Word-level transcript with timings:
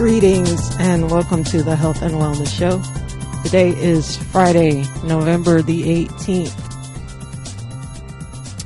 Greetings 0.00 0.74
and 0.78 1.10
welcome 1.10 1.44
to 1.44 1.62
the 1.62 1.76
Health 1.76 2.00
and 2.00 2.14
Wellness 2.14 2.48
Show. 2.48 2.80
Today 3.42 3.68
is 3.68 4.16
Friday, 4.16 4.82
November 5.04 5.60
the 5.60 6.06
18th. 6.06 6.56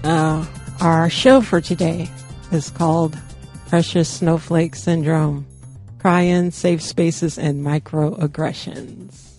Uh, 0.05 0.47
our 0.81 1.11
show 1.11 1.41
for 1.41 1.61
today 1.61 2.09
is 2.53 2.71
called 2.71 3.19
Precious 3.67 4.09
Snowflake 4.09 4.77
Syndrome 4.77 5.45
Cry 5.99 6.21
in, 6.21 6.53
Safe 6.53 6.81
Spaces, 6.81 7.37
and 7.37 7.67
Microaggressions. 7.67 9.33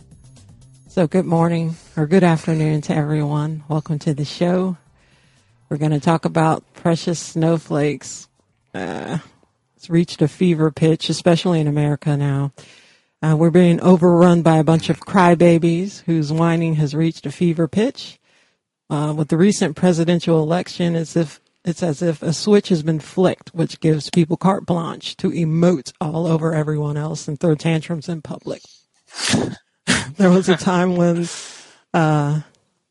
So, 0.90 1.08
good 1.08 1.26
morning 1.26 1.78
or 1.96 2.08
good 2.08 2.26
afternoon 2.26 2.82
to 2.82 2.94
everyone. 2.94 3.64
Welcome 3.70 4.00
to 4.00 4.14
the 4.14 4.26
show. 4.26 4.76
We're 5.70 5.78
going 5.78 5.92
to 5.92 6.02
talk 6.02 6.26
about 6.26 6.74
precious 6.74 7.20
snowflakes. 7.20 8.28
Uh, 8.74 9.20
it's 9.86 9.90
reached 9.92 10.24
a 10.24 10.28
fever 10.28 10.72
pitch, 10.72 11.10
especially 11.10 11.60
in 11.60 11.68
America 11.68 12.18
now. 12.18 12.52
Uh, 13.22 13.36
we're 13.38 13.52
being 13.52 13.80
overrun 13.82 14.42
by 14.42 14.58
a 14.58 14.64
bunch 14.64 14.90
of 14.90 15.00
crybabies 15.00 16.02
whose 16.06 16.34
whining 16.34 16.74
has 16.74 16.96
reached 16.96 17.28
a 17.28 17.32
fever 17.32 17.68
pitch. 17.68 18.20
Uh, 18.90 19.14
with 19.16 19.28
the 19.28 19.38
recent 19.38 19.76
presidential 19.76 20.42
election, 20.42 20.96
it's 20.96 21.16
if 21.16 21.40
it's 21.64 21.84
as 21.84 22.02
if 22.02 22.24
a 22.24 22.34
switch 22.34 22.70
has 22.70 22.82
been 22.82 23.00
flicked, 23.00 23.50
which 23.54 23.80
gives 23.80 24.10
people 24.10 24.38
carte 24.38 24.66
blanche 24.66 25.16
to 25.18 25.30
emote 25.30 25.94
all 26.02 26.26
over 26.26 26.56
everyone 26.56 26.98
else 26.98 27.28
and 27.28 27.40
throw 27.40 27.54
tantrums 27.54 28.10
in 28.10 28.24
public. 28.24 28.64
there 30.18 30.32
was 30.32 30.50
a 30.50 30.58
time 30.58 30.96
when 30.96 31.28
uh, 31.94 32.42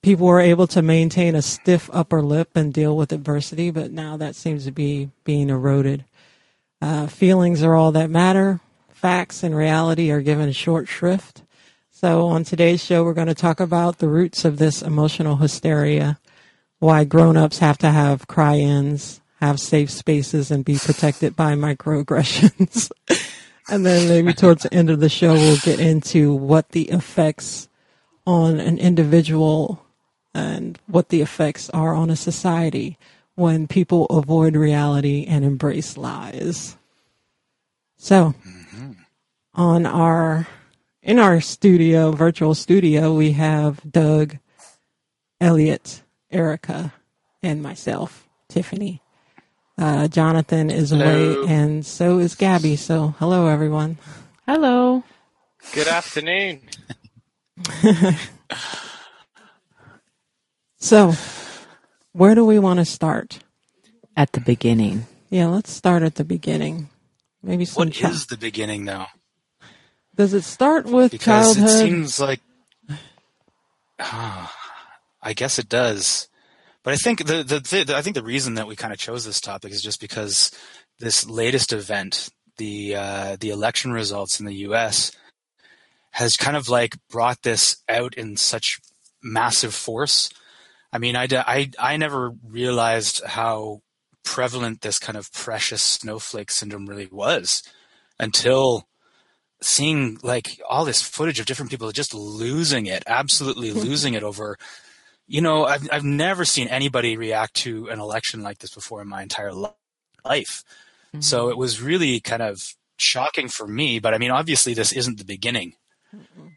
people 0.01 0.29
were 0.29 0.41
able 0.41 0.69
to 0.69 0.81
maintain 0.81 1.35
a 1.35 1.43
stiff 1.43 1.91
upper 1.93 2.23
lip 2.23 2.51
and 2.55 2.73
deal 2.73 2.97
with 2.97 3.13
adversity, 3.13 3.73
but 3.73 3.91
now 3.91 4.17
that 4.17 4.37
seems 4.37 4.65
to 4.67 4.71
be 4.71 5.11
being 5.25 5.51
eroded. 5.51 6.05
Uh, 6.85 7.07
feelings 7.07 7.63
are 7.63 7.75
all 7.75 7.93
that 7.93 8.11
matter. 8.11 8.61
Facts 8.91 9.43
and 9.43 9.57
reality 9.57 10.11
are 10.11 10.21
given 10.21 10.53
short 10.53 10.87
shrift. 10.87 11.41
So 11.91 12.27
on 12.27 12.45
today's 12.45 12.85
show, 12.85 13.03
we're 13.03 13.15
going 13.15 13.29
to 13.29 13.35
talk 13.35 13.59
about 13.59 14.01
the 14.01 14.07
roots 14.07 14.45
of 14.45 14.59
this 14.59 14.83
emotional 14.83 15.37
hysteria, 15.37 16.19
why 16.81 17.05
grown-ups 17.05 17.61
have 17.61 17.79
to 17.79 17.91
have 17.91 18.27
cry-ins, 18.27 19.23
have 19.41 19.61
safe 19.61 19.91
spaces, 19.91 20.51
and 20.51 20.63
be 20.63 20.77
protected 20.77 21.35
by 21.35 21.55
microaggressions. 21.55 22.91
and 23.71 23.87
then 23.87 24.07
maybe 24.07 24.35
towards 24.35 24.65
the 24.65 24.75
end 24.75 24.91
of 24.91 25.01
the 25.01 25.09
show, 25.09 25.33
we'll 25.33 25.57
get 25.57 25.81
into 25.81 26.35
what 26.35 26.69
the 26.73 26.91
effects 26.91 27.71
on 28.27 28.61
an 28.61 28.77
individual 28.77 29.87
and 30.35 30.79
what 30.87 31.09
the 31.09 31.23
effects 31.23 31.71
are 31.71 31.95
on 31.95 32.11
a 32.11 32.17
society 32.17 32.99
when 33.35 33.67
people 33.67 34.07
avoid 34.07 34.57
reality 34.57 35.27
and 35.29 35.45
embrace 35.45 35.97
lies. 35.97 36.77
So, 37.97 38.35
mm-hmm. 38.47 38.93
on 39.55 39.87
our 39.87 40.47
in 41.03 41.19
our 41.19 41.41
studio, 41.41 42.13
virtual 42.13 42.55
studio, 42.55 43.15
we 43.15 43.33
have 43.33 43.81
Doug, 43.91 44.39
Elliot, 45.41 46.03
Erica, 46.31 46.95
and 47.43 47.63
myself, 47.63 48.29
Tiffany. 48.49 49.03
Uh, 49.77 50.09
Jonathan 50.09 50.71
is 50.71 50.91
hello. 50.91 51.05
away, 51.43 51.49
and 51.53 51.85
so 51.85 52.19
is 52.19 52.35
Gabby. 52.35 52.77
So, 52.77 53.15
hello, 53.19 53.49
everyone. 53.49 53.99
Hello. 54.47 55.03
Good 55.73 55.89
afternoon. 55.89 56.61
so, 60.79 61.13
where 62.15 62.35
do 62.35 62.45
we 62.45 62.59
want 62.59 62.79
to 62.79 62.85
start? 62.85 63.41
At 64.17 64.33
the 64.33 64.41
beginning. 64.41 65.07
Yeah, 65.29 65.49
let's 65.49 65.73
start 65.73 66.05
at 66.05 66.15
the 66.15 66.25
beginning. 66.25 66.89
Maybe 67.43 67.65
some. 67.65 67.89
What 67.89 68.01
is 68.01 68.27
the 68.27 68.37
beginning, 68.37 68.85
though? 68.85 69.07
Does 70.15 70.33
it 70.33 70.45
start 70.45 70.87
with 70.87 71.11
because 71.11 71.57
childhood? 71.57 71.75
it 71.75 71.79
seems 71.79 72.21
like. 72.21 72.41
Uh, 73.99 74.47
I 75.21 75.33
guess 75.33 75.59
it 75.59 75.69
does, 75.69 76.29
but 76.85 76.95
I 76.95 76.97
think 76.97 77.27
the, 77.27 77.43
the, 77.43 77.85
the 77.85 77.97
I 77.97 78.03
think 78.03 78.15
the 78.15 78.23
reason 78.23 78.55
that 78.55 78.67
we 78.67 78.77
kind 78.77 78.93
of 78.93 78.99
chose 78.99 79.25
this 79.25 79.41
topic 79.41 79.73
is 79.73 79.83
just 79.83 80.01
because 80.01 80.53
this 81.01 81.29
latest 81.29 81.73
event, 81.73 82.29
the 82.59 82.95
uh, 82.95 83.37
the 83.41 83.51
election 83.51 83.93
results 83.93 84.39
in 84.39 84.47
the 84.47 84.55
U.S., 84.67 85.11
has 86.13 86.37
kind 86.37 86.57
of 86.57 86.69
like 86.69 86.97
brought 87.11 87.43
this 87.43 87.83
out 87.89 88.15
in 88.15 88.37
such 88.37 88.79
massive 89.23 89.75
force 89.75 90.31
I 90.95 90.99
mean, 90.99 91.17
I, 91.17 91.27
I, 91.33 91.71
I 91.77 91.97
never 91.97 92.31
realized 92.49 93.25
how 93.25 93.83
prevalent 94.23 94.81
this 94.81 95.01
kind 95.01 95.19
of 95.19 95.33
precious 95.33 95.83
snowflake 95.83 96.53
syndrome 96.53 96.87
really 96.87 97.09
was 97.11 97.65
until 98.21 98.87
seeing 99.61 100.19
like 100.23 100.61
all 100.71 100.85
this 100.85 101.03
footage 101.03 101.41
of 101.41 101.47
different 101.47 101.73
people 101.73 101.91
just 101.91 102.15
losing 102.15 102.87
it, 102.87 103.03
absolutely 103.09 103.73
losing 103.73 104.15
it 104.15 104.23
over. 104.23 104.57
You 105.27 105.41
know, 105.41 105.65
I've 105.65 105.89
I've 105.91 106.05
never 106.05 106.45
seen 106.45 106.69
anybody 106.69 107.17
react 107.17 107.55
to 107.55 107.89
an 107.89 107.99
election 107.99 108.43
like 108.43 108.59
this 108.59 108.75
before 108.75 109.03
in 109.03 109.09
my 109.09 109.23
entire 109.23 109.53
life. 109.53 110.63
Mm-hmm. 111.09 111.23
So 111.23 111.49
it 111.49 111.59
was 111.59 111.83
really 111.83 112.21
kind 112.21 112.43
of 112.43 112.63
shocking 112.99 113.49
for 113.49 113.67
me. 113.67 113.99
But 113.99 114.15
I 114.15 114.19
mean, 114.19 114.31
obviously, 114.31 114.75
this 114.75 114.93
isn't 114.93 115.19
the 115.19 115.25
beginning. 115.25 115.75
Mm-hmm. 116.15 116.49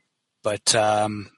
But 0.43 0.75
um, 0.75 1.31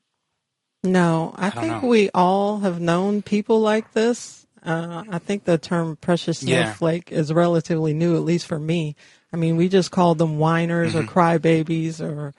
no, 0.84 1.34
I, 1.35 1.47
I 1.47 1.50
think 1.50 1.84
we 1.84 2.09
all 2.13 2.59
have 2.59 2.79
known 2.79 3.22
people 3.22 3.59
like 3.59 3.94
this. 3.94 4.47
Uh, 4.63 5.03
I 5.09 5.19
think 5.19 5.45
the 5.45 5.57
term 5.57 5.95
precious 5.97 6.40
snowflake 6.40 7.12
yeah. 7.12 7.17
is 7.17 7.34
relatively 7.34 7.94
new, 7.94 8.16
at 8.16 8.23
least 8.23 8.45
for 8.45 8.59
me. 8.59 8.95
I 9.31 9.38
mean, 9.38 9.57
we 9.57 9.69
just 9.69 9.91
called 9.91 10.17
them 10.17 10.38
whiners 10.38 10.94
mm-hmm. 10.94 11.07
or 11.07 11.12
crybabies 11.12 12.01
or 12.01 12.34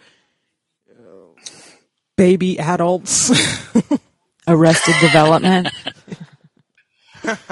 uh, 0.91 1.41
baby 2.17 2.59
adults. 2.59 3.31
Arrested 4.49 4.95
development. 5.01 5.69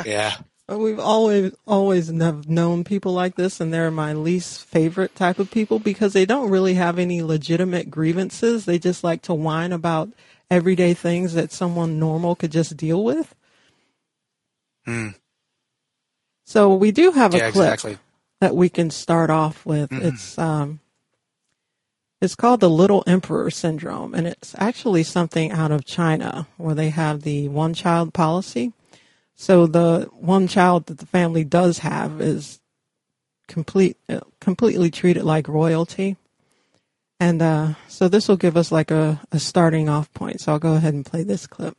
yeah. 0.04 0.36
We've 0.68 0.98
always 0.98 1.52
always 1.66 2.08
have 2.08 2.48
known 2.48 2.84
people 2.84 3.12
like 3.12 3.36
this, 3.36 3.60
and 3.60 3.72
they're 3.72 3.90
my 3.90 4.12
least 4.12 4.64
favorite 4.66 5.14
type 5.14 5.38
of 5.38 5.50
people 5.50 5.78
because 5.78 6.12
they 6.12 6.26
don't 6.26 6.50
really 6.50 6.74
have 6.74 6.98
any 6.98 7.22
legitimate 7.22 7.90
grievances. 7.90 8.66
They 8.66 8.78
just 8.78 9.02
like 9.02 9.22
to 9.22 9.34
whine 9.34 9.72
about 9.72 10.10
everyday 10.50 10.94
things 10.94 11.34
that 11.34 11.52
someone 11.52 11.98
normal 11.98 12.34
could 12.34 12.52
just 12.52 12.76
deal 12.76 13.04
with. 13.04 13.34
Hmm. 14.84 15.08
So 16.44 16.74
we 16.74 16.92
do 16.92 17.12
have 17.12 17.34
a 17.34 17.38
clip 17.38 17.48
exactly. 17.48 17.98
that 18.40 18.56
we 18.56 18.68
can 18.68 18.90
start 18.90 19.28
off 19.28 19.66
with. 19.66 19.90
Mm-hmm. 19.90 20.06
It's 20.06 20.38
um, 20.38 20.80
it's 22.20 22.34
called 22.34 22.60
the 22.60 22.70
Little 22.70 23.04
Emperor 23.06 23.50
Syndrome, 23.50 24.14
and 24.14 24.26
it's 24.26 24.54
actually 24.58 25.02
something 25.02 25.52
out 25.52 25.70
of 25.70 25.84
China 25.84 26.48
where 26.56 26.74
they 26.74 26.90
have 26.90 27.22
the 27.22 27.48
one 27.48 27.74
child 27.74 28.12
policy. 28.12 28.72
So 29.34 29.66
the 29.66 30.08
one 30.12 30.48
child 30.48 30.86
that 30.86 30.98
the 30.98 31.06
family 31.06 31.44
does 31.44 31.78
have 31.78 32.20
is 32.20 32.60
complete, 33.46 33.96
uh, 34.08 34.20
completely 34.40 34.90
treated 34.90 35.22
like 35.22 35.46
royalty. 35.46 36.16
And 37.20 37.42
uh, 37.42 37.74
so 37.88 38.08
this 38.08 38.28
will 38.28 38.36
give 38.36 38.56
us 38.56 38.70
like 38.70 38.90
a, 38.90 39.20
a 39.32 39.38
starting 39.38 39.88
off 39.88 40.12
point. 40.14 40.40
So 40.40 40.52
I'll 40.52 40.58
go 40.58 40.74
ahead 40.74 40.94
and 40.94 41.04
play 41.04 41.24
this 41.24 41.46
clip. 41.46 41.76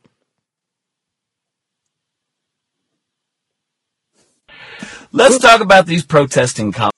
Let's 5.12 5.38
talk 5.38 5.60
about 5.60 5.86
these 5.86 6.04
protesting. 6.04 6.72
Com- 6.72 6.90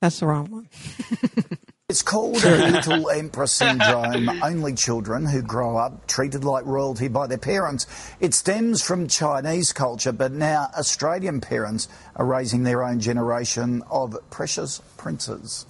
That's 0.00 0.20
the 0.20 0.26
wrong 0.26 0.50
one. 0.50 0.68
It's 1.90 2.02
called 2.02 2.44
Little 2.44 3.10
Emperor 3.10 3.48
Syndrome. 3.48 4.28
Only 4.44 4.74
children 4.74 5.26
who 5.26 5.42
grow 5.42 5.76
up 5.76 6.06
treated 6.06 6.44
like 6.44 6.64
royalty 6.64 7.08
by 7.08 7.26
their 7.26 7.36
parents. 7.36 7.84
It 8.20 8.32
stems 8.32 8.80
from 8.80 9.08
Chinese 9.08 9.72
culture, 9.72 10.12
but 10.12 10.30
now 10.30 10.68
Australian 10.78 11.40
parents 11.40 11.88
are 12.14 12.24
raising 12.24 12.62
their 12.62 12.84
own 12.84 13.00
generation 13.00 13.82
of 13.90 14.16
precious 14.30 14.80
princes. 14.96 15.66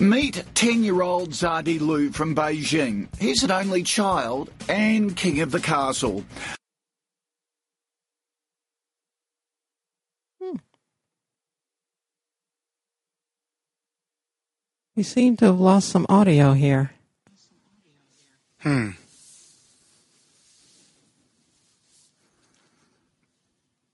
Meet 0.00 0.44
10 0.54 0.84
year 0.84 1.02
old 1.02 1.30
Zadi 1.30 1.80
Lu 1.80 2.12
from 2.12 2.34
Beijing. 2.34 3.08
He's 3.18 3.42
an 3.42 3.50
only 3.50 3.82
child 3.82 4.48
and 4.68 5.16
king 5.16 5.40
of 5.40 5.50
the 5.50 5.58
castle. 5.58 6.24
Hmm. 10.40 10.56
We 14.94 15.02
seem 15.02 15.36
to 15.38 15.46
have 15.46 15.58
lost 15.58 15.88
some 15.88 16.06
audio 16.08 16.52
here. 16.52 16.92
Hmm. 18.60 18.90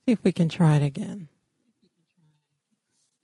See 0.05 0.13
if 0.13 0.23
we 0.23 0.33
can 0.33 0.51
try 0.51 0.77
it 0.77 0.83
again. 0.83 1.29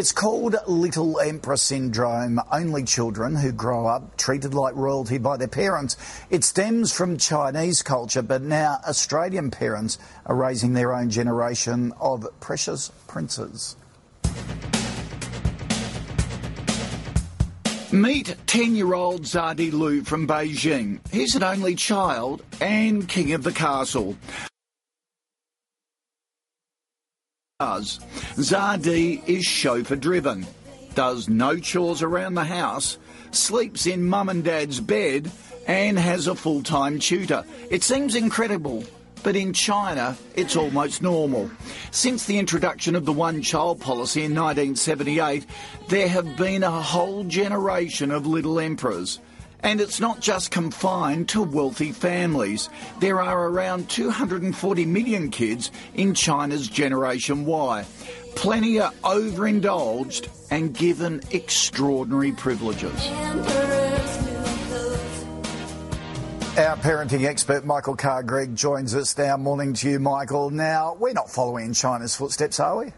It's 0.01 0.13
called 0.13 0.57
Little 0.67 1.21
Emperor 1.21 1.59
Syndrome. 1.59 2.41
Only 2.51 2.85
children 2.85 3.37
who 3.37 3.53
grow 3.53 3.87
up 3.87 4.17
treated 4.17 4.55
like 4.55 4.75
royalty 4.75 5.19
by 5.19 5.37
their 5.37 5.47
parents. 5.47 5.99
It 6.31 6.43
stems 6.43 6.91
from 6.91 7.19
Chinese 7.19 7.83
culture, 7.83 8.23
but 8.23 8.41
now 8.41 8.79
Australian 8.89 9.51
parents 9.51 9.99
are 10.25 10.35
raising 10.35 10.73
their 10.73 10.95
own 10.95 11.11
generation 11.11 11.93
of 12.01 12.27
precious 12.41 12.91
princes. 13.09 13.77
Meet 17.93 18.37
10 18.47 18.77
year 18.77 18.95
old 18.95 19.25
Zadi 19.25 19.71
Lu 19.71 20.03
from 20.03 20.27
Beijing. 20.27 21.01
He's 21.13 21.35
an 21.35 21.43
only 21.43 21.75
child 21.75 22.43
and 22.59 23.07
king 23.07 23.35
of 23.35 23.43
the 23.43 23.53
castle. 23.53 24.17
Zadi 27.61 29.23
is 29.29 29.45
chauffeur 29.45 29.97
driven, 29.97 30.47
does 30.95 31.29
no 31.29 31.59
chores 31.59 32.01
around 32.01 32.35
the 32.35 32.45
house, 32.45 32.97
sleeps 33.33 33.87
in 33.87 34.03
mum 34.03 34.31
and 34.31 34.43
dad's 34.43 34.81
bed, 34.81 35.31
and 35.67 35.99
has 35.99 36.27
a 36.27 36.35
full 36.35 36.63
time 36.63 36.99
tutor. 36.99 37.45
It 37.69 37.83
seems 37.83 38.15
incredible, 38.15 38.85
but 39.23 39.37
in 39.37 39.53
China, 39.53 40.17
it's 40.35 40.57
almost 40.57 41.03
normal. 41.03 41.51
Since 41.91 42.25
the 42.25 42.39
introduction 42.39 42.97
of 42.97 43.05
the 43.05 43.13
one 43.13 43.43
child 43.43 43.79
policy 43.79 44.25
in 44.25 44.35
1978, 44.35 45.45
there 45.89 46.09
have 46.09 46.39
been 46.39 46.63
a 46.63 46.71
whole 46.71 47.25
generation 47.25 48.11
of 48.11 48.27
little 48.27 48.59
emperors. 48.59 49.21
And 49.63 49.81
it's 49.81 50.01
not 50.01 50.21
just 50.21 50.51
confined 50.51 51.29
to 51.31 51.43
wealthy 51.43 51.93
families. 51.93 52.69
There 53.01 53.21
are 53.21 53.49
around 53.49 53.89
240 53.91 54.87
million 54.87 55.31
kids 55.31 55.71
in 55.95 56.15
China's 56.15 56.69
Generation 56.69 57.45
Y. 57.45 57.85
Plenty 58.35 58.81
are 58.81 58.93
overindulged 59.05 60.29
and 60.51 60.75
given 60.75 61.21
extraordinary 61.31 62.33
privileges. 62.33 63.11
Our 66.57 66.77
parenting 66.77 67.25
expert 67.25 67.65
Michael 67.65 67.97
Carr 67.97 68.23
Gregg 68.23 68.55
joins 68.57 68.95
us 68.95 69.17
now. 69.17 69.37
Morning 69.37 69.73
to 69.75 69.89
you, 69.89 69.99
Michael. 69.99 70.51
Now, 70.51 70.95
we're 70.99 71.13
not 71.13 71.31
following 71.31 71.67
in 71.67 71.75
China's 71.75 72.15
footsteps, 72.15 72.61
are 72.61 72.79
we? 72.79 72.93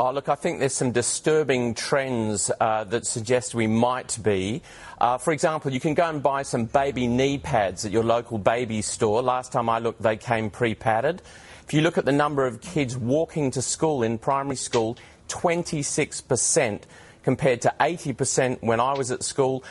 Oh, 0.00 0.12
look, 0.12 0.28
I 0.28 0.36
think 0.36 0.60
there's 0.60 0.74
some 0.74 0.92
disturbing 0.92 1.74
trends 1.74 2.52
uh, 2.60 2.84
that 2.84 3.04
suggest 3.04 3.52
we 3.52 3.66
might 3.66 4.16
be. 4.22 4.62
Uh, 5.00 5.18
for 5.18 5.32
example, 5.32 5.72
you 5.72 5.80
can 5.80 5.94
go 5.94 6.08
and 6.08 6.22
buy 6.22 6.42
some 6.42 6.66
baby 6.66 7.08
knee 7.08 7.36
pads 7.36 7.84
at 7.84 7.90
your 7.90 8.04
local 8.04 8.38
baby 8.38 8.80
store. 8.80 9.22
Last 9.22 9.50
time 9.50 9.68
I 9.68 9.80
looked, 9.80 10.00
they 10.00 10.16
came 10.16 10.50
pre 10.50 10.76
padded. 10.76 11.20
If 11.66 11.74
you 11.74 11.80
look 11.80 11.98
at 11.98 12.04
the 12.04 12.12
number 12.12 12.46
of 12.46 12.60
kids 12.60 12.96
walking 12.96 13.50
to 13.50 13.60
school 13.60 14.04
in 14.04 14.18
primary 14.18 14.54
school, 14.54 14.96
26% 15.30 16.82
compared 17.24 17.62
to 17.62 17.74
80% 17.80 18.62
when 18.62 18.78
I 18.78 18.92
was 18.96 19.10
at 19.10 19.24
school. 19.24 19.64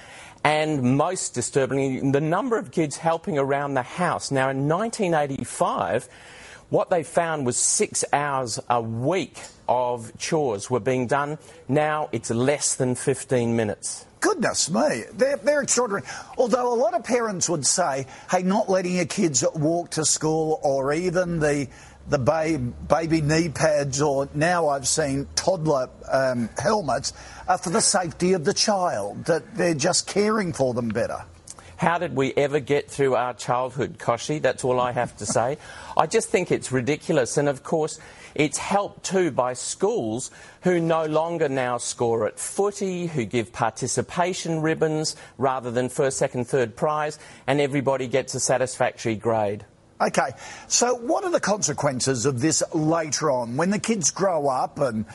And 0.43 0.97
most 0.97 1.35
disturbingly, 1.35 2.11
the 2.11 2.19
number 2.19 2.57
of 2.57 2.71
kids 2.71 2.97
helping 2.97 3.37
around 3.37 3.75
the 3.75 3.81
house. 3.81 4.29
Now, 4.29 4.49
in 4.49 4.67
1985, 4.67 6.09
what 6.67 6.89
they 6.89 7.03
found 7.03 7.45
was 7.45 7.55
six 7.55 8.03
hours 8.11 8.59
a 8.69 8.81
week 8.81 9.39
of 9.67 10.17
chores 10.17 10.69
were 10.69 10.79
being 10.79 11.07
done. 11.07 11.37
Now 11.67 12.09
it's 12.11 12.29
less 12.29 12.75
than 12.75 12.95
15 12.95 13.55
minutes. 13.55 14.05
Goodness 14.19 14.69
me, 14.69 15.03
they're, 15.13 15.37
they're 15.37 15.61
extraordinary. 15.61 16.03
Although 16.37 16.73
a 16.73 16.75
lot 16.75 16.93
of 16.93 17.03
parents 17.03 17.49
would 17.49 17.65
say, 17.65 18.07
hey, 18.31 18.43
not 18.43 18.69
letting 18.69 18.95
your 18.95 19.05
kids 19.05 19.43
walk 19.53 19.91
to 19.91 20.05
school 20.05 20.59
or 20.63 20.91
even 20.93 21.39
the 21.39 21.67
the 22.09 22.17
babe, 22.17 22.73
baby 22.87 23.21
knee 23.21 23.49
pads, 23.49 24.01
or 24.01 24.29
now 24.33 24.69
I've 24.69 24.87
seen 24.87 25.27
toddler 25.35 25.89
um, 26.09 26.49
helmets, 26.57 27.11
are 27.47 27.57
for 27.57 27.69
the 27.69 27.81
safety 27.81 28.33
of 28.33 28.45
the 28.45 28.53
child, 28.53 29.25
that 29.25 29.55
they're 29.55 29.73
just 29.73 30.07
caring 30.07 30.53
for 30.53 30.73
them 30.73 30.89
better. 30.89 31.25
How 31.75 31.99
did 31.99 32.15
we 32.15 32.33
ever 32.35 32.59
get 32.59 32.89
through 32.89 33.15
our 33.15 33.33
childhood, 33.33 33.99
Kochie? 33.99 34.41
That's 34.41 34.63
all 34.63 34.79
I 34.79 34.93
have 34.93 35.15
to 35.17 35.25
say. 35.25 35.57
I 35.95 36.07
just 36.07 36.29
think 36.29 36.51
it's 36.51 36.71
ridiculous. 36.71 37.37
And 37.37 37.47
of 37.47 37.61
course, 37.61 37.99
it's 38.35 38.57
helped 38.57 39.03
too 39.03 39.31
by 39.31 39.53
schools 39.53 40.31
who 40.61 40.79
no 40.79 41.05
longer 41.05 41.49
now 41.49 41.77
score 41.77 42.27
at 42.27 42.39
footy, 42.39 43.07
who 43.07 43.25
give 43.25 43.53
participation 43.53 44.61
ribbons 44.61 45.15
rather 45.37 45.71
than 45.71 45.89
first, 45.89 46.17
second, 46.17 46.47
third 46.47 46.75
prize, 46.75 47.19
and 47.47 47.61
everybody 47.61 48.07
gets 48.07 48.35
a 48.35 48.39
satisfactory 48.39 49.15
grade. 49.15 49.65
Okay, 49.99 50.29
so 50.67 50.93
what 50.95 51.23
are 51.23 51.31
the 51.31 51.39
consequences 51.39 52.25
of 52.25 52.39
this 52.39 52.61
later 52.73 53.31
on 53.31 53.57
when 53.57 53.71
the 53.71 53.79
kids 53.79 54.11
grow 54.11 54.47
up 54.47 54.79
and 54.79 55.05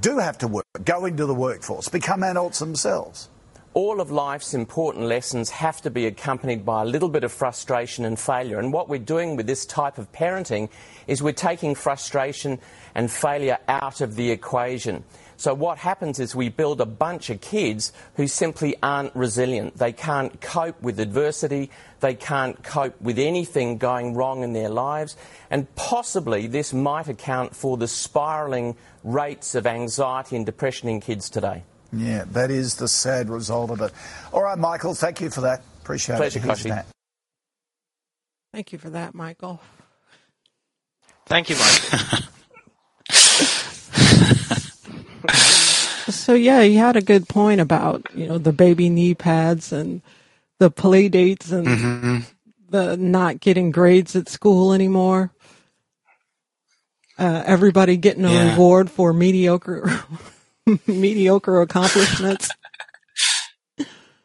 do 0.00 0.18
have 0.18 0.38
to 0.38 0.48
work, 0.48 0.66
go 0.84 1.04
into 1.04 1.26
the 1.26 1.34
workforce, 1.34 1.88
become 1.88 2.24
adults 2.24 2.58
themselves? 2.58 3.28
all 3.76 4.00
of 4.00 4.10
life's 4.10 4.54
important 4.54 5.04
lessons 5.04 5.50
have 5.50 5.82
to 5.82 5.90
be 5.90 6.06
accompanied 6.06 6.64
by 6.64 6.80
a 6.80 6.84
little 6.86 7.10
bit 7.10 7.22
of 7.24 7.30
frustration 7.30 8.06
and 8.06 8.18
failure. 8.18 8.58
And 8.58 8.72
what 8.72 8.88
we're 8.88 8.98
doing 8.98 9.36
with 9.36 9.46
this 9.46 9.66
type 9.66 9.98
of 9.98 10.10
parenting 10.12 10.70
is 11.06 11.22
we're 11.22 11.32
taking 11.32 11.74
frustration 11.74 12.58
and 12.94 13.10
failure 13.10 13.58
out 13.68 14.00
of 14.00 14.16
the 14.16 14.30
equation. 14.30 15.04
So 15.38 15.52
what 15.52 15.78
happens 15.78 16.18
is 16.18 16.34
we 16.34 16.48
build 16.48 16.80
a 16.80 16.86
bunch 16.86 17.28
of 17.28 17.40
kids 17.40 17.92
who 18.14 18.26
simply 18.26 18.74
aren't 18.82 19.14
resilient. 19.14 19.76
They 19.76 19.92
can't 19.92 20.40
cope 20.40 20.80
with 20.80 20.98
adversity. 20.98 21.70
They 22.00 22.14
can't 22.14 22.62
cope 22.62 22.98
with 23.00 23.18
anything 23.18 23.76
going 23.76 24.14
wrong 24.14 24.42
in 24.42 24.54
their 24.54 24.70
lives. 24.70 25.16
And 25.50 25.72
possibly 25.74 26.46
this 26.46 26.72
might 26.72 27.08
account 27.08 27.54
for 27.54 27.76
the 27.76 27.86
spiralling 27.86 28.76
rates 29.04 29.54
of 29.54 29.66
anxiety 29.66 30.36
and 30.36 30.46
depression 30.46 30.88
in 30.88 31.00
kids 31.00 31.28
today. 31.28 31.64
Yeah, 31.92 32.24
that 32.32 32.50
is 32.50 32.76
the 32.76 32.88
sad 32.88 33.28
result 33.28 33.70
of 33.70 33.80
it. 33.80 33.92
All 34.32 34.42
right, 34.42 34.58
Michael, 34.58 34.94
thank 34.94 35.20
you 35.20 35.30
for 35.30 35.42
that. 35.42 35.62
Appreciate 35.82 36.16
Pleasure, 36.16 36.38
it. 36.38 36.44
Here's 36.44 36.62
Kochie. 36.64 36.84
Thank 38.52 38.72
you 38.72 38.78
for 38.78 38.90
that, 38.90 39.14
Michael. 39.14 39.60
Thank 41.26 41.50
you, 41.50 41.56
Mike. 41.56 42.22
So 46.08 46.34
yeah, 46.34 46.62
he 46.62 46.76
had 46.76 46.94
a 46.96 47.00
good 47.00 47.28
point 47.28 47.60
about 47.60 48.04
you 48.14 48.26
know 48.28 48.38
the 48.38 48.52
baby 48.52 48.88
knee 48.90 49.14
pads 49.14 49.72
and 49.72 50.02
the 50.58 50.70
play 50.70 51.08
dates 51.08 51.50
and 51.50 51.66
hmm 51.66 52.18
the 52.68 52.96
not 52.96 53.40
getting 53.40 53.70
grades 53.70 54.14
at 54.16 54.28
school 54.28 54.72
anymore. 54.72 55.30
Uh, 57.18 57.42
everybody 57.46 57.96
getting 57.96 58.24
a 58.24 58.32
Yeah. 58.32 58.52
reward 58.54 58.90
for 58.90 59.12
mediocre 59.12 59.88
mediocre 60.86 61.60
accomplishments. 61.60 62.50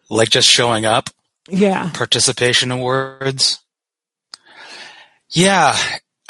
Like 0.10 0.30
just 0.30 0.48
showing 0.50 0.86
up, 0.86 1.10
Yeah, 1.50 1.90
participation 1.94 2.70
awards. 2.72 3.60
Yeah, 5.30 5.78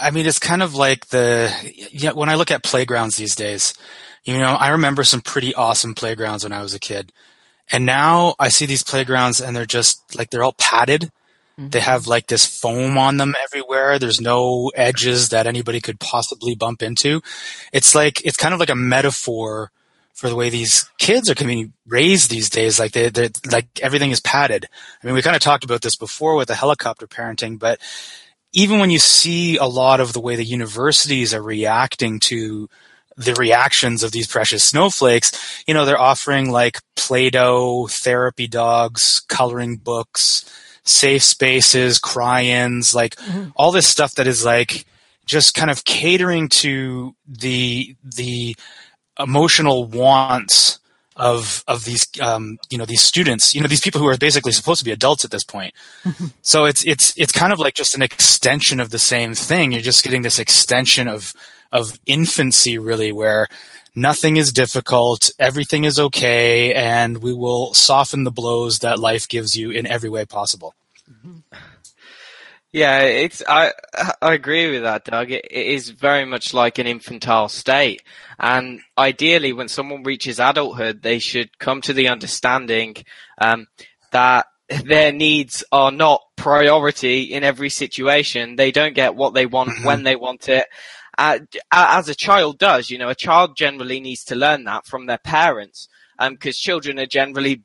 I 0.01 0.11
mean, 0.11 0.25
it's 0.25 0.39
kind 0.39 0.63
of 0.63 0.73
like 0.73 1.07
the, 1.07 1.53
yeah, 1.91 2.11
when 2.11 2.29
I 2.29 2.35
look 2.35 2.51
at 2.51 2.63
playgrounds 2.63 3.17
these 3.17 3.35
days, 3.35 3.73
you 4.23 4.37
know, 4.37 4.53
I 4.53 4.69
remember 4.69 5.03
some 5.03 5.21
pretty 5.21 5.53
awesome 5.53 5.93
playgrounds 5.93 6.43
when 6.43 6.53
I 6.53 6.61
was 6.61 6.73
a 6.73 6.79
kid. 6.79 7.11
And 7.71 7.85
now 7.85 8.35
I 8.39 8.49
see 8.49 8.65
these 8.65 8.83
playgrounds 8.83 9.39
and 9.39 9.55
they're 9.55 9.65
just 9.65 10.15
like, 10.15 10.29
they're 10.29 10.43
all 10.43 10.55
padded. 10.57 11.11
Mm-hmm. 11.57 11.69
They 11.69 11.79
have 11.79 12.07
like 12.07 12.27
this 12.27 12.45
foam 12.45 12.97
on 12.97 13.17
them 13.17 13.35
everywhere. 13.43 13.97
There's 13.97 14.19
no 14.21 14.71
edges 14.75 15.29
that 15.29 15.47
anybody 15.47 15.79
could 15.79 15.99
possibly 15.99 16.55
bump 16.55 16.81
into. 16.81 17.21
It's 17.71 17.95
like, 17.95 18.25
it's 18.25 18.37
kind 18.37 18.53
of 18.53 18.59
like 18.59 18.69
a 18.69 18.75
metaphor 18.75 19.71
for 20.13 20.29
the 20.29 20.35
way 20.35 20.49
these 20.49 20.89
kids 20.99 21.29
are 21.29 21.35
being 21.35 21.73
raised 21.87 22.29
these 22.29 22.49
days. 22.49 22.79
Like 22.79 22.91
they, 22.91 23.09
they 23.09 23.29
like 23.51 23.67
everything 23.81 24.11
is 24.11 24.19
padded. 24.19 24.67
I 25.01 25.07
mean, 25.07 25.15
we 25.15 25.21
kind 25.21 25.35
of 25.35 25.41
talked 25.41 25.63
about 25.63 25.81
this 25.81 25.95
before 25.95 26.35
with 26.35 26.47
the 26.47 26.55
helicopter 26.55 27.07
parenting, 27.07 27.57
but 27.57 27.79
even 28.53 28.79
when 28.79 28.89
you 28.89 28.99
see 28.99 29.57
a 29.57 29.65
lot 29.65 29.99
of 29.99 30.13
the 30.13 30.19
way 30.19 30.35
the 30.35 30.43
universities 30.43 31.33
are 31.33 31.41
reacting 31.41 32.19
to 32.19 32.69
the 33.17 33.33
reactions 33.35 34.03
of 34.03 34.11
these 34.11 34.27
precious 34.27 34.63
snowflakes, 34.63 35.63
you 35.67 35.73
know, 35.73 35.85
they're 35.85 35.99
offering 35.99 36.51
like 36.51 36.79
Play-Doh, 36.95 37.87
therapy 37.87 38.47
dogs, 38.47 39.21
coloring 39.27 39.77
books, 39.77 40.45
safe 40.83 41.23
spaces, 41.23 41.99
cry-ins, 41.99 42.95
like 42.95 43.15
mm-hmm. 43.15 43.49
all 43.55 43.71
this 43.71 43.87
stuff 43.87 44.15
that 44.15 44.27
is 44.27 44.43
like 44.43 44.85
just 45.25 45.53
kind 45.53 45.69
of 45.69 45.85
catering 45.85 46.49
to 46.49 47.15
the, 47.27 47.95
the 48.03 48.55
emotional 49.19 49.85
wants 49.85 50.79
of 51.21 51.63
of 51.67 51.85
these 51.85 52.05
um, 52.19 52.57
you 52.71 52.77
know 52.77 52.85
these 52.85 53.03
students 53.03 53.53
you 53.53 53.61
know 53.61 53.67
these 53.67 53.79
people 53.79 54.01
who 54.01 54.07
are 54.07 54.17
basically 54.17 54.51
supposed 54.51 54.79
to 54.79 54.85
be 54.85 54.91
adults 54.91 55.23
at 55.23 55.31
this 55.31 55.43
point. 55.43 55.73
So 56.43 56.65
it's 56.65 56.83
it's 56.85 57.13
it's 57.17 57.31
kind 57.31 57.53
of 57.53 57.59
like 57.59 57.75
just 57.75 57.93
an 57.95 58.01
extension 58.01 58.79
of 58.79 58.89
the 58.89 58.99
same 58.99 59.35
thing. 59.35 59.71
You're 59.71 59.81
just 59.81 60.03
getting 60.03 60.23
this 60.23 60.39
extension 60.39 61.07
of 61.07 61.33
of 61.71 61.99
infancy 62.05 62.77
really 62.77 63.11
where 63.11 63.47
nothing 63.95 64.37
is 64.37 64.51
difficult 64.51 65.31
everything 65.37 65.83
is 65.83 65.99
okay 65.99 66.73
and 66.73 67.21
we 67.21 67.33
will 67.33 67.73
soften 67.73 68.23
the 68.23 68.31
blows 68.31 68.79
that 68.79 68.99
life 68.99 69.27
gives 69.27 69.55
you 69.55 69.69
in 69.69 69.85
every 69.85 70.09
way 70.09 70.25
possible 70.25 70.73
Yeah, 72.73 73.01
it's 73.01 73.43
I 73.49 73.73
I 74.21 74.33
agree 74.33 74.71
with 74.71 74.83
that, 74.83 75.03
Doug. 75.03 75.29
It, 75.29 75.45
it 75.51 75.67
is 75.67 75.89
very 75.89 76.23
much 76.23 76.53
like 76.53 76.77
an 76.77 76.87
infantile 76.87 77.49
state, 77.49 78.01
and 78.39 78.79
ideally, 78.97 79.51
when 79.51 79.67
someone 79.67 80.03
reaches 80.03 80.39
adulthood, 80.39 81.01
they 81.01 81.19
should 81.19 81.59
come 81.59 81.81
to 81.81 81.93
the 81.93 82.07
understanding 82.07 82.95
um, 83.39 83.67
that 84.11 84.45
their 84.85 85.11
needs 85.11 85.65
are 85.73 85.91
not 85.91 86.21
priority 86.37 87.23
in 87.23 87.43
every 87.43 87.69
situation. 87.69 88.55
They 88.55 88.71
don't 88.71 88.95
get 88.95 89.15
what 89.15 89.33
they 89.33 89.45
want 89.45 89.83
when 89.83 90.03
they 90.03 90.15
want 90.15 90.47
it. 90.47 90.65
Uh, 91.17 91.39
as 91.73 92.07
a 92.07 92.15
child 92.15 92.57
does, 92.57 92.89
you 92.89 92.97
know, 92.97 93.09
a 93.09 93.15
child 93.15 93.57
generally 93.57 93.99
needs 93.99 94.23
to 94.25 94.35
learn 94.35 94.63
that 94.63 94.85
from 94.87 95.07
their 95.07 95.17
parents, 95.17 95.89
because 96.17 96.57
children 96.57 96.99
are 96.99 97.05
generally 97.05 97.63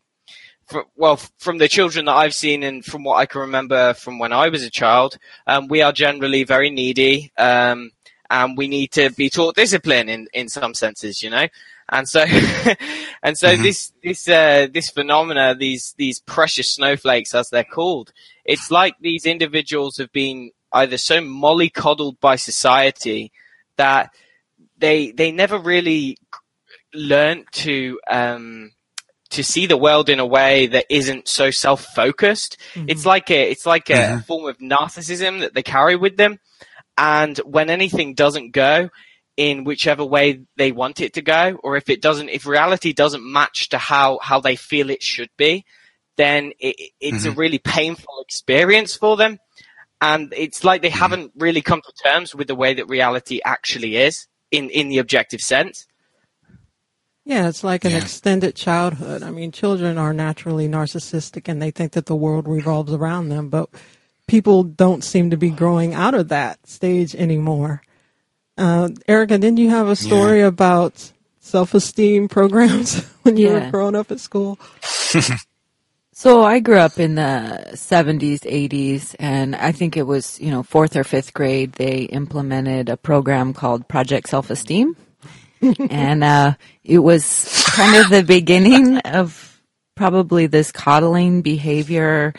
for, 0.66 0.85
well, 0.96 1.16
from 1.38 1.58
the 1.58 1.68
children 1.68 2.06
that 2.06 2.14
I've 2.14 2.35
seen 2.35 2.62
and 2.62 2.85
from 2.85 3.04
what 3.04 3.16
I 3.16 3.26
can 3.26 3.40
remember 3.42 3.94
from 3.94 4.18
when 4.18 4.32
I 4.32 4.49
was 4.49 4.62
a 4.62 4.70
child, 4.70 5.18
um, 5.46 5.68
we 5.68 5.82
are 5.82 5.92
generally 5.92 6.44
very 6.44 6.70
needy, 6.70 7.32
um, 7.38 7.90
and 8.30 8.56
we 8.58 8.66
need 8.66 8.90
to 8.92 9.11
be 9.11 9.30
taught 9.30 9.54
discipline 9.54 10.08
in, 10.08 10.28
in 10.32 10.49
some 10.49 10.75
senses, 10.75 11.23
you 11.23 11.30
know. 11.30 11.46
And 11.88 12.08
so, 12.08 12.20
and 13.23 13.38
so 13.38 13.56
Mhm. 13.56 13.62
this 13.62 13.92
this 14.02 14.28
uh, 14.28 14.66
this 14.73 14.90
phenomena, 14.90 15.54
these 15.54 15.94
these 15.96 16.18
precious 16.20 16.75
snowflakes, 16.75 17.32
as 17.35 17.49
they're 17.50 17.62
called, 17.62 18.12
it's 18.44 18.70
like 18.70 18.94
these 19.00 19.25
individuals 19.25 19.99
have 19.99 20.11
been 20.11 20.50
either 20.73 20.99
so 20.99 21.20
mollycoddled 21.20 22.18
by 22.18 22.35
society 22.35 23.30
that 23.76 24.11
they 24.78 25.12
they 25.12 25.30
never 25.30 25.58
really 25.58 26.16
learned 26.92 27.44
to 27.52 28.00
um, 28.11 28.73
to 29.37 29.45
see 29.45 29.66
the 29.66 29.76
world 29.76 30.09
in 30.09 30.21
a 30.21 30.26
way 30.26 30.66
that 30.66 30.87
isn't 30.90 31.28
so 31.28 31.50
self 31.50 31.85
focused. 31.95 32.59
Mm-hmm. 32.75 32.88
It's 32.88 33.07
like 33.07 33.31
a 33.31 33.50
it's 33.50 33.66
like 33.66 33.88
a 33.90 33.95
Mhm. 33.95 34.26
form 34.26 34.49
of 34.49 34.59
narcissism 34.59 35.40
that 35.40 35.55
they 35.55 35.62
carry 35.62 35.97
with 35.97 36.16
them, 36.16 36.38
and 36.99 37.38
when 37.38 37.71
anything 37.71 38.14
doesn't 38.14 38.50
go 38.52 38.90
in 39.37 39.64
whichever 39.64 40.05
way 40.05 40.40
they 40.57 40.73
want 40.73 41.00
it 41.00 41.12
to 41.14 41.23
go, 41.23 41.59
or 41.62 41.76
if 41.76 41.88
it 41.90 42.00
doesn't, 42.00 42.31
if 42.31 42.47
reality 42.47 42.93
doesn't 42.93 43.25
match 43.25 43.69
to 43.71 43.78
how 43.78 44.19
how 44.23 44.40
they 44.40 44.57
feel 44.57 44.90
it 44.90 45.02
should 45.02 45.31
be, 45.37 45.64
then 46.16 46.52
it, 46.59 46.93
it's 47.00 47.25
a 47.25 47.31
mm-hmm. 47.31 47.38
really 47.38 47.59
painful 47.59 48.14
experience 48.23 48.97
for 48.97 49.16
them. 49.16 49.38
And 50.00 50.33
it's 50.37 50.64
like 50.64 50.83
they 50.83 50.88
mm-hmm. 50.88 50.99
haven't 50.99 51.33
really 51.37 51.62
come 51.62 51.81
to 51.83 51.93
terms 52.02 52.35
with 52.35 52.49
the 52.49 52.55
way 52.55 52.75
that 52.75 52.88
reality 52.88 53.40
actually 53.45 53.97
is 53.97 54.26
in, 54.50 54.71
in 54.71 54.88
the 54.88 54.99
objective 54.99 55.40
sense. 55.40 55.87
Yeah, 57.26 57.49
it's 57.49 57.64
like 57.64 57.85
an 57.85 57.90
Yeah. 57.90 57.99
extended 57.99 58.54
childhood. 58.54 59.25
I 59.25 59.33
mean, 59.33 59.50
children 59.50 59.99
are 59.99 60.12
naturally 60.12 60.68
narcissistic 60.68 61.49
and 61.49 61.61
they 61.61 61.73
think 61.73 61.92
that 61.92 62.06
the 62.06 62.14
world 62.14 62.47
revolves 62.47 62.92
around 62.92 63.30
them, 63.30 63.49
but 63.49 63.68
people 64.28 64.62
don't 64.62 65.02
seem 65.02 65.30
to 65.30 65.37
be 65.37 65.50
growing 65.50 65.92
out 65.92 66.14
of 66.14 66.28
that 66.28 66.64
stage 66.68 67.16
anymore. 67.16 67.83
Uh, 68.56 68.90
Erica, 69.09 69.38
didn't 69.38 69.59
you 69.59 69.71
have 69.71 69.88
a 69.88 69.97
story 69.97 70.40
about 70.40 71.12
self-esteem 71.40 72.28
programs 72.28 73.00
when 73.23 73.37
you 73.37 73.49
were 73.50 73.71
growing 73.73 73.97
up 73.97 74.11
at 74.12 74.21
school? 74.21 74.59
So 76.18 76.42
I 76.42 76.61
grew 76.61 76.78
up 76.78 76.99
in 76.99 77.16
the 77.16 77.73
70s, 77.75 78.40
80s, 78.40 79.14
and 79.18 79.54
I 79.54 79.71
think 79.73 79.99
it 79.99 80.04
was, 80.04 80.40
you 80.40 80.50
know, 80.50 80.62
fourth 80.62 80.97
or 80.97 81.04
fifth 81.04 81.35
grade, 81.35 81.73
they 81.73 82.04
implemented 82.04 82.88
a 82.88 82.97
program 82.97 83.52
called 83.52 83.87
Project 83.87 84.30
Self 84.30 84.49
Esteem. 84.49 84.97
And 85.62 86.22
uh, 86.25 86.54
it 86.84 86.98
was 86.98 87.64
kind 87.66 87.96
of 87.96 88.10
the 88.10 88.22
beginning 88.22 88.98
of 88.98 89.60
probably 89.94 90.46
this 90.46 90.72
coddling 90.72 91.42
behavior. 91.42 92.34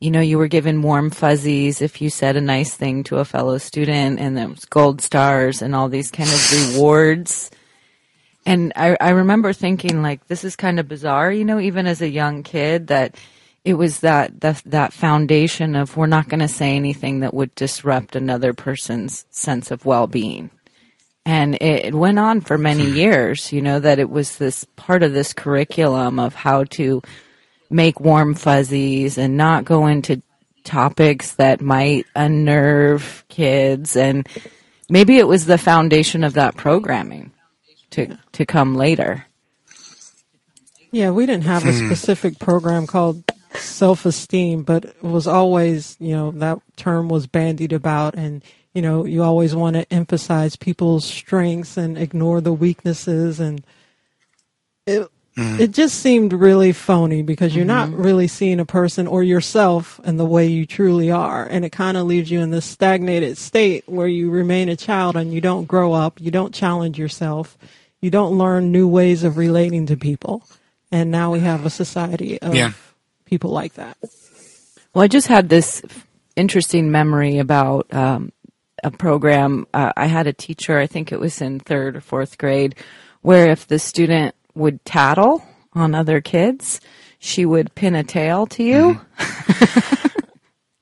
You 0.00 0.10
know, 0.10 0.20
you 0.20 0.38
were 0.38 0.48
given 0.48 0.80
warm 0.80 1.10
fuzzies 1.10 1.82
if 1.82 2.00
you 2.00 2.08
said 2.08 2.36
a 2.36 2.40
nice 2.40 2.74
thing 2.74 3.04
to 3.04 3.18
a 3.18 3.24
fellow 3.24 3.58
student, 3.58 4.18
and 4.18 4.36
there 4.36 4.48
was 4.48 4.64
gold 4.64 5.02
stars 5.02 5.60
and 5.60 5.74
all 5.74 5.88
these 5.88 6.10
kind 6.10 6.30
of 6.30 6.74
rewards. 6.74 7.50
And 8.46 8.72
I, 8.74 8.96
I 9.00 9.10
remember 9.10 9.52
thinking 9.52 10.00
like, 10.02 10.26
this 10.26 10.44
is 10.44 10.56
kind 10.56 10.80
of 10.80 10.88
bizarre, 10.88 11.30
you 11.30 11.44
know, 11.44 11.60
even 11.60 11.86
as 11.86 12.00
a 12.00 12.08
young 12.08 12.42
kid 12.42 12.86
that 12.86 13.16
it 13.64 13.74
was 13.74 14.00
that, 14.00 14.40
that, 14.40 14.62
that 14.64 14.94
foundation 14.94 15.76
of 15.76 15.96
we're 15.96 16.06
not 16.06 16.28
going 16.30 16.40
to 16.40 16.48
say 16.48 16.74
anything 16.74 17.20
that 17.20 17.34
would 17.34 17.54
disrupt 17.54 18.16
another 18.16 18.54
person's 18.54 19.26
sense 19.28 19.70
of 19.70 19.84
well-being. 19.84 20.50
And 21.30 21.54
it, 21.54 21.84
it 21.84 21.94
went 21.94 22.18
on 22.18 22.40
for 22.40 22.58
many 22.58 22.90
years, 22.90 23.52
you 23.52 23.62
know, 23.62 23.78
that 23.78 24.00
it 24.00 24.10
was 24.10 24.36
this 24.36 24.64
part 24.74 25.04
of 25.04 25.12
this 25.12 25.32
curriculum 25.32 26.18
of 26.18 26.34
how 26.34 26.64
to 26.64 27.02
make 27.70 28.00
warm 28.00 28.34
fuzzies 28.34 29.16
and 29.16 29.36
not 29.36 29.64
go 29.64 29.86
into 29.86 30.20
topics 30.64 31.34
that 31.34 31.60
might 31.60 32.04
unnerve 32.16 33.24
kids. 33.28 33.94
And 33.94 34.28
maybe 34.88 35.18
it 35.18 35.28
was 35.28 35.46
the 35.46 35.56
foundation 35.56 36.24
of 36.24 36.32
that 36.32 36.56
programming 36.56 37.30
to, 37.90 38.18
to 38.32 38.44
come 38.44 38.74
later. 38.74 39.24
Yeah, 40.90 41.12
we 41.12 41.26
didn't 41.26 41.44
have 41.44 41.64
a 41.64 41.70
hmm. 41.70 41.86
specific 41.86 42.40
program 42.40 42.88
called 42.88 43.22
self-esteem, 43.54 44.64
but 44.64 44.84
it 44.84 45.02
was 45.04 45.28
always, 45.28 45.96
you 46.00 46.16
know, 46.16 46.32
that 46.32 46.58
term 46.74 47.08
was 47.08 47.28
bandied 47.28 47.72
about 47.72 48.16
and, 48.16 48.42
you 48.74 48.82
know, 48.82 49.04
you 49.04 49.22
always 49.22 49.54
want 49.54 49.74
to 49.76 49.92
emphasize 49.92 50.56
people's 50.56 51.04
strengths 51.04 51.76
and 51.76 51.98
ignore 51.98 52.40
the 52.40 52.52
weaknesses 52.52 53.40
and 53.40 53.64
it 54.86 55.08
it 55.58 55.70
just 55.70 56.00
seemed 56.00 56.32
really 56.34 56.72
phony 56.72 57.22
because 57.22 57.56
you're 57.56 57.64
not 57.64 57.88
really 57.92 58.26
seeing 58.28 58.60
a 58.60 58.66
person 58.66 59.06
or 59.06 59.22
yourself 59.22 59.98
in 60.04 60.16
the 60.18 60.24
way 60.26 60.46
you 60.46 60.66
truly 60.66 61.10
are 61.10 61.46
and 61.46 61.64
it 61.64 61.70
kind 61.70 61.96
of 61.96 62.06
leaves 62.06 62.30
you 62.30 62.40
in 62.40 62.50
this 62.50 62.66
stagnated 62.66 63.38
state 63.38 63.82
where 63.86 64.08
you 64.08 64.30
remain 64.30 64.68
a 64.68 64.76
child 64.76 65.16
and 65.16 65.32
you 65.32 65.40
don't 65.40 65.64
grow 65.66 65.92
up, 65.92 66.20
you 66.20 66.30
don't 66.30 66.52
challenge 66.52 66.98
yourself, 66.98 67.56
you 68.00 68.10
don't 68.10 68.36
learn 68.36 68.70
new 68.70 68.86
ways 68.86 69.24
of 69.24 69.36
relating 69.38 69.86
to 69.86 69.96
people. 69.96 70.42
And 70.92 71.10
now 71.10 71.32
we 71.32 71.40
have 71.40 71.64
a 71.64 71.70
society 71.70 72.40
of 72.42 72.54
Yeah. 72.54 72.72
people 73.24 73.50
like 73.50 73.74
that. 73.74 73.96
Well, 74.92 75.04
I 75.04 75.08
just 75.08 75.28
had 75.28 75.48
this 75.48 75.80
interesting 76.36 76.90
memory 76.90 77.38
about 77.38 77.86
um, 77.94 78.32
a 78.82 78.90
program. 78.90 79.66
Uh, 79.72 79.92
I 79.96 80.06
had 80.06 80.26
a 80.26 80.32
teacher, 80.32 80.78
I 80.78 80.86
think 80.86 81.12
it 81.12 81.20
was 81.20 81.40
in 81.40 81.60
third 81.60 81.96
or 81.96 82.00
fourth 82.00 82.38
grade, 82.38 82.74
where 83.22 83.50
if 83.50 83.66
the 83.66 83.78
student 83.78 84.34
would 84.54 84.84
tattle 84.84 85.44
on 85.72 85.94
other 85.94 86.20
kids, 86.20 86.80
she 87.18 87.44
would 87.44 87.74
pin 87.74 87.94
a 87.94 88.02
tail 88.04 88.46
to 88.46 88.62
you. 88.62 89.00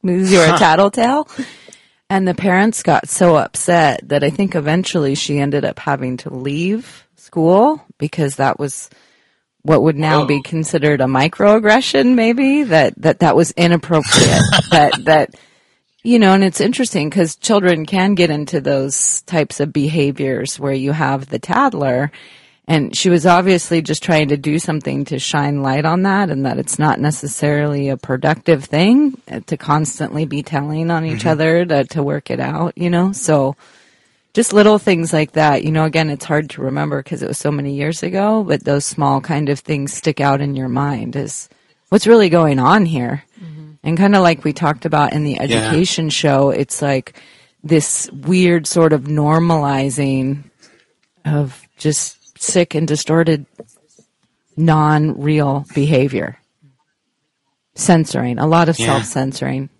Because 0.02 0.32
you're 0.32 0.54
a 0.54 0.58
tattletale. 0.58 1.28
And 2.08 2.26
the 2.26 2.34
parents 2.34 2.82
got 2.82 3.08
so 3.08 3.36
upset 3.36 4.08
that 4.08 4.24
I 4.24 4.30
think 4.30 4.54
eventually 4.54 5.14
she 5.14 5.38
ended 5.38 5.64
up 5.64 5.78
having 5.78 6.16
to 6.18 6.32
leave 6.32 7.06
school 7.16 7.84
because 7.98 8.36
that 8.36 8.58
was 8.58 8.88
what 9.62 9.82
would 9.82 9.96
now 9.96 10.24
be 10.24 10.40
considered 10.40 11.02
a 11.02 11.04
microaggression 11.04 12.14
maybe 12.14 12.62
that 12.62 12.94
that 12.96 13.18
that 13.18 13.36
was 13.36 13.50
inappropriate 13.50 14.40
that 14.70 15.04
that 15.04 15.34
you 16.08 16.18
know 16.18 16.32
and 16.32 16.42
it's 16.42 16.60
interesting 16.60 17.10
cuz 17.10 17.36
children 17.36 17.84
can 17.84 18.14
get 18.14 18.30
into 18.30 18.60
those 18.60 19.22
types 19.22 19.60
of 19.60 19.72
behaviors 19.72 20.58
where 20.58 20.72
you 20.72 20.92
have 20.92 21.26
the 21.26 21.38
tattler 21.38 22.10
and 22.66 22.96
she 22.96 23.08
was 23.08 23.24
obviously 23.26 23.80
just 23.80 24.02
trying 24.02 24.28
to 24.28 24.36
do 24.36 24.58
something 24.58 25.04
to 25.04 25.18
shine 25.18 25.62
light 25.62 25.84
on 25.84 26.02
that 26.02 26.30
and 26.30 26.46
that 26.46 26.58
it's 26.58 26.78
not 26.78 27.00
necessarily 27.00 27.88
a 27.88 27.96
productive 27.96 28.64
thing 28.64 29.20
uh, 29.30 29.40
to 29.46 29.56
constantly 29.56 30.24
be 30.24 30.42
telling 30.42 30.90
on 30.90 31.04
each 31.04 31.26
other 31.26 31.64
to, 31.64 31.84
to 31.84 32.02
work 32.02 32.30
it 32.30 32.40
out 32.40 32.72
you 32.76 32.90
know 32.90 33.12
so 33.12 33.54
just 34.34 34.52
little 34.52 34.78
things 34.78 35.12
like 35.12 35.32
that. 35.32 35.64
You 35.64 35.72
know, 35.72 35.84
again, 35.84 36.10
it's 36.10 36.24
hard 36.24 36.50
to 36.50 36.62
remember 36.62 37.02
because 37.02 37.24
it 37.24 37.28
was 37.28 37.38
so 37.38 37.50
many 37.50 37.74
years 37.74 38.04
ago, 38.04 38.44
but 38.44 38.62
those 38.62 38.84
small 38.84 39.20
kind 39.20 39.48
of 39.48 39.58
things 39.58 39.92
stick 39.92 40.20
out 40.20 40.40
in 40.40 40.54
your 40.54 40.68
mind 40.68 41.16
is 41.16 41.48
what's 41.88 42.06
really 42.06 42.28
going 42.28 42.60
on 42.60 42.86
here. 42.86 43.24
And 43.82 43.96
kind 43.96 44.14
of 44.16 44.22
like 44.22 44.44
we 44.44 44.52
talked 44.52 44.84
about 44.84 45.12
in 45.12 45.24
the 45.24 45.40
education 45.40 46.10
show, 46.10 46.50
it's 46.50 46.82
like 46.82 47.20
this 47.62 48.10
weird 48.12 48.66
sort 48.66 48.92
of 48.92 49.02
normalizing 49.04 50.44
of 51.24 51.62
just 51.76 52.38
sick 52.40 52.74
and 52.74 52.86
distorted 52.88 53.46
non 54.56 55.20
real 55.20 55.66
behavior. 55.74 56.38
Censoring, 57.74 58.38
a 58.38 58.46
lot 58.46 58.68
of 58.68 58.78
Yeah. 58.78 58.86
self 58.86 59.04
censoring. 59.04 59.70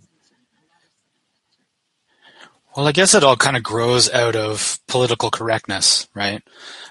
Well, 2.77 2.87
I 2.87 2.93
guess 2.93 3.15
it 3.15 3.25
all 3.25 3.37
kind 3.37 3.57
of 3.57 3.65
grows 3.65 4.09
out 4.09 4.37
of 4.37 4.79
political 4.87 5.33
correctness, 5.33 6.07
right? 6.15 6.43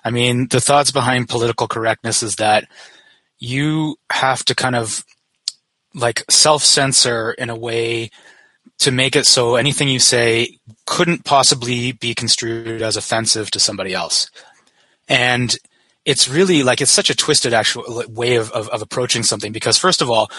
I 0.04 0.10
mean, 0.12 0.48
the 0.50 0.60
thoughts 0.60 0.92
behind 0.92 1.30
political 1.30 1.68
correctness 1.70 2.22
is 2.24 2.36
that 2.36 2.66
you 3.40 3.96
have 4.12 4.44
to 4.46 4.56
kind 4.56 4.76
of 4.76 5.06
like 5.98 6.24
self 6.30 6.64
censor 6.64 7.32
in 7.34 7.50
a 7.50 7.56
way 7.56 8.10
to 8.80 8.92
make 8.92 9.16
it 9.16 9.26
so 9.26 9.56
anything 9.56 9.90
you 9.90 10.00
say 10.00 10.58
couldn't 10.86 11.26
possibly 11.26 11.92
be 11.92 12.14
construed 12.14 12.82
as 12.82 12.96
offensive 12.96 13.50
to 13.52 13.60
somebody 13.60 13.94
else. 13.94 14.30
And 15.10 15.56
it's 16.06 16.30
really 16.30 16.64
like 16.64 16.80
it's 16.80 16.92
such 16.92 17.10
a 17.10 17.16
twisted 17.16 17.54
actual 17.54 18.04
way 18.08 18.36
of, 18.36 18.52
of, 18.52 18.70
of 18.70 18.82
approaching 18.82 19.24
something 19.24 19.52
because 19.52 19.78
first 19.78 20.02
of 20.02 20.10
all, 20.10 20.30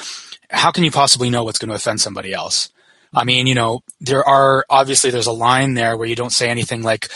how 0.51 0.71
can 0.71 0.85
you 0.85 0.91
possibly 0.91 1.29
know 1.29 1.45
what's 1.45 1.59
going 1.59 1.69
to 1.69 1.75
offend 1.75 2.01
somebody 2.01 2.33
else? 2.33 2.71
I 3.13 3.25
mean, 3.25 3.47
you 3.47 3.55
know, 3.55 3.81
there 4.01 4.27
are 4.27 4.65
obviously 4.71 5.11
there's 5.11 5.27
a 5.27 5.33
line 5.33 5.75
there 5.75 5.97
where 5.97 6.09
you 6.09 6.15
don't 6.15 6.33
say 6.33 6.49
anything 6.49 6.83
like 6.83 7.09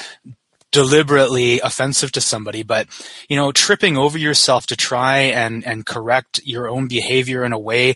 deliberately 0.73 1.61
offensive 1.61 2.11
to 2.13 2.21
somebody, 2.21 2.63
but 2.63 2.89
you 3.29 3.37
know, 3.37 3.53
tripping 3.53 3.97
over 3.97 4.19
yourself 4.19 4.67
to 4.67 4.77
try 4.77 5.19
and 5.19 5.65
and 5.65 5.87
correct 5.87 6.41
your 6.45 6.69
own 6.69 6.89
behavior 6.89 7.45
in 7.45 7.53
a 7.53 7.59
way 7.59 7.95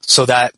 so 0.00 0.26
that 0.26 0.54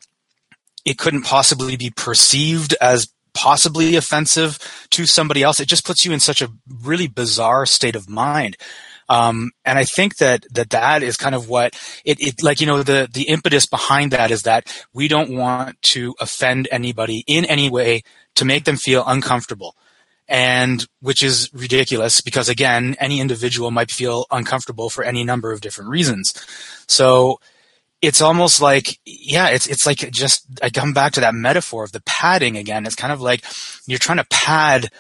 it 0.85 0.97
couldn't 0.97 1.23
possibly 1.23 1.77
be 1.77 1.91
perceived 1.91 2.75
as 2.81 3.13
possibly 3.35 3.97
offensive 3.97 4.59
to 4.91 5.05
somebody 5.05 5.43
else. 5.43 5.61
It 5.61 5.69
just 5.69 5.85
puts 5.85 6.05
you 6.05 6.13
in 6.13 6.21
such 6.21 6.41
a 6.41 6.49
really 6.83 7.07
bizarre 7.07 7.67
state 7.67 7.95
of 7.95 8.09
mind. 8.09 8.57
Um, 9.09 9.51
and 9.65 9.79
I 9.79 9.85
think 9.85 10.17
that, 10.17 10.45
that 10.53 10.71
that 10.71 11.03
is 11.03 11.17
kind 11.17 11.35
of 11.35 11.49
what 11.49 11.75
it, 12.05 12.19
it, 12.21 12.43
like, 12.43 12.61
you 12.61 12.67
know, 12.67 12.83
the, 12.83 13.09
the 13.13 13.29
impetus 13.29 13.67
behind 13.67 14.11
that 14.13 14.31
is 14.31 14.43
that 14.43 14.73
we 14.93 15.07
don't 15.07 15.37
want 15.37 15.81
to 15.93 16.15
offend 16.19 16.67
anybody 16.73 17.23
in 17.27 17.45
any 17.45 17.71
way 17.71 18.03
to 18.37 18.45
make 18.45 18.65
them 18.65 18.77
feel 18.77 19.05
uncomfortable. 19.07 19.77
And 20.29 20.87
which 21.01 21.23
is 21.23 21.49
ridiculous 21.53 22.21
because 22.21 22.49
again, 22.49 22.97
any 22.99 23.21
individual 23.21 23.71
might 23.71 23.91
feel 23.91 24.27
uncomfortable 24.31 24.91
for 24.91 25.05
any 25.05 25.23
number 25.23 25.53
of 25.53 25.61
different 25.61 25.91
reasons. 25.91 26.35
So, 26.89 27.39
it's 28.03 28.21
almost 28.21 28.61
like 28.61 28.99
yeah 29.07 29.49
it's 29.49 29.67
it's 29.67 29.87
like 29.87 29.99
just 30.11 30.47
i 30.63 30.69
come 30.69 30.93
back 30.93 31.13
to 31.13 31.21
that 31.21 31.35
metaphor 31.35 31.83
of 31.83 31.93
the 31.93 32.03
padding 32.03 32.57
again 32.57 32.85
it's 32.85 32.95
kind 32.95 33.13
of 33.13 33.21
like 33.23 33.43
you're 33.87 33.99
trying 33.99 34.19
to 34.19 34.27
pad 34.31 34.91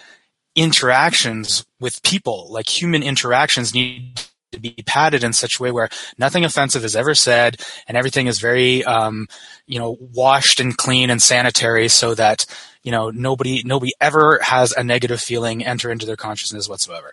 interactions 0.54 1.66
with 1.78 2.02
people 2.02 2.48
like 2.50 2.68
human 2.68 3.02
interactions 3.02 3.74
need 3.74 4.20
to 4.52 4.60
be 4.60 4.74
padded 4.86 5.24
in 5.24 5.32
such 5.32 5.58
a 5.58 5.62
way 5.62 5.70
where 5.70 5.88
nothing 6.18 6.44
offensive 6.44 6.84
is 6.84 6.96
ever 6.96 7.14
said 7.14 7.60
and 7.86 7.96
everything 7.96 8.26
is 8.26 8.38
very 8.38 8.84
um, 8.84 9.26
you 9.66 9.78
know 9.78 9.96
washed 10.14 10.60
and 10.60 10.76
clean 10.76 11.10
and 11.10 11.20
sanitary 11.20 11.88
so 11.88 12.14
that 12.14 12.46
you 12.82 12.92
know 12.92 13.10
nobody 13.10 13.62
nobody 13.64 13.92
ever 14.00 14.38
has 14.42 14.72
a 14.72 14.84
negative 14.84 15.20
feeling 15.20 15.64
enter 15.64 15.90
into 15.90 16.06
their 16.06 16.16
consciousness 16.16 16.68
whatsoever 16.68 17.12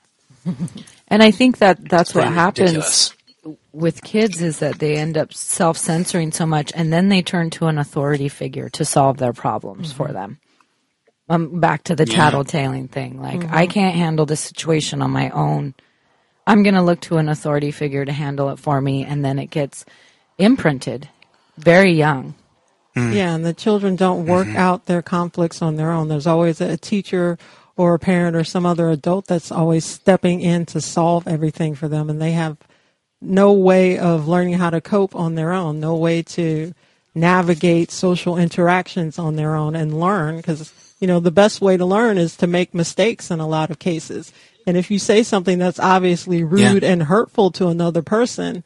and 1.07 1.23
i 1.23 1.31
think 1.31 1.57
that 1.57 1.83
that's 1.89 2.13
what 2.13 2.27
happens 2.27 2.71
ridiculous 2.71 3.15
with 3.71 4.03
kids 4.03 4.41
is 4.41 4.59
that 4.59 4.79
they 4.79 4.95
end 4.95 5.17
up 5.17 5.33
self 5.33 5.77
censoring 5.77 6.31
so 6.31 6.45
much 6.45 6.71
and 6.75 6.93
then 6.93 7.09
they 7.09 7.21
turn 7.21 7.49
to 7.51 7.67
an 7.67 7.77
authority 7.77 8.29
figure 8.29 8.69
to 8.69 8.85
solve 8.85 9.17
their 9.17 9.33
problems 9.33 9.89
mm-hmm. 9.89 9.97
for 9.97 10.13
them. 10.13 10.39
Um, 11.29 11.59
back 11.59 11.83
to 11.85 11.95
the 11.95 12.05
yeah. 12.05 12.31
tattletaling 12.31 12.89
thing. 12.89 13.21
Like, 13.21 13.39
mm-hmm. 13.39 13.55
I 13.55 13.65
can't 13.65 13.95
handle 13.95 14.25
this 14.25 14.41
situation 14.41 15.01
on 15.01 15.11
my 15.11 15.29
own. 15.29 15.73
I'm 16.45 16.63
going 16.63 16.75
to 16.75 16.81
look 16.81 17.01
to 17.01 17.17
an 17.17 17.29
authority 17.29 17.71
figure 17.71 18.05
to 18.05 18.12
handle 18.12 18.50
it 18.50 18.59
for 18.59 18.81
me, 18.81 19.05
and 19.05 19.23
then 19.23 19.39
it 19.39 19.50
gets 19.50 19.85
imprinted 20.38 21.09
very 21.57 21.91
young. 21.91 22.35
Mm. 22.95 23.15
Yeah, 23.15 23.33
and 23.35 23.45
the 23.45 23.53
children 23.53 23.95
don't 23.95 24.25
work 24.25 24.47
mm-hmm. 24.47 24.57
out 24.57 24.85
their 24.85 25.01
conflicts 25.01 25.62
on 25.62 25.77
their 25.77 25.91
own. 25.91 26.09
There's 26.09 26.27
always 26.27 26.62
a 26.62 26.77
teacher 26.77 27.38
or 27.75 27.95
a 27.95 28.00
parent 28.00 28.35
or 28.35 28.43
some 28.43 28.65
other 28.65 28.89
adult 28.89 29.27
that's 29.27 29.51
always 29.51 29.83
stepping 29.83 30.41
in 30.41 30.65
to 30.67 30.81
solve 30.81 31.27
everything 31.27 31.75
for 31.75 31.88
them, 31.88 32.09
and 32.09 32.21
they 32.21 32.33
have 32.33 32.57
no 33.19 33.53
way 33.53 33.97
of 33.97 34.27
learning 34.27 34.53
how 34.53 34.69
to 34.69 34.81
cope 34.81 35.15
on 35.15 35.35
their 35.35 35.53
own, 35.53 35.79
no 35.79 35.95
way 35.95 36.21
to 36.21 36.73
navigate 37.15 37.89
social 37.89 38.38
interactions 38.38 39.17
on 39.17 39.35
their 39.35 39.55
own 39.55 39.75
and 39.75 40.00
learn 40.00 40.38
because 40.38 40.73
you 41.00 41.07
know 41.07 41.19
the 41.19 41.31
best 41.31 41.62
way 41.62 41.77
to 41.77 41.85
learn 41.85 42.17
is 42.17 42.35
to 42.35 42.47
make 42.47 42.73
mistakes 42.73 43.29
in 43.29 43.39
a 43.39 43.47
lot 43.47 43.69
of 43.69 43.77
cases 43.77 44.33
and 44.65 44.77
if 44.77 44.89
you 44.91 45.00
say 45.00 45.24
something 45.24 45.60
that's 45.60 45.79
obviously 45.79 46.43
rude 46.43 46.84
yeah. 46.84 46.91
and 46.91 47.03
hurtful 47.03 47.51
to 47.51 47.67
another 47.67 48.01
person 48.01 48.63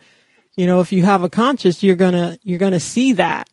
you 0.56 0.66
know 0.66 0.80
if 0.80 0.92
you 0.92 1.04
have 1.04 1.24
a 1.24 1.30
conscience 1.30 1.84
you're 1.84 1.96
gonna 1.96 2.38
you're 2.44 2.60
gonna 2.60 2.80
see 2.80 3.14
that 3.14 3.50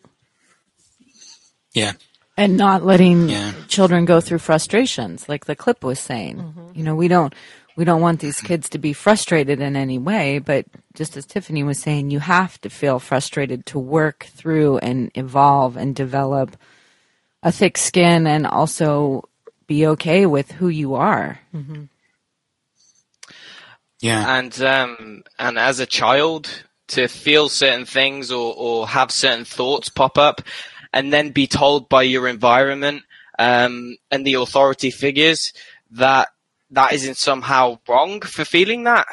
yeah 1.73 1.93
and 2.37 2.57
not 2.57 2.85
letting 2.85 3.29
yeah. 3.29 3.53
children 3.69 4.05
go 4.05 4.21
through 4.21 4.39
frustrations 4.39 5.29
like 5.29 5.45
the 5.45 5.57
clip 5.57 5.85
was 5.85 6.01
saying 6.01 6.37
mm-hmm. 6.39 6.71
you 6.75 6.83
know 6.83 6.95
we 6.95 7.09
don't 7.09 7.35
we 7.77 7.85
don't 7.85 8.01
want 8.01 8.21
these 8.21 8.41
kids 8.41 8.69
to 8.71 8.79
be 8.79 8.93
frustrated 8.93 9.61
in 9.61 9.75
any 9.75 9.99
way, 9.99 10.39
but 10.39 10.67
just 10.95 11.17
as 11.17 11.27
Tiffany 11.27 11.65
was 11.65 11.79
saying, 11.79 12.11
you 12.11 12.21
have 12.21 12.61
to 12.61 12.71
feel 12.71 13.01
frustrated 13.01 13.67
to 13.67 13.79
work 13.79 14.27
through 14.31 14.79
and 14.79 15.11
evolve 15.15 15.77
and 15.77 15.95
develop 15.95 16.57
a 17.43 17.51
thick 17.51 17.77
skin 17.77 18.27
and 18.27 18.47
also 18.47 19.29
be 19.67 19.87
okay 19.89 20.25
with 20.25 20.53
who 20.53 20.69
you 20.69 20.95
are. 20.95 21.41
Mm-hmm. 21.55 21.85
Yeah. 24.05 24.37
And 24.37 24.61
um, 24.61 25.25
and 25.39 25.59
as 25.59 25.81
a 25.81 25.87
child, 25.87 26.65
to 26.89 27.09
feel 27.09 27.49
certain 27.49 27.87
things 27.87 28.31
or, 28.31 28.55
or 28.55 28.87
have 28.87 29.11
certain 29.11 29.47
thoughts 29.47 29.89
pop 29.89 30.19
up 30.19 30.43
and 30.93 31.11
then 31.11 31.31
be 31.31 31.47
told 31.47 31.89
by 31.89 32.03
your 32.03 32.29
environment 32.29 33.03
um, 33.39 33.97
and 34.11 34.27
the 34.27 34.35
authority 34.35 34.91
figures 34.91 35.55
that 35.91 36.29
that 36.71 36.93
isn't 36.93 37.17
somehow 37.17 37.79
wrong 37.89 38.21
for 38.21 38.45
feeling 38.45 38.85
that 38.85 39.07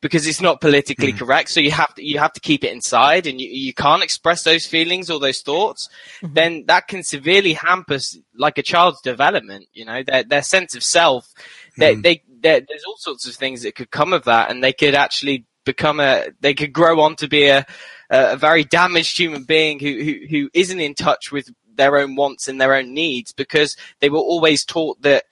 because 0.00 0.26
it's 0.26 0.40
not 0.40 0.60
politically 0.60 1.12
mm. 1.12 1.18
correct. 1.18 1.48
So 1.48 1.60
you 1.60 1.70
have 1.70 1.94
to 1.94 2.04
you 2.04 2.18
have 2.18 2.32
to 2.32 2.40
keep 2.40 2.64
it 2.64 2.72
inside, 2.72 3.28
and 3.28 3.40
you, 3.40 3.48
you 3.48 3.72
can't 3.72 4.02
express 4.02 4.42
those 4.42 4.66
feelings 4.66 5.10
or 5.10 5.20
those 5.20 5.42
thoughts. 5.42 5.88
Mm-hmm. 6.22 6.34
Then 6.34 6.64
that 6.66 6.88
can 6.88 7.04
severely 7.04 7.52
hamper 7.52 7.98
like 8.36 8.58
a 8.58 8.62
child's 8.62 9.00
development. 9.00 9.66
You 9.72 9.84
know, 9.84 10.02
their 10.02 10.24
their 10.24 10.42
sense 10.42 10.74
of 10.74 10.82
self. 10.82 11.32
Mm. 11.78 12.02
They, 12.02 12.22
they 12.44 12.60
there's 12.60 12.84
all 12.84 12.96
sorts 12.96 13.26
of 13.26 13.34
things 13.34 13.62
that 13.62 13.74
could 13.74 13.90
come 13.90 14.12
of 14.12 14.24
that, 14.24 14.50
and 14.50 14.62
they 14.62 14.72
could 14.72 14.94
actually 14.94 15.46
become 15.64 15.98
a 15.98 16.26
they 16.40 16.54
could 16.54 16.72
grow 16.72 17.00
on 17.00 17.16
to 17.16 17.28
be 17.28 17.48
a 17.48 17.66
a 18.10 18.36
very 18.36 18.62
damaged 18.62 19.18
human 19.18 19.42
being 19.44 19.80
who 19.80 20.02
who, 20.04 20.14
who 20.30 20.50
isn't 20.54 20.80
in 20.80 20.94
touch 20.94 21.32
with 21.32 21.50
their 21.74 21.96
own 21.96 22.14
wants 22.14 22.46
and 22.46 22.60
their 22.60 22.74
own 22.74 22.94
needs 22.94 23.32
because 23.32 23.76
they 24.00 24.08
were 24.08 24.18
always 24.18 24.64
taught 24.64 25.00
that 25.02 25.24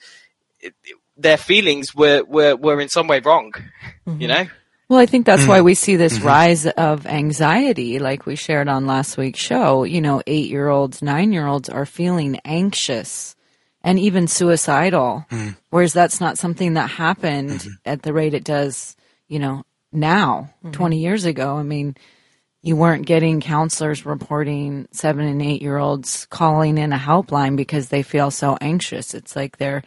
their 1.16 1.36
feelings 1.36 1.94
were, 1.94 2.24
were, 2.24 2.56
were 2.56 2.80
in 2.80 2.88
some 2.88 3.06
way 3.06 3.20
wrong, 3.20 3.52
mm-hmm. 4.06 4.20
you 4.20 4.28
know? 4.28 4.46
Well, 4.88 4.98
I 4.98 5.06
think 5.06 5.24
that's 5.24 5.42
mm-hmm. 5.42 5.50
why 5.50 5.60
we 5.60 5.74
see 5.74 5.96
this 5.96 6.18
mm-hmm. 6.18 6.26
rise 6.26 6.66
of 6.66 7.06
anxiety, 7.06 7.98
like 7.98 8.26
we 8.26 8.36
shared 8.36 8.68
on 8.68 8.86
last 8.86 9.16
week's 9.16 9.40
show. 9.40 9.84
You 9.84 10.00
know, 10.00 10.22
eight 10.26 10.50
year 10.50 10.68
olds, 10.68 11.00
nine 11.00 11.32
year 11.32 11.46
olds 11.46 11.68
are 11.68 11.86
feeling 11.86 12.40
anxious 12.44 13.34
and 13.84 13.98
even 13.98 14.28
suicidal, 14.28 15.26
mm. 15.30 15.56
whereas 15.70 15.92
that's 15.92 16.20
not 16.20 16.38
something 16.38 16.74
that 16.74 16.90
happened 16.90 17.50
mm-hmm. 17.50 17.70
at 17.84 18.02
the 18.02 18.12
rate 18.12 18.34
it 18.34 18.44
does, 18.44 18.96
you 19.28 19.38
know, 19.38 19.64
now, 19.92 20.50
mm-hmm. 20.58 20.72
20 20.72 20.98
years 20.98 21.24
ago. 21.24 21.56
I 21.56 21.62
mean, 21.62 21.96
you 22.62 22.76
weren't 22.76 23.06
getting 23.06 23.40
counselors 23.40 24.06
reporting 24.06 24.86
seven 24.92 25.26
and 25.26 25.42
eight 25.42 25.62
year 25.62 25.78
olds 25.78 26.26
calling 26.26 26.78
in 26.78 26.92
a 26.92 26.98
helpline 26.98 27.56
because 27.56 27.88
they 27.88 28.02
feel 28.02 28.30
so 28.30 28.56
anxious. 28.60 29.14
It's 29.14 29.34
like 29.34 29.58
they're 29.58 29.82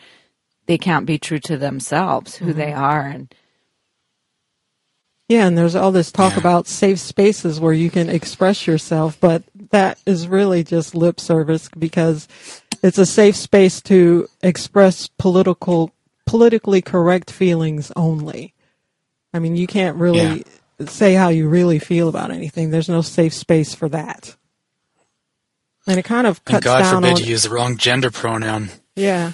they 0.67 0.77
can't 0.77 1.05
be 1.05 1.19
true 1.19 1.39
to 1.39 1.57
themselves, 1.57 2.35
who 2.35 2.47
mm-hmm. 2.47 2.57
they 2.57 2.73
are, 2.73 3.01
and 3.01 3.33
yeah, 5.27 5.47
and 5.47 5.57
there's 5.57 5.75
all 5.75 5.91
this 5.91 6.11
talk 6.11 6.33
yeah. 6.33 6.39
about 6.39 6.67
safe 6.67 6.99
spaces 6.99 7.59
where 7.59 7.73
you 7.73 7.89
can 7.89 8.09
express 8.09 8.67
yourself, 8.67 9.17
but 9.19 9.43
that 9.71 9.99
is 10.05 10.27
really 10.27 10.63
just 10.63 10.95
lip 10.95 11.19
service 11.19 11.69
because 11.77 12.27
it's 12.83 12.97
a 12.97 13.05
safe 13.05 13.35
space 13.35 13.81
to 13.83 14.27
express 14.43 15.07
political, 15.07 15.91
politically 16.25 16.81
correct 16.81 17.31
feelings 17.31 17.91
only. 17.95 18.53
I 19.33 19.39
mean, 19.39 19.55
you 19.55 19.67
can't 19.67 19.97
really 19.97 20.45
yeah. 20.79 20.85
say 20.87 21.13
how 21.13 21.29
you 21.29 21.49
really 21.49 21.79
feel 21.79 22.09
about 22.09 22.31
anything. 22.31 22.69
There's 22.69 22.89
no 22.89 23.01
safe 23.01 23.33
space 23.33 23.73
for 23.73 23.89
that. 23.89 24.35
And 25.87 25.99
it 25.99 26.05
kind 26.05 26.25
of 26.25 26.43
cuts 26.45 26.55
and 26.55 26.63
God 26.63 26.79
down 26.79 27.03
forbid 27.03 27.11
on, 27.13 27.17
you 27.19 27.25
use 27.25 27.43
the 27.43 27.49
wrong 27.49 27.77
gender 27.77 28.09
pronoun. 28.09 28.69
Yeah, 28.95 29.33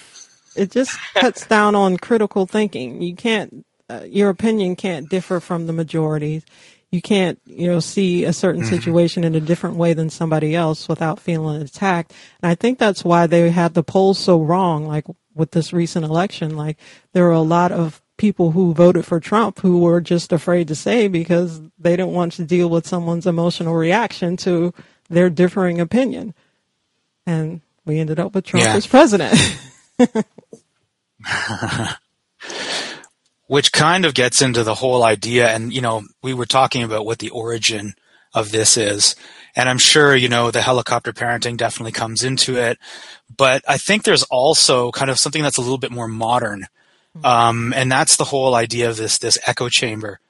it 0.56 0.72
just 0.72 0.98
cuts 1.14 1.46
down 1.46 1.76
on 1.76 1.98
critical 1.98 2.46
thinking. 2.46 3.02
You 3.02 3.16
can't, 3.16 3.66
uh, 3.90 4.02
your 4.08 4.30
opinion 4.30 4.76
can't 4.76 5.08
differ 5.08 5.40
from 5.40 5.68
the 5.68 5.74
majority. 5.74 6.44
You 6.92 7.02
can't, 7.02 7.40
you 7.46 7.68
know, 7.68 7.80
see 7.80 8.26
a 8.26 8.34
certain 8.34 8.64
mm-hmm. 8.64 8.76
situation 8.76 9.24
in 9.24 9.34
a 9.34 9.40
different 9.40 9.78
way 9.78 9.94
than 9.94 10.10
somebody 10.10 10.56
else 10.56 10.90
without 10.90 11.20
feeling 11.20 11.62
attacked. 11.62 12.14
And 12.42 12.52
I 12.52 12.56
think 12.56 12.80
that's 12.80 13.04
why 13.06 13.28
they 13.28 13.50
had 13.50 13.74
the 13.74 13.84
polls 13.84 14.20
so 14.20 14.42
wrong, 14.42 14.86
like 14.86 15.06
with 15.34 15.52
this 15.52 15.72
recent 15.72 16.04
election. 16.04 16.58
Like 16.58 16.78
there 17.14 17.24
were 17.24 17.32
a 17.32 17.40
lot 17.40 17.72
of 17.72 18.02
people 18.18 18.52
who 18.52 18.74
voted 18.74 19.06
for 19.06 19.20
Trump 19.20 19.60
who 19.60 19.80
were 19.80 20.02
just 20.02 20.34
afraid 20.34 20.68
to 20.68 20.76
say 20.76 21.08
because 21.08 21.62
they 21.80 21.96
didn't 21.96 22.12
want 22.12 22.34
to 22.34 22.44
deal 22.44 22.70
with 22.70 22.86
someone's 22.86 23.26
emotional 23.26 23.74
reaction 23.74 24.36
to 24.38 24.74
their 25.10 25.30
differing 25.30 25.80
opinion. 25.80 26.34
And 27.26 27.62
we 27.86 28.00
ended 28.00 28.20
up 28.20 28.36
with 28.36 28.46
Trump 28.46 28.66
yeah. 28.66 28.76
as 28.76 28.86
president. 28.86 29.34
Which 33.52 33.74
kind 33.74 34.06
of 34.06 34.14
gets 34.14 34.42
into 34.42 34.64
the 34.64 34.76
whole 34.76 35.04
idea, 35.04 35.50
and 35.54 35.74
you 35.74 35.82
know, 35.82 36.04
we 36.24 36.34
were 36.34 36.46
talking 36.46 36.84
about 36.84 37.06
what 37.06 37.20
the 37.20 37.32
origin 37.32 37.96
of 38.34 38.52
this 38.52 38.78
is. 38.78 39.16
And 39.58 39.68
I'm 39.68 39.78
sure, 39.78 40.16
you 40.16 40.30
know, 40.30 40.52
the 40.52 40.62
helicopter 40.62 41.12
parenting 41.12 41.58
definitely 41.58 41.92
comes 41.92 42.24
into 42.24 42.56
it. 42.56 42.78
But 43.36 43.62
I 43.68 43.78
think 43.78 44.04
there's 44.04 44.24
also 44.32 44.92
kind 44.92 45.12
of 45.12 45.20
something 45.20 45.44
that's 45.44 45.58
a 45.58 45.62
little 45.62 45.78
bit 45.78 45.92
more 45.92 46.08
modern. 46.08 46.68
Um, 47.26 47.74
and 47.76 47.92
that's 47.92 48.16
the 48.16 48.24
whole 48.24 48.56
idea 48.56 48.90
of 48.90 48.96
this, 48.96 49.18
this 49.18 49.38
echo 49.46 49.68
chamber, 49.68 50.22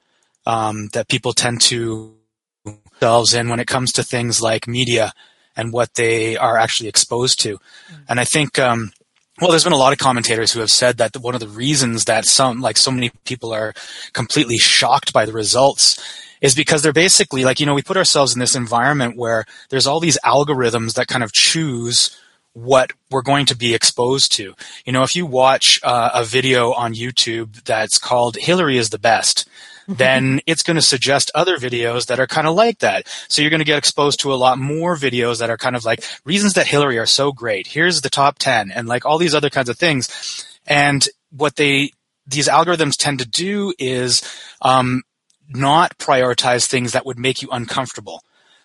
um, 0.46 0.88
that 0.92 1.08
people 1.08 1.32
tend 1.32 1.60
to 1.60 2.16
themselves 2.64 3.34
in 3.34 3.48
when 3.48 3.60
it 3.60 3.68
comes 3.68 3.92
to 3.92 4.02
things 4.02 4.42
like 4.42 4.66
media 4.66 5.12
and 5.56 5.72
what 5.72 5.94
they 5.94 6.36
are 6.36 6.56
actually 6.58 6.88
exposed 6.88 7.38
to. 7.42 7.60
And 8.08 8.18
I 8.18 8.24
think, 8.24 8.58
um, 8.58 8.90
well, 9.40 9.50
there's 9.50 9.64
been 9.64 9.72
a 9.72 9.76
lot 9.76 9.92
of 9.92 9.98
commentators 9.98 10.52
who 10.52 10.60
have 10.60 10.70
said 10.70 10.98
that 10.98 11.16
one 11.16 11.34
of 11.34 11.40
the 11.40 11.48
reasons 11.48 12.04
that 12.04 12.26
some, 12.26 12.60
like 12.60 12.76
so 12.76 12.90
many 12.90 13.10
people 13.24 13.52
are 13.52 13.72
completely 14.12 14.58
shocked 14.58 15.12
by 15.12 15.24
the 15.24 15.32
results 15.32 15.98
is 16.42 16.54
because 16.54 16.82
they're 16.82 16.92
basically 16.92 17.44
like, 17.44 17.58
you 17.58 17.66
know, 17.66 17.74
we 17.74 17.82
put 17.82 17.96
ourselves 17.96 18.34
in 18.34 18.40
this 18.40 18.54
environment 18.54 19.16
where 19.16 19.44
there's 19.70 19.86
all 19.86 20.00
these 20.00 20.18
algorithms 20.24 20.94
that 20.94 21.06
kind 21.06 21.24
of 21.24 21.32
choose 21.32 22.18
what 22.52 22.92
we're 23.10 23.22
going 23.22 23.46
to 23.46 23.56
be 23.56 23.74
exposed 23.74 24.32
to. 24.32 24.54
You 24.84 24.92
know, 24.92 25.02
if 25.02 25.16
you 25.16 25.24
watch 25.24 25.80
uh, 25.82 26.10
a 26.12 26.24
video 26.24 26.72
on 26.72 26.94
YouTube 26.94 27.62
that's 27.64 27.96
called 27.96 28.36
Hillary 28.36 28.76
is 28.76 28.90
the 28.90 28.98
best, 28.98 29.48
then 29.98 30.40
it's 30.46 30.62
going 30.62 30.76
to 30.76 30.82
suggest 30.82 31.30
other 31.34 31.56
videos 31.56 32.06
that 32.06 32.20
are 32.20 32.26
kind 32.26 32.46
of 32.46 32.54
like 32.54 32.78
that. 32.78 33.08
So 33.28 33.42
you're 33.42 33.50
going 33.50 33.60
to 33.60 33.64
get 33.64 33.78
exposed 33.78 34.20
to 34.20 34.32
a 34.32 34.36
lot 34.36 34.58
more 34.58 34.96
videos 34.96 35.38
that 35.38 35.50
are 35.50 35.56
kind 35.56 35.76
of 35.76 35.84
like 35.84 36.04
reasons 36.24 36.54
that 36.54 36.66
Hillary 36.66 36.98
are 36.98 37.06
so 37.06 37.32
great. 37.32 37.66
Here's 37.66 38.00
the 38.00 38.10
top 38.10 38.38
10 38.38 38.70
and 38.70 38.88
like 38.88 39.04
all 39.04 39.18
these 39.18 39.34
other 39.34 39.50
kinds 39.50 39.68
of 39.68 39.78
things. 39.78 40.46
And 40.66 41.06
what 41.30 41.56
they, 41.56 41.90
these 42.26 42.48
algorithms 42.48 42.96
tend 42.96 43.18
to 43.18 43.28
do 43.28 43.74
is, 43.78 44.22
um, 44.60 45.02
not 45.48 45.98
prioritize 45.98 46.66
things 46.66 46.92
that 46.92 47.04
would 47.04 47.18
make 47.18 47.42
you 47.42 47.48
uncomfortable. 47.50 48.22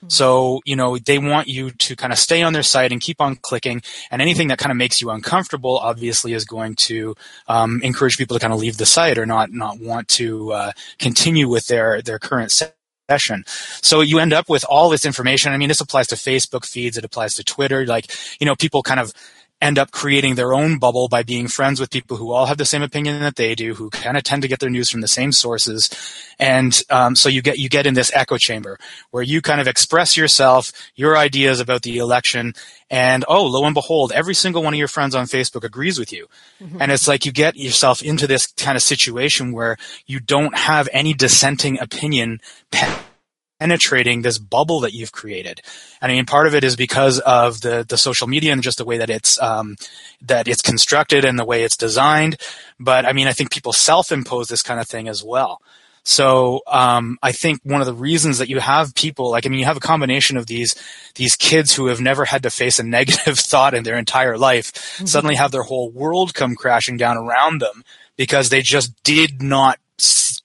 So, 0.07 0.61
you 0.65 0.75
know, 0.75 0.97
they 0.97 1.17
want 1.17 1.47
you 1.47 1.71
to 1.71 1.95
kind 1.95 2.13
of 2.13 2.19
stay 2.19 2.43
on 2.43 2.53
their 2.53 2.63
site 2.63 2.91
and 2.91 3.01
keep 3.01 3.19
on 3.19 3.35
clicking. 3.35 3.81
And 4.11 4.21
anything 4.21 4.47
that 4.49 4.59
kind 4.59 4.71
of 4.71 4.77
makes 4.77 5.01
you 5.01 5.09
uncomfortable, 5.09 5.77
obviously, 5.79 6.33
is 6.33 6.45
going 6.45 6.75
to 6.75 7.15
um, 7.47 7.81
encourage 7.83 8.17
people 8.17 8.35
to 8.35 8.39
kind 8.39 8.53
of 8.53 8.59
leave 8.59 8.77
the 8.77 8.85
site 8.85 9.17
or 9.17 9.25
not 9.25 9.51
not 9.51 9.79
want 9.79 10.07
to 10.09 10.53
uh, 10.53 10.71
continue 10.99 11.49
with 11.49 11.67
their 11.67 12.01
their 12.01 12.19
current 12.19 12.51
session. 13.09 13.43
So 13.47 14.01
you 14.01 14.19
end 14.19 14.33
up 14.33 14.49
with 14.49 14.65
all 14.69 14.89
this 14.89 15.05
information. 15.05 15.51
I 15.51 15.57
mean, 15.57 15.69
this 15.69 15.81
applies 15.81 16.07
to 16.07 16.15
Facebook 16.15 16.65
feeds. 16.65 16.97
It 16.97 17.05
applies 17.05 17.35
to 17.35 17.43
Twitter. 17.43 17.85
Like, 17.85 18.11
you 18.39 18.45
know, 18.45 18.55
people 18.55 18.83
kind 18.83 18.99
of 18.99 19.13
end 19.61 19.79
up 19.79 19.91
creating 19.91 20.35
their 20.35 20.53
own 20.53 20.77
bubble 20.77 21.07
by 21.07 21.23
being 21.23 21.47
friends 21.47 21.79
with 21.79 21.89
people 21.89 22.17
who 22.17 22.31
all 22.31 22.45
have 22.45 22.57
the 22.57 22.65
same 22.65 22.83
opinion 22.83 23.19
that 23.19 23.35
they 23.35 23.55
do, 23.55 23.73
who 23.73 23.89
kind 23.89 24.17
of 24.17 24.23
tend 24.23 24.41
to 24.43 24.47
get 24.47 24.59
their 24.59 24.69
news 24.69 24.89
from 24.89 25.01
the 25.01 25.07
same 25.07 25.31
sources, 25.31 25.89
and 26.39 26.83
um, 26.89 27.15
so 27.15 27.27
you 27.29 27.41
get 27.41 27.57
you 27.57 27.69
get 27.69 27.87
in 27.87 27.93
this 27.93 28.11
echo 28.13 28.37
chamber 28.37 28.77
where 29.11 29.23
you 29.23 29.41
kind 29.41 29.59
of 29.59 29.67
express 29.67 30.15
yourself, 30.15 30.71
your 30.95 31.17
ideas 31.17 31.59
about 31.59 31.81
the 31.81 31.97
election, 31.97 32.53
and 32.89 33.25
oh, 33.27 33.45
lo 33.45 33.65
and 33.65 33.73
behold, 33.73 34.11
every 34.11 34.35
single 34.35 34.61
one 34.61 34.73
of 34.73 34.77
your 34.77 34.87
friends 34.87 35.15
on 35.15 35.25
Facebook 35.25 35.63
agrees 35.63 35.97
with 35.97 36.13
you, 36.13 36.27
mm-hmm. 36.61 36.81
and 36.81 36.91
it's 36.91 37.07
like 37.07 37.25
you 37.25 37.31
get 37.31 37.55
yourself 37.55 38.03
into 38.03 38.27
this 38.27 38.47
kind 38.47 38.75
of 38.75 38.83
situation 38.83 39.51
where 39.51 39.77
you 40.05 40.19
don't 40.19 40.55
have 40.57 40.87
any 40.93 41.13
dissenting 41.13 41.79
opinion 41.79 42.39
penetrating 43.59 44.21
this 44.21 44.37
bubble 44.37 44.79
that 44.81 44.93
you've 44.93 45.11
created. 45.11 45.61
And 46.01 46.11
I 46.11 46.15
mean, 46.15 46.25
part 46.25 46.47
of 46.47 46.55
it 46.55 46.63
is 46.63 46.75
because 46.75 47.19
of 47.19 47.61
the, 47.61 47.85
the 47.87 47.97
social 47.97 48.27
media 48.27 48.53
and 48.53 48.61
just 48.61 48.77
the 48.77 48.85
way 48.85 48.97
that 48.97 49.09
it's, 49.09 49.41
um, 49.41 49.75
that 50.21 50.47
it's 50.47 50.61
constructed 50.61 51.25
and 51.25 51.37
the 51.37 51.45
way 51.45 51.63
it's 51.63 51.77
designed. 51.77 52.37
But 52.79 53.05
I 53.05 53.13
mean, 53.13 53.27
I 53.27 53.33
think 53.33 53.51
people 53.51 53.73
self-impose 53.73 54.47
this 54.47 54.61
kind 54.61 54.79
of 54.79 54.87
thing 54.87 55.07
as 55.07 55.23
well. 55.23 55.61
So 56.07 56.61
um, 56.67 57.17
I 57.21 57.33
think 57.33 57.59
one 57.63 57.81
of 57.81 57.85
the 57.85 57.93
reasons 57.93 58.37
that 58.37 58.47
you 58.47 58.61
have 58.61 58.95
people 58.95 59.29
like 59.29 59.45
I 59.45 59.49
mean 59.49 59.59
you 59.59 59.65
have 59.65 59.75
a 59.75 59.81
combination 59.81 60.37
of 60.37 60.45
these 60.45 60.73
these 61.15 61.35
kids 61.35 61.75
who 61.75 61.87
have 61.87 61.99
never 61.99 62.23
had 62.23 62.43
to 62.43 62.49
face 62.49 62.79
a 62.79 62.83
negative 62.97 63.37
thought 63.37 63.73
in 63.73 63.83
their 63.83 63.97
entire 63.97 64.37
life 64.37 64.71
mm-hmm. 64.71 65.05
suddenly 65.05 65.35
have 65.35 65.51
their 65.51 65.63
whole 65.63 65.91
world 65.91 66.33
come 66.33 66.55
crashing 66.55 66.95
down 66.95 67.17
around 67.17 67.59
them 67.59 67.83
because 68.15 68.47
they 68.47 68.61
just 68.61 69.03
did 69.03 69.41
not 69.41 69.79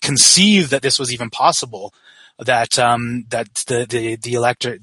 conceive 0.01 0.71
that 0.71 0.83
this 0.83 0.99
was 0.99 1.13
even 1.13 1.31
possible 1.31 1.95
that 2.39 2.79
um, 2.79 3.25
that 3.29 3.55
the 3.67 3.87
the 3.89 4.17
the 4.17 4.35
elector 4.35 4.79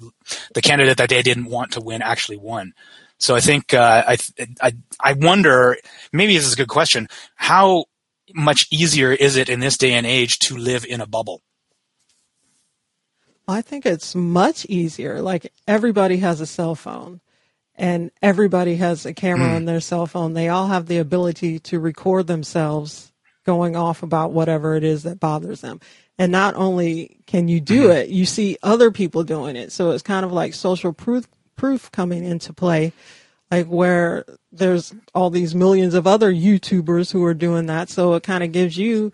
the 0.53 0.61
candidate 0.61 0.97
that 0.97 1.09
they 1.09 1.21
didn't 1.21 1.45
want 1.45 1.71
to 1.73 1.81
win 1.81 2.01
actually 2.01 2.37
won. 2.37 2.73
So 3.17 3.35
I 3.35 3.41
think 3.41 3.73
uh, 3.73 4.03
I, 4.07 4.17
I 4.61 4.71
I 4.99 5.13
wonder 5.13 5.77
maybe 6.13 6.35
this 6.35 6.47
is 6.47 6.53
a 6.53 6.57
good 6.57 6.69
question. 6.69 7.07
How 7.35 7.85
much 8.33 8.67
easier 8.71 9.11
is 9.11 9.35
it 9.35 9.49
in 9.49 9.59
this 9.59 9.77
day 9.77 9.93
and 9.93 10.05
age 10.05 10.39
to 10.39 10.57
live 10.57 10.85
in 10.85 11.01
a 11.01 11.07
bubble? 11.07 11.41
I 13.47 13.61
think 13.61 13.85
it's 13.85 14.13
much 14.13 14.65
easier. 14.65 15.21
Like 15.21 15.51
everybody 15.67 16.17
has 16.17 16.39
a 16.39 16.45
cell 16.45 16.75
phone 16.75 17.19
and 17.75 18.11
everybody 18.21 18.75
has 18.75 19.05
a 19.05 19.13
camera 19.13 19.47
mm. 19.49 19.55
on 19.55 19.65
their 19.65 19.79
cell 19.79 20.05
phone. 20.05 20.33
They 20.33 20.49
all 20.49 20.67
have 20.67 20.85
the 20.85 20.97
ability 20.99 21.59
to 21.59 21.79
record 21.79 22.27
themselves 22.27 23.11
going 23.45 23.75
off 23.75 24.03
about 24.03 24.31
whatever 24.31 24.75
it 24.75 24.83
is 24.83 25.03
that 25.03 25.19
bothers 25.19 25.61
them. 25.61 25.79
And 26.19 26.33
not 26.33 26.55
only 26.55 27.21
can 27.25 27.47
you 27.47 27.61
do 27.61 27.83
mm-hmm. 27.83 27.91
it, 27.93 28.09
you 28.09 28.25
see 28.25 28.57
other 28.61 28.91
people 28.91 29.23
doing 29.23 29.55
it. 29.55 29.71
So 29.71 29.91
it's 29.91 30.03
kind 30.03 30.25
of 30.25 30.33
like 30.33 30.53
social 30.53 30.91
proof, 30.91 31.27
proof 31.55 31.89
coming 31.93 32.25
into 32.25 32.51
play, 32.51 32.91
like 33.49 33.67
where 33.67 34.25
there's 34.51 34.93
all 35.15 35.29
these 35.29 35.55
millions 35.55 35.93
of 35.93 36.05
other 36.05 36.31
YouTubers 36.31 37.13
who 37.13 37.23
are 37.23 37.33
doing 37.33 37.67
that. 37.67 37.89
So 37.89 38.15
it 38.15 38.23
kind 38.23 38.43
of 38.43 38.51
gives 38.51 38.77
you 38.77 39.13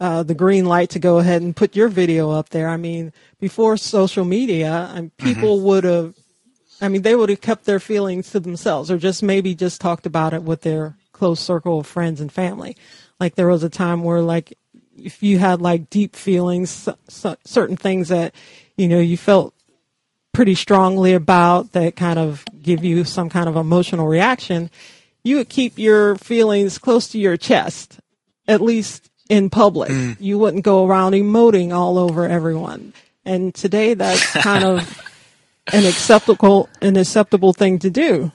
uh, 0.00 0.22
the 0.22 0.34
green 0.34 0.64
light 0.64 0.90
to 0.90 0.98
go 0.98 1.18
ahead 1.18 1.42
and 1.42 1.54
put 1.54 1.76
your 1.76 1.88
video 1.88 2.30
up 2.30 2.48
there. 2.48 2.70
I 2.70 2.78
mean, 2.78 3.12
before 3.38 3.76
social 3.76 4.24
media, 4.24 4.90
um, 4.94 5.10
people 5.18 5.58
mm-hmm. 5.58 5.66
would 5.66 5.84
have, 5.84 6.14
I 6.80 6.88
mean, 6.88 7.02
they 7.02 7.14
would 7.14 7.28
have 7.28 7.42
kept 7.42 7.66
their 7.66 7.80
feelings 7.80 8.30
to 8.30 8.40
themselves 8.40 8.90
or 8.90 8.96
just 8.96 9.22
maybe 9.22 9.54
just 9.54 9.80
talked 9.80 10.06
about 10.06 10.32
it 10.32 10.42
with 10.42 10.62
their 10.62 10.96
close 11.12 11.40
circle 11.40 11.80
of 11.80 11.86
friends 11.86 12.22
and 12.22 12.32
family. 12.32 12.76
Like 13.20 13.34
there 13.34 13.48
was 13.48 13.62
a 13.62 13.70
time 13.70 14.02
where 14.04 14.20
like 14.20 14.56
if 14.98 15.22
you 15.22 15.38
had 15.38 15.60
like 15.60 15.90
deep 15.90 16.16
feelings, 16.16 16.88
certain 17.08 17.76
things 17.76 18.08
that, 18.08 18.34
you 18.76 18.88
know, 18.88 19.00
you 19.00 19.16
felt 19.16 19.54
pretty 20.32 20.54
strongly 20.54 21.14
about 21.14 21.72
that 21.72 21.96
kind 21.96 22.18
of 22.18 22.44
give 22.62 22.84
you 22.84 23.04
some 23.04 23.30
kind 23.30 23.48
of 23.48 23.56
emotional 23.56 24.06
reaction, 24.06 24.70
you 25.24 25.36
would 25.36 25.48
keep 25.48 25.78
your 25.78 26.16
feelings 26.16 26.78
close 26.78 27.08
to 27.08 27.18
your 27.18 27.36
chest, 27.36 27.98
at 28.46 28.60
least 28.60 29.10
in 29.28 29.50
public. 29.50 29.90
Mm. 29.90 30.16
You 30.20 30.38
wouldn't 30.38 30.62
go 30.62 30.86
around 30.86 31.12
emoting 31.12 31.74
all 31.74 31.98
over 31.98 32.28
everyone. 32.28 32.92
And 33.24 33.54
today 33.54 33.94
that's 33.94 34.30
kind 34.32 34.62
of 34.62 35.02
an 35.72 35.86
acceptable, 35.86 36.68
an 36.82 36.96
acceptable 36.96 37.52
thing 37.52 37.78
to 37.80 37.90
do. 37.90 38.30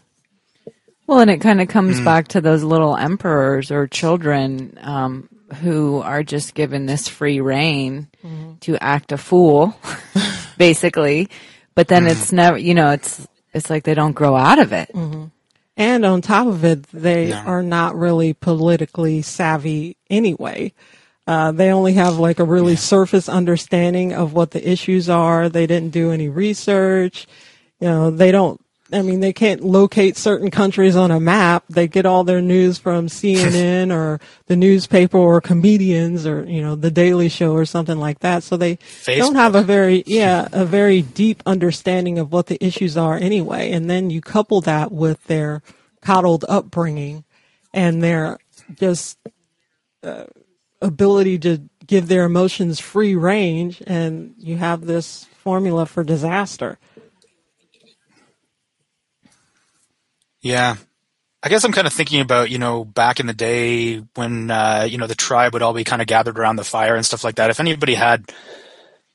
Well, 1.08 1.20
and 1.20 1.30
it 1.30 1.40
kind 1.40 1.62
of 1.62 1.68
comes 1.68 2.00
mm. 2.00 2.06
back 2.06 2.30
to 2.30 2.42
those 2.42 2.64
little 2.64 2.96
emperors 2.96 3.70
or 3.70 3.86
children 3.86 4.78
um, 4.82 5.30
who 5.56 6.00
are 6.00 6.24
just 6.24 6.54
given 6.54 6.86
this 6.86 7.08
free 7.08 7.42
rein 7.42 8.08
mm-hmm. 8.24 8.56
to 8.62 8.78
act 8.82 9.12
a 9.12 9.18
fool, 9.18 9.76
basically. 10.58 11.30
But 11.76 11.88
then 11.88 12.08
it's 12.08 12.32
mm. 12.32 12.34
never, 12.34 12.58
you 12.58 12.74
know, 12.74 12.92
it's 12.92 13.28
it's 13.54 13.70
like 13.70 13.84
they 13.84 13.94
don't 13.94 14.14
grow 14.14 14.36
out 14.36 14.60
of 14.60 14.74
it. 14.74 14.92
Mm-hmm. 14.94 15.26
And 15.78 16.06
on 16.06 16.22
top 16.22 16.48
of 16.48 16.64
it, 16.64 16.84
they 16.92 17.32
are 17.32 17.64
not 17.64 17.96
really 17.96 18.34
politically 18.34 19.22
savvy 19.22 19.98
anyway. 20.10 20.74
Uh, 21.26 21.52
they 21.52 21.72
only 21.72 21.94
have 21.94 22.18
like 22.18 22.40
a 22.40 22.44
really 22.44 22.76
surface 22.76 23.30
understanding 23.30 24.14
of 24.14 24.34
what 24.34 24.52
the 24.52 24.70
issues 24.70 25.10
are. 25.10 25.50
They 25.50 25.68
didn't 25.68 25.92
do 25.92 26.12
any 26.12 26.30
research. 26.30 27.26
You 27.80 27.88
know, 27.88 28.12
they 28.12 28.32
don't 28.32 28.60
I 28.94 29.02
mean, 29.02 29.20
they 29.20 29.34
can't 29.34 29.64
locate 29.64 30.18
certain 30.18 30.52
countries 30.52 30.96
on 30.96 31.12
a 31.12 31.20
map. 31.20 31.64
They 31.70 31.88
get 31.88 32.06
all 32.06 32.24
their 32.24 32.42
news 32.42 32.78
from 32.78 33.08
CNN 33.08 33.92
or 33.96 34.20
the 34.48 34.56
newspaper 34.56 35.18
or 35.18 35.42
comedians 35.42 36.26
or, 36.26 36.44
you 36.44 36.62
know, 36.62 36.76
the 36.76 36.92
Daily 36.92 37.30
Show 37.30 37.54
or 37.54 37.66
something 37.66 37.98
like 37.98 38.20
that. 38.20 38.44
So 38.44 38.58
they 38.58 38.78
Facebook. 38.78 39.18
don't 39.18 39.36
have 39.36 39.56
a 39.56 39.62
very, 39.62 40.04
yeah, 40.06 40.48
a 40.52 40.66
very 40.66 41.02
deep 41.02 41.42
understanding 41.46 42.20
of 42.20 42.32
what 42.32 42.48
the 42.48 42.64
issues 42.64 42.98
are 42.98 43.16
anyway. 43.16 43.72
And 43.72 43.90
then 43.90 44.10
you 44.10 44.22
couple 44.22 44.62
that 44.62 44.92
with 44.92 45.24
their 45.26 45.62
coddled 46.02 46.46
upbringing 46.50 47.24
and 47.74 48.04
their 48.04 48.40
just 48.76 49.18
uh, 50.04 50.26
ability 50.82 51.40
to 51.40 51.62
give 51.86 52.08
their 52.08 52.26
emotions 52.26 52.80
free 52.80 53.16
range 53.16 53.82
and 53.86 54.34
you 54.38 54.58
have 54.58 54.86
this 54.86 55.26
formula 55.44 55.86
for 55.86 56.04
disaster. 56.04 56.78
Yeah. 60.42 60.76
I 61.44 61.50
guess 61.50 61.64
I'm 61.64 61.72
kind 61.72 61.88
of 61.88 61.94
thinking 61.94 62.22
about, 62.22 62.52
you 62.52 62.60
know, 62.60 62.86
back 62.86 63.20
in 63.20 63.26
the 63.26 63.34
day 63.34 63.98
when, 64.16 64.52
uh, 64.52 64.86
you 64.88 64.98
know, 64.98 65.08
the 65.08 65.16
tribe 65.16 65.54
would 65.54 65.64
all 65.64 65.74
be 65.74 65.84
kind 65.84 66.02
of 66.02 66.08
gathered 66.08 66.38
around 66.38 66.58
the 66.58 66.64
fire 66.64 66.96
and 66.96 67.06
stuff 67.06 67.24
like 67.24 67.36
that. 67.36 67.50
If 67.50 67.60
anybody 67.60 67.96
had, 67.96 68.32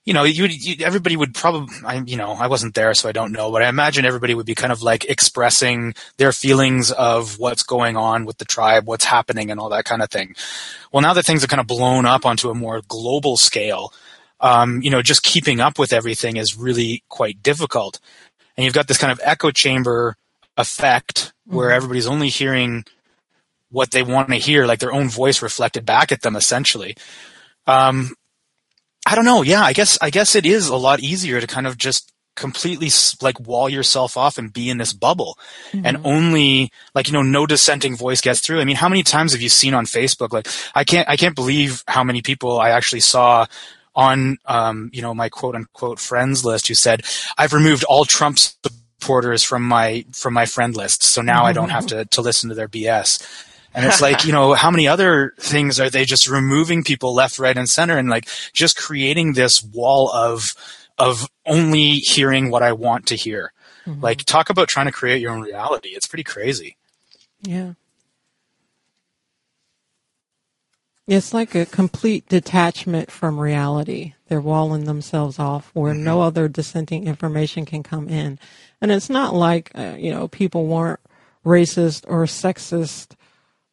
you 0.05 0.13
know, 0.13 0.25
you, 0.25 0.47
you 0.47 0.85
everybody 0.85 1.17
would 1.17 1.35
probably, 1.35 1.75
I, 1.85 2.03
you 2.05 2.17
know, 2.17 2.33
I 2.33 2.49
wasn't 2.49 2.75
there, 2.75 2.95
so 2.95 3.09
I 3.09 3.13
don't 3.13 3.33
know, 3.33 3.53
but 3.53 3.63
I 3.63 3.69
imagine 3.69 4.05
everybody 4.05 4.35
would 4.35 4.47
be 4.47 4.57
kind 4.57 4.73
of 4.73 4.83
like 4.83 5.05
expressing 5.05 5.95
their 6.17 6.33
feelings 6.33 6.91
of 6.91 7.39
what's 7.39 7.63
going 7.63 7.97
on 7.97 8.25
with 8.25 8.39
the 8.39 8.45
tribe, 8.45 8.87
what's 8.87 9.05
happening, 9.05 9.51
and 9.51 9.61
all 9.61 9.69
that 9.69 9.85
kind 9.85 10.03
of 10.03 10.11
thing. 10.11 10.35
Well, 10.93 11.03
now 11.03 11.13
that 11.13 11.27
things 11.27 11.45
are 11.45 11.49
kind 11.49 11.61
of 11.61 11.67
blown 11.69 12.07
up 12.07 12.27
onto 12.27 12.51
a 12.51 12.55
more 12.55 12.83
global 12.89 13.37
scale, 13.37 13.93
um, 14.41 14.83
you 14.83 14.91
know, 14.91 15.03
just 15.03 15.23
keeping 15.23 15.61
up 15.61 15.79
with 15.79 15.93
everything 15.93 16.37
is 16.37 16.57
really 16.57 17.05
quite 17.09 17.41
difficult. 17.43 18.01
And 18.57 18.65
you've 18.65 18.75
got 18.75 18.89
this 18.89 18.99
kind 18.99 19.13
of 19.13 19.21
echo 19.23 19.51
chamber 19.51 20.17
effect 20.57 21.33
where 21.45 21.69
mm-hmm. 21.69 21.77
everybody's 21.77 22.07
only 22.07 22.29
hearing 22.29 22.85
what 23.71 23.91
they 23.91 24.03
want 24.03 24.29
to 24.29 24.37
hear, 24.37 24.67
like 24.67 24.79
their 24.79 24.93
own 24.93 25.09
voice 25.09 25.43
reflected 25.43 25.85
back 25.85 26.13
at 26.13 26.23
them, 26.23 26.37
essentially. 26.37 26.97
Um, 27.67 28.15
I 29.07 29.15
don't 29.15 29.25
know. 29.25 29.43
Yeah, 29.43 29.63
I 29.63 29.73
guess 29.73 29.99
I 30.01 30.11
guess 30.11 30.35
it 30.35 30.47
is 30.47 30.69
a 30.69 30.77
lot 30.77 31.01
easier 31.01 31.41
to 31.41 31.47
kind 31.47 31.67
of 31.67 31.79
just 31.79 32.13
completely 32.37 32.91
like 33.23 33.41
wall 33.41 33.69
yourself 33.69 34.17
off 34.17 34.37
and 34.37 34.53
be 34.53 34.69
in 34.69 34.77
this 34.77 34.93
bubble 34.93 35.39
mm-hmm. 35.73 35.87
and 35.87 35.99
only 36.05 36.71
like 36.95 37.09
you 37.09 37.15
know 37.15 37.23
no 37.23 37.47
dissenting 37.47 37.97
voice 37.97 38.21
gets 38.21 38.41
through 38.41 38.61
i 38.61 38.65
mean 38.65 38.77
how 38.77 38.91
many 38.91 39.03
times 39.03 39.33
have 39.33 39.41
you 39.41 39.49
seen 39.49 39.73
on 39.73 39.87
facebook 39.87 40.35
like 40.35 40.47
i 40.75 40.85
can't 40.85 41.09
i 41.09 41.17
can't 41.17 41.35
believe 41.35 41.83
how 41.89 42.05
many 42.05 42.21
people 42.21 42.61
i 42.61 42.69
actually 42.69 43.01
saw 43.01 43.47
on 43.95 44.37
um, 44.45 44.91
you 44.93 45.01
know 45.01 45.15
my 45.15 45.31
quote 45.31 45.55
unquote 45.55 45.99
friends 45.99 46.45
list 46.45 46.69
who 46.69 46.75
said 46.75 47.03
i've 47.39 47.55
removed 47.55 47.85
all 47.85 48.05
trump's 48.05 48.59
supporters 49.07 49.45
from 49.45 49.63
my 49.63 50.05
from 50.13 50.35
my 50.35 50.47
friend 50.47 50.77
list. 50.77 51.05
So 51.05 51.23
now 51.23 51.45
I 51.45 51.53
don't 51.53 51.71
have 51.71 51.87
to 51.87 52.05
to 52.07 52.21
listen 52.21 52.49
to 52.49 52.55
their 52.55 52.69
BS. 52.69 53.23
And 53.73 53.85
it's 53.85 54.01
like, 54.01 54.25
you 54.25 54.33
know, 54.33 54.55
how 54.55 54.71
many 54.71 54.89
other 54.89 55.35
things 55.39 55.79
are 55.79 55.91
they 55.91 56.07
just 56.07 56.29
removing 56.29 56.83
people 56.83 57.15
left, 57.15 57.39
right, 57.39 57.57
and 57.57 57.69
center 57.69 57.99
and 57.99 58.09
like 58.09 58.27
just 58.55 58.75
creating 58.75 59.35
this 59.35 59.63
wall 59.63 60.11
of, 60.11 60.55
of 60.97 61.29
only 61.45 61.97
hearing 61.97 62.51
what 62.51 62.63
I 62.63 62.73
want 62.73 63.07
to 63.09 63.17
hear. 63.17 63.53
Mm-hmm. 63.87 64.01
Like 64.01 64.25
talk 64.25 64.49
about 64.49 64.69
trying 64.69 64.87
to 64.87 64.93
create 64.93 65.21
your 65.21 65.33
own 65.33 65.43
reality. 65.43 65.91
It's 65.91 66.07
pretty 66.07 66.25
crazy. 66.25 66.79
Yeah. 67.43 67.75
It's 71.07 71.33
like 71.33 71.55
a 71.55 71.67
complete 71.67 72.29
detachment 72.29 73.13
from 73.13 73.39
reality. 73.39 74.15
They're 74.27 74.41
walling 74.41 74.85
themselves 74.85 75.39
off 75.39 75.71
where 75.73 75.95
mm-hmm. 75.95 76.05
no 76.05 76.21
other 76.21 76.49
dissenting 76.49 77.07
information 77.07 77.65
can 77.65 77.85
come 77.85 78.09
in. 78.09 78.41
And 78.81 78.91
it's 78.91 79.09
not 79.09 79.33
like, 79.33 79.71
uh, 79.77 79.95
you 79.97 80.11
know, 80.11 80.27
people 80.27 80.67
weren't 80.67 81.01
racist 81.45 82.05
or 82.09 82.25
sexist 82.25 83.15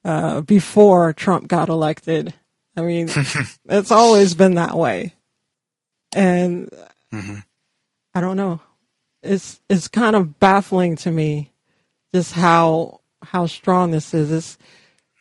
uh, 0.06 0.42
before 0.42 1.12
Trump 1.14 1.48
got 1.48 1.70
elected. 1.70 2.36
I 2.78 2.82
mean, 2.82 3.10
it's 3.66 3.92
always 3.92 4.36
been 4.36 4.56
that 4.56 4.78
way. 4.78 5.16
And 6.16 6.70
mm-hmm. 7.12 7.38
I 8.14 8.22
don't 8.22 8.38
know. 8.38 8.60
It's 9.24 9.60
it's 9.70 9.88
kind 9.88 10.16
of 10.16 10.40
baffling 10.40 10.98
to 10.98 11.12
me 11.12 11.52
just 12.14 12.34
how 12.34 13.00
how 13.24 13.48
strong 13.48 13.92
this 13.92 14.14
is. 14.14 14.32
It's 14.32 14.58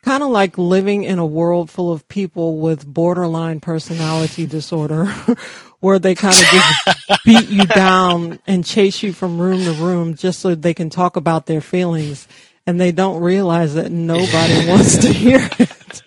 kind 0.03 0.23
of 0.23 0.31
like 0.31 0.59
living 0.59 1.05
in 1.05 1.19
a 1.19 1.27
world 1.27 1.71
full 1.71 1.93
of 1.93 2.07
people 2.09 2.59
with 2.59 2.87
borderline 2.87 3.61
personality 3.61 4.47
disorder 4.47 5.07
where 5.81 5.99
they 5.99 6.15
kind 6.15 6.35
of 6.35 6.45
just 6.45 7.25
beat 7.25 7.49
you 7.49 7.67
down 7.67 8.39
and 8.47 8.65
chase 8.65 9.03
you 9.03 9.13
from 9.13 9.41
room 9.41 9.65
to 9.65 9.73
room 9.73 10.15
just 10.15 10.41
so 10.41 10.55
they 10.55 10.75
can 10.75 10.91
talk 10.91 11.17
about 11.17 11.47
their 11.47 11.61
feelings 11.61 12.27
and 12.67 12.81
they 12.81 12.93
don't 12.93 13.21
realize 13.23 13.75
that 13.75 13.91
nobody 13.91 14.67
wants 14.69 14.99
to 14.99 15.13
hear 15.13 15.49
it. 15.59 16.03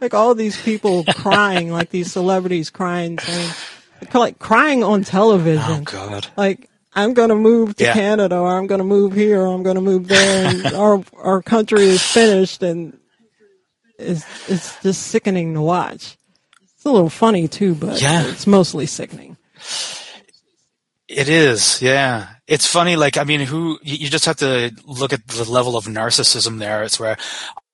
like 0.00 0.14
all 0.14 0.34
these 0.34 0.60
people 0.62 1.04
crying, 1.04 1.72
like 1.72 1.90
these 1.90 2.12
celebrities 2.12 2.70
crying, 2.70 3.18
saying, 3.18 3.50
like 4.14 4.38
crying 4.38 4.84
on 4.84 5.02
television. 5.02 5.80
Oh 5.80 5.80
God! 5.82 6.28
Like 6.36 6.68
I'm 6.94 7.14
going 7.14 7.30
to 7.30 7.34
move 7.34 7.74
to 7.76 7.84
Yeah. 7.84 7.94
Canada, 7.94 8.36
or 8.38 8.56
I'm 8.56 8.68
going 8.68 8.78
to 8.78 8.84
move 8.84 9.12
here, 9.12 9.40
or 9.42 9.52
I'm 9.52 9.64
going 9.64 9.74
to 9.74 9.80
move 9.80 10.06
there, 10.06 10.46
and 10.46 10.66
our 10.66 11.02
our 11.20 11.42
country 11.42 11.82
is 11.82 12.02
finished, 12.02 12.62
and 12.62 12.96
it's 13.98 14.24
it's 14.50 14.82
just 14.82 15.08
sickening 15.08 15.54
to 15.54 15.60
watch. 15.60 16.16
It's 16.74 16.84
a 16.84 16.90
little 16.90 17.10
funny 17.10 17.48
too, 17.48 17.74
but 17.74 18.00
Yeah. 18.00 18.26
it's 18.28 18.46
mostly 18.46 18.86
sickening. 18.86 19.36
It 21.08 21.28
is, 21.28 21.80
yeah. 21.80 22.28
It's 22.46 22.66
funny, 22.66 22.96
like, 22.96 23.16
I 23.16 23.24
mean, 23.24 23.40
who, 23.40 23.78
you 23.82 23.96
you 23.96 24.08
just 24.08 24.26
have 24.26 24.36
to 24.36 24.72
look 24.86 25.12
at 25.12 25.26
the 25.26 25.44
level 25.50 25.76
of 25.76 25.86
narcissism 25.86 26.58
there. 26.58 26.82
It's 26.82 27.00
where 27.00 27.16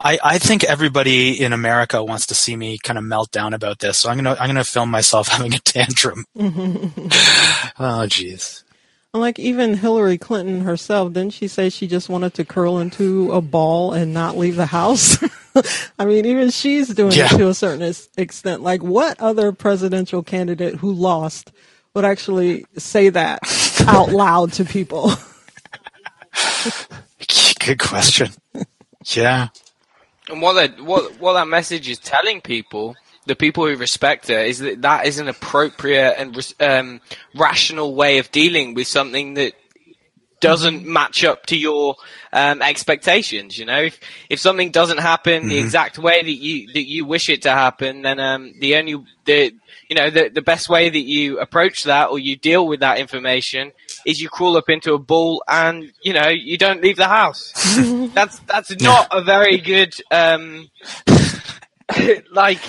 I, 0.00 0.18
I 0.22 0.38
think 0.38 0.64
everybody 0.64 1.40
in 1.40 1.52
America 1.52 2.02
wants 2.02 2.26
to 2.26 2.34
see 2.34 2.56
me 2.56 2.78
kind 2.78 2.98
of 2.98 3.04
melt 3.04 3.30
down 3.32 3.52
about 3.54 3.78
this. 3.80 3.98
So 3.98 4.08
I'm 4.10 4.20
going 4.22 4.34
to, 4.36 4.40
I'm 4.40 4.48
going 4.48 4.56
to 4.64 4.68
film 4.68 4.90
myself 4.90 5.28
having 5.36 5.54
a 5.54 5.58
tantrum. 5.58 6.24
oh, 6.36 8.06
jeez. 8.08 8.63
And 9.14 9.20
like 9.20 9.38
even 9.38 9.74
Hillary 9.74 10.18
Clinton 10.18 10.62
herself, 10.62 11.12
didn't 11.12 11.34
she 11.34 11.46
say 11.46 11.70
she 11.70 11.86
just 11.86 12.08
wanted 12.08 12.34
to 12.34 12.44
curl 12.44 12.80
into 12.80 13.30
a 13.30 13.40
ball 13.40 13.92
and 13.92 14.12
not 14.12 14.36
leave 14.36 14.56
the 14.56 14.66
house? 14.66 15.22
I 16.00 16.04
mean, 16.04 16.26
even 16.26 16.50
she's 16.50 16.88
doing 16.88 17.12
Yeah. 17.12 17.32
it 17.32 17.38
to 17.38 17.48
a 17.48 17.54
certain 17.54 17.94
extent. 18.16 18.62
Like, 18.62 18.82
what 18.82 19.20
other 19.20 19.52
presidential 19.52 20.24
candidate 20.24 20.74
who 20.74 20.92
lost 20.92 21.52
would 21.94 22.04
actually 22.04 22.66
say 22.76 23.08
that 23.10 23.38
out 23.86 24.08
loud 24.10 24.52
to 24.54 24.64
people? 24.64 25.12
Good 27.60 27.78
question. 27.78 28.30
Yeah. 29.04 29.48
And 30.28 30.42
what 30.42 30.54
that 30.54 30.80
what 30.80 31.20
what 31.20 31.34
that 31.34 31.46
message 31.46 31.88
is 31.88 31.98
telling 32.00 32.40
people, 32.40 32.96
the 33.26 33.36
people 33.36 33.66
who 33.66 33.76
respect 33.76 34.28
her, 34.28 34.38
is 34.38 34.58
that 34.60 34.82
that 34.82 35.06
is 35.06 35.18
an 35.18 35.28
appropriate 35.28 36.14
and 36.18 36.54
um, 36.60 37.00
rational 37.34 37.94
way 37.94 38.18
of 38.18 38.30
dealing 38.30 38.74
with 38.74 38.86
something 38.86 39.34
that 39.34 39.54
doesn't 40.44 40.84
match 40.84 41.24
up 41.24 41.46
to 41.46 41.56
your 41.56 41.96
um, 42.30 42.60
expectations. 42.60 43.56
You 43.56 43.64
know, 43.64 43.80
if 43.80 43.98
if 44.28 44.40
something 44.40 44.70
doesn't 44.70 44.98
happen 44.98 45.48
the 45.48 45.58
exact 45.58 45.98
way 45.98 46.22
that 46.22 46.30
you 46.30 46.72
that 46.74 46.86
you 46.86 47.06
wish 47.06 47.30
it 47.30 47.42
to 47.42 47.50
happen, 47.50 48.02
then 48.02 48.20
um, 48.20 48.52
the 48.60 48.76
only 48.76 49.02
the 49.24 49.54
you 49.88 49.96
know 49.96 50.10
the 50.10 50.28
the 50.28 50.42
best 50.42 50.68
way 50.68 50.90
that 50.90 50.98
you 50.98 51.38
approach 51.40 51.84
that 51.84 52.10
or 52.10 52.18
you 52.18 52.36
deal 52.36 52.66
with 52.66 52.80
that 52.80 52.98
information 52.98 53.72
is 54.04 54.20
you 54.20 54.28
crawl 54.28 54.58
up 54.58 54.68
into 54.68 54.92
a 54.92 54.98
ball 54.98 55.42
and 55.48 55.90
you 56.02 56.12
know 56.12 56.28
you 56.28 56.58
don't 56.58 56.82
leave 56.82 56.96
the 56.96 57.08
house. 57.08 57.52
that's 58.14 58.38
that's 58.40 58.78
not 58.82 59.08
a 59.12 59.22
very 59.22 59.56
good 59.56 59.94
um, 60.10 60.68
like 62.32 62.60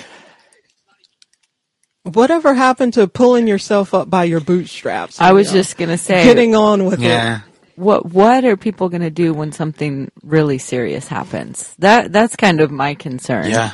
Whatever 2.12 2.54
happened 2.54 2.94
to 2.94 3.08
pulling 3.08 3.48
yourself 3.48 3.92
up 3.92 4.08
by 4.08 4.24
your 4.24 4.40
bootstraps? 4.40 5.20
I 5.20 5.32
was 5.32 5.48
know, 5.48 5.54
just 5.54 5.76
gonna 5.76 5.98
say, 5.98 6.22
getting 6.24 6.54
on 6.54 6.84
with 6.84 7.00
Yeah. 7.00 7.38
it. 7.38 7.42
what 7.74 8.12
what 8.12 8.44
are 8.44 8.56
people 8.56 8.88
gonna 8.88 9.10
do 9.10 9.34
when 9.34 9.50
something 9.52 10.10
really 10.22 10.58
serious 10.58 11.08
happens? 11.08 11.74
That 11.78 12.12
that's 12.12 12.36
kind 12.36 12.60
of 12.60 12.70
my 12.70 12.94
concern. 12.94 13.50
Yeah. 13.50 13.72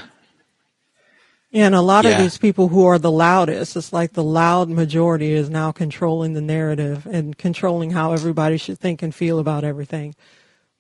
And 1.55 1.75
a 1.75 1.83
lot 1.83 2.07
of 2.07 2.16
these 2.16 2.38
people 2.38 2.68
who 2.68 2.87
are 2.87 2.99
the 2.99 3.11
loudest, 3.11 3.77
it's 3.77 3.92
like 3.92 4.14
the 4.14 4.25
loud 4.25 4.71
majority 4.71 5.33
is 5.35 5.51
now 5.51 5.71
controlling 5.71 6.33
the 6.33 6.40
narrative 6.40 7.07
and 7.07 7.37
controlling 7.37 7.90
how 7.90 8.12
everybody 8.14 8.57
should 8.57 8.79
think 8.79 9.03
and 9.03 9.14
feel 9.14 9.38
about 9.38 9.62
everything. 9.62 10.14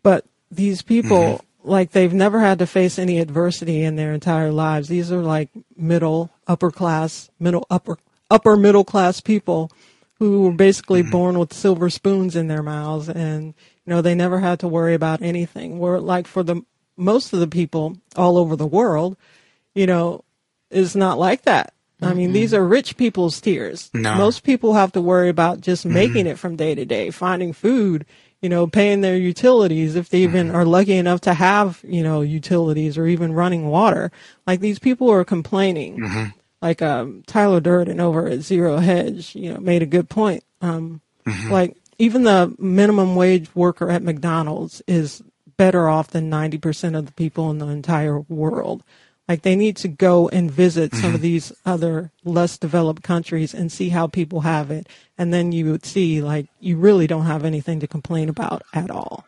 But 0.02 0.24
these 0.50 0.80
people, 0.80 1.18
mm-hmm. 1.18 1.44
Like 1.64 1.92
they've 1.92 2.12
never 2.12 2.40
had 2.40 2.58
to 2.58 2.66
face 2.66 2.98
any 2.98 3.18
adversity 3.18 3.82
in 3.82 3.96
their 3.96 4.12
entire 4.12 4.52
lives. 4.52 4.88
These 4.88 5.12
are 5.12 5.22
like 5.22 5.50
middle, 5.76 6.30
upper 6.46 6.70
class, 6.70 7.30
middle, 7.38 7.66
upper, 7.70 7.98
upper 8.30 8.56
middle 8.56 8.84
class 8.84 9.20
people 9.20 9.70
who 10.14 10.42
were 10.42 10.52
basically 10.52 11.02
mm-hmm. 11.02 11.10
born 11.10 11.38
with 11.38 11.52
silver 11.52 11.90
spoons 11.90 12.36
in 12.36 12.48
their 12.48 12.62
mouths 12.62 13.08
and, 13.08 13.46
you 13.84 13.90
know, 13.90 14.02
they 14.02 14.14
never 14.14 14.40
had 14.40 14.60
to 14.60 14.68
worry 14.68 14.94
about 14.94 15.22
anything. 15.22 15.78
Where 15.78 16.00
like 16.00 16.26
for 16.26 16.42
the 16.42 16.62
most 16.96 17.32
of 17.32 17.40
the 17.40 17.48
people 17.48 17.96
all 18.16 18.38
over 18.38 18.54
the 18.56 18.66
world, 18.66 19.16
you 19.74 19.86
know, 19.86 20.24
is 20.70 20.94
not 20.94 21.18
like 21.18 21.42
that. 21.42 21.74
I 22.00 22.14
mean, 22.14 22.32
these 22.32 22.52
are 22.52 22.66
rich 22.66 22.96
people's 22.96 23.40
tears. 23.40 23.88
No. 23.94 24.16
Most 24.16 24.42
people 24.42 24.74
have 24.74 24.90
to 24.92 25.00
worry 25.00 25.28
about 25.28 25.60
just 25.60 25.84
mm-hmm. 25.84 25.94
making 25.94 26.26
it 26.26 26.36
from 26.36 26.56
day 26.56 26.74
to 26.74 26.84
day, 26.84 27.10
finding 27.10 27.52
food, 27.52 28.04
you 28.42 28.48
know, 28.48 28.66
paying 28.66 29.00
their 29.00 29.16
utilities 29.16 29.94
if 29.96 30.08
they 30.10 30.18
even 30.22 30.50
are 30.50 30.64
lucky 30.64 30.96
enough 30.96 31.20
to 31.22 31.32
have, 31.34 31.80
you 31.86 32.02
know, 32.02 32.20
utilities 32.20 32.98
or 32.98 33.06
even 33.06 33.32
running 33.32 33.68
water. 33.68 34.10
Like 34.46 34.60
these 34.60 34.78
people 34.80 35.08
are 35.10 35.24
complaining. 35.24 36.02
Like 36.60 36.82
um, 36.82 37.22
Tyler 37.26 37.60
Durden 37.60 38.00
over 38.00 38.26
at 38.28 38.40
Zero 38.40 38.76
Hedge, 38.78 39.34
you 39.34 39.52
know, 39.54 39.60
made 39.60 39.82
a 39.82 39.86
good 39.86 40.08
point. 40.10 40.44
Um, 40.60 41.00
Like 41.50 41.76
even 41.98 42.24
the 42.24 42.54
minimum 42.58 43.14
wage 43.16 43.54
worker 43.54 43.88
at 43.90 44.02
McDonald's 44.02 44.82
is 44.88 45.22
better 45.56 45.88
off 45.88 46.08
than 46.08 46.30
90% 46.30 46.96
of 46.98 47.06
the 47.06 47.12
people 47.12 47.50
in 47.50 47.58
the 47.58 47.68
entire 47.68 48.18
world. 48.20 48.82
Like 49.28 49.42
they 49.42 49.56
need 49.56 49.76
to 49.78 49.88
go 49.88 50.28
and 50.28 50.50
visit 50.50 50.94
some 50.94 51.14
of 51.14 51.20
these 51.20 51.52
other 51.64 52.10
less 52.24 52.58
developed 52.58 53.02
countries 53.02 53.54
and 53.54 53.70
see 53.70 53.88
how 53.88 54.06
people 54.06 54.40
have 54.40 54.70
it. 54.70 54.88
And 55.16 55.32
then 55.32 55.52
you 55.52 55.70
would 55.70 55.86
see 55.86 56.20
like 56.20 56.46
you 56.60 56.76
really 56.76 57.06
don't 57.06 57.26
have 57.26 57.44
anything 57.44 57.80
to 57.80 57.86
complain 57.86 58.28
about 58.28 58.62
at 58.74 58.90
all. 58.90 59.24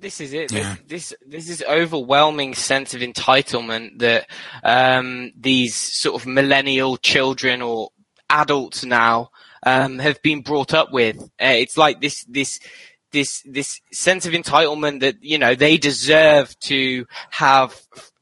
this 0.00 0.20
is 0.20 0.32
it. 0.32 0.52
Yeah. 0.52 0.76
This 0.86 1.14
this 1.26 1.48
is 1.48 1.62
overwhelming 1.68 2.54
sense 2.54 2.94
of 2.94 3.00
entitlement 3.00 3.98
that 3.98 4.28
um, 4.62 5.32
these 5.36 5.74
sort 5.74 6.20
of 6.20 6.26
millennial 6.26 6.96
children 6.96 7.62
or 7.62 7.90
adults 8.30 8.84
now 8.84 9.30
um, 9.64 9.98
have 9.98 10.22
been 10.22 10.42
brought 10.42 10.74
up 10.74 10.92
with. 10.92 11.20
Uh, 11.40 11.56
it's 11.56 11.76
like 11.76 12.00
this 12.00 12.24
this 12.28 12.60
this 13.12 13.42
this 13.44 13.80
sense 13.92 14.26
of 14.26 14.32
entitlement 14.32 15.00
that 15.00 15.16
you 15.22 15.38
know 15.38 15.54
they 15.54 15.76
deserve 15.76 16.58
to 16.60 17.06
have 17.30 17.74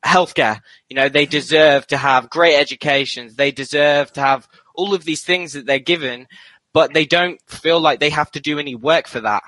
healthcare. 0.06 0.60
You 0.88 0.96
know 0.96 1.08
they 1.08 1.26
deserve 1.26 1.86
to 1.88 1.96
have 1.96 2.30
great 2.30 2.56
educations. 2.56 3.36
They 3.36 3.50
deserve 3.50 4.12
to 4.12 4.20
have 4.20 4.48
all 4.74 4.94
of 4.94 5.04
these 5.04 5.24
things 5.24 5.52
that 5.54 5.66
they're 5.66 5.78
given, 5.78 6.26
but 6.72 6.92
they 6.94 7.06
don't 7.06 7.40
feel 7.46 7.80
like 7.80 8.00
they 8.00 8.10
have 8.10 8.30
to 8.32 8.40
do 8.40 8.58
any 8.58 8.74
work 8.74 9.06
for 9.08 9.20
that. 9.20 9.42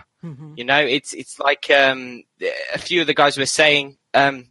You 0.57 0.65
know, 0.65 0.81
it's 0.81 1.13
it's 1.13 1.39
like 1.39 1.71
um, 1.71 2.25
a 2.75 2.79
few 2.79 3.01
of 3.01 3.07
the 3.07 3.15
guys 3.15 3.39
were 3.39 3.47
saying 3.47 3.97
um, 4.15 4.47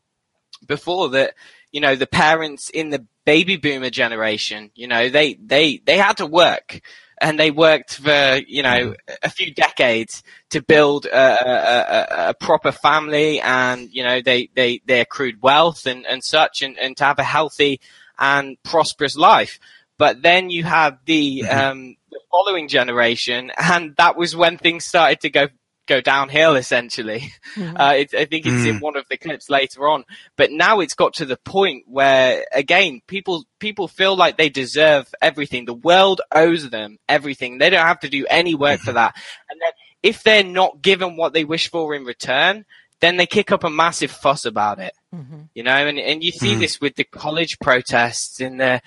before 0.65 1.09
that. 1.09 1.33
You 1.71 1.81
know, 1.81 1.95
the 1.95 2.07
parents 2.07 2.69
in 2.69 2.89
the 2.89 3.05
baby 3.25 3.57
boomer 3.57 3.89
generation. 3.89 4.71
You 4.73 4.87
know, 4.87 5.09
they 5.09 5.33
they 5.33 5.81
they 5.85 5.97
had 5.97 6.17
to 6.17 6.25
work, 6.25 6.79
and 7.19 7.39
they 7.39 7.51
worked 7.51 7.95
for 7.95 8.39
you 8.47 8.63
know 8.63 8.95
a 9.23 9.29
few 9.29 9.53
decades 9.53 10.23
to 10.51 10.61
build 10.61 11.05
a, 11.05 11.17
a, 11.17 12.29
a, 12.29 12.33
proper 12.33 12.71
family, 12.71 13.41
and 13.41 13.89
you 13.91 14.03
know 14.03 14.21
they 14.21 14.49
they 14.55 14.81
they 14.85 15.01
accrued 15.01 15.41
wealth 15.41 15.85
and 15.85 16.05
and 16.05 16.23
such, 16.23 16.61
and 16.61 16.77
and 16.77 16.95
to 16.97 17.03
have 17.03 17.19
a 17.19 17.23
healthy 17.23 17.79
and 18.19 18.57
prosperous 18.63 19.15
life. 19.15 19.59
But 19.97 20.21
then 20.21 20.49
you 20.49 20.63
had 20.63 20.99
the 21.05 21.45
um, 21.45 21.95
the 22.11 22.19
following 22.31 22.67
generation, 22.67 23.51
and 23.57 23.95
that 23.97 24.15
was 24.15 24.35
when 24.35 24.57
things 24.57 24.85
started 24.85 25.21
to 25.21 25.29
go 25.29 25.47
go 25.87 26.01
downhill 26.01 26.55
essentially. 26.55 27.33
Mm-hmm. 27.55 27.77
Uh, 27.77 27.93
it, 27.93 28.13
I 28.13 28.25
think 28.25 28.45
it's 28.45 28.65
mm. 28.65 28.67
in 28.67 28.79
one 28.79 28.97
of 28.97 29.05
the 29.09 29.17
clips 29.17 29.49
later 29.49 29.87
on. 29.87 30.03
But 30.35 30.51
now 30.51 30.79
it's 30.79 30.93
got 30.93 31.15
to 31.15 31.25
the 31.25 31.37
point 31.37 31.85
where 31.87 32.45
again, 32.53 33.01
people 33.07 33.45
people 33.59 33.87
feel 33.87 34.15
like 34.15 34.37
they 34.37 34.49
deserve 34.49 35.13
everything. 35.21 35.65
The 35.65 35.73
world 35.73 36.21
owes 36.31 36.69
them 36.69 36.99
everything. 37.09 37.57
They 37.57 37.69
don't 37.69 37.85
have 37.85 38.01
to 38.01 38.09
do 38.09 38.25
any 38.29 38.53
work 38.53 38.79
for 38.81 38.87
mm-hmm. 38.87 38.95
that. 38.95 39.15
And 39.49 39.59
then 39.59 39.71
if 40.03 40.23
they're 40.23 40.43
not 40.43 40.81
given 40.81 41.17
what 41.17 41.33
they 41.33 41.45
wish 41.45 41.71
for 41.71 41.95
in 41.95 42.03
return, 42.03 42.65
then 42.99 43.17
they 43.17 43.25
kick 43.25 43.51
up 43.51 43.63
a 43.63 43.69
massive 43.69 44.11
fuss 44.11 44.45
about 44.45 44.79
it. 44.79 44.93
Mm-hmm. 45.13 45.41
You 45.53 45.63
know, 45.63 45.75
and 45.75 45.97
and 45.97 46.23
you 46.23 46.31
see 46.31 46.55
mm. 46.55 46.59
this 46.59 46.81
with 46.81 46.95
the 46.95 47.03
college 47.05 47.59
protests 47.59 48.39
and 48.39 48.59
the 48.59 48.81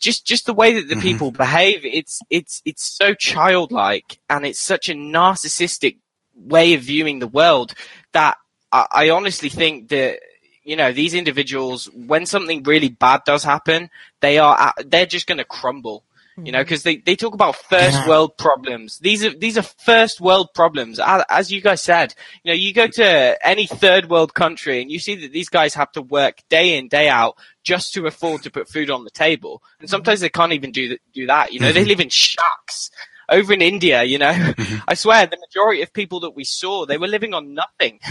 just 0.00 0.26
just 0.26 0.46
the 0.46 0.54
way 0.54 0.74
that 0.74 0.88
the 0.88 0.94
mm-hmm. 0.94 1.02
people 1.02 1.30
behave. 1.30 1.84
It's 1.84 2.20
it's 2.30 2.62
it's 2.64 2.84
so 2.84 3.14
childlike 3.14 4.18
and 4.28 4.44
it's 4.44 4.60
such 4.60 4.88
a 4.88 4.94
narcissistic 4.94 5.98
way 6.36 6.74
of 6.74 6.82
viewing 6.82 7.18
the 7.18 7.28
world 7.28 7.74
that 8.12 8.36
I, 8.72 8.86
I 8.90 9.10
honestly 9.10 9.48
think 9.48 9.88
that 9.88 10.20
you 10.62 10.76
know 10.76 10.92
these 10.92 11.14
individuals 11.14 11.90
when 11.94 12.26
something 12.26 12.62
really 12.62 12.88
bad 12.88 13.22
does 13.26 13.44
happen 13.44 13.90
they 14.20 14.38
are 14.38 14.74
they're 14.86 15.06
just 15.06 15.26
going 15.26 15.38
to 15.38 15.44
crumble 15.44 16.04
you 16.42 16.50
know, 16.50 16.62
because 16.62 16.82
they, 16.82 16.96
they 16.96 17.14
talk 17.14 17.32
about 17.34 17.54
first 17.54 17.94
yeah. 17.94 18.08
world 18.08 18.36
problems. 18.36 18.98
These 18.98 19.24
are 19.24 19.30
these 19.30 19.56
are 19.56 19.62
first 19.62 20.20
world 20.20 20.48
problems. 20.52 20.98
As 20.98 21.52
you 21.52 21.60
guys 21.60 21.80
said, 21.80 22.14
you 22.42 22.50
know, 22.50 22.56
you 22.56 22.72
go 22.74 22.88
to 22.88 23.46
any 23.46 23.66
third 23.66 24.10
world 24.10 24.34
country 24.34 24.82
and 24.82 24.90
you 24.90 24.98
see 24.98 25.14
that 25.14 25.32
these 25.32 25.48
guys 25.48 25.74
have 25.74 25.92
to 25.92 26.02
work 26.02 26.42
day 26.48 26.76
in 26.76 26.88
day 26.88 27.08
out 27.08 27.36
just 27.62 27.94
to 27.94 28.06
afford 28.06 28.42
to 28.42 28.50
put 28.50 28.68
food 28.68 28.90
on 28.90 29.04
the 29.04 29.10
table, 29.10 29.62
and 29.78 29.88
sometimes 29.88 30.20
they 30.20 30.28
can't 30.28 30.52
even 30.52 30.72
do 30.72 30.98
do 31.12 31.26
that. 31.26 31.52
You 31.52 31.60
know, 31.60 31.66
mm-hmm. 31.66 31.74
they 31.74 31.84
live 31.84 32.00
in 32.00 32.08
shacks. 32.08 32.90
Over 33.28 33.52
in 33.52 33.62
India, 33.62 34.02
you 34.02 34.18
know, 34.18 34.32
mm-hmm. 34.32 34.78
I 34.88 34.94
swear 34.94 35.26
the 35.26 35.38
majority 35.38 35.82
of 35.82 35.92
people 35.92 36.20
that 36.20 36.30
we 36.36 36.44
saw, 36.44 36.86
they 36.86 36.98
were 36.98 37.08
living 37.08 37.34
on 37.34 37.54
nothing. 37.54 38.00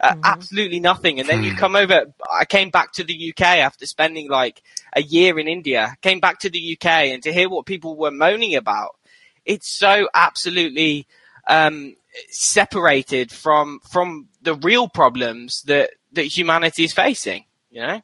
Uh, 0.00 0.14
mm-hmm. 0.14 0.20
absolutely 0.24 0.80
nothing. 0.80 1.20
And 1.20 1.28
then 1.28 1.44
you 1.44 1.52
hmm. 1.52 1.58
come 1.58 1.76
over. 1.76 2.06
I 2.28 2.44
came 2.44 2.70
back 2.70 2.90
to 2.94 3.04
the 3.04 3.32
UK 3.32 3.58
after 3.58 3.86
spending 3.86 4.28
like 4.28 4.60
a 4.96 5.00
year 5.00 5.38
in 5.38 5.46
India. 5.46 5.94
Came 6.02 6.18
back 6.18 6.40
to 6.40 6.50
the 6.50 6.76
UK 6.76 6.86
and 6.86 7.22
to 7.22 7.32
hear 7.32 7.48
what 7.48 7.66
people 7.66 7.94
were 7.94 8.10
moaning 8.10 8.56
about, 8.56 8.96
it's 9.44 9.68
so 9.68 10.08
absolutely 10.12 11.06
um, 11.46 11.94
separated 12.30 13.30
from 13.30 13.78
from 13.88 14.28
the 14.42 14.56
real 14.56 14.88
problems 14.88 15.62
that 15.66 15.90
that 16.14 16.24
humanity 16.24 16.82
is 16.82 16.92
facing. 16.92 17.44
You 17.70 17.82
know. 17.82 18.02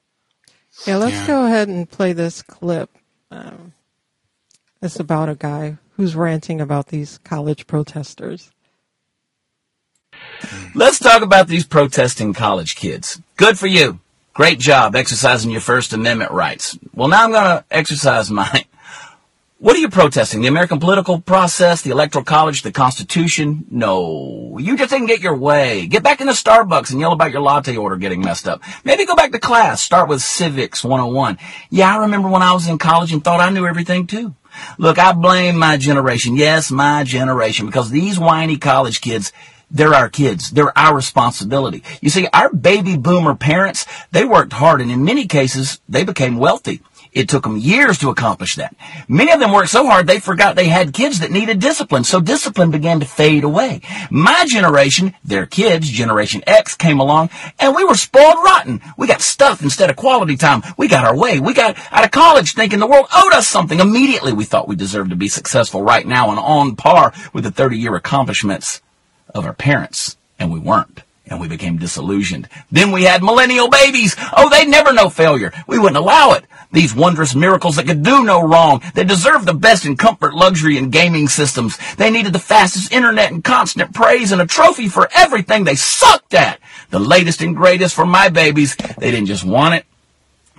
Yeah, 0.87 0.97
let's 0.99 1.17
yeah. 1.17 1.27
go 1.27 1.47
ahead 1.47 1.67
and 1.67 1.91
play 1.91 2.13
this 2.13 2.43
clip. 2.43 2.91
Um, 3.33 3.73
it's 4.81 5.01
about 5.01 5.29
a 5.29 5.35
guy 5.35 5.79
who's 5.99 6.15
ranting 6.15 6.61
about 6.61 6.87
these 6.87 7.19
college 7.25 7.67
protesters. 7.67 8.53
Let's 10.73 11.01
talk 11.01 11.23
about 11.23 11.49
these 11.49 11.67
protesting 11.67 12.33
college 12.35 12.77
kids. 12.77 13.21
Good 13.37 13.59
for 13.59 13.67
you. 13.67 13.99
Great 14.33 14.61
job 14.61 14.95
exercising 14.95 15.51
your 15.51 15.61
First 15.61 15.93
Amendment 15.93 16.31
rights. 16.31 16.79
Well, 16.95 17.09
now 17.09 17.25
I'm 17.25 17.33
going 17.33 17.45
to 17.45 17.65
exercise 17.73 18.31
mine. 18.31 18.65
What 19.59 19.75
are 19.75 19.81
you 19.81 19.89
protesting? 19.89 20.41
The 20.41 20.47
American 20.47 20.79
political 20.79 21.21
process, 21.21 21.83
the 21.83 21.91
electoral 21.91 22.25
college, 22.25 22.63
the 22.63 22.71
constitution? 22.71 23.67
No. 23.69 24.57
You 24.61 24.77
just 24.77 24.91
didn't 24.91 25.09
get 25.09 25.21
your 25.21 25.37
way. 25.37 25.89
Get 25.89 26.05
back 26.05 26.21
into 26.21 26.33
Starbucks 26.33 26.93
and 26.93 27.01
yell 27.01 27.11
about 27.11 27.33
your 27.33 27.41
latte 27.41 27.77
order 27.77 27.97
getting 27.97 28.21
messed 28.21 28.47
up. 28.47 28.63
Maybe 28.85 29.05
go 29.05 29.17
back 29.17 29.33
to 29.33 29.41
class. 29.41 29.83
Start 29.83 30.09
with 30.09 30.23
civics 30.23 30.85
101. 30.85 31.39
Yeah, 31.71 31.93
I 31.93 32.03
remember 32.03 32.29
when 32.29 32.43
I 32.43 32.53
was 32.53 32.69
in 32.69 32.79
college 32.79 33.13
and 33.13 33.25
thought 33.25 33.41
I 33.41 33.51
knew 33.51 33.67
everything 33.67 34.07
too. 34.07 34.37
Look, 34.79 34.99
I 34.99 35.13
blame 35.13 35.57
my 35.57 35.77
generation. 35.77 36.37
Yes, 36.37 36.71
my 36.71 37.05
generation 37.05 37.67
because 37.67 37.91
these 37.91 38.19
whiny 38.19 38.57
college 38.57 39.01
kids, 39.01 39.33
they're 39.71 39.95
our 39.95 40.09
kids. 40.09 40.51
They're 40.51 40.77
our 40.77 40.95
responsibility. 40.95 41.83
You 42.01 42.11
see, 42.11 42.29
our 42.33 42.53
baby 42.53 42.97
boomer 42.97 43.35
parents, 43.35 43.87
they 44.13 44.25
worked 44.25 44.53
hard 44.53 44.81
and 44.81 44.91
in 44.91 45.05
many 45.05 45.27
cases, 45.27 45.81
they 45.89 46.05
became 46.05 46.39
wealthy. 46.39 46.81
It 47.13 47.29
took 47.29 47.43
them 47.43 47.57
years 47.57 47.99
to 47.99 48.11
accomplish 48.11 48.57
that. 48.57 48.75
Many 49.09 49.33
of 49.33 49.41
them 49.41 49.53
worked 49.53 49.71
so 49.71 49.87
hard 49.87 50.07
they 50.07 50.21
forgot 50.21 50.57
they 50.57 50.69
had 50.69 50.93
kids 50.93 51.21
that 51.21 51.31
needed 51.31 51.61
discipline, 51.61 52.05
so 52.05 52.21
discipline 52.21 52.71
began 52.71 53.01
to 53.01 53.07
fade 53.07 53.45
away. 53.45 53.81
My 54.11 54.45
generation, 54.49 55.15
their 55.25 55.47
kids, 55.47 55.89
Generation 55.89 56.43
X, 56.47 56.75
came 56.75 57.01
along 57.01 57.31
and 57.59 57.75
we 57.75 57.85
were 57.85 57.95
spoiled 57.95 58.37
rotten. 58.45 58.81
We 58.97 59.07
got 59.07 59.21
stuff 59.21 59.63
instead 59.63 59.91
of 59.91 59.97
quality 59.97 60.37
time. 60.37 60.63
We 60.77 60.89
got 60.89 61.05
our 61.05 61.17
way. 61.17 61.41
We 61.41 61.55
got 61.55 61.77
out 61.91 62.05
of 62.05 62.11
college 62.11 62.53
thinking 62.55 62.79
the 62.79 62.87
world 62.87 63.07
owed 63.15 63.33
us 63.33 63.49
something. 63.49 63.81
Immediately 63.81 64.33
we 64.33 64.45
thought 64.45 64.69
we 64.69 64.77
deserved 64.77 65.11
to 65.11 65.17
be 65.17 65.29
successful 65.29 65.83
right 65.83 66.07
now 66.07 66.31
and 66.31 66.39
on 66.39 66.77
par 66.77 67.13
with 67.33 67.45
the 67.45 67.51
30 67.51 67.79
year 67.79 67.95
accomplishments 67.95 68.81
of 69.35 69.45
our 69.45 69.53
parents, 69.53 70.17
and 70.39 70.53
we 70.53 70.59
weren't. 70.59 71.03
And 71.31 71.41
we 71.41 71.49
became 71.49 71.77
disillusioned. 71.77 72.49
Then 72.71 72.91
we 72.91 73.05
had 73.05 73.23
millennial 73.23 73.69
babies. 73.69 74.17
Oh, 74.37 74.49
they 74.49 74.65
never 74.65 74.93
know 74.93 75.11
failure. 75.11 75.53
We 75.67 75.79
wouldn't 75.79 75.99
allow 75.99 76.33
it. 76.33 76.45
These 76.73 76.95
wondrous 76.95 77.35
miracles 77.35 77.77
that 77.77 77.87
could 77.87 78.03
do 78.03 78.25
no 78.25 78.47
wrong. 78.47 78.83
They 78.95 79.05
deserved 79.05 79.47
the 79.47 79.55
best 79.55 79.87
in 79.87 79.97
comfort, 79.97 80.35
luxury, 80.35 80.77
and 80.77 80.93
gaming 80.93 81.29
systems. 81.29 81.79
They 81.97 82.11
needed 82.11 82.33
the 82.33 82.39
fastest 82.39 82.93
internet 82.93 83.31
and 83.31 83.45
constant 83.45 83.95
praise 83.95 84.33
and 84.33 84.41
a 84.41 84.47
trophy 84.47 84.89
for 84.89 85.09
everything 85.17 85.65
they 85.65 85.77
sucked 85.77 86.35
at. 86.35 86.61
The 86.91 86.99
latest 86.99 87.41
and 87.43 87.57
greatest 87.57 87.95
for 87.95 88.07
my 88.07 88.29
babies. 88.29 88.77
They 88.77 89.11
didn't 89.11 89.27
just 89.27 89.45
want 89.45 89.75
it. 89.75 89.87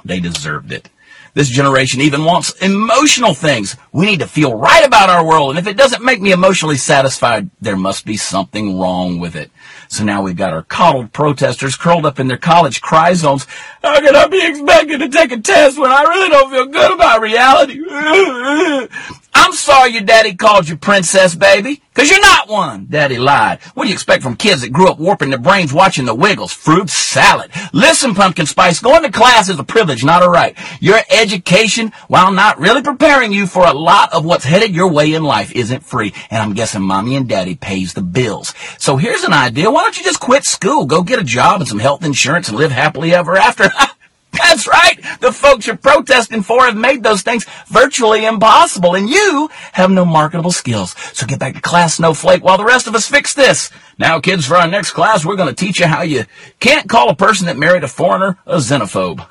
They 0.05 0.19
deserved 0.19 0.71
it. 0.71 0.89
This 1.33 1.49
generation 1.49 2.01
even 2.01 2.25
wants 2.25 2.51
emotional 2.61 3.33
things. 3.33 3.75
We 3.91 4.07
need 4.07 4.19
to 4.19 4.27
feel 4.27 4.57
right 4.57 4.85
about 4.85 5.09
our 5.09 5.25
world. 5.25 5.51
And 5.51 5.59
if 5.59 5.67
it 5.67 5.77
doesn't 5.77 6.03
make 6.03 6.21
me 6.21 6.31
emotionally 6.31 6.77
satisfied, 6.77 7.49
there 7.61 7.77
must 7.77 8.05
be 8.05 8.17
something 8.17 8.79
wrong 8.79 9.19
with 9.19 9.35
it. 9.35 9.51
So 9.89 10.03
now 10.03 10.21
we've 10.21 10.37
got 10.37 10.53
our 10.53 10.61
coddled 10.61 11.13
protesters 11.13 11.75
curled 11.75 12.05
up 12.05 12.19
in 12.19 12.27
their 12.27 12.37
college 12.37 12.79
cry 12.79 13.13
zones. 13.13 13.47
How 13.81 13.99
can 13.99 14.15
I 14.15 14.27
be 14.27 14.47
expected 14.47 14.99
to 14.99 15.09
take 15.09 15.31
a 15.31 15.39
test 15.39 15.79
when 15.79 15.91
I 15.91 16.03
really 16.03 16.29
don't 16.29 16.51
feel 16.51 16.65
good 16.67 16.91
about 16.93 17.21
reality? 17.21 17.79
I'm 19.41 19.53
sorry 19.53 19.91
your 19.91 20.01
daddy 20.01 20.35
called 20.35 20.67
you 20.67 20.75
princess, 20.75 21.33
baby. 21.33 21.81
Cause 21.93 22.09
you're 22.09 22.19
not 22.19 22.49
one. 22.49 22.87
Daddy 22.89 23.17
lied. 23.17 23.61
What 23.73 23.83
do 23.83 23.89
you 23.89 23.93
expect 23.93 24.21
from 24.21 24.35
kids 24.35 24.61
that 24.61 24.73
grew 24.73 24.89
up 24.89 24.99
warping 24.99 25.29
their 25.29 25.39
brains 25.39 25.73
watching 25.73 26.03
the 26.03 26.13
Wiggles? 26.13 26.51
Fruit 26.51 26.89
salad. 26.89 27.49
Listen, 27.71 28.15
Pumpkin 28.15 28.45
Spice, 28.45 28.81
going 28.81 29.03
to 29.03 29.11
class 29.11 29.47
is 29.47 29.57
a 29.57 29.63
privilege, 29.63 30.03
not 30.03 30.23
a 30.23 30.29
right. 30.29 30.57
Your 30.81 30.99
education, 31.09 31.93
while 32.09 32.33
not 32.33 32.59
really 32.59 32.81
preparing 32.81 33.31
you 33.31 33.47
for 33.47 33.65
a 33.65 33.73
lot 33.73 34.11
of 34.11 34.25
what's 34.25 34.43
headed 34.43 34.75
your 34.75 34.89
way 34.89 35.13
in 35.13 35.23
life, 35.23 35.53
isn't 35.53 35.85
free. 35.85 36.13
And 36.29 36.41
I'm 36.41 36.53
guessing 36.53 36.81
mommy 36.81 37.15
and 37.15 37.27
daddy 37.27 37.55
pays 37.55 37.93
the 37.93 38.01
bills. 38.01 38.53
So 38.77 38.97
here's 38.97 39.23
an 39.23 39.33
idea. 39.33 39.71
Why 39.71 39.83
don't 39.83 39.97
you 39.97 40.03
just 40.03 40.19
quit 40.19 40.43
school, 40.43 40.85
go 40.85 41.01
get 41.01 41.19
a 41.19 41.23
job 41.23 41.61
and 41.61 41.67
some 41.67 41.79
health 41.79 42.03
insurance 42.03 42.49
and 42.49 42.57
live 42.57 42.71
happily 42.71 43.13
ever 43.13 43.37
after? 43.37 43.69
That's 44.31 44.67
right. 44.67 44.99
The 45.21 45.31
folks 45.31 45.67
you're 45.67 45.77
protesting 45.77 46.43
for 46.43 46.65
have 46.65 46.77
made 46.77 47.03
those 47.03 47.21
things 47.21 47.45
virtually 47.67 48.25
impossible, 48.25 48.95
and 48.95 49.09
you 49.09 49.49
have 49.73 49.89
no 49.89 50.05
marketable 50.05 50.51
skills. 50.51 50.95
So 51.13 51.25
get 51.25 51.39
back 51.39 51.55
to 51.55 51.61
class, 51.61 51.95
Snowflake, 51.95 52.43
while 52.43 52.57
the 52.57 52.65
rest 52.65 52.87
of 52.87 52.95
us 52.95 53.07
fix 53.07 53.33
this. 53.33 53.71
Now, 53.97 54.19
kids, 54.19 54.45
for 54.45 54.55
our 54.55 54.67
next 54.67 54.91
class, 54.91 55.25
we're 55.25 55.35
going 55.35 55.53
to 55.53 55.65
teach 55.65 55.79
you 55.79 55.87
how 55.87 56.03
you 56.03 56.25
can't 56.59 56.87
call 56.87 57.09
a 57.09 57.15
person 57.15 57.47
that 57.47 57.57
married 57.57 57.83
a 57.83 57.87
foreigner 57.87 58.37
a 58.45 58.57
xenophobe. 58.57 59.25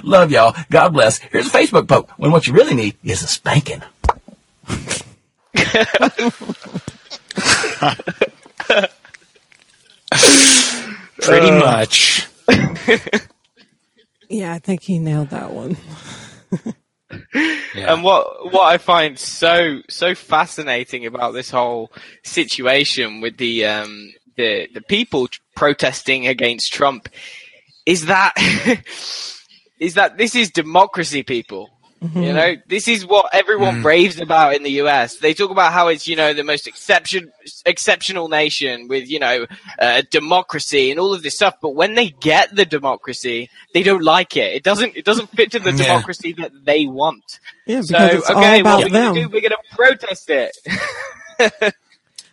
Love 0.04 0.30
y'all. 0.30 0.54
God 0.70 0.90
bless. 0.90 1.18
Here's 1.18 1.46
a 1.46 1.50
Facebook 1.50 1.88
poke 1.88 2.10
when 2.18 2.30
what 2.30 2.46
you 2.46 2.52
really 2.52 2.74
need 2.74 2.96
is 3.02 3.22
a 3.22 3.26
spanking. 3.26 3.82
Pretty 11.20 11.50
much. 11.50 12.28
Yeah, 14.28 14.52
I 14.52 14.58
think 14.58 14.82
he 14.82 14.98
nailed 14.98 15.30
that 15.30 15.52
one. 15.52 15.76
yeah. 17.34 17.94
And 17.94 18.02
what 18.02 18.52
what 18.52 18.64
I 18.66 18.78
find 18.78 19.18
so 19.18 19.80
so 19.88 20.14
fascinating 20.14 21.06
about 21.06 21.32
this 21.32 21.50
whole 21.50 21.92
situation 22.24 23.20
with 23.20 23.36
the 23.36 23.66
um, 23.66 24.12
the 24.36 24.68
the 24.72 24.82
people 24.82 25.28
protesting 25.54 26.26
against 26.26 26.72
Trump 26.72 27.08
is 27.84 28.06
that 28.06 28.32
is 29.80 29.94
that 29.94 30.18
this 30.18 30.34
is 30.34 30.50
democracy, 30.50 31.22
people. 31.22 31.75
Mm-hmm. 32.02 32.22
You 32.22 32.32
know, 32.34 32.56
this 32.66 32.88
is 32.88 33.06
what 33.06 33.34
everyone 33.34 33.76
mm. 33.76 33.84
raves 33.84 34.20
about 34.20 34.54
in 34.54 34.62
the 34.62 34.82
US. 34.82 35.16
They 35.16 35.32
talk 35.32 35.50
about 35.50 35.72
how 35.72 35.88
it's, 35.88 36.06
you 36.06 36.14
know, 36.14 36.34
the 36.34 36.44
most 36.44 36.66
exception, 36.66 37.32
exceptional 37.64 38.28
nation 38.28 38.88
with, 38.88 39.08
you 39.08 39.18
know, 39.18 39.46
uh, 39.78 40.02
democracy 40.10 40.90
and 40.90 41.00
all 41.00 41.14
of 41.14 41.22
this 41.22 41.36
stuff. 41.36 41.54
But 41.60 41.74
when 41.74 41.94
they 41.94 42.10
get 42.10 42.54
the 42.54 42.66
democracy, 42.66 43.48
they 43.72 43.82
don't 43.82 44.02
like 44.02 44.36
it. 44.36 44.54
It 44.54 44.62
doesn't, 44.62 44.94
it 44.94 45.06
doesn't 45.06 45.30
fit 45.30 45.52
to 45.52 45.58
the 45.58 45.72
yeah. 45.72 45.84
democracy 45.84 46.34
that 46.34 46.52
they 46.64 46.86
want. 46.86 47.40
Yeah, 47.66 47.80
because 47.80 47.88
so, 47.88 48.18
it's 48.18 48.30
okay, 48.30 48.54
all 48.54 48.60
about 48.60 48.82
what 48.82 48.92
them. 48.92 49.14
We're 49.14 49.40
going 49.40 49.50
to 49.50 49.58
protest 49.70 50.28
it. 50.28 50.56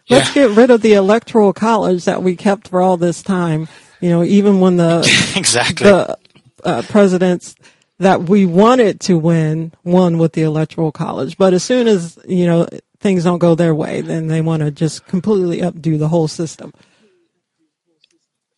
Let's 0.10 0.36
yeah. 0.36 0.48
get 0.48 0.58
rid 0.58 0.72
of 0.72 0.82
the 0.82 0.94
electoral 0.94 1.54
college 1.54 2.04
that 2.06 2.22
we 2.22 2.36
kept 2.36 2.68
for 2.68 2.82
all 2.82 2.98
this 2.98 3.24
time. 3.24 3.70
You 4.02 4.10
know, 4.10 4.24
even 4.24 4.60
when 4.60 4.76
the, 4.76 5.00
exactly 5.38 5.88
the 5.88 6.18
uh, 6.66 6.82
presidents, 6.82 7.56
that 8.04 8.24
we 8.24 8.46
wanted 8.46 9.00
to 9.02 9.18
win 9.18 9.74
won 9.84 10.18
with 10.18 10.34
the 10.34 10.44
electoral 10.44 10.92
college. 10.92 11.38
But 11.38 11.54
as 11.54 11.64
soon 11.64 11.88
as, 11.88 12.18
you 12.28 12.46
know, 12.46 12.68
things 13.00 13.24
don't 13.24 13.40
go 13.40 13.56
their 13.56 13.74
way, 13.74 14.02
then 14.02 14.28
they 14.28 14.42
want 14.42 14.62
to 14.62 14.72
just 14.72 15.06
completely 15.06 15.60
updo 15.60 15.98
the 15.98 16.10
whole 16.10 16.28
system. 16.28 16.74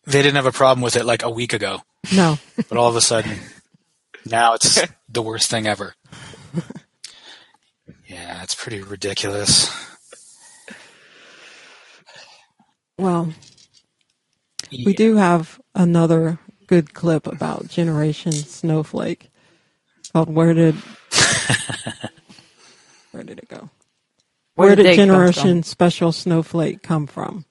They 0.04 0.22
didn't 0.22 0.36
have 0.36 0.46
a 0.46 0.52
problem 0.52 0.82
with 0.82 0.96
it 0.96 1.04
like 1.04 1.22
a 1.22 1.30
week 1.30 1.52
ago. 1.52 1.82
No. 2.14 2.38
but 2.56 2.76
all 2.76 2.88
of 2.88 2.96
a 2.96 3.00
sudden, 3.00 3.38
now 4.24 4.54
it's 4.54 4.80
the 5.08 5.22
worst 5.22 5.50
thing 5.50 5.66
ever. 5.66 5.94
Yeah, 8.06 8.42
it's 8.42 8.54
pretty 8.54 8.82
ridiculous. 8.82 9.68
Well, 12.98 13.32
we 14.70 14.94
do 14.94 15.16
have 15.16 15.60
another 15.74 16.38
good 16.66 16.94
clip 16.94 17.26
about 17.26 17.68
Generation 17.68 18.32
Snowflake 18.32 19.30
called 20.16 20.34
"Where 20.34 20.54
Did 20.54 20.74
Where 23.10 23.22
Did 23.22 23.38
It 23.38 23.50
Go? 23.50 23.68
Where, 24.54 24.68
Where 24.68 24.76
did 24.76 24.84
did 24.84 24.96
Generation? 24.96 25.62
Special 25.62 26.10
Snowflake 26.10 26.82
come 26.82 27.06
from?" 27.06 27.44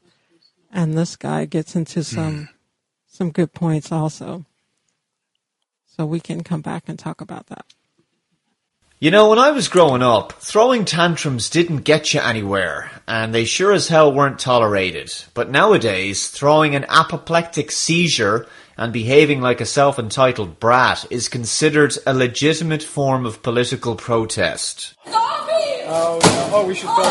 And 0.72 0.98
this 0.98 1.16
guy 1.16 1.46
gets 1.46 1.76
into 1.76 2.00
hmm. 2.00 2.02
some 2.02 2.50
some 3.06 3.30
good 3.30 3.54
points 3.54 3.92
also. 3.92 4.46
So 5.86 6.08
we 6.08 6.20
can 6.20 6.44
come 6.44 6.62
back 6.62 6.90
and 6.90 6.98
talk 6.98 7.22
about 7.22 7.46
that. 7.48 7.68
You 8.98 9.12
know, 9.12 9.30
when 9.30 9.40
I 9.40 9.52
was 9.52 9.68
growing 9.68 10.02
up, 10.02 10.34
throwing 10.34 10.86
tantrums 10.86 11.50
didn't 11.50 11.80
get 11.80 12.14
you 12.14 12.22
anywhere, 12.22 12.90
and 13.08 13.36
they 13.36 13.44
sure 13.44 13.74
as 13.74 13.90
hell 13.90 14.12
weren't 14.12 14.40
tolerated. 14.40 15.14
But 15.34 15.50
nowadays, 15.52 16.30
throwing 16.30 16.76
an 16.76 16.86
apoplectic 16.88 17.72
seizure 17.72 18.48
and 18.78 18.94
behaving 18.94 19.42
like 19.42 19.60
a 19.60 19.66
self-entitled 19.66 20.60
brat 20.62 21.06
is 21.12 21.28
considered 21.28 21.94
a 22.08 22.14
legitimate 22.14 22.84
form 22.84 23.26
of 23.26 23.44
political 23.44 23.96
protest. 23.96 24.94
Oh, 25.08 26.20
no. 26.24 26.50
oh, 26.58 26.66
we 26.66 26.74
should 26.74 26.88
film 26.88 27.00
it. 27.00 27.06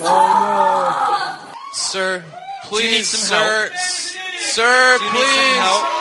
oh 0.00 1.44
no. 1.44 1.48
Sir, 1.72 2.24
please, 2.64 3.08
some 3.08 3.36
sir, 3.38 3.70
s- 3.72 4.16
sir, 4.38 4.98
please, 5.00 5.97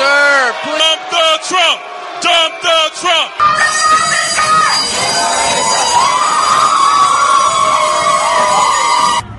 sir, 0.00 0.52
please. 0.64 0.80
Dump 0.80 1.00
the 1.12 1.28
Trump, 1.48 1.80
dump 2.24 2.52
the 2.64 2.78
Trump. 3.00 3.30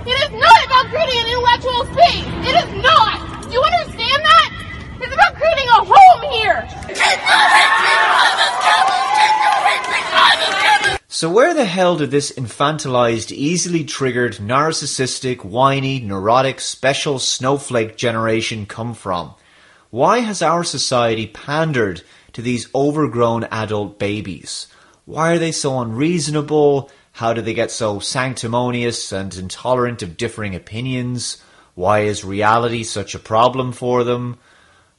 It 0.06 0.18
is 0.22 0.32
not 0.38 0.60
about 0.66 0.86
creating 0.92 1.20
an 1.20 1.28
intellectual 1.34 1.82
space. 1.94 2.28
It 2.50 2.56
is 2.62 2.70
not. 2.84 3.18
Do 3.44 3.54
you 3.58 3.64
understand 3.64 4.22
that? 4.30 4.50
It's 5.02 5.14
about 5.14 5.34
creating 5.36 5.68
a 5.70 5.82
home 5.94 6.22
here. 6.38 6.58
So 11.08 11.30
where 11.30 11.54
the 11.54 11.66
hell 11.66 11.98
did 11.98 12.10
this 12.10 12.32
infantilized, 12.32 13.32
easily 13.32 13.84
triggered, 13.84 14.38
narcissistic, 14.38 15.44
whiny, 15.44 16.00
neurotic, 16.00 16.60
special 16.60 17.20
snowflake 17.20 17.96
generation 17.96 18.66
come 18.66 18.96
from? 18.96 19.36
Why 19.92 20.20
has 20.20 20.42
our 20.42 20.64
society 20.64 21.28
pandered 21.28 22.02
to 22.32 22.42
these 22.42 22.74
overgrown 22.74 23.44
adult 23.52 24.00
babies? 24.00 24.68
Why 25.04 25.34
are 25.34 25.38
they 25.38 25.52
so 25.52 25.82
unreasonable? 25.82 26.90
How 27.12 27.34
do 27.34 27.42
they 27.42 27.54
get 27.54 27.72
so 27.72 28.00
sanctimonious 28.00 29.12
and 29.12 29.36
intolerant 29.36 30.02
of 30.02 30.16
differing 30.16 30.56
opinions? 30.56 31.44
Why 31.76 32.02
is 32.04 32.24
reality 32.24 32.84
such 32.84 33.14
a 33.14 33.20
problem 33.20 33.74
for 33.74 34.06
them? 34.06 34.38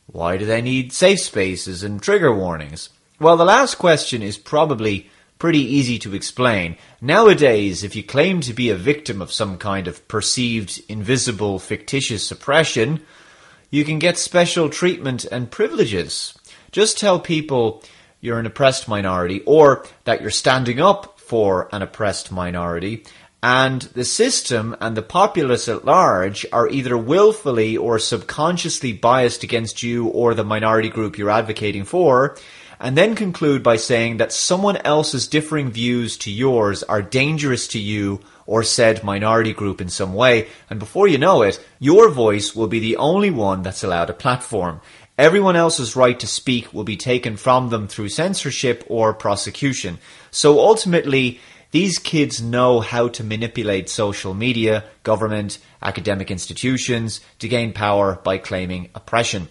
Why 0.08 0.36
do 0.36 0.44
they 0.44 0.60
need 0.60 0.92
safe 0.92 1.20
spaces 1.20 1.82
and 1.82 2.02
trigger 2.02 2.34
warnings? 2.34 2.90
Well, 3.18 3.38
the 3.38 3.46
last 3.46 3.76
question 3.76 4.20
is 4.20 4.36
probably 4.36 5.08
pretty 5.38 5.60
easy 5.60 5.98
to 6.00 6.14
explain. 6.14 6.76
Nowadays, 7.00 7.82
if 7.82 7.96
you 7.96 8.02
claim 8.02 8.42
to 8.42 8.52
be 8.52 8.68
a 8.68 8.76
victim 8.76 9.22
of 9.22 9.32
some 9.32 9.56
kind 9.56 9.88
of 9.88 10.06
perceived, 10.06 10.82
invisible, 10.86 11.58
fictitious 11.58 12.30
oppression, 12.30 13.00
you 13.72 13.84
can 13.84 13.98
get 13.98 14.18
special 14.18 14.68
treatment 14.68 15.24
and 15.24 15.50
privileges. 15.50 16.38
Just 16.70 16.98
tell 16.98 17.18
people 17.18 17.82
you're 18.20 18.38
an 18.38 18.46
oppressed 18.46 18.86
minority 18.86 19.40
or 19.46 19.84
that 20.04 20.20
you're 20.20 20.30
standing 20.30 20.78
up 20.78 21.18
for 21.18 21.68
an 21.72 21.80
oppressed 21.80 22.30
minority, 22.30 23.04
and 23.42 23.80
the 23.94 24.04
system 24.04 24.76
and 24.80 24.94
the 24.94 25.02
populace 25.02 25.68
at 25.68 25.86
large 25.86 26.44
are 26.52 26.68
either 26.68 26.96
willfully 26.96 27.76
or 27.76 27.98
subconsciously 27.98 28.92
biased 28.92 29.42
against 29.42 29.82
you 29.82 30.06
or 30.06 30.34
the 30.34 30.44
minority 30.44 30.90
group 30.90 31.16
you're 31.16 31.30
advocating 31.30 31.84
for, 31.84 32.36
and 32.78 32.96
then 32.96 33.14
conclude 33.14 33.62
by 33.62 33.76
saying 33.76 34.18
that 34.18 34.32
someone 34.32 34.76
else's 34.76 35.26
differing 35.26 35.70
views 35.70 36.18
to 36.18 36.30
yours 36.30 36.82
are 36.82 37.00
dangerous 37.00 37.66
to 37.68 37.78
you 37.78 38.20
or 38.46 38.62
said 38.62 39.04
minority 39.04 39.52
group 39.52 39.80
in 39.80 39.88
some 39.88 40.14
way, 40.14 40.48
and 40.68 40.78
before 40.78 41.08
you 41.08 41.18
know 41.18 41.42
it, 41.42 41.64
your 41.78 42.10
voice 42.10 42.54
will 42.54 42.66
be 42.66 42.80
the 42.80 42.96
only 42.96 43.30
one 43.30 43.62
that's 43.62 43.84
allowed 43.84 44.10
a 44.10 44.14
platform. 44.14 44.80
Everyone 45.18 45.56
else's 45.56 45.94
right 45.94 46.18
to 46.20 46.26
speak 46.26 46.72
will 46.72 46.84
be 46.84 46.96
taken 46.96 47.36
from 47.36 47.68
them 47.68 47.86
through 47.86 48.08
censorship 48.08 48.84
or 48.88 49.12
prosecution. 49.12 49.98
So 50.30 50.58
ultimately, 50.58 51.40
these 51.70 51.98
kids 51.98 52.42
know 52.42 52.80
how 52.80 53.08
to 53.08 53.24
manipulate 53.24 53.88
social 53.88 54.34
media, 54.34 54.84
government, 55.02 55.58
academic 55.80 56.30
institutions 56.30 57.20
to 57.38 57.48
gain 57.48 57.72
power 57.72 58.20
by 58.22 58.38
claiming 58.38 58.90
oppression. 58.94 59.48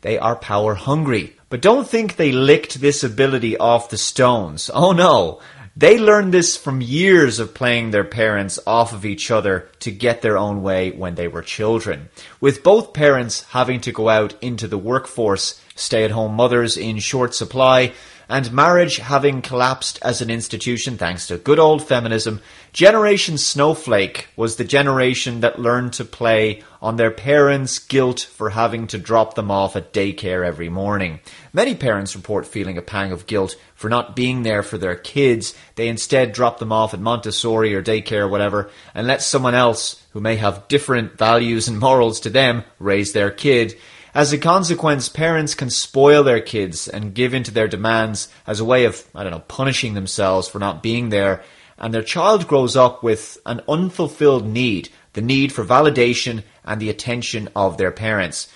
They 0.00 0.18
are 0.18 0.36
power 0.36 0.74
hungry. 0.74 1.36
But 1.50 1.62
don't 1.62 1.88
think 1.88 2.16
they 2.16 2.32
licked 2.32 2.80
this 2.80 3.02
ability 3.02 3.56
off 3.58 3.90
the 3.90 3.98
stones. 3.98 4.70
Oh 4.72 4.92
no. 4.92 5.40
They 5.76 5.98
learned 5.98 6.34
this 6.34 6.56
from 6.56 6.80
years 6.80 7.38
of 7.38 7.54
playing 7.54 7.90
their 7.90 8.04
parents 8.04 8.58
off 8.66 8.92
of 8.92 9.06
each 9.06 9.30
other 9.30 9.68
to 9.80 9.92
get 9.92 10.20
their 10.20 10.36
own 10.36 10.62
way 10.62 10.90
when 10.90 11.14
they 11.14 11.28
were 11.28 11.42
children. 11.42 12.08
With 12.40 12.64
both 12.64 12.92
parents 12.92 13.44
having 13.50 13.80
to 13.82 13.92
go 13.92 14.08
out 14.08 14.34
into 14.42 14.66
the 14.66 14.78
workforce, 14.78 15.60
stay 15.76 16.04
at 16.04 16.10
home 16.10 16.34
mothers 16.34 16.76
in 16.76 16.98
short 16.98 17.36
supply, 17.36 17.92
and 18.30 18.52
marriage 18.52 18.98
having 18.98 19.42
collapsed 19.42 19.98
as 20.02 20.20
an 20.22 20.30
institution 20.30 20.96
thanks 20.96 21.26
to 21.26 21.36
good 21.36 21.58
old 21.58 21.82
feminism, 21.82 22.40
Generation 22.72 23.36
Snowflake 23.36 24.28
was 24.36 24.54
the 24.54 24.64
generation 24.64 25.40
that 25.40 25.58
learned 25.58 25.92
to 25.94 26.04
play 26.04 26.62
on 26.80 26.94
their 26.94 27.10
parents' 27.10 27.80
guilt 27.80 28.20
for 28.20 28.50
having 28.50 28.86
to 28.86 28.98
drop 28.98 29.34
them 29.34 29.50
off 29.50 29.74
at 29.74 29.92
daycare 29.92 30.46
every 30.46 30.68
morning. 30.68 31.18
Many 31.52 31.74
parents 31.74 32.14
report 32.14 32.46
feeling 32.46 32.78
a 32.78 32.82
pang 32.82 33.10
of 33.10 33.26
guilt 33.26 33.56
for 33.74 33.90
not 33.90 34.14
being 34.14 34.44
there 34.44 34.62
for 34.62 34.78
their 34.78 34.94
kids. 34.94 35.52
They 35.74 35.88
instead 35.88 36.32
drop 36.32 36.60
them 36.60 36.70
off 36.70 36.94
at 36.94 37.00
Montessori 37.00 37.74
or 37.74 37.82
daycare 37.82 38.20
or 38.20 38.28
whatever 38.28 38.70
and 38.94 39.08
let 39.08 39.22
someone 39.22 39.56
else 39.56 40.00
who 40.12 40.20
may 40.20 40.36
have 40.36 40.68
different 40.68 41.18
values 41.18 41.66
and 41.66 41.80
morals 41.80 42.20
to 42.20 42.30
them 42.30 42.62
raise 42.78 43.12
their 43.12 43.32
kid. 43.32 43.76
As 44.12 44.32
a 44.32 44.38
consequence, 44.38 45.08
parents 45.08 45.54
can 45.54 45.70
spoil 45.70 46.24
their 46.24 46.40
kids 46.40 46.88
and 46.88 47.14
give 47.14 47.32
in 47.32 47.44
to 47.44 47.52
their 47.52 47.68
demands 47.68 48.28
as 48.44 48.58
a 48.58 48.64
way 48.64 48.84
of, 48.84 49.04
I 49.14 49.22
don't 49.22 49.32
know, 49.32 49.44
punishing 49.46 49.94
themselves 49.94 50.48
for 50.48 50.58
not 50.58 50.82
being 50.82 51.10
there. 51.10 51.42
And 51.78 51.94
their 51.94 52.02
child 52.02 52.48
grows 52.48 52.76
up 52.76 53.04
with 53.04 53.38
an 53.46 53.60
unfulfilled 53.68 54.46
need, 54.46 54.88
the 55.12 55.20
need 55.22 55.52
for 55.52 55.64
validation 55.64 56.42
and 56.64 56.80
the 56.80 56.90
attention 56.90 57.48
of 57.54 57.76
their 57.76 57.92
parents. 57.92 58.48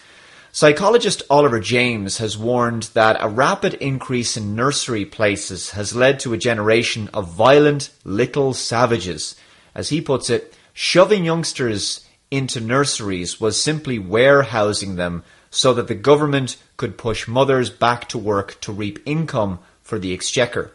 Psychologist 0.51 1.23
Oliver 1.31 1.61
James 1.61 2.19
has 2.19 2.39
warned 2.39 2.85
that 2.95 3.17
a 3.21 3.29
rapid 3.29 3.75
increase 3.75 4.37
in 4.37 4.55
nursery 4.55 5.05
places 5.05 5.71
has 5.71 5.97
led 5.97 6.21
to 6.21 6.33
a 6.33 6.39
generation 6.39 7.09
of 7.13 7.33
violent 7.33 7.91
little 8.05 8.55
savages. 8.55 9.37
As 9.75 9.89
he 9.89 10.01
puts 10.01 10.31
it, 10.31 10.57
shoving 10.73 11.25
youngsters 11.25 12.07
into 12.31 12.61
nurseries 12.61 13.41
was 13.41 13.61
simply 13.61 13.99
warehousing 13.99 14.97
them 14.97 15.25
so 15.55 15.73
that 15.73 15.87
the 15.87 15.95
government 15.95 16.57
could 16.77 16.99
push 16.99 17.29
mothers 17.29 17.71
back 17.71 18.09
to 18.09 18.19
work 18.19 18.61
to 18.61 18.73
reap 18.73 18.99
income 19.07 19.61
for 19.83 19.99
the 19.99 20.13
exchequer. 20.13 20.73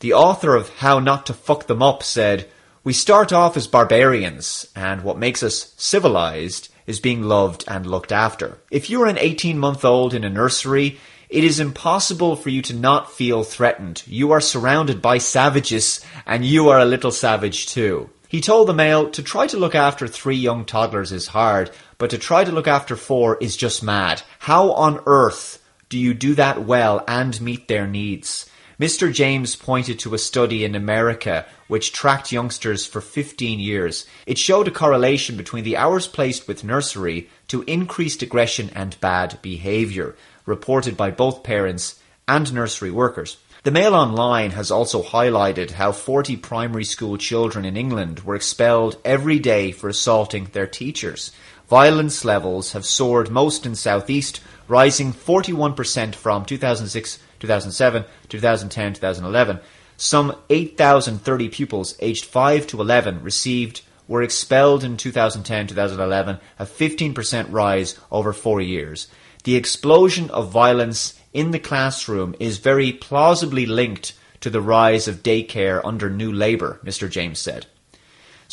The 0.00 0.14
author 0.14 0.56
of 0.56 0.70
How 0.76 0.98
Not 0.98 1.26
to 1.26 1.34
Fuck 1.34 1.66
Them 1.66 1.82
Up 1.82 2.02
said, 2.02 2.48
We 2.82 2.94
start 2.94 3.32
off 3.32 3.56
as 3.56 3.66
barbarians, 3.66 4.66
and 4.74 5.04
what 5.04 5.18
makes 5.18 5.42
us 5.42 5.74
civilized 5.76 6.70
is 6.86 6.98
being 6.98 7.22
loved 7.22 7.64
and 7.68 7.86
looked 7.86 8.10
after. 8.10 8.58
If 8.70 8.88
you're 8.88 9.06
an 9.06 9.18
18 9.18 9.58
month 9.58 9.84
old 9.84 10.14
in 10.14 10.24
a 10.24 10.30
nursery, 10.30 10.98
it 11.28 11.44
is 11.44 11.60
impossible 11.60 12.34
for 12.34 12.48
you 12.48 12.62
to 12.62 12.74
not 12.74 13.12
feel 13.12 13.44
threatened. 13.44 14.02
You 14.06 14.32
are 14.32 14.40
surrounded 14.40 15.02
by 15.02 15.18
savages, 15.18 16.00
and 16.26 16.44
you 16.44 16.70
are 16.70 16.80
a 16.80 16.86
little 16.86 17.12
savage 17.12 17.66
too. 17.66 18.08
He 18.32 18.40
told 18.40 18.66
the 18.66 18.72
Mail 18.72 19.10
to 19.10 19.22
try 19.22 19.46
to 19.48 19.58
look 19.58 19.74
after 19.74 20.08
three 20.08 20.36
young 20.36 20.64
toddlers 20.64 21.12
is 21.12 21.26
hard, 21.26 21.70
but 22.02 22.10
to 22.10 22.18
try 22.18 22.42
to 22.42 22.50
look 22.50 22.66
after 22.66 22.96
four 22.96 23.38
is 23.40 23.56
just 23.56 23.80
mad. 23.80 24.22
How 24.40 24.72
on 24.72 24.98
earth 25.06 25.64
do 25.88 25.96
you 25.96 26.14
do 26.14 26.34
that 26.34 26.64
well 26.64 27.04
and 27.06 27.40
meet 27.40 27.68
their 27.68 27.86
needs? 27.86 28.50
Mr. 28.80 29.12
James 29.12 29.54
pointed 29.54 30.00
to 30.00 30.12
a 30.12 30.18
study 30.18 30.64
in 30.64 30.74
America 30.74 31.46
which 31.68 31.92
tracked 31.92 32.32
youngsters 32.32 32.84
for 32.84 33.00
15 33.00 33.60
years. 33.60 34.04
It 34.26 34.36
showed 34.36 34.66
a 34.66 34.72
correlation 34.72 35.36
between 35.36 35.62
the 35.62 35.76
hours 35.76 36.08
placed 36.08 36.48
with 36.48 36.64
nursery 36.64 37.30
to 37.46 37.62
increased 37.68 38.20
aggression 38.20 38.70
and 38.74 39.00
bad 39.00 39.38
behaviour, 39.40 40.16
reported 40.44 40.96
by 40.96 41.12
both 41.12 41.44
parents 41.44 42.00
and 42.26 42.52
nursery 42.52 42.90
workers. 42.90 43.36
The 43.64 43.70
Mail 43.70 43.94
Online 43.94 44.50
has 44.50 44.72
also 44.72 45.04
highlighted 45.04 45.70
how 45.70 45.92
40 45.92 46.36
primary 46.38 46.82
school 46.82 47.16
children 47.16 47.64
in 47.64 47.76
England 47.76 48.18
were 48.24 48.34
expelled 48.34 48.96
every 49.04 49.38
day 49.38 49.70
for 49.70 49.88
assaulting 49.88 50.46
their 50.46 50.66
teachers. 50.66 51.30
Violence 51.72 52.22
levels 52.22 52.72
have 52.72 52.84
soared 52.84 53.30
most 53.30 53.64
in 53.64 53.74
Southeast, 53.74 54.42
rising 54.68 55.10
41% 55.10 56.14
from 56.14 56.44
2006 56.44 57.18
2007, 57.40 58.04
2010, 58.28 58.92
2011. 58.92 59.58
Some 59.96 60.36
8,030 60.50 61.48
pupils 61.48 61.94
aged 62.00 62.26
5 62.26 62.66
to 62.66 62.80
11 62.82 63.22
received 63.22 63.80
were 64.06 64.22
expelled 64.22 64.84
in 64.84 64.98
2010, 64.98 65.68
2011, 65.68 66.40
a 66.58 66.66
15% 66.66 67.46
rise 67.48 67.98
over 68.10 68.34
four 68.34 68.60
years. 68.60 69.08
The 69.44 69.56
explosion 69.56 70.28
of 70.28 70.50
violence 70.52 71.18
in 71.32 71.52
the 71.52 71.58
classroom 71.58 72.34
is 72.38 72.58
very 72.58 72.92
plausibly 72.92 73.64
linked 73.64 74.12
to 74.42 74.50
the 74.50 74.60
rise 74.60 75.08
of 75.08 75.22
daycare 75.22 75.80
under 75.82 76.10
New 76.10 76.32
Labour, 76.32 76.80
Mr. 76.84 77.08
James 77.08 77.38
said. 77.38 77.64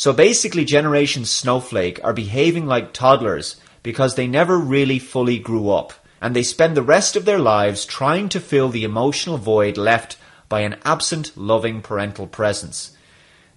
So 0.00 0.14
basically, 0.14 0.64
Generation 0.64 1.26
Snowflake 1.26 2.02
are 2.02 2.14
behaving 2.14 2.64
like 2.64 2.94
toddlers 2.94 3.56
because 3.82 4.14
they 4.14 4.26
never 4.26 4.56
really 4.56 4.98
fully 4.98 5.38
grew 5.38 5.68
up, 5.68 5.92
and 6.22 6.34
they 6.34 6.42
spend 6.42 6.74
the 6.74 6.82
rest 6.82 7.16
of 7.16 7.26
their 7.26 7.38
lives 7.38 7.84
trying 7.84 8.30
to 8.30 8.40
fill 8.40 8.70
the 8.70 8.82
emotional 8.82 9.36
void 9.36 9.76
left 9.76 10.16
by 10.48 10.60
an 10.60 10.76
absent, 10.86 11.36
loving 11.36 11.82
parental 11.82 12.26
presence. 12.26 12.96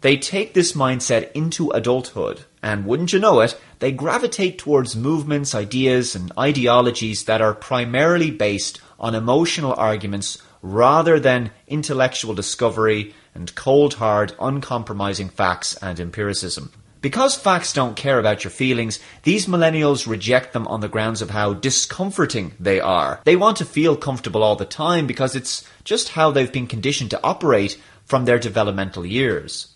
They 0.01 0.17
take 0.17 0.53
this 0.53 0.73
mindset 0.73 1.31
into 1.31 1.69
adulthood, 1.69 2.41
and 2.61 2.85
wouldn't 2.85 3.13
you 3.13 3.19
know 3.19 3.39
it, 3.39 3.57
they 3.79 3.93
gravitate 3.93 4.57
towards 4.57 4.97
movements, 4.97 5.55
ideas, 5.55 6.13
and 6.13 6.29
ideologies 6.37 7.23
that 7.23 7.39
are 7.39 7.53
primarily 7.53 8.31
based 8.31 8.81
on 8.99 9.15
emotional 9.15 9.73
arguments 9.77 10.39
rather 10.61 11.21
than 11.21 11.51
intellectual 11.69 12.33
discovery 12.33 13.13
and 13.33 13.53
cold, 13.55 13.95
hard, 13.95 14.33
uncompromising 14.39 15.29
facts 15.29 15.75
and 15.81 15.99
empiricism. 15.99 16.71
Because 17.01 17.35
facts 17.35 17.73
don't 17.73 17.97
care 17.97 18.17
about 18.17 18.45
your 18.45 18.51
feelings, 18.51 18.97
these 19.23 19.45
millennials 19.45 20.07
reject 20.07 20.53
them 20.53 20.65
on 20.67 20.79
the 20.79 20.87
grounds 20.87 21.21
of 21.21 21.31
how 21.31 21.53
discomforting 21.53 22.53
they 22.59 22.79
are. 22.79 23.19
They 23.25 23.35
want 23.35 23.57
to 23.57 23.65
feel 23.65 23.97
comfortable 23.97 24.41
all 24.41 24.55
the 24.55 24.63
time 24.63 25.05
because 25.05 25.35
it's 25.35 25.67
just 25.83 26.09
how 26.09 26.31
they've 26.31 26.51
been 26.51 26.65
conditioned 26.65 27.09
to 27.11 27.19
operate 27.21 27.77
from 28.05 28.23
their 28.23 28.39
developmental 28.39 29.05
years. 29.05 29.73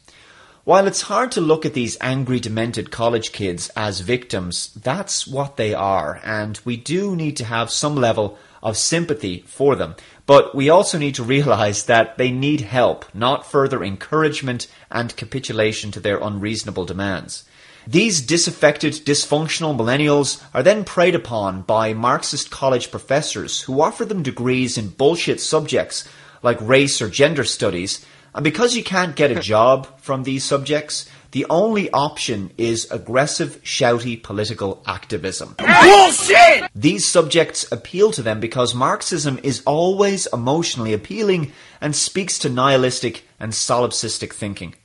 While 0.63 0.87
it's 0.87 1.03
hard 1.03 1.31
to 1.31 1.41
look 1.41 1.65
at 1.65 1.73
these 1.73 1.97
angry, 2.01 2.39
demented 2.39 2.91
college 2.91 3.31
kids 3.31 3.69
as 3.75 4.01
victims, 4.01 4.73
that's 4.73 5.25
what 5.25 5.55
they 5.55 5.73
are, 5.73 6.19
and 6.23 6.59
we 6.65 6.75
do 6.75 7.15
need 7.15 7.37
to 7.37 7.45
have 7.45 7.71
some 7.71 7.95
level 7.95 8.37
of 8.61 8.75
sympathy 8.75 9.45
for 9.47 9.75
them. 9.75 9.95
But 10.27 10.53
we 10.53 10.69
also 10.69 10.97
need 10.99 11.15
to 11.15 11.23
realize 11.23 11.85
that 11.85 12.17
they 12.17 12.31
need 12.31 12.61
help, 12.61 13.05
not 13.15 13.49
further 13.49 13.83
encouragement 13.83 14.67
and 14.91 15.15
capitulation 15.15 15.89
to 15.91 15.99
their 15.99 16.19
unreasonable 16.19 16.85
demands. 16.85 17.45
These 17.87 18.19
disaffected, 18.19 18.91
dysfunctional 18.93 19.77
millennials 19.77 20.43
are 20.53 20.61
then 20.61 20.83
preyed 20.83 21.15
upon 21.15 21.61
by 21.61 21.93
Marxist 21.93 22.51
college 22.51 22.91
professors 22.91 23.61
who 23.61 23.81
offer 23.81 24.03
them 24.03 24.21
degrees 24.21 24.77
in 24.77 24.89
bullshit 24.89 25.39
subjects 25.39 26.03
like 26.43 26.59
race 26.59 27.01
or 27.01 27.09
gender 27.09 27.45
studies. 27.45 28.05
And 28.35 28.43
because 28.43 28.75
you 28.75 28.83
can't 28.83 29.15
get 29.15 29.31
a 29.31 29.39
job 29.39 29.87
from 30.01 30.23
these 30.23 30.43
subjects, 30.43 31.09
the 31.31 31.45
only 31.49 31.89
option 31.91 32.51
is 32.57 32.89
aggressive, 32.91 33.61
shouty 33.63 34.21
political 34.21 34.83
activism. 34.85 35.55
Bullshit! 35.57 36.69
These 36.73 37.07
subjects 37.07 37.69
appeal 37.71 38.11
to 38.11 38.21
them 38.21 38.39
because 38.39 38.73
Marxism 38.73 39.39
is 39.43 39.61
always 39.65 40.27
emotionally 40.27 40.93
appealing 40.93 41.51
and 41.81 41.95
speaks 41.95 42.39
to 42.39 42.49
nihilistic 42.49 43.23
and 43.39 43.51
solipsistic 43.51 44.33
thinking. 44.33 44.75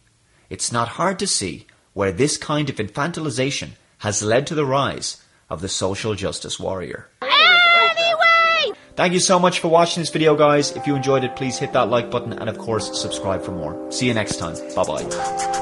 It's 0.50 0.72
not 0.72 0.88
hard 0.88 1.18
to 1.20 1.26
see 1.26 1.66
where 1.94 2.12
this 2.12 2.36
kind 2.36 2.68
of 2.68 2.76
infantilization 2.76 3.70
has 3.98 4.22
led 4.22 4.46
to 4.48 4.54
the 4.54 4.66
rise 4.66 5.22
of 5.48 5.60
the 5.60 5.68
social 5.68 6.14
justice 6.14 6.58
warrior. 6.58 7.08
Anyway! 7.22 8.76
Thank 8.96 9.12
you 9.12 9.20
so 9.20 9.38
much 9.38 9.60
for 9.60 9.68
watching 9.68 10.02
this 10.02 10.10
video, 10.10 10.34
guys. 10.34 10.72
If 10.72 10.86
you 10.86 10.96
enjoyed 10.96 11.24
it, 11.24 11.36
please 11.36 11.58
hit 11.58 11.72
that 11.72 11.88
like 11.88 12.10
button 12.10 12.32
and, 12.32 12.48
of 12.48 12.58
course, 12.58 13.00
subscribe 13.00 13.42
for 13.42 13.52
more. 13.52 13.90
See 13.92 14.06
you 14.06 14.14
next 14.14 14.38
time. 14.38 14.56
Bye 14.74 14.84
bye. 14.84 15.61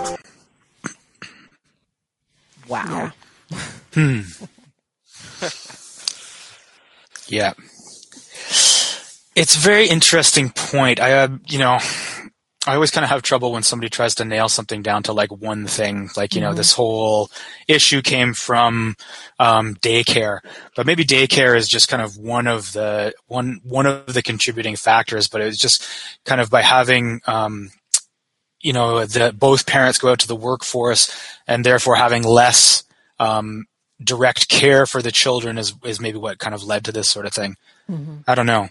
Wow. 2.70 3.10
Hmm. 3.94 4.20
yeah. 7.28 7.52
It's 9.36 9.56
a 9.56 9.58
very 9.58 9.88
interesting 9.88 10.50
point. 10.50 11.00
I, 11.00 11.12
uh, 11.12 11.28
you 11.48 11.58
know, 11.58 11.78
I 12.66 12.74
always 12.74 12.90
kind 12.92 13.04
of 13.04 13.10
have 13.10 13.22
trouble 13.22 13.50
when 13.52 13.62
somebody 13.64 13.88
tries 13.90 14.14
to 14.16 14.24
nail 14.24 14.48
something 14.48 14.82
down 14.82 15.02
to 15.04 15.12
like 15.12 15.32
one 15.32 15.66
thing. 15.66 16.10
Like, 16.16 16.34
you 16.36 16.40
know, 16.40 16.52
Mhm. 16.52 16.56
this 16.56 16.72
whole 16.74 17.28
issue 17.66 18.02
came 18.02 18.34
from 18.34 18.94
um, 19.40 19.74
daycare, 19.76 20.38
but 20.76 20.86
maybe 20.86 21.04
daycare 21.04 21.56
is 21.56 21.66
just 21.66 21.88
kind 21.88 22.02
of 22.02 22.16
one 22.16 22.46
of 22.46 22.72
the 22.72 23.14
one 23.26 23.60
one 23.64 23.86
of 23.86 24.14
the 24.14 24.22
contributing 24.22 24.76
factors. 24.76 25.26
But 25.26 25.40
it 25.40 25.46
was 25.46 25.58
just 25.58 25.84
kind 26.24 26.40
of 26.40 26.50
by 26.50 26.62
having 26.62 27.20
um, 27.26 27.70
you 28.61 28.72
know 28.72 29.04
that 29.06 29.38
both 29.38 29.66
parents 29.66 29.98
go 29.98 30.11
out 30.12 30.20
to 30.20 30.28
the 30.28 30.36
workforce 30.36 31.11
and 31.46 31.64
therefore 31.64 31.96
having 31.96 32.22
less 32.22 32.84
um, 33.18 33.66
direct 34.02 34.48
care 34.48 34.86
for 34.86 35.00
the 35.02 35.12
children 35.12 35.58
is 35.58 35.74
is 35.84 36.00
maybe 36.00 36.18
what 36.18 36.38
kind 36.38 36.54
of 36.54 36.62
led 36.64 36.84
to 36.84 36.92
this 36.92 37.08
sort 37.08 37.26
of 37.26 37.32
thing. 37.32 37.56
Mhm. 37.90 38.24
I 38.28 38.34
don't 38.34 38.46
know. 38.46 38.68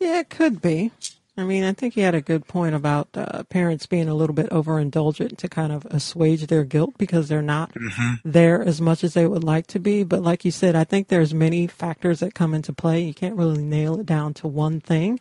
Yeah, 0.00 0.20
it 0.20 0.28
could 0.30 0.60
be. 0.60 0.90
I 1.36 1.42
mean, 1.42 1.64
I 1.64 1.72
think 1.72 1.94
he 1.94 2.02
had 2.02 2.14
a 2.14 2.20
good 2.20 2.46
point 2.46 2.76
about 2.76 3.08
uh, 3.14 3.42
parents 3.44 3.86
being 3.86 4.08
a 4.08 4.14
little 4.14 4.34
bit 4.34 4.50
overindulgent 4.50 5.36
to 5.38 5.48
kind 5.48 5.72
of 5.72 5.84
assuage 5.86 6.46
their 6.46 6.62
guilt 6.62 6.94
because 6.96 7.28
they're 7.28 7.42
not 7.42 7.72
Mhm. 7.74 8.20
there 8.24 8.62
as 8.62 8.80
much 8.80 9.02
as 9.02 9.14
they 9.14 9.26
would 9.26 9.42
like 9.42 9.66
to 9.68 9.80
be. 9.80 10.04
But 10.04 10.22
like 10.22 10.44
you 10.44 10.52
said, 10.52 10.76
I 10.76 10.84
think 10.84 11.08
there's 11.08 11.34
many 11.34 11.66
factors 11.66 12.20
that 12.20 12.34
come 12.34 12.54
into 12.54 12.72
play. 12.72 13.02
You 13.02 13.14
can't 13.14 13.34
really 13.36 13.62
nail 13.64 13.98
it 13.98 14.06
down 14.06 14.32
to 14.34 14.46
one 14.48 14.80
thing 14.80 15.18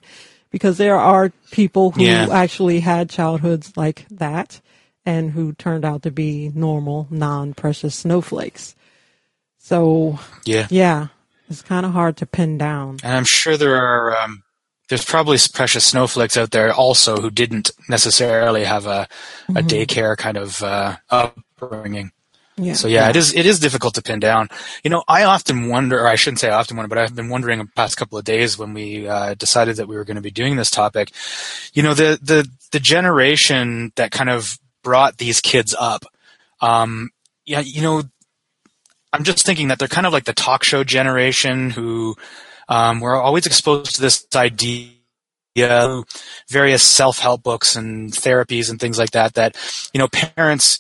because 0.54 0.78
there 0.78 0.96
are 0.98 1.32
people 1.52 1.92
who 1.92 2.04
Yeah. 2.04 2.28
actually 2.32 2.80
had 2.80 3.10
childhoods 3.10 3.74
like 3.76 4.06
that 4.12 4.62
and 5.04 5.32
who 5.32 5.52
turned 5.54 5.84
out 5.84 6.04
to 6.04 6.12
be 6.12 6.52
normal, 6.54 7.08
non-precious 7.10 7.96
snowflakes. 7.96 8.76
So 9.58 10.20
Yeah. 10.46 10.68
yeah, 10.70 11.08
it's 11.50 11.64
kind 11.64 11.86
of 11.86 11.94
hard 11.94 12.18
to 12.18 12.26
pin 12.28 12.58
down. 12.60 13.00
And 13.04 13.18
I'm 13.18 13.26
sure 13.26 13.58
there 13.58 13.76
are 13.76 14.16
um, 14.16 14.44
there's 14.90 15.04
probably 15.06 15.40
precious 15.54 15.86
snowflakes 15.88 16.38
out 16.38 16.52
there 16.52 16.72
also 16.72 17.18
who 17.20 17.32
didn't 17.32 17.72
necessarily 17.90 18.64
have 18.66 18.86
a, 18.86 19.08
a 19.50 19.54
Mhm. 19.64 19.68
daycare 19.88 20.16
kind 20.16 20.38
of 20.38 20.62
uh, 20.62 20.98
upbringing. 21.10 22.12
Yeah. 22.56 22.74
So 22.74 22.88
yeah, 22.88 23.10
it 23.10 23.16
is 23.16 23.34
it 23.34 23.46
is 23.46 23.60
difficult 23.60 23.96
to 23.96 24.02
pin 24.02 24.20
down. 24.20 24.50
You 24.84 24.92
know, 24.92 25.04
I 25.08 25.24
often 25.24 25.70
wonder, 25.70 26.00
or 26.00 26.08
I 26.08 26.16
shouldn't 26.16 26.40
say 26.40 26.50
I 26.50 26.58
often 26.58 26.78
wonder, 26.78 26.88
but 26.88 27.00
I've 27.00 27.16
been 27.16 27.30
wondering 27.30 27.60
the 27.60 27.66
past 27.76 27.98
couple 27.98 28.18
of 28.18 28.26
days 28.26 28.58
when 28.58 28.74
we 28.74 29.08
uh, 29.08 29.34
decided 29.34 29.78
that 29.78 29.88
we 29.88 29.96
were 29.96 30.04
going 30.04 30.16
to 30.16 30.22
be 30.22 30.32
doing 30.32 30.56
this 30.56 30.70
topic. 30.70 31.12
You 31.74 31.82
know, 31.82 31.94
the 31.96 32.20
the 32.22 32.48
the 32.72 32.80
generation 32.80 33.92
that 33.96 34.12
kind 34.12 34.30
of 34.30 34.60
brought 34.84 35.18
these 35.18 35.42
kids 35.42 35.76
up. 35.80 36.06
Um, 36.62 37.10
yeah, 37.46 37.62
you 37.62 37.82
know, 37.82 38.04
I'm 39.12 39.24
just 39.24 39.46
thinking 39.46 39.70
that 39.70 39.80
they're 39.80 39.88
kind 39.88 40.06
of 40.06 40.14
like 40.14 40.26
the 40.26 40.34
talk 40.34 40.64
show 40.64 40.84
generation 40.84 41.72
who 41.72 42.16
um, 42.70 43.00
were 43.00 43.16
always 43.16 43.48
exposed 43.48 43.96
to 43.96 44.02
this 44.02 44.28
idea 44.36 44.90
various 46.50 46.82
self-help 46.82 47.44
books 47.44 47.76
and 47.76 48.12
therapies 48.12 48.72
and 48.72 48.80
things 48.80 48.98
like 48.98 49.12
that 49.12 49.36
that 49.36 49.56
you 49.94 50.00
know 50.00 50.08
parents 50.08 50.80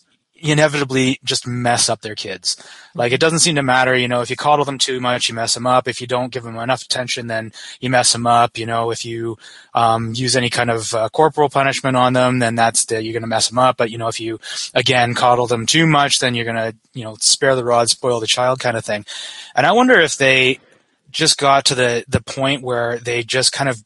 inevitably 0.51 1.19
just 1.23 1.47
mess 1.47 1.89
up 1.89 2.01
their 2.01 2.15
kids. 2.15 2.61
Like 2.93 3.13
it 3.13 3.19
doesn't 3.19 3.39
seem 3.39 3.55
to 3.55 3.63
matter 3.63 3.95
you 3.95 4.07
know 4.07 4.21
if 4.21 4.29
you 4.29 4.35
coddle 4.35 4.65
them 4.65 4.77
too 4.77 4.99
much 4.99 5.29
you 5.29 5.35
mess 5.35 5.53
them 5.53 5.65
up. 5.65 5.87
If 5.87 6.01
you 6.01 6.07
don't 6.07 6.31
give 6.31 6.43
them 6.43 6.57
enough 6.57 6.83
attention 6.83 7.27
then 7.27 7.53
you 7.79 7.89
mess 7.89 8.11
them 8.11 8.27
up 8.27 8.57
you 8.57 8.65
know. 8.65 8.91
If 8.91 9.05
you 9.05 9.37
um, 9.73 10.13
use 10.13 10.35
any 10.35 10.49
kind 10.49 10.69
of 10.69 10.93
uh, 10.93 11.09
corporal 11.09 11.49
punishment 11.49 11.95
on 11.95 12.13
them 12.13 12.39
then 12.39 12.55
that's 12.55 12.85
the, 12.85 13.01
you're 13.01 13.13
going 13.13 13.23
to 13.23 13.27
mess 13.27 13.47
them 13.47 13.57
up. 13.57 13.77
But 13.77 13.89
you 13.89 13.97
know 13.97 14.09
if 14.09 14.19
you 14.19 14.39
again 14.73 15.13
coddle 15.13 15.47
them 15.47 15.65
too 15.65 15.87
much 15.87 16.19
then 16.19 16.35
you're 16.35 16.45
going 16.45 16.57
to 16.57 16.75
you 16.93 17.03
know 17.03 17.15
spare 17.19 17.55
the 17.55 17.63
rod 17.63 17.89
spoil 17.89 18.19
the 18.19 18.27
child 18.27 18.59
kind 18.59 18.77
of 18.77 18.85
thing. 18.85 19.05
And 19.55 19.65
i 19.65 19.71
wonder 19.71 19.99
if 19.99 20.17
they 20.17 20.59
just 21.09 21.37
got 21.37 21.65
to 21.65 21.75
the 21.75 22.03
the 22.07 22.21
point 22.21 22.61
where 22.61 22.97
they 22.97 23.23
just 23.23 23.53
kind 23.53 23.69
of 23.69 23.83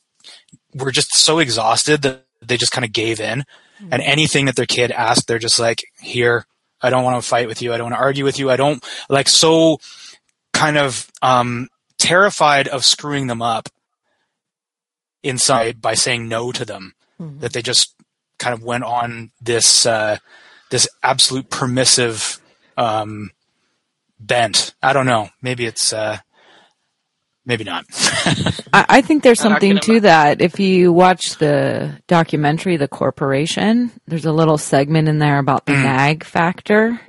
were 0.73 0.91
just 0.91 1.15
so 1.15 1.39
exhausted 1.39 2.01
that 2.01 2.23
they 2.41 2.57
just 2.57 2.71
kind 2.71 2.85
of 2.85 2.91
gave 2.91 3.19
in 3.19 3.45
and 3.91 4.01
anything 4.01 4.45
that 4.45 4.55
their 4.55 4.65
kid 4.65 4.91
asked 4.91 5.27
they're 5.27 5.39
just 5.39 5.59
like 5.59 5.83
here 5.99 6.45
i 6.81 6.89
don't 6.89 7.03
want 7.03 7.21
to 7.21 7.27
fight 7.27 7.47
with 7.47 7.61
you 7.61 7.73
i 7.73 7.77
don't 7.77 7.85
want 7.85 7.95
to 7.95 8.01
argue 8.01 8.23
with 8.23 8.39
you 8.39 8.49
i 8.49 8.55
don't 8.55 8.83
like 9.09 9.29
so 9.29 9.79
kind 10.53 10.77
of 10.77 11.09
um 11.21 11.67
terrified 11.97 12.67
of 12.67 12.85
screwing 12.85 13.27
them 13.27 13.41
up 13.41 13.69
inside 15.23 15.81
by 15.81 15.93
saying 15.93 16.27
no 16.27 16.51
to 16.51 16.65
them. 16.65 16.93
Mm-hmm. 17.19 17.39
That 17.39 17.53
they 17.53 17.61
just 17.61 17.93
kind 18.37 18.53
of 18.53 18.63
went 18.63 18.83
on 18.83 19.31
this 19.41 19.85
uh, 19.85 20.17
this 20.69 20.87
absolute 21.03 21.49
permissive 21.49 22.39
um, 22.77 23.31
bent. 24.19 24.75
I 24.81 24.93
don't 24.93 25.05
know. 25.05 25.29
Maybe 25.41 25.65
it's 25.65 25.91
uh, 25.91 26.19
maybe 27.47 27.63
not. 27.63 27.85
I, 28.73 28.85
I 28.89 29.01
think 29.01 29.23
there's 29.23 29.39
something 29.39 29.79
to 29.79 30.01
that. 30.01 30.41
If 30.41 30.59
you 30.59 30.93
watch 30.93 31.37
the 31.37 31.97
documentary, 32.07 32.77
The 32.77 32.87
Corporation, 32.87 33.89
there's 34.07 34.25
a 34.25 34.31
little 34.31 34.59
segment 34.59 35.07
in 35.07 35.17
there 35.17 35.39
about 35.39 35.65
the 35.65 35.73
Mm. 35.73 35.83
nag 35.83 36.23
factor. 36.23 36.99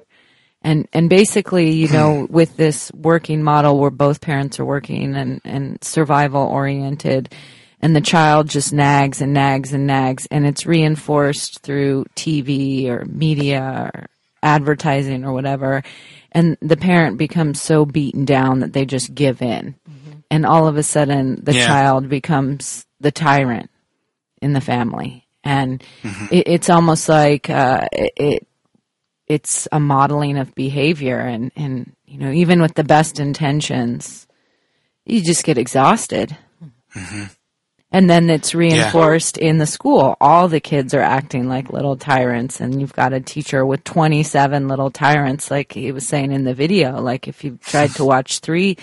And, 0.62 0.89
and 0.93 1.11
basically, 1.11 1.72
you 1.72 1.89
know, 1.93 2.26
with 2.30 2.57
this 2.57 2.91
working 2.93 3.43
model 3.43 3.78
where 3.78 3.91
both 3.91 4.20
parents 4.20 4.59
are 4.59 4.64
working 4.64 5.14
and, 5.14 5.41
and 5.45 5.82
survival 5.84 6.43
oriented, 6.43 7.34
and 7.80 7.95
the 7.95 8.01
child 8.01 8.49
just 8.49 8.72
nags 8.72 9.20
and 9.20 9.32
nags 9.34 9.72
and 9.72 9.86
nags, 9.86 10.26
and 10.30 10.47
it's 10.47 10.66
reinforced 10.66 11.61
through 11.61 12.07
TV 12.16 12.89
or 12.89 13.05
media 13.05 13.91
or 13.95 14.07
advertising 14.43 15.24
or 15.24 15.32
whatever, 15.32 15.82
and 16.32 16.57
the 16.61 16.76
parent 16.76 17.18
becomes 17.18 17.62
so 17.62 17.84
beaten 17.84 18.24
down 18.24 18.61
that 18.61 18.72
they 18.72 18.84
just 18.84 19.14
give 19.14 19.43
in. 19.43 19.74
And 20.30 20.44
all 20.44 20.66
of 20.68 20.76
a 20.76 20.82
sudden, 20.82 21.40
the 21.42 21.54
Yeah. 21.54 21.66
child 21.66 22.08
becomes 22.08 22.84
the 23.00 23.10
tyrant 23.10 23.70
in 24.42 24.52
the 24.52 24.60
family. 24.60 25.26
And 25.42 25.82
Mhm. 26.02 26.28
it, 26.30 26.48
it's 26.48 26.68
almost 26.70 27.08
like 27.08 27.48
uh, 27.48 27.86
it, 27.92 28.12
it 28.16 28.46
it's 29.26 29.68
a 29.72 29.78
modeling 29.80 30.38
of 30.38 30.54
behavior 30.54 31.18
and, 31.18 31.52
and 31.54 31.92
you 32.06 32.18
know 32.18 32.30
even 32.32 32.62
with 32.62 32.72
the 32.74 32.82
best 32.84 33.20
intentions 33.20 34.26
you 35.04 35.22
just 35.22 35.44
get 35.44 35.58
exhausted 35.58 36.34
and 37.92 38.08
then 38.08 38.30
it's 38.30 38.54
reinforced 38.54 39.36
in 39.36 39.58
the 39.58 39.66
school 39.66 40.16
all 40.20 40.48
the 40.48 40.60
kids 40.60 40.94
are 40.94 41.02
acting 41.02 41.46
like 41.46 41.70
little 41.70 41.96
tyrants 41.96 42.58
and 42.60 42.80
you've 42.80 42.94
got 42.94 43.12
a 43.12 43.20
teacher 43.20 43.64
with 43.66 43.84
27 43.84 44.66
little 44.66 44.90
tyrants 44.90 45.50
like 45.50 45.72
he 45.74 45.92
was 45.92 46.06
saying 46.08 46.32
in 46.32 46.44
the 46.44 46.54
video 46.54 46.98
like 47.00 47.28
if 47.28 47.44
you 47.44 47.58
tried 47.62 47.90
to 47.94 48.04
watch 48.12 48.38
three 48.40 48.78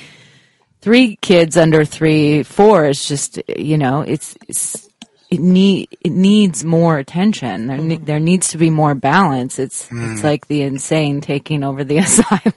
three 0.86 1.16
kids 1.18 1.58
under 1.58 1.84
three 1.84 2.44
four 2.44 2.86
is 2.86 3.08
just 3.08 3.42
you 3.58 3.76
know 3.78 4.02
it's, 4.02 4.38
it's 4.48 4.88
it 5.32 5.40
need 5.40 5.88
it 6.00 6.12
needs 6.12 6.64
more 6.64 7.00
attention. 7.00 7.66
There 7.66 7.78
ne- 7.80 7.98
there 7.98 8.20
needs 8.20 8.50
to 8.50 8.60
be 8.60 8.70
more 8.70 8.94
balance. 8.94 9.58
It's 9.58 9.86
it's 9.86 10.22
Mm. 10.22 10.24
like 10.24 10.48
the 10.48 10.62
insane 10.62 11.22
taking 11.22 11.64
over 11.64 11.84
the 11.84 11.98
asylum. 12.06 12.54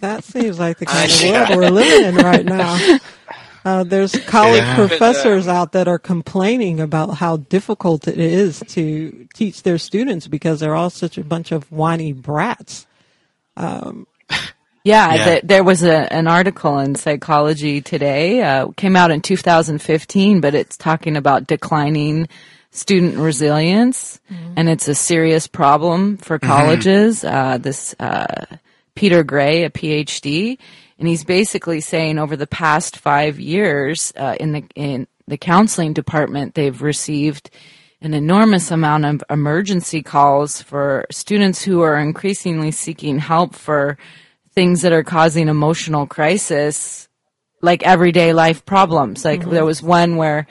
That 0.00 0.22
seems 0.22 0.60
like 0.60 0.78
the 0.78 0.86
kind 0.86 1.10
of 1.10 1.20
world 1.50 1.58
we're 1.58 1.70
living 1.70 2.04
in 2.10 2.14
right 2.24 2.44
now. 2.44 2.98
Uh, 3.64 3.82
there's 3.84 4.12
college 4.26 4.62
Yeah. 4.62 4.76
professors 4.76 5.48
out 5.48 5.72
that 5.72 5.88
are 5.88 5.98
complaining 5.98 6.78
about 6.80 7.16
how 7.16 7.38
difficult 7.38 8.06
it 8.08 8.18
is 8.18 8.62
to 8.68 9.26
teach 9.34 9.64
their 9.64 9.76
students 9.78 10.28
because 10.28 10.60
they're 10.60 10.76
all 10.76 10.88
such 10.90 11.18
a 11.18 11.24
bunch 11.24 11.50
of 11.52 11.70
whiny 11.72 12.12
brats. 12.14 12.86
Um, 13.56 14.06
Yeah, 14.84 15.14
Yeah. 15.14 15.24
th- 15.24 15.42
there 15.44 15.64
was 15.64 15.82
a, 15.82 16.10
an 16.12 16.26
article 16.26 16.78
in 16.78 16.94
Psychology 16.94 17.80
Today, 17.82 18.42
uh, 18.42 18.68
came 18.76 18.96
out 18.96 19.10
in 19.10 19.20
2015, 19.20 20.40
but 20.40 20.54
it's 20.54 20.76
talking 20.76 21.16
about 21.16 21.46
declining 21.46 22.28
student 22.70 23.16
resilience, 23.18 24.20
and 24.56 24.68
it's 24.68 24.86
a 24.88 24.94
serious 24.94 25.46
problem 25.48 26.16
for 26.16 26.38
Mhm. 26.38 26.46
colleges. 26.46 27.24
Uh, 27.24 27.58
this 27.60 27.94
uh, 28.00 28.46
Peter 28.94 29.22
Gray, 29.24 29.64
a 29.64 29.70
PhD, 29.70 30.56
and 30.98 31.08
he's 31.08 31.24
basically 31.24 31.80
saying 31.80 32.18
over 32.18 32.36
the 32.36 32.46
past 32.46 32.96
five 32.96 33.40
years 33.40 34.12
uh, 34.16 34.36
in 34.40 34.52
the 34.52 34.64
in 34.76 35.06
the 35.26 35.36
counseling 35.36 35.92
department, 35.92 36.54
they've 36.54 36.80
received 36.80 37.50
an 38.02 38.14
enormous 38.14 38.70
amount 38.70 39.04
of 39.04 39.22
emergency 39.28 40.02
calls 40.02 40.62
for 40.62 41.04
students 41.10 41.62
who 41.62 41.82
are 41.82 41.98
increasingly 41.98 42.70
seeking 42.70 43.18
help 43.18 43.54
for 43.54 43.98
things 44.54 44.82
that 44.82 44.92
are 44.92 45.04
causing 45.04 45.48
emotional 45.48 46.06
crisis, 46.06 47.08
like 47.62 47.82
everyday 47.82 48.32
life 48.32 48.64
problems. 48.64 49.24
Like 49.24 49.42
Mhm. 49.42 49.50
there 49.50 49.64
was 49.64 49.82
one 49.82 50.16
where, 50.16 50.46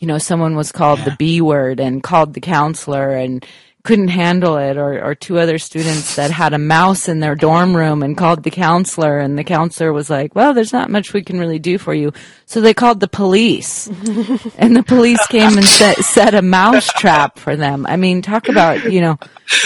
you 0.00 0.08
know, 0.08 0.18
someone 0.18 0.56
was 0.56 0.72
called 0.72 1.00
the 1.04 1.14
B 1.18 1.40
word 1.40 1.80
and 1.80 2.02
called 2.02 2.34
the 2.34 2.40
counselor 2.40 3.10
and 3.12 3.44
couldn't 3.84 4.08
handle 4.08 4.56
it 4.56 4.78
or, 4.78 5.04
or 5.04 5.14
two 5.14 5.38
other 5.38 5.58
students 5.58 6.16
that 6.16 6.30
had 6.30 6.54
a 6.54 6.58
mouse 6.58 7.06
in 7.06 7.20
their 7.20 7.34
dorm 7.34 7.76
room 7.76 8.02
and 8.02 8.16
called 8.16 8.42
the 8.42 8.50
counselor 8.50 9.18
and 9.18 9.38
the 9.38 9.44
counselor 9.44 9.92
was 9.92 10.08
like, 10.08 10.34
well, 10.34 10.54
there's 10.54 10.72
not 10.72 10.88
much 10.88 11.12
we 11.12 11.22
can 11.22 11.38
really 11.38 11.58
do 11.58 11.76
for 11.76 11.92
you. 11.92 12.10
So 12.46 12.62
they 12.62 12.72
called 12.72 13.00
the 13.00 13.08
police 13.08 13.86
and 14.58 14.74
the 14.74 14.82
police 14.82 15.24
came 15.26 15.58
and 15.58 15.66
set, 15.66 15.98
set 15.98 16.34
a 16.34 16.40
mouse 16.40 16.86
trap 16.94 17.38
for 17.38 17.56
them. 17.56 17.84
I 17.86 17.96
mean, 17.96 18.22
talk 18.22 18.48
about, 18.48 18.90
you 18.90 19.02
know, 19.02 19.18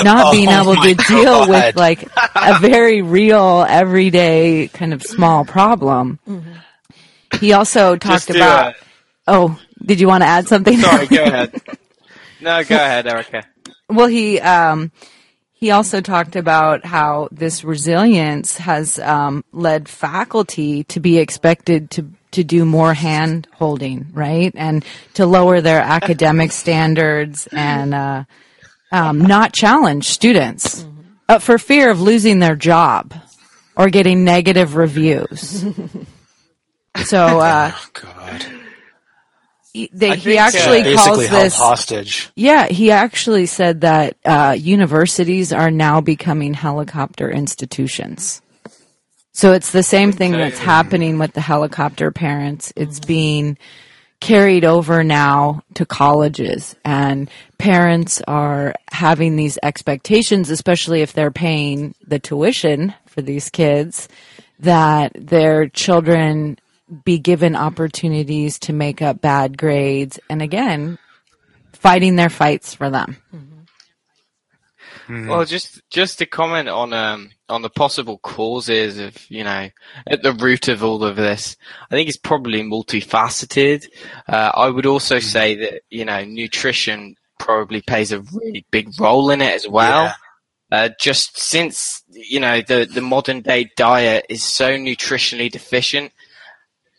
not 0.02 0.26
Oh 0.26 0.32
being 0.32 0.48
able 0.48 0.74
to 0.74 0.94
deal 0.94 1.48
with 1.48 1.76
like 1.76 2.02
a 2.34 2.58
very 2.58 3.02
real, 3.02 3.64
everyday 3.68 4.66
kind 4.66 4.92
of 4.92 5.02
small 5.04 5.44
problem. 5.44 6.18
He 7.38 7.52
also 7.52 7.94
talked 7.94 8.30
about, 8.30 8.74
uh, 8.74 8.78
oh, 9.28 9.60
did 9.80 10.00
you 10.00 10.08
want 10.08 10.22
to 10.22 10.26
add 10.26 10.48
something? 10.48 10.76
Sorry, 10.78 11.06
go 11.06 11.22
ahead. 11.24 11.62
No, 12.40 12.64
go 12.64 12.74
ahead, 12.74 13.06
Erica. 13.06 13.44
Well, 13.88 14.06
he 14.06 14.40
um, 14.40 14.92
he 15.52 15.70
also 15.70 16.00
talked 16.00 16.36
about 16.36 16.84
how 16.84 17.28
this 17.32 17.64
resilience 17.64 18.58
has 18.58 18.98
um, 18.98 19.44
led 19.52 19.88
faculty 19.88 20.84
to 20.84 21.00
be 21.00 21.18
expected 21.18 21.90
to 21.92 22.10
to 22.32 22.44
do 22.44 22.64
more 22.64 22.94
hand 22.94 23.48
holding, 23.54 24.08
right, 24.12 24.52
and 24.54 24.84
to 25.14 25.26
lower 25.26 25.60
their 25.60 25.80
academic 25.80 26.52
standards 26.64 27.48
and 27.50 27.94
uh, 27.94 28.24
um, 28.92 29.22
not 29.22 29.52
challenge 29.52 30.08
students 30.08 30.86
uh, 31.28 31.38
for 31.38 31.58
fear 31.58 31.90
of 31.90 32.00
losing 32.00 32.38
their 32.38 32.56
job 32.56 33.14
or 33.74 33.88
getting 33.88 34.24
negative 34.24 34.76
reviews. 34.76 35.64
So, 37.04 37.38
uh, 37.38 37.70
he, 37.70 38.57
they, 39.74 40.16
he 40.16 40.16
think, 40.16 40.26
uh, 40.26 40.42
actually 40.42 40.82
basically 40.82 40.96
calls 40.96 41.26
held 41.26 41.44
this 41.44 41.56
hostage. 41.56 42.30
Yeah, 42.34 42.66
he 42.66 42.90
actually 42.90 43.46
said 43.46 43.82
that 43.82 44.16
uh, 44.24 44.56
universities 44.58 45.52
are 45.52 45.70
now 45.70 46.00
becoming 46.00 46.54
helicopter 46.54 47.30
institutions. 47.30 48.42
So 49.32 49.52
it's 49.52 49.70
the 49.70 49.84
same 49.84 50.10
thing 50.10 50.32
that's 50.32 50.58
happening 50.58 51.18
with 51.18 51.32
the 51.32 51.40
helicopter 51.40 52.10
parents. 52.10 52.72
It's 52.74 52.98
being 52.98 53.56
carried 54.20 54.64
over 54.64 55.04
now 55.04 55.62
to 55.74 55.86
colleges 55.86 56.74
and 56.84 57.30
parents 57.56 58.20
are 58.26 58.74
having 58.90 59.36
these 59.36 59.56
expectations, 59.62 60.50
especially 60.50 61.02
if 61.02 61.12
they're 61.12 61.30
paying 61.30 61.94
the 62.04 62.18
tuition 62.18 62.94
for 63.06 63.22
these 63.22 63.48
kids, 63.48 64.08
that 64.58 65.12
their 65.14 65.68
children 65.68 66.58
be 67.04 67.18
given 67.18 67.56
opportunities 67.56 68.58
to 68.60 68.72
make 68.72 69.02
up 69.02 69.20
bad 69.20 69.58
grades 69.58 70.18
and 70.30 70.42
again, 70.42 70.98
fighting 71.72 72.16
their 72.16 72.30
fights 72.30 72.74
for 72.74 72.90
them. 72.90 73.16
Well, 75.08 75.44
just 75.46 75.80
just 75.88 76.18
to 76.18 76.26
comment 76.26 76.68
on 76.68 76.92
um 76.92 77.30
on 77.48 77.62
the 77.62 77.70
possible 77.70 78.18
causes 78.18 78.98
of 78.98 79.30
you 79.30 79.42
know 79.42 79.70
at 80.06 80.22
the 80.22 80.34
root 80.34 80.68
of 80.68 80.84
all 80.84 81.02
of 81.02 81.16
this, 81.16 81.56
I 81.90 81.94
think 81.94 82.08
it's 82.08 82.18
probably 82.18 82.62
multifaceted. 82.62 83.88
Uh, 84.28 84.50
I 84.54 84.68
would 84.68 84.84
also 84.84 85.18
say 85.18 85.54
that 85.56 85.82
you 85.88 86.04
know 86.04 86.24
nutrition 86.24 87.16
probably 87.38 87.80
plays 87.80 88.12
a 88.12 88.20
really 88.20 88.66
big 88.70 88.88
role 89.00 89.30
in 89.30 89.40
it 89.40 89.54
as 89.54 89.66
well. 89.66 90.14
Uh, 90.70 90.90
just 91.00 91.38
since 91.38 92.02
you 92.10 92.40
know 92.40 92.60
the 92.60 92.84
the 92.84 93.00
modern 93.00 93.40
day 93.40 93.70
diet 93.76 94.26
is 94.28 94.42
so 94.42 94.76
nutritionally 94.76 95.50
deficient, 95.50 96.12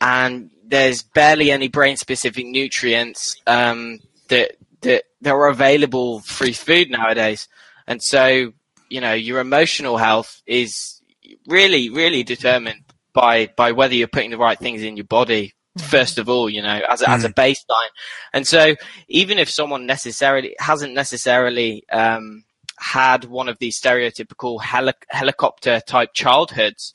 and 0.02 0.50
there's 0.66 1.02
barely 1.02 1.52
any 1.52 1.68
brain 1.68 1.98
specific 1.98 2.46
nutrients 2.46 3.36
um, 3.48 4.00
that 4.30 4.56
that 4.82 5.04
that 5.22 5.32
are 5.32 5.48
available 5.48 6.20
through 6.22 6.54
food 6.54 6.90
nowadays. 6.90 7.48
And 7.88 8.02
so, 8.02 8.54
you 8.90 9.02
know, 9.02 9.14
your 9.14 9.40
emotional 9.40 9.98
health 9.98 10.42
is 10.46 11.02
really, 11.48 11.90
really 11.90 12.24
determined 12.24 12.84
by 13.14 13.48
by 13.56 13.72
whether 13.72 13.96
you're 13.96 14.08
putting 14.08 14.32
the 14.32 14.38
right 14.38 14.58
things 14.58 14.82
in 14.84 14.96
your 14.96 15.06
body. 15.06 15.54
First 15.78 16.18
of 16.18 16.28
all, 16.28 16.50
you 16.50 16.62
know, 16.62 16.82
as 16.90 17.02
a, 17.02 17.10
as 17.10 17.24
a 17.24 17.30
baseline, 17.30 17.94
and 18.34 18.46
so 18.46 18.76
even 19.08 19.38
if 19.40 19.50
someone 19.50 19.86
necessarily 19.86 20.56
hasn't 20.60 20.94
necessarily 20.94 21.88
um, 21.90 22.44
had 22.78 23.24
one 23.26 23.48
of 23.48 23.60
these 23.60 23.80
stereotypical 23.80 24.62
heli- 24.62 24.94
helicopter 25.10 25.80
type 25.80 26.10
childhoods, 26.14 26.94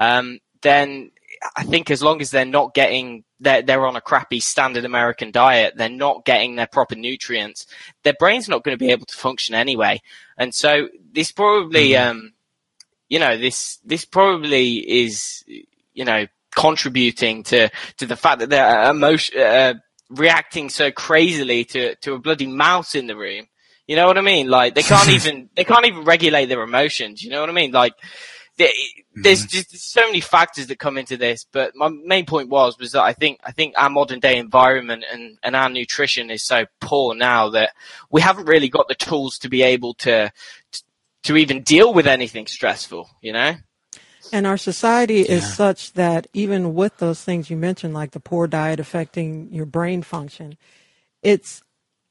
um, 0.00 0.38
then 0.62 1.10
I 1.56 1.64
think 1.64 1.90
as 1.90 2.02
long 2.02 2.20
as 2.20 2.30
they're 2.30 2.44
not 2.44 2.74
getting 2.74 3.24
they're, 3.40 3.62
they're 3.62 3.86
on 3.86 3.96
a 3.96 4.00
crappy 4.00 4.40
standard 4.40 4.84
American 4.84 5.30
diet, 5.30 5.74
they're 5.76 5.88
not 5.88 6.24
getting 6.24 6.56
their 6.56 6.66
proper 6.66 6.94
nutrients, 6.94 7.66
their 8.04 8.14
brain's 8.14 8.48
not 8.48 8.62
going 8.62 8.76
to 8.76 8.82
be 8.84 8.92
able 8.92 9.06
to 9.06 9.16
function 9.16 9.54
anyway. 9.54 10.00
And 10.38 10.54
so 10.54 10.88
this 11.12 11.32
probably, 11.32 11.96
um, 11.96 12.32
you 13.08 13.18
know, 13.18 13.36
this 13.36 13.78
this 13.84 14.04
probably 14.04 14.76
is, 15.04 15.44
you 15.92 16.04
know, 16.04 16.26
contributing 16.54 17.42
to 17.44 17.68
to 17.98 18.06
the 18.06 18.16
fact 18.16 18.40
that 18.40 18.50
their 18.50 18.90
emotion, 18.90 19.40
uh, 19.40 19.74
reacting 20.10 20.68
so 20.68 20.90
crazily 20.90 21.64
to 21.64 21.94
to 21.96 22.14
a 22.14 22.18
bloody 22.18 22.46
mouse 22.46 22.94
in 22.94 23.06
the 23.06 23.16
room. 23.16 23.46
You 23.86 23.96
know 23.96 24.06
what 24.06 24.18
I 24.18 24.22
mean? 24.22 24.48
Like 24.48 24.74
they 24.74 24.82
can't 24.82 25.08
even 25.10 25.50
they 25.56 25.64
can't 25.64 25.86
even 25.86 26.04
regulate 26.04 26.46
their 26.46 26.62
emotions. 26.62 27.22
You 27.22 27.30
know 27.30 27.40
what 27.40 27.50
I 27.50 27.52
mean? 27.52 27.72
Like 27.72 27.94
Mm-hmm. 28.70 29.22
there's 29.22 29.46
just 29.46 29.92
so 29.92 30.06
many 30.06 30.20
factors 30.20 30.66
that 30.68 30.78
come 30.78 30.98
into 30.98 31.16
this. 31.16 31.44
But 31.50 31.74
my 31.74 31.88
main 31.88 32.26
point 32.26 32.48
was 32.48 32.78
was 32.78 32.92
that 32.92 33.02
I 33.02 33.12
think 33.12 33.40
I 33.44 33.52
think 33.52 33.74
our 33.76 33.90
modern 33.90 34.20
day 34.20 34.38
environment 34.38 35.04
and 35.10 35.38
and 35.42 35.56
our 35.56 35.68
nutrition 35.68 36.30
is 36.30 36.42
so 36.42 36.66
poor 36.80 37.14
now 37.14 37.50
that 37.50 37.70
we 38.10 38.20
haven't 38.20 38.46
really 38.46 38.68
got 38.68 38.88
the 38.88 38.94
tools 38.94 39.38
to 39.38 39.48
be 39.48 39.62
able 39.62 39.94
to 39.94 40.32
to 41.24 41.36
even 41.36 41.62
deal 41.62 41.92
with 41.92 42.06
anything 42.06 42.46
stressful. 42.46 43.10
You 43.20 43.32
know. 43.32 43.54
And 44.32 44.46
our 44.46 44.56
society 44.56 45.20
is 45.20 45.52
such 45.52 45.92
that 45.92 46.26
even 46.32 46.72
with 46.72 46.96
those 46.96 47.22
things 47.22 47.50
you 47.50 47.56
mentioned, 47.56 47.92
like 47.92 48.12
the 48.12 48.20
poor 48.20 48.46
diet 48.46 48.80
affecting 48.80 49.52
your 49.52 49.66
brain 49.66 50.02
function, 50.02 50.56
it's 51.22 51.62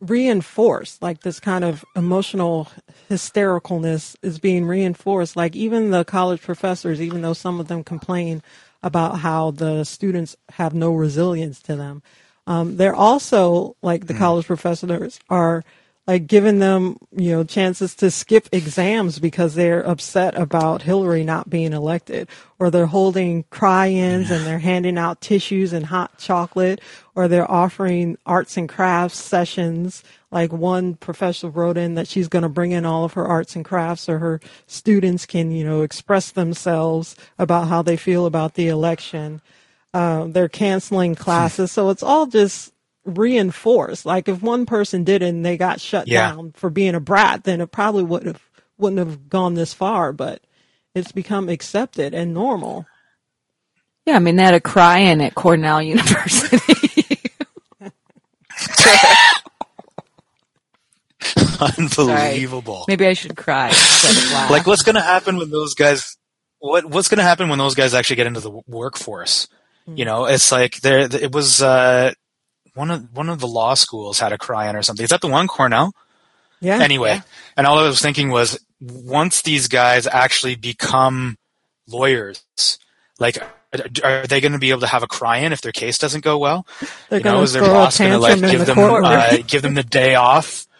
reinforced. 0.01 1.01
Like 1.01 1.21
this 1.21 1.39
kind 1.39 1.63
of 1.63 1.85
emotional 1.95 2.67
hystericalness 3.09 4.15
is 4.21 4.39
being 4.39 4.65
reinforced. 4.65 5.35
Like 5.35 5.55
even 5.55 5.91
the 5.91 6.03
college 6.03 6.41
professors, 6.41 7.01
even 7.01 7.21
though 7.21 7.33
some 7.33 7.59
of 7.59 7.67
them 7.67 7.83
complain 7.83 8.41
about 8.83 9.19
how 9.19 9.51
the 9.51 9.83
students 9.83 10.35
have 10.53 10.73
no 10.73 10.91
resilience 10.91 11.61
to 11.61 11.75
them, 11.75 12.01
um, 12.47 12.77
they're 12.77 12.95
also 12.95 13.75
like 13.81 14.07
the 14.07 14.15
college 14.15 14.47
professors 14.47 15.19
are 15.29 15.63
like 16.07 16.25
giving 16.25 16.59
them, 16.59 16.97
you 17.15 17.31
know, 17.31 17.43
chances 17.43 17.93
to 17.95 18.09
skip 18.09 18.49
exams 18.51 19.19
because 19.19 19.53
they're 19.53 19.87
upset 19.87 20.35
about 20.35 20.81
Hillary 20.81 21.23
not 21.23 21.49
being 21.49 21.73
elected, 21.73 22.27
or 22.57 22.71
they're 22.71 22.87
holding 22.87 23.43
cry-ins 23.51 24.31
and 24.31 24.45
they're 24.45 24.59
handing 24.59 24.97
out 24.97 25.21
tissues 25.21 25.73
and 25.73 25.85
hot 25.85 26.17
chocolate, 26.17 26.81
or 27.13 27.27
they're 27.27 27.49
offering 27.49 28.17
arts 28.25 28.57
and 28.57 28.67
crafts 28.67 29.19
sessions. 29.19 30.03
Like 30.31 30.51
one 30.51 30.95
professor 30.95 31.49
wrote 31.49 31.77
in 31.77 31.95
that 31.95 32.07
she's 32.07 32.27
going 32.27 32.43
to 32.43 32.49
bring 32.49 32.71
in 32.71 32.85
all 32.85 33.03
of 33.05 33.13
her 33.13 33.27
arts 33.27 33.55
and 33.55 33.63
crafts 33.63 34.03
so 34.03 34.17
her 34.17 34.41
students 34.65 35.25
can, 35.25 35.51
you 35.51 35.63
know, 35.63 35.81
express 35.81 36.31
themselves 36.31 37.15
about 37.37 37.67
how 37.67 37.81
they 37.83 37.97
feel 37.97 38.25
about 38.25 38.55
the 38.55 38.69
election. 38.69 39.41
Uh, 39.93 40.25
they're 40.25 40.49
canceling 40.49 41.15
classes. 41.15 41.71
So 41.71 41.89
it's 41.89 42.01
all 42.01 42.25
just 42.25 42.70
reinforced. 43.05 44.05
Like 44.05 44.27
if 44.29 44.41
one 44.41 44.65
person 44.65 45.03
did 45.03 45.21
it 45.21 45.27
and 45.29 45.45
they 45.45 45.57
got 45.57 45.81
shut 45.81 46.07
Yeah. 46.07 46.31
down 46.31 46.51
for 46.55 46.69
being 46.69 46.95
a 46.95 46.99
brat, 46.99 47.43
then 47.43 47.61
it 47.61 47.71
probably 47.71 48.03
would 48.03 48.25
have 48.25 48.41
wouldn't 48.77 48.99
have 48.99 49.29
gone 49.29 49.53
this 49.55 49.73
far. 49.73 50.11
But 50.13 50.41
it's 50.95 51.11
become 51.11 51.49
accepted 51.49 52.13
and 52.13 52.33
normal. 52.33 52.85
Yeah, 54.05 54.15
I 54.15 54.19
mean, 54.19 54.35
they 54.35 54.43
had 54.43 54.55
a 54.55 54.59
cry-in 54.59 55.21
at 55.21 55.35
Cornell 55.35 55.81
University. 55.83 57.19
Unbelievable. 61.59 62.85
Maybe 62.87 63.05
I 63.05 63.13
should 63.13 63.35
cry 63.37 63.67
instead 63.67 64.17
of 64.17 64.31
laugh. 64.31 64.49
Like, 64.49 64.65
what's 64.67 64.81
going 64.81 64.95
to 64.95 65.01
happen 65.01 65.37
when 65.37 65.49
those 65.51 65.73
guys? 65.75 66.17
What 66.59 66.85
What's 66.85 67.09
going 67.09 67.17
to 67.19 67.23
happen 67.23 67.49
when 67.49 67.59
those 67.59 67.75
guys 67.75 67.93
actually 67.93 68.15
get 68.17 68.27
into 68.27 68.39
the 68.39 68.51
workforce? 68.67 69.47
You 69.87 70.05
know, 70.05 70.25
it's 70.25 70.51
like 70.51 70.77
there. 70.81 70.99
It 70.99 71.31
was 71.31 71.61
uh, 71.61 72.13
one 72.73 72.91
of 72.91 73.15
one 73.15 73.29
of 73.29 73.39
the 73.39 73.47
law 73.47 73.73
schools 73.73 74.19
had 74.19 74.33
a 74.33 74.37
cry-in 74.37 74.75
or 74.75 74.81
something. 74.81 75.03
Is 75.03 75.09
that 75.09 75.21
the 75.21 75.27
one 75.27 75.47
Cornell? 75.47 75.93
Yeah. 76.59 76.77
Anyway, 76.77 77.21
and 77.57 77.65
all 77.65 77.79
I 77.79 77.87
was 77.87 78.01
thinking 78.01 78.29
was, 78.29 78.63
once 78.79 79.41
these 79.41 79.67
guys 79.67 80.05
actually 80.05 80.55
become 80.55 81.37
lawyers, 81.87 82.43
like, 83.19 83.37
are 84.03 84.27
they 84.27 84.41
going 84.41 84.51
to 84.51 84.59
be 84.59 84.69
able 84.69 84.81
to 84.81 84.87
have 84.87 85.01
a 85.01 85.07
cry-in 85.07 85.53
if 85.53 85.61
their 85.61 85.71
case 85.71 85.97
doesn't 85.97 86.23
go 86.23 86.37
well? 86.37 86.67
They're 87.09 87.19
you 87.19 87.25
know, 87.25 87.41
is 87.41 87.53
their 87.53 87.63
boss 87.63 87.97
going 87.97 88.11
to 88.11 88.19
like 88.19 88.39
give 88.39 88.65
the 88.65 88.73
them 88.73 89.03
uh, 89.03 89.37
give 89.47 89.61
them 89.61 89.73
the 89.73 89.83
day 89.83 90.15
off? 90.15 90.65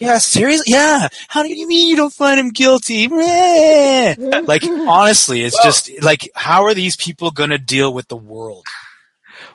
Yeah, 0.00 0.18
seriously? 0.18 0.72
Yeah. 0.72 1.06
How 1.28 1.44
do 1.44 1.48
you 1.48 1.66
mean 1.68 1.88
you 1.88 1.96
don't 1.96 2.12
find 2.12 2.38
him 2.38 2.50
guilty? 2.50 3.06
Like, 3.08 4.64
honestly, 4.64 5.42
it's 5.44 5.62
just 5.62 5.90
like, 6.02 6.28
how 6.34 6.64
are 6.64 6.74
these 6.74 6.96
people 6.96 7.30
going 7.30 7.50
to 7.50 7.58
deal 7.58 7.94
with 7.94 8.08
the 8.08 8.16
world? 8.16 8.66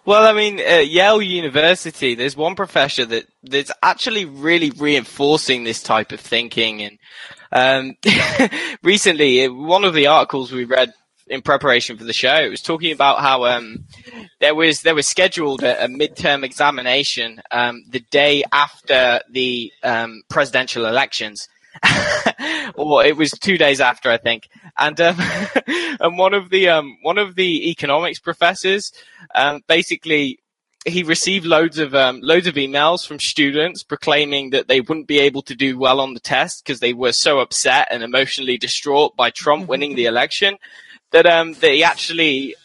Well, 0.05 0.25
I 0.25 0.33
mean, 0.33 0.59
at 0.59 0.89
Yale 0.89 1.21
University, 1.21 2.13
there's 2.13 2.35
one 2.35 2.55
professor 2.55 3.05
that 3.05 3.25
that's 3.41 3.71
actually 3.81 4.25
really 4.25 4.69
reinforcing 4.71 5.63
this 5.63 5.81
type 5.81 6.11
of 6.11 6.19
thinking. 6.19 6.81
And 7.53 7.95
um, 8.03 8.49
recently, 8.83 9.45
uh, 9.45 9.53
one 9.53 9.85
of 9.85 9.93
the 9.93 10.07
articles 10.07 10.51
we 10.51 10.65
read 10.65 10.93
in 11.27 11.41
preparation 11.41 11.97
for 11.97 12.03
the 12.03 12.11
show 12.11 12.49
was 12.49 12.61
talking 12.61 12.91
about 12.91 13.21
how 13.21 13.45
um, 13.45 13.85
there 14.41 14.53
was 14.53 14.81
there 14.81 14.93
was 14.93 15.07
scheduled 15.07 15.63
a, 15.63 15.85
a 15.85 15.87
midterm 15.87 16.43
examination 16.43 17.41
um, 17.51 17.83
the 17.89 18.01
day 18.11 18.43
after 18.51 19.21
the 19.31 19.71
um, 19.83 20.21
presidential 20.29 20.85
elections. 20.85 21.47
or 22.75 23.03
it 23.05 23.17
was 23.17 23.31
two 23.31 23.57
days 23.57 23.81
after, 23.81 24.09
I 24.09 24.17
think. 24.17 24.49
And 24.77 24.99
um, 24.99 25.15
and 25.99 26.17
one 26.17 26.33
of 26.33 26.49
the 26.49 26.69
um, 26.69 26.97
one 27.01 27.17
of 27.17 27.35
the 27.35 27.69
economics 27.69 28.19
professors 28.19 28.91
um, 29.35 29.61
basically 29.67 30.39
he 30.85 31.03
received 31.03 31.45
loads 31.45 31.77
of 31.77 31.95
um, 31.95 32.19
loads 32.21 32.47
of 32.47 32.55
emails 32.55 33.07
from 33.07 33.19
students 33.19 33.83
proclaiming 33.83 34.49
that 34.49 34.67
they 34.67 34.81
wouldn't 34.81 35.07
be 35.07 35.19
able 35.19 35.41
to 35.43 35.55
do 35.55 35.77
well 35.77 35.99
on 35.99 36.13
the 36.13 36.19
test 36.19 36.63
because 36.63 36.79
they 36.79 36.93
were 36.93 37.13
so 37.13 37.39
upset 37.39 37.87
and 37.89 38.03
emotionally 38.03 38.57
distraught 38.57 39.15
by 39.15 39.29
Trump 39.29 39.67
winning 39.67 39.95
the 39.95 40.05
election 40.05 40.57
that 41.11 41.25
um, 41.25 41.53
that 41.55 41.71
he 41.71 41.83
actually 41.83 42.55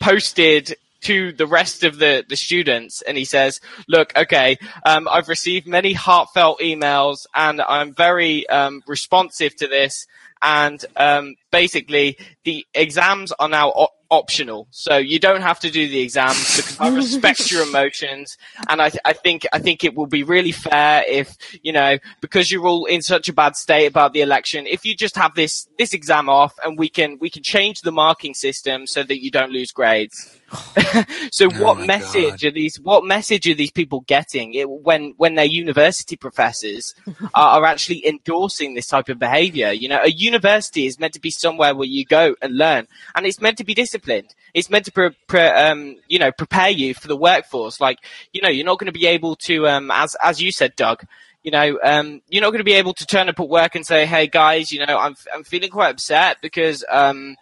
posted 0.00 0.76
to 1.02 1.32
the 1.32 1.46
rest 1.46 1.84
of 1.84 1.98
the, 1.98 2.24
the 2.28 2.36
students 2.36 3.02
and 3.02 3.16
he 3.16 3.24
says, 3.24 3.60
look, 3.86 4.16
okay, 4.16 4.58
um, 4.84 5.08
I've 5.08 5.28
received 5.28 5.66
many 5.66 5.92
heartfelt 5.92 6.60
emails 6.60 7.26
and 7.34 7.60
I'm 7.60 7.94
very 7.94 8.48
um, 8.48 8.82
responsive 8.86 9.54
to 9.56 9.68
this. 9.68 10.06
And 10.40 10.84
um, 10.96 11.34
basically, 11.50 12.16
the 12.44 12.64
exams 12.72 13.32
are 13.32 13.48
now 13.48 13.70
op- 13.70 13.94
optional, 14.10 14.68
so 14.70 14.96
you 14.96 15.18
don't 15.18 15.42
have 15.42 15.58
to 15.60 15.70
do 15.70 15.88
the 15.88 16.00
exams 16.00 16.56
because 16.56 16.80
I 16.80 16.94
respect 16.94 17.50
your 17.50 17.62
emotions, 17.68 18.38
and 18.68 18.80
I, 18.80 18.90
th- 18.90 19.02
I 19.04 19.14
think 19.14 19.46
I 19.52 19.58
think 19.58 19.82
it 19.82 19.96
will 19.96 20.06
be 20.06 20.22
really 20.22 20.52
fair 20.52 21.04
if 21.08 21.36
you 21.62 21.72
know 21.72 21.98
because 22.20 22.52
you're 22.52 22.66
all 22.66 22.84
in 22.84 23.02
such 23.02 23.28
a 23.28 23.32
bad 23.32 23.56
state 23.56 23.86
about 23.86 24.12
the 24.12 24.20
election, 24.20 24.66
if 24.68 24.84
you 24.84 24.94
just 24.94 25.16
have 25.16 25.34
this 25.34 25.66
this 25.76 25.92
exam 25.92 26.28
off, 26.28 26.54
and 26.64 26.78
we 26.78 26.88
can 26.88 27.18
we 27.18 27.30
can 27.30 27.42
change 27.42 27.80
the 27.80 27.90
marking 27.90 28.32
system 28.32 28.86
so 28.86 29.02
that 29.02 29.20
you 29.20 29.32
don't 29.32 29.50
lose 29.50 29.72
grades. 29.72 30.37
so 31.30 31.50
what 31.50 31.86
message 31.86 32.44
are 32.44 32.50
these? 32.50 32.80
What 32.80 33.04
message 33.04 33.46
are 33.48 33.54
these 33.54 33.70
people 33.70 34.00
getting 34.00 34.54
it, 34.54 34.68
when 34.68 35.12
when 35.16 35.34
their 35.34 35.44
university 35.44 36.16
professors 36.16 36.94
are, 37.34 37.60
are 37.60 37.64
actually 37.66 38.06
endorsing 38.06 38.74
this 38.74 38.86
type 38.86 39.08
of 39.08 39.18
behaviour? 39.18 39.72
You 39.72 39.88
know, 39.88 40.00
a 40.02 40.10
university 40.10 40.86
is 40.86 40.98
meant 40.98 41.12
to 41.14 41.20
be 41.20 41.30
somewhere 41.30 41.74
where 41.74 41.86
you 41.86 42.04
go 42.04 42.34
and 42.40 42.56
learn, 42.56 42.86
and 43.14 43.26
it's 43.26 43.40
meant 43.40 43.58
to 43.58 43.64
be 43.64 43.74
disciplined. 43.74 44.34
It's 44.54 44.70
meant 44.70 44.86
to 44.86 44.92
pre- 44.92 45.16
pre- 45.26 45.40
um, 45.40 45.96
you 46.08 46.18
know 46.18 46.32
prepare 46.32 46.70
you 46.70 46.94
for 46.94 47.08
the 47.08 47.16
workforce. 47.16 47.80
Like 47.80 47.98
you 48.32 48.40
know, 48.40 48.48
you're 48.48 48.64
not 48.64 48.78
going 48.78 48.92
to 48.92 48.98
be 48.98 49.06
able 49.06 49.36
to, 49.36 49.68
um, 49.68 49.90
as 49.90 50.16
as 50.22 50.40
you 50.40 50.50
said, 50.50 50.76
Doug. 50.76 51.02
You 51.42 51.52
know, 51.52 51.78
um, 51.84 52.20
you're 52.28 52.42
not 52.42 52.50
going 52.50 52.58
to 52.58 52.64
be 52.64 52.74
able 52.74 52.94
to 52.94 53.06
turn 53.06 53.28
up 53.28 53.38
at 53.38 53.48
work 53.48 53.74
and 53.74 53.86
say, 53.86 54.06
"Hey 54.06 54.26
guys, 54.26 54.72
you 54.72 54.84
know, 54.84 54.96
I'm 54.96 55.14
I'm 55.34 55.44
feeling 55.44 55.70
quite 55.70 55.90
upset 55.90 56.38
because 56.40 56.84
um, 56.90 57.36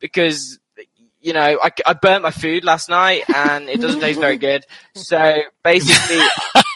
because 0.00 0.58
you 1.20 1.32
know, 1.34 1.58
I, 1.62 1.70
I 1.86 1.92
burnt 1.92 2.22
my 2.22 2.30
food 2.30 2.64
last 2.64 2.88
night 2.88 3.24
and 3.34 3.68
it 3.68 3.80
doesn't 3.80 4.00
taste 4.00 4.18
very 4.20 4.38
good. 4.38 4.64
So 4.94 5.42
basically, 5.62 6.24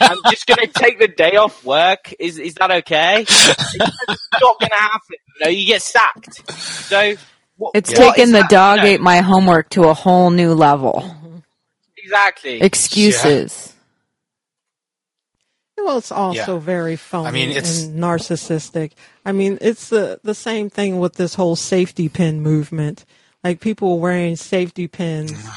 I'm 0.01 0.17
just 0.29 0.45
going 0.45 0.59
to 0.65 0.67
take 0.67 0.99
the 0.99 1.07
day 1.07 1.35
off 1.35 1.63
work. 1.65 2.13
Is 2.19 2.37
is 2.37 2.53
that 2.55 2.69
okay? 2.71 3.21
It's 3.21 3.77
not 3.79 4.59
going 4.59 4.69
to 4.69 4.75
happen. 4.75 5.15
You 5.39 5.45
know, 5.45 5.49
you 5.49 5.65
get 5.65 5.81
sacked. 5.81 6.49
So 6.51 7.15
what, 7.57 7.71
It's 7.73 7.91
what 7.97 8.15
taken 8.15 8.33
the 8.33 8.39
that- 8.39 8.49
dog 8.49 8.77
you 8.79 8.83
know, 8.83 8.89
ate 8.89 9.01
my 9.01 9.17
homework 9.21 9.69
to 9.71 9.85
a 9.85 9.93
whole 9.93 10.29
new 10.29 10.53
level. 10.53 11.15
exactly. 11.97 12.61
Excuses. 12.61 13.73
Well, 15.77 15.97
it's 15.97 16.11
also 16.11 16.53
Yeah. 16.55 16.59
very 16.59 16.95
phony 16.95 17.27
I 17.27 17.31
mean, 17.31 17.49
it's- 17.51 17.83
and 17.83 17.99
narcissistic. 17.99 18.91
I 19.25 19.31
mean, 19.31 19.57
it's 19.61 19.89
the 19.89 20.19
the 20.23 20.33
same 20.35 20.69
thing 20.69 20.99
with 20.99 21.15
this 21.15 21.35
whole 21.35 21.55
safety 21.55 22.09
pin 22.09 22.41
movement. 22.41 23.05
Like 23.45 23.59
people 23.59 23.99
wearing 23.99 24.35
safety 24.35 24.87
pins. 24.87 25.31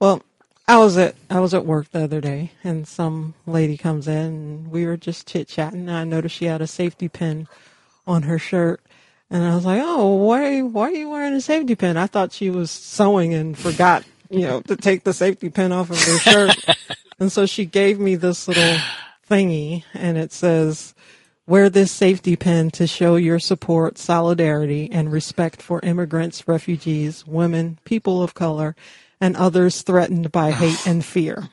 Well, 0.00 0.22
I 0.68 0.78
was 0.78 0.96
at 0.96 1.16
I 1.28 1.40
was 1.40 1.54
at 1.54 1.66
work 1.66 1.90
the 1.90 2.04
other 2.04 2.20
day, 2.20 2.52
and 2.62 2.86
some 2.86 3.34
lady 3.48 3.76
comes 3.76 4.06
in, 4.06 4.14
and 4.14 4.70
we 4.70 4.86
were 4.86 4.96
just 4.96 5.26
chit 5.26 5.48
chatting. 5.48 5.88
And 5.88 5.90
I 5.90 6.04
noticed 6.04 6.36
she 6.36 6.44
had 6.44 6.60
a 6.60 6.68
safety 6.68 7.08
pin 7.08 7.48
on 8.06 8.22
her 8.22 8.38
shirt, 8.38 8.80
and 9.28 9.42
I 9.42 9.56
was 9.56 9.64
like, 9.64 9.82
"Oh, 9.84 10.14
why 10.14 10.62
why 10.62 10.90
are 10.90 10.94
you 10.94 11.10
wearing 11.10 11.34
a 11.34 11.40
safety 11.40 11.74
pin?" 11.74 11.96
I 11.96 12.06
thought 12.06 12.30
she 12.32 12.48
was 12.48 12.70
sewing 12.70 13.34
and 13.34 13.58
forgot, 13.58 14.04
you 14.30 14.42
know, 14.42 14.60
to 14.60 14.76
take 14.76 15.02
the 15.02 15.12
safety 15.12 15.50
pin 15.50 15.72
off 15.72 15.90
of 15.90 16.00
her 16.00 16.18
shirt. 16.20 16.64
and 17.18 17.32
so 17.32 17.44
she 17.44 17.64
gave 17.64 17.98
me 17.98 18.14
this 18.14 18.46
little 18.46 18.78
thingy, 19.28 19.82
and 19.94 20.16
it 20.16 20.30
says, 20.30 20.94
"Wear 21.48 21.68
this 21.70 21.90
safety 21.90 22.36
pin 22.36 22.70
to 22.72 22.86
show 22.86 23.16
your 23.16 23.40
support, 23.40 23.96
solidarity, 23.98 24.88
and 24.92 25.10
respect 25.10 25.62
for 25.62 25.80
immigrants, 25.80 26.46
refugees, 26.46 27.26
women, 27.26 27.78
people 27.84 28.22
of 28.22 28.34
color, 28.34 28.76
and 29.20 29.34
others 29.34 29.82
threatened 29.82 30.30
by 30.30 30.52
hate 30.52 30.86
and 30.86 31.04
fear." 31.04 31.48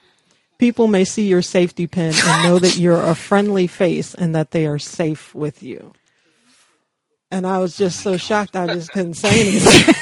People 0.58 0.88
may 0.88 1.06
see 1.06 1.28
your 1.28 1.42
safety 1.42 1.88
pin 1.88 2.14
and 2.14 2.44
know 2.44 2.60
that 2.60 2.78
you're 2.78 3.02
a 3.02 3.16
friendly 3.16 3.68
face 3.68 4.14
and 4.14 4.36
that 4.36 4.52
they 4.52 4.68
are 4.68 4.80
safe 4.80 5.34
with 5.34 5.64
you. 5.64 5.94
And 7.32 7.48
I 7.48 7.58
was 7.60 7.76
just 7.76 8.02
so 8.02 8.18
shocked 8.18 8.56
I 8.56 8.68
just 8.68 8.92
couldn't 8.92 9.16
say 9.16 9.48
anything. 9.48 9.96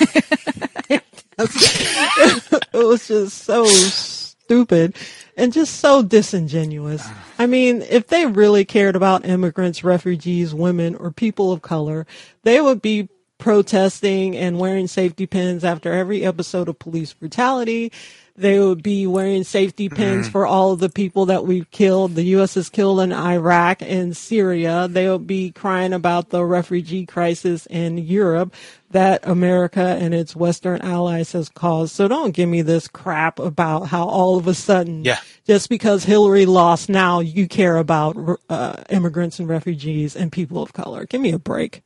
it 1.39 2.74
was 2.74 3.08
just 3.08 3.38
so 3.44 3.66
stupid 3.66 4.96
and 5.36 5.54
just 5.54 5.80
so 5.80 6.02
disingenuous. 6.04 7.02
Ah. 7.06 7.26
I 7.40 7.46
mean, 7.48 7.82
if 7.84 8.08
they 8.08 8.26
really 8.26 8.66
cared 8.66 8.96
about 8.96 9.26
immigrants, 9.26 9.84
refugees, 9.84 10.54
women, 10.54 10.96
or 10.96 11.12
people 11.12 11.52
of 11.52 11.62
color, 11.62 12.06
they 12.44 12.62
would 12.62 12.82
be 12.82 13.10
protesting 13.38 14.38
and 14.38 14.58
wearing 14.58 14.88
safety 14.88 15.26
pins 15.26 15.66
after 15.66 15.92
every 15.92 16.26
episode 16.26 16.70
of 16.70 16.80
police 16.80 17.14
brutality. 17.14 17.92
They 18.36 18.58
would 18.60 18.82
be 18.82 19.06
wearing 19.06 19.44
safety 19.44 19.90
pins 19.90 20.28
Mhm. 20.28 20.32
for 20.32 20.48
all 20.48 20.72
of 20.72 20.80
the 20.80 20.90
people 20.90 21.28
that 21.28 21.46
we've 21.46 21.70
killed. 21.70 22.16
The 22.16 22.24
U.S. 22.38 22.56
has 22.56 22.68
killed 22.68 23.00
in 23.02 23.14
Iraq 23.14 23.84
and 23.84 24.18
Syria. 24.18 24.88
They 24.90 25.08
would 25.08 25.28
be 25.28 25.52
crying 25.52 25.94
about 25.94 26.30
the 26.32 26.44
refugee 26.44 27.06
crisis 27.06 27.68
in 27.68 28.00
Europe 28.00 28.56
that 28.90 29.22
America 29.28 29.98
and 30.00 30.16
its 30.16 30.36
Western 30.36 30.82
allies 30.82 31.34
has 31.34 31.48
caused. 31.50 31.94
So 31.94 32.08
don't 32.08 32.32
give 32.32 32.50
me 32.50 32.64
this 32.64 32.88
crap 32.88 33.38
about 33.38 33.90
how 33.90 34.06
all 34.08 34.36
of 34.38 34.48
a 34.48 34.56
sudden, 34.56 35.04
Yeah. 35.06 35.20
just 35.46 35.70
because 35.70 36.06
Hillary 36.06 36.48
lost, 36.48 36.90
now 36.90 37.20
you 37.20 37.48
care 37.48 37.78
about 37.78 38.18
uh, 38.50 38.78
immigrants 38.90 39.38
and 39.40 39.48
refugees 39.48 40.16
and 40.16 40.32
people 40.32 40.62
of 40.64 40.74
color. 40.74 41.06
Give 41.06 41.22
me 41.22 41.32
a 41.34 41.40
break. 41.40 41.84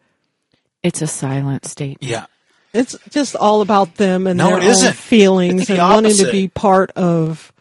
It's 0.82 1.02
a 1.02 1.08
silent 1.08 1.66
statement. 1.66 2.04
Yeah. 2.10 2.26
It's 2.78 2.96
just 3.10 3.36
all 3.36 3.62
about 3.62 3.96
them 3.96 4.28
and 4.28 4.38
No, 4.38 4.60
their 4.60 4.70
own 4.70 4.94
feelings 4.94 5.68
the 5.68 5.74
and 5.74 5.82
wanting 5.82 6.16
to 6.18 6.32
be 6.32 6.48
part 6.48 6.92
of 6.92 7.52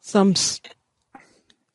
some, 0.00 0.34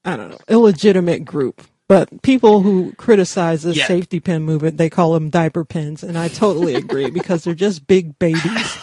I 0.04 0.16
don't 0.16 0.30
know, 0.32 0.40
illegitimate 0.48 1.26
group. 1.26 1.62
But 1.88 2.22
people 2.24 2.62
who 2.62 2.94
criticize 2.94 3.62
the 3.64 3.74
Yeah. 3.74 3.86
safety 3.86 4.20
pin 4.20 4.42
movement, 4.44 4.78
they 4.78 4.90
call 4.90 5.14
them 5.14 5.30
diaper 5.30 5.64
pins, 5.66 6.02
and 6.02 6.18
I 6.18 6.30
totally 6.30 6.74
agree 6.74 7.12
because 7.12 7.44
they're 7.44 7.54
just 7.54 7.86
big 7.86 8.18
babies. 8.18 8.78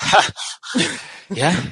Yeah. 1.30 1.62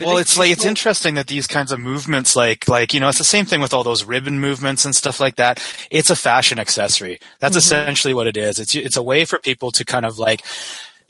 Well, 0.00 0.16
it's 0.18 0.36
like 0.38 0.50
it's 0.50 0.64
interesting 0.64 1.14
that 1.14 1.28
these 1.28 1.46
kinds 1.46 1.70
of 1.70 1.78
movements, 1.78 2.34
like 2.34 2.66
like 2.68 2.92
you 2.94 3.00
know, 3.00 3.08
it's 3.08 3.18
the 3.18 3.24
same 3.24 3.44
thing 3.44 3.60
with 3.60 3.72
all 3.72 3.84
those 3.84 4.04
ribbon 4.04 4.40
movements 4.40 4.84
and 4.84 4.96
stuff 4.96 5.20
like 5.20 5.36
that. 5.36 5.62
It's 5.90 6.10
a 6.10 6.16
fashion 6.16 6.58
accessory. 6.58 7.20
That's 7.40 7.54
Mhm. 7.54 7.58
essentially 7.58 8.14
what 8.14 8.26
it 8.26 8.36
is. 8.36 8.58
It's 8.58 8.74
it's 8.74 8.96
a 8.96 9.02
way 9.02 9.24
for 9.24 9.38
people 9.38 9.70
to 9.72 9.84
kind 9.84 10.04
of 10.06 10.18
like 10.18 10.42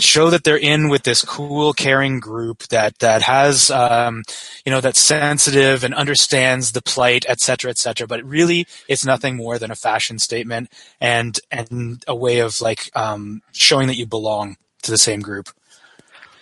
show 0.01 0.31
that 0.31 0.43
they're 0.43 0.57
in 0.59 0.89
with 0.89 1.05
this 1.05 1.23
cool, 1.25 1.73
caring 1.73 2.19
group 2.19 2.65
that 2.69 2.99
that 2.99 3.23
has 3.23 3.71
um, 3.71 4.25
you 4.67 4.73
know 4.73 4.81
that's 4.81 5.01
sensitive 5.01 5.85
and 5.85 5.95
understands 5.95 6.73
the 6.73 6.83
plight, 6.83 7.25
et 7.29 7.41
cetera, 7.41 7.71
et 7.71 7.79
cetera. 7.79 8.07
But 8.07 8.23
really, 8.25 8.67
it's 8.89 9.05
nothing 9.07 9.37
more 9.37 9.59
than 9.59 9.71
a 9.71 9.77
fashion 9.77 10.19
statement 10.19 10.71
and 11.01 11.39
and 11.51 12.03
a 12.09 12.15
way 12.17 12.41
of 12.41 12.61
like 12.61 12.91
um, 12.95 13.43
showing 13.53 13.87
that 13.87 13.97
you 13.97 14.07
belong 14.07 14.57
to 14.83 14.91
the 14.91 14.99
same 14.99 15.21
group. 15.21 15.49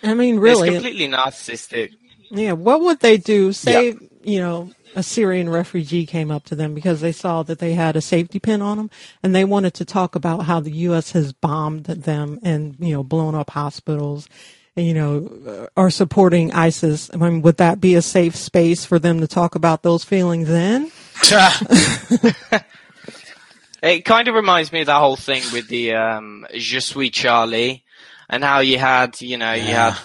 I 0.03 0.15
mean, 0.15 0.35
It's 0.35 0.41
really, 0.41 0.71
completely 0.71 1.07
narcissistic. 1.07 1.91
Yeah, 2.31 2.53
what 2.53 2.81
would 2.81 3.01
they 3.01 3.17
do? 3.17 3.51
Say, 3.53 3.95
you 4.23 4.39
know, 4.39 4.71
a 4.95 5.03
Syrian 5.03 5.49
refugee 5.49 6.05
came 6.05 6.31
up 6.31 6.45
to 6.45 6.55
them 6.55 6.73
because 6.73 7.01
they 7.01 7.11
saw 7.11 7.43
that 7.43 7.59
they 7.59 7.73
had 7.73 7.95
a 7.95 8.01
safety 8.01 8.39
pin 8.39 8.61
on 8.61 8.77
them 8.77 8.89
and 9.21 9.35
they 9.35 9.45
wanted 9.45 9.73
to 9.75 9.85
talk 9.85 10.15
about 10.15 10.45
how 10.45 10.59
the 10.59 10.71
U.S. 10.71 11.11
has 11.11 11.33
bombed 11.33 11.85
them 11.85 12.39
and, 12.43 12.75
you 12.79 12.93
know, 12.93 13.03
blown 13.03 13.35
up 13.35 13.49
hospitals 13.51 14.27
and, 14.75 14.87
you 14.87 14.93
know, 14.93 15.67
are 15.75 15.89
supporting 15.89 16.53
ISIS. 16.53 17.09
I 17.13 17.17
mean, 17.17 17.41
would 17.41 17.57
that 17.57 17.81
be 17.81 17.95
a 17.95 18.01
safe 18.01 18.35
space 18.35 18.85
for 18.85 18.97
them 18.97 19.19
to 19.19 19.27
talk 19.27 19.55
about 19.55 19.83
those 19.83 20.03
feelings 20.03 20.47
then? 20.47 20.91
It 23.83 24.05
kind 24.05 24.27
of 24.27 24.35
reminds 24.35 24.71
me 24.71 24.81
of 24.81 24.85
that 24.87 24.99
whole 24.99 25.15
thing 25.15 25.41
with 25.51 25.67
the 25.67 25.95
um, 25.95 26.45
Je 26.53 26.79
suis 26.79 27.09
Charlie, 27.09 27.83
and 28.29 28.43
how 28.43 28.59
you 28.59 28.77
had, 28.77 29.19
you 29.21 29.37
know, 29.37 29.53
you 29.53 29.73
had 29.73 29.97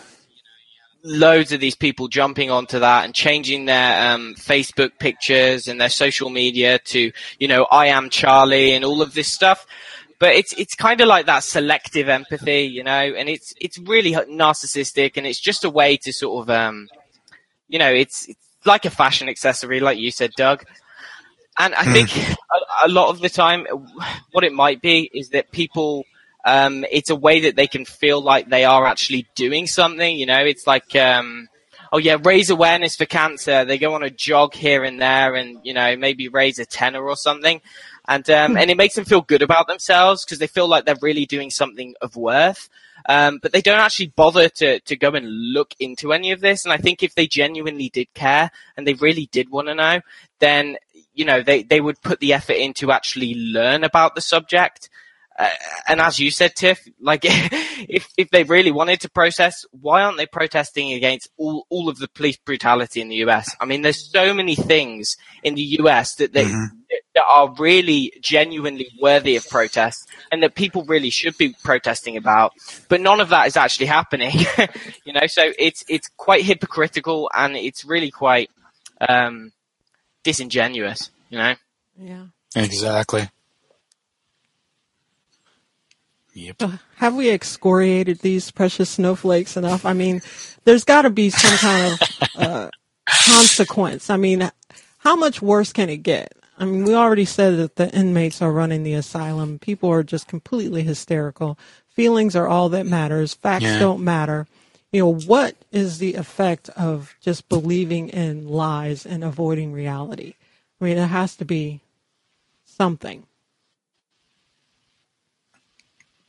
loads 1.07 1.53
of 1.53 1.61
these 1.61 1.77
people 1.77 2.09
jumping 2.09 2.51
onto 2.51 2.81
that 2.81 3.05
and 3.05 3.15
changing 3.15 3.67
their 3.67 4.13
um, 4.13 4.35
Facebook 4.37 4.99
pictures 4.99 5.69
and 5.69 5.81
their 5.81 5.89
social 5.89 6.29
media 6.31 6.79
to, 6.81 7.13
you 7.39 7.49
know, 7.49 7.67
I 7.71 7.87
am 7.87 8.11
Charlie 8.11 8.73
and 8.73 8.85
all 8.85 9.03
of 9.03 9.15
this 9.15 9.29
stuff. 9.33 9.67
But 10.19 10.35
it's 10.35 10.55
it's 10.55 10.75
kind 10.75 11.01
of 11.03 11.09
like 11.09 11.27
that 11.27 11.45
selective 11.45 12.09
empathy, 12.09 12.63
you 12.63 12.83
know, 12.83 12.91
and 12.91 13.29
it's 13.29 13.53
it's 13.61 13.79
really 13.79 14.13
narcissistic, 14.13 15.13
and 15.17 15.27
it's 15.27 15.39
just 15.39 15.63
a 15.63 15.69
way 15.69 15.99
to 15.99 16.13
sort 16.13 16.43
of, 16.43 16.51
um, 16.51 16.89
you 17.69 17.79
know, 17.79 17.93
it's 17.93 18.27
it's 18.27 18.41
like 18.65 18.87
a 18.87 18.91
fashion 18.91 19.29
accessory, 19.29 19.79
like 19.79 19.99
you 19.99 20.11
said, 20.11 20.31
Doug. 20.37 20.65
And 21.59 21.75
I 21.75 21.85
think 21.85 22.17
a, 22.17 22.87
a 22.87 22.89
lot 22.89 23.11
of 23.11 23.21
the 23.21 23.29
time, 23.29 23.67
what 24.33 24.45
it 24.45 24.55
might 24.55 24.81
be 24.81 25.11
is 25.13 25.31
that 25.31 25.51
people, 25.53 26.05
um, 26.47 26.85
it's 26.91 27.11
a 27.11 27.17
way 27.17 27.41
that 27.41 27.57
they 27.57 27.67
can 27.67 27.85
feel 27.85 28.23
like 28.23 28.49
they 28.49 28.65
are 28.65 28.87
actually 28.87 29.27
doing 29.35 29.67
something. 29.67 30.17
You 30.17 30.27
know, 30.27 30.45
it's 30.45 30.67
like, 30.67 30.95
um, 30.95 31.49
oh 31.93 31.99
yeah, 31.99 32.17
raise 32.23 32.51
awareness 32.51 32.95
for 32.95 33.05
cancer. 33.05 33.65
They 33.65 33.79
go 33.79 33.95
on 33.95 34.05
a 34.05 34.11
jog 34.11 34.55
here 34.55 34.85
and 34.85 35.01
there, 35.01 35.35
and 35.35 35.59
you 35.65 35.75
know, 35.75 35.97
maybe 35.97 36.29
raise 36.29 36.61
a 36.61 36.65
tenner 36.65 37.03
or 37.03 37.17
something, 37.17 37.61
and 38.07 38.31
um, 38.31 38.57
and 38.57 38.71
it 38.71 38.77
makes 38.77 38.95
them 38.95 39.05
feel 39.05 39.23
good 39.23 39.43
about 39.43 39.67
themselves 39.67 40.25
because 40.25 40.39
they 40.39 40.47
feel 40.47 40.69
like 40.69 40.85
they're 40.85 40.95
really 41.03 41.27
doing 41.27 41.51
something 41.51 41.95
of 42.01 42.17
worth. 42.17 42.71
Um, 43.09 43.39
but 43.41 43.53
they 43.53 43.61
don't 43.61 43.79
actually 43.79 44.13
bother 44.17 44.49
to, 44.49 44.81
to 44.81 44.97
go 44.97 45.11
and 45.11 45.29
look 45.29 45.75
into 45.79 46.13
any 46.13 46.33
of 46.33 46.41
this. 46.41 46.65
And 46.65 46.73
I 46.73 46.77
think 46.77 47.03
if 47.03 47.15
they 47.15 47.29
genuinely 47.29 47.89
did 47.89 48.13
care 48.15 48.51
and 48.77 48.85
they 48.85 48.95
really 48.95 49.29
did 49.31 49.49
want 49.49 49.69
to 49.69 49.77
know, 49.77 50.01
then, 50.41 50.77
you 51.15 51.25
know, 51.25 51.41
they, 51.41 51.63
they 51.63 51.81
would 51.81 52.03
put 52.03 52.19
the 52.19 52.33
effort 52.33 52.57
in 52.57 52.75
to 52.75 52.91
actually 52.91 53.35
learn 53.35 53.85
about 53.85 54.17
the 54.17 54.21
subject. 54.21 54.91
Uh, 55.39 55.51
and 55.87 56.01
as 56.01 56.19
you 56.19 56.31
said, 56.31 56.55
Tiff, 56.55 56.87
like 57.01 57.21
if 57.25 58.09
if 58.17 58.31
they 58.31 58.45
really 58.45 58.73
wanted 58.73 59.01
to 59.01 59.11
protest, 59.11 59.67
why 59.71 60.03
aren't 60.03 60.17
they 60.17 60.27
protesting 60.27 60.93
against 60.93 61.29
all, 61.37 61.67
all 61.69 61.89
of 61.89 61.99
the 61.99 62.09
police 62.09 62.39
brutality 62.39 63.01
in 63.01 63.09
the 63.09 63.17
US? 63.17 63.55
I 63.61 63.67
mean, 63.67 63.83
there's 63.83 64.11
so 64.11 64.33
many 64.33 64.55
things 64.55 65.17
in 65.43 65.55
the 65.55 65.77
US 65.81 66.15
that 66.17 66.33
they 66.33 66.45
that 66.45 67.25
are 67.31 67.53
really 67.59 68.13
genuinely 68.21 68.89
worthy 69.01 69.37
of 69.37 69.49
protest, 69.49 70.09
and 70.33 70.43
that 70.43 70.55
people 70.55 70.85
really 70.85 71.11
should 71.11 71.37
be 71.37 71.55
protesting 71.63 72.17
about. 72.17 72.53
But 72.89 73.01
none 73.01 73.21
of 73.21 73.29
that 73.31 73.47
is 73.47 73.57
actually 73.57 73.87
happening, 73.87 74.33
you 75.05 75.13
know. 75.13 75.27
So 75.27 75.53
it's 75.59 75.85
it's 75.89 76.09
quite 76.17 76.45
hypocritical, 76.45 77.31
and 77.35 77.57
it's 77.57 77.85
really 77.85 78.11
quite 78.11 78.51
um, 79.07 79.53
disingenuous, 80.25 81.11
you 81.31 81.39
know. 81.39 81.55
Yeah. 81.99 82.27
Exactly. 82.55 83.29
Uh, 86.61 86.77
Have 86.97 87.15
we 87.15 87.31
excoriated 87.31 88.19
these 88.21 88.51
precious 88.51 88.91
snowflakes 88.91 89.57
enough? 89.57 89.85
I 89.87 89.93
mean, 89.93 90.21
there's 90.65 90.85
got 90.85 91.03
to 91.03 91.11
be 91.11 91.31
some 91.31 91.57
kind 91.59 91.93
of 91.93 92.29
uh, 92.37 92.71
consequence. 93.27 94.11
I 94.11 94.17
mean, 94.17 94.51
how 94.99 95.17
much 95.17 95.41
worse 95.41 95.73
can 95.73 95.89
it 95.89 95.99
get? 95.99 96.33
I 96.59 96.65
mean, 96.65 96.85
we 96.85 96.95
already 96.95 97.25
said 97.27 97.57
that 97.59 97.77
the 97.77 97.91
inmates 97.95 98.41
are 98.41 98.53
running 98.53 98.83
the 98.83 98.95
asylum. 98.95 99.59
People 99.59 99.91
are 99.91 100.03
just 100.03 100.27
completely 100.27 100.83
hysterical. 100.83 101.59
Feelings 101.89 102.35
are 102.37 102.49
all 102.49 102.69
that 102.71 102.87
matters. 102.87 103.35
Facts 103.35 103.65
Yeah. 103.65 103.79
don't 103.79 104.03
matter. 104.03 104.47
You 104.93 105.01
know, 105.01 105.15
what 105.15 105.57
is 105.73 105.99
the 105.99 106.15
effect 106.15 106.69
of 106.71 107.15
just 107.21 107.49
believing 107.49 108.09
in 108.09 108.49
lies 108.49 109.05
and 109.05 109.23
avoiding 109.25 109.73
reality? 109.73 110.35
I 110.81 110.85
mean, 110.85 110.97
it 110.99 111.07
has 111.09 111.37
to 111.37 111.45
be 111.45 111.81
something. 112.65 113.25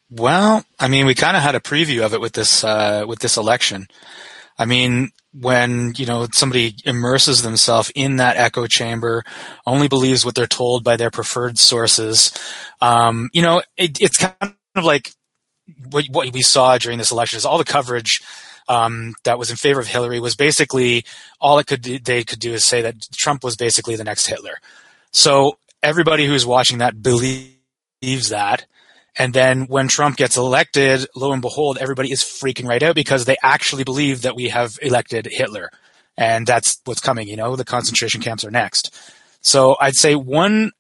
Well, 0.10 0.64
I 0.80 0.88
mean, 0.88 1.06
we 1.06 1.16
kind 1.16 1.36
of 1.36 1.44
had 1.44 1.56
a 1.56 1.60
preview 1.60 2.06
of 2.06 2.14
it 2.14 2.22
with 2.22 2.34
this 2.34 2.64
uh, 2.64 3.06
with 3.08 3.20
this 3.20 3.38
election. 3.38 3.88
I 4.58 4.66
mean, 4.66 5.12
when 5.34 5.94
you 5.98 6.06
know 6.06 6.28
somebody 6.32 6.76
immerses 6.86 7.42
themselves 7.42 7.92
in 7.94 8.16
that 8.18 8.38
echo 8.38 8.68
chamber, 8.68 9.24
only 9.66 9.88
believes 9.88 10.26
what 10.26 10.36
they're 10.36 10.48
told 10.48 10.84
by 10.84 10.96
their 10.96 11.12
preferred 11.12 11.58
sources. 11.58 12.32
Um, 12.82 13.30
you 13.34 13.42
know, 13.42 13.62
it, 13.76 14.02
it's 14.02 14.18
kind 14.18 14.56
of 14.76 14.84
like 14.84 15.12
what, 15.90 16.06
what 16.10 16.32
we 16.34 16.42
saw 16.42 16.78
during 16.78 16.98
this 16.98 17.12
election 17.12 17.38
is 17.38 17.46
all 17.46 17.58
the 17.58 17.66
coverage 17.66 18.22
um, 18.70 19.14
that 19.24 19.38
was 19.38 19.50
in 19.50 19.58
favor 19.58 19.80
of 19.80 19.88
Hillary 19.88 20.20
was 20.20 20.36
basically 20.36 21.06
all 21.40 21.60
it 21.60 21.68
could 21.68 21.84
they 21.84 22.24
could 22.24 22.40
do 22.40 22.54
is 22.54 22.66
say 22.66 22.82
that 22.82 22.96
Trump 23.14 23.44
was 23.44 23.56
basically 23.56 23.96
the 23.96 24.04
next 24.04 24.28
Hitler. 24.28 24.58
So 25.12 25.58
everybody 25.84 26.26
who's 26.26 26.46
watching 26.46 26.80
that 26.80 27.02
believes 27.02 28.30
that. 28.30 28.66
And 29.18 29.34
then 29.34 29.64
when 29.64 29.88
Trump 29.88 30.18
gets 30.18 30.38
elected, 30.38 31.08
lo 31.16 31.32
and 31.32 31.42
behold, 31.42 31.78
everybody 31.80 32.12
is 32.12 32.24
freaking 32.24 32.68
right 32.68 32.84
out 32.84 32.96
because 32.96 33.26
they 33.26 33.38
actually 33.42 33.84
believe 33.84 34.22
that 34.22 34.36
we 34.36 34.50
have 34.50 34.78
elected 34.82 35.28
Hitler. 35.30 35.72
And 36.18 36.46
that's 36.46 36.80
what's 36.86 37.02
coming, 37.02 37.28
you 37.28 37.36
know, 37.36 37.56
the 37.56 37.66
concentration 37.66 38.22
camps 38.22 38.46
are 38.46 38.52
next. 38.52 38.96
So 39.42 39.76
I'd 39.80 39.96
say 39.96 40.16
one 40.16 40.72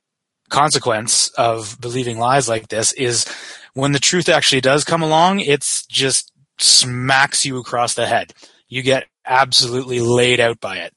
consequence 0.50 1.30
of 1.30 1.78
believing 1.80 2.20
lies 2.20 2.48
like 2.48 2.68
this 2.68 2.94
is 2.94 3.26
when 3.74 3.92
the 3.92 4.00
truth 4.00 4.30
actually 4.30 4.62
does 4.62 4.84
come 4.84 5.04
along, 5.04 5.40
it's 5.40 5.86
just 5.86 6.32
smacks 6.60 7.46
you 7.46 7.58
across 7.60 7.94
the 7.94 8.08
head. 8.08 8.34
You 8.68 8.82
get 8.82 9.08
absolutely 9.26 10.00
laid 10.00 10.40
out 10.40 10.60
by 10.60 10.78
it. 10.78 10.94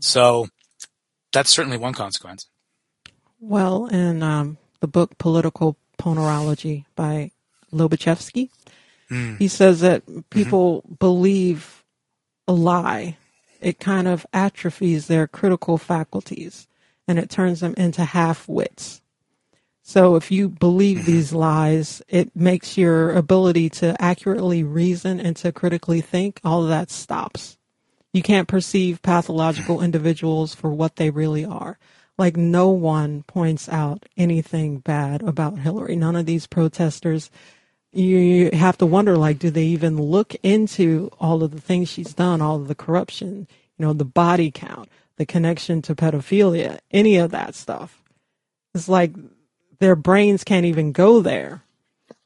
So 0.00 0.48
that's 1.32 1.50
certainly 1.50 1.78
one 1.78 1.94
consequence. 1.94 2.48
Well, 3.40 3.86
in 3.86 4.22
um, 4.22 4.58
the 4.80 4.88
book 4.88 5.16
Political 5.18 5.76
Ponerology 5.98 6.84
by 6.94 7.30
Lobaczewski, 7.72 8.50
Mm. 9.10 9.38
he 9.38 9.48
says 9.48 9.80
that 9.80 10.02
people 10.30 10.82
believe 10.98 11.84
a 12.48 12.52
lie. 12.54 13.16
It 13.60 13.78
kind 13.78 14.08
of 14.08 14.26
atrophies 14.32 15.06
their 15.06 15.26
critical 15.26 15.76
faculties 15.76 16.66
and 17.06 17.18
it 17.18 17.28
turns 17.28 17.60
them 17.60 17.74
into 17.76 18.04
half 18.04 18.48
wits. 18.48 19.02
So 19.82 20.16
if 20.16 20.30
you 20.30 20.48
believe 20.48 21.04
these 21.04 21.34
lies, 21.34 22.00
it 22.08 22.34
makes 22.34 22.78
your 22.78 23.12
ability 23.12 23.68
to 23.70 23.94
accurately 24.00 24.62
reason 24.62 25.20
and 25.20 25.36
to 25.36 25.52
critically 25.52 26.00
think, 26.00 26.40
all 26.42 26.62
of 26.62 26.70
that 26.70 26.90
stops. 26.90 27.58
You 28.12 28.22
can't 28.22 28.48
perceive 28.48 29.02
pathological 29.02 29.82
individuals 29.88 30.54
for 30.54 30.70
what 30.70 30.96
they 30.96 31.10
really 31.10 31.44
are. 31.44 31.78
Like 32.16 32.36
no 32.36 32.68
one 32.68 33.24
points 33.24 33.68
out 33.68 34.06
anything 34.16 34.78
bad 34.78 35.22
about 35.22 35.58
Hillary. 35.58 35.96
None 35.96 36.14
of 36.16 36.26
these 36.26 36.46
protesters, 36.46 37.30
you, 37.92 38.50
have 38.52 38.78
to 38.78 38.86
wonder, 38.86 39.16
like, 39.16 39.38
do 39.38 39.50
they 39.50 39.64
even 39.64 40.00
look 40.00 40.34
into 40.42 41.10
all 41.20 41.42
of 41.42 41.50
the 41.50 41.60
things 41.60 41.88
she's 41.88 42.14
done, 42.14 42.40
all 42.40 42.56
of 42.56 42.68
the 42.68 42.74
corruption, 42.74 43.48
you 43.78 43.86
know, 43.86 43.92
the 43.92 44.04
body 44.04 44.50
count, 44.52 44.88
the 45.16 45.26
connection 45.26 45.82
to 45.82 45.94
pedophilia, 45.94 46.78
any 46.92 47.16
of 47.16 47.32
that 47.32 47.54
stuff? 47.54 48.00
It's 48.74 48.88
like 48.88 49.12
their 49.80 49.96
brains 49.96 50.44
can't 50.44 50.66
even 50.66 50.92
go 50.92 51.20
there. 51.20 51.62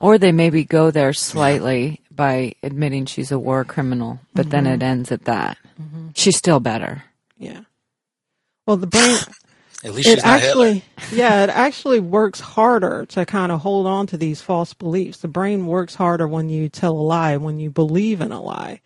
Or 0.01 0.18
they 0.18 0.32
maybe 0.32 0.64
go 0.64 0.91
there 0.91 1.12
slightly 1.12 2.01
by 2.11 2.55
admitting 2.62 3.07
she's 3.07 3.32
a 3.32 3.39
war 3.39 3.64
criminal, 3.64 4.20
but 4.34 4.51
then 4.51 4.64
Mhm. 4.64 4.74
it 4.74 4.82
ends 4.82 5.12
at 5.12 5.24
that. 5.24 5.57
She's 6.14 6.36
still 6.36 6.61
better. 6.61 7.05
Yeah. 7.39 7.61
Well, 8.66 8.76
the 8.76 8.86
brain. 8.86 9.16
At 9.85 9.95
least 9.95 10.09
it 10.09 10.24
actually, 10.24 10.83
yeah, 11.12 11.45
it 11.45 11.51
actually 11.51 12.01
works 12.01 12.41
harder 12.41 13.07
to 13.11 13.24
kind 13.24 13.53
of 13.53 13.61
hold 13.61 13.87
on 13.87 14.09
to 14.09 14.16
these 14.16 14.41
false 14.41 14.74
beliefs. 14.74 15.18
The 15.18 15.29
brain 15.29 15.66
works 15.66 15.95
harder 15.95 16.26
when 16.26 16.49
you 16.49 16.68
tell 16.68 16.97
a 16.97 17.01
lie, 17.01 17.37
when 17.37 17.61
you 17.61 17.70
believe 17.70 18.20
in 18.20 18.33
a 18.33 18.43
lie. 18.43 18.81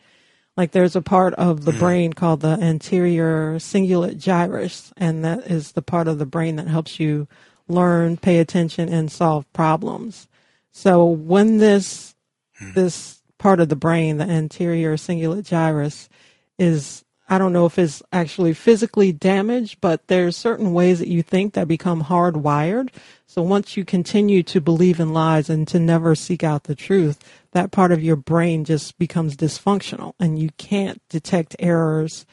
Like 0.54 0.72
there's 0.72 0.94
a 0.94 1.00
part 1.00 1.32
of 1.34 1.64
the 1.64 1.72
hmm. 1.72 1.78
brain 1.78 2.12
called 2.12 2.40
the 2.40 2.58
anterior 2.60 3.54
cingulate 3.58 4.18
gyrus, 4.18 4.92
and 4.98 5.24
that 5.24 5.50
is 5.50 5.72
the 5.72 5.80
part 5.80 6.08
of 6.08 6.18
the 6.18 6.26
brain 6.26 6.56
that 6.56 6.68
helps 6.68 7.00
you 7.00 7.26
learn, 7.68 8.18
pay 8.18 8.38
attention, 8.38 8.90
and 8.90 9.10
solve 9.10 9.50
problems. 9.54 10.28
So 10.72 11.06
when 11.06 11.56
this 11.56 12.14
hmm. 12.58 12.72
this 12.74 13.22
part 13.38 13.60
of 13.60 13.70
the 13.70 13.76
brain, 13.76 14.18
the 14.18 14.24
anterior 14.24 14.96
cingulate 14.96 15.44
gyrus, 15.44 16.10
is 16.58 17.02
I 17.32 17.38
don't 17.38 17.54
know 17.54 17.64
if 17.64 17.78
it's 17.78 18.02
actually 18.12 18.52
physically 18.52 19.10
damaged, 19.10 19.78
but 19.80 20.06
there's 20.08 20.36
certain 20.36 20.74
ways 20.74 20.98
that 20.98 21.08
you 21.08 21.22
think 21.22 21.54
that 21.54 21.66
become 21.66 22.04
hardwired. 22.04 22.90
So 23.26 23.40
once 23.40 23.74
you 23.74 23.86
continue 23.86 24.42
to 24.42 24.60
believe 24.60 25.00
in 25.00 25.14
lies 25.14 25.48
and 25.48 25.66
to 25.68 25.78
never 25.78 26.14
seek 26.14 26.44
out 26.44 26.64
the 26.64 26.74
truth, 26.74 27.18
that 27.52 27.70
part 27.70 27.92
of 27.92 28.02
your 28.02 28.16
brain 28.16 28.64
just 28.64 28.98
becomes 28.98 29.36
dysfunctional 29.36 30.14
and 30.18 30.38
you 30.38 30.50
can't 30.56 31.00
detect 31.08 31.54
errors. 31.58 32.24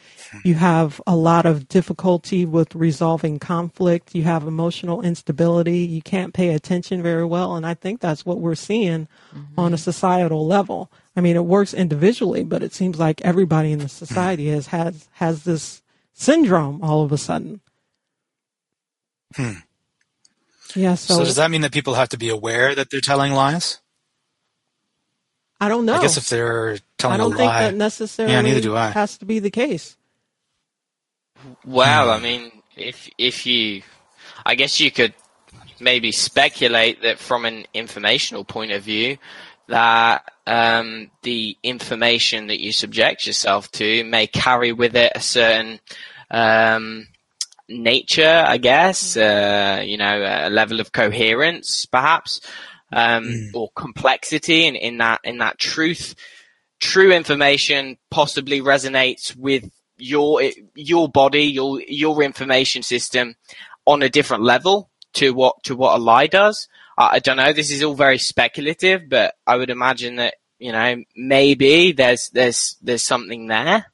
You 0.43 0.55
have 0.55 1.01
a 1.05 1.15
lot 1.15 1.45
of 1.45 1.67
difficulty 1.67 2.45
with 2.45 2.73
resolving 2.73 3.37
conflict. 3.37 4.15
You 4.15 4.23
have 4.23 4.47
emotional 4.47 5.01
instability. 5.01 5.79
You 5.79 6.01
can't 6.01 6.33
pay 6.33 6.53
attention 6.53 7.03
very 7.03 7.25
well. 7.25 7.55
And 7.55 7.65
I 7.65 7.73
think 7.73 7.99
that's 7.99 8.25
what 8.25 8.39
we're 8.39 8.55
seeing 8.55 9.07
on 9.57 9.73
a 9.73 9.77
societal 9.77 10.47
level. 10.47 10.89
I 11.15 11.21
mean, 11.21 11.35
it 11.35 11.45
works 11.45 11.73
individually, 11.73 12.43
but 12.45 12.63
it 12.63 12.73
seems 12.73 12.97
like 12.97 13.21
everybody 13.21 13.73
in 13.73 13.79
the 13.79 13.89
society 13.89 14.47
has 14.47 14.67
has, 14.67 15.09
has 15.13 15.43
this 15.43 15.81
syndrome 16.13 16.81
all 16.81 17.03
of 17.03 17.11
a 17.11 17.17
sudden. 17.17 17.59
Hmm. 19.35 19.51
Yeah. 20.75 20.95
So, 20.95 21.15
So, 21.15 21.23
does 21.25 21.35
that 21.35 21.51
mean 21.51 21.61
that 21.61 21.73
people 21.73 21.95
have 21.95 22.09
to 22.09 22.17
be 22.17 22.29
aware 22.29 22.73
that 22.73 22.89
they're 22.89 23.01
telling 23.01 23.33
lies? 23.33 23.79
I 25.59 25.67
don't 25.67 25.85
know. 25.85 25.95
I 25.95 26.01
guess 26.01 26.17
if 26.17 26.29
they're 26.29 26.77
telling 26.97 27.15
I 27.15 27.17
don't 27.17 27.33
a 27.33 27.37
think 27.37 27.49
lie, 27.49 27.63
that 27.63 27.75
necessarily 27.75 28.33
yeah, 28.33 28.41
neither 28.41 28.61
do 28.61 28.75
I. 28.75 28.89
has 28.89 29.17
to 29.17 29.25
be 29.25 29.39
the 29.39 29.51
case. 29.51 29.97
Well, 31.65 32.09
I 32.11 32.19
mean, 32.19 32.51
if 32.75 33.09
if 33.17 33.45
you, 33.45 33.81
I 34.45 34.55
guess 34.55 34.79
you 34.79 34.91
could 34.91 35.13
maybe 35.79 36.11
speculate 36.11 37.01
that 37.01 37.19
from 37.19 37.45
an 37.45 37.65
informational 37.73 38.43
point 38.43 38.71
of 38.71 38.83
view, 38.83 39.17
that 39.67 40.31
um, 40.47 41.11
the 41.23 41.57
information 41.63 42.47
that 42.47 42.59
you 42.59 42.71
subject 42.71 43.27
yourself 43.27 43.71
to 43.71 44.03
may 44.03 44.27
carry 44.27 44.71
with 44.71 44.95
it 44.95 45.11
a 45.15 45.21
certain 45.21 45.79
um, 46.31 47.07
nature, 47.67 48.43
I 48.45 48.57
guess, 48.57 49.15
uh, 49.15 49.81
you 49.85 49.97
know, 49.97 50.47
a 50.47 50.49
level 50.49 50.79
of 50.79 50.91
coherence, 50.91 51.85
perhaps, 51.85 52.41
um, 52.91 53.51
or 53.53 53.69
complexity 53.75 54.65
in, 54.65 54.75
in 54.75 54.97
that 54.97 55.21
in 55.23 55.37
that 55.39 55.57
truth. 55.57 56.15
True 56.79 57.11
information 57.11 57.97
possibly 58.09 58.61
resonates 58.61 59.35
with 59.35 59.69
your 59.97 60.41
your 60.75 61.09
body, 61.09 61.43
your 61.43 61.81
your 61.81 62.23
information 62.23 62.83
system 62.83 63.35
on 63.85 64.01
a 64.01 64.09
different 64.09 64.43
level 64.43 64.89
to 65.13 65.31
what 65.31 65.61
to 65.63 65.75
what 65.75 65.97
a 65.97 66.01
lie 66.01 66.27
does. 66.27 66.67
I, 66.97 67.09
I 67.13 67.19
don't 67.19 67.37
know. 67.37 67.53
This 67.53 67.71
is 67.71 67.83
all 67.83 67.95
very 67.95 68.17
speculative, 68.17 69.09
but 69.09 69.35
I 69.45 69.57
would 69.57 69.69
imagine 69.69 70.17
that 70.17 70.35
you 70.57 70.71
know 70.71 71.03
maybe 71.15 71.91
there's 71.91 72.29
there's 72.29 72.77
there's 72.81 73.03
something 73.03 73.47
there. 73.47 73.85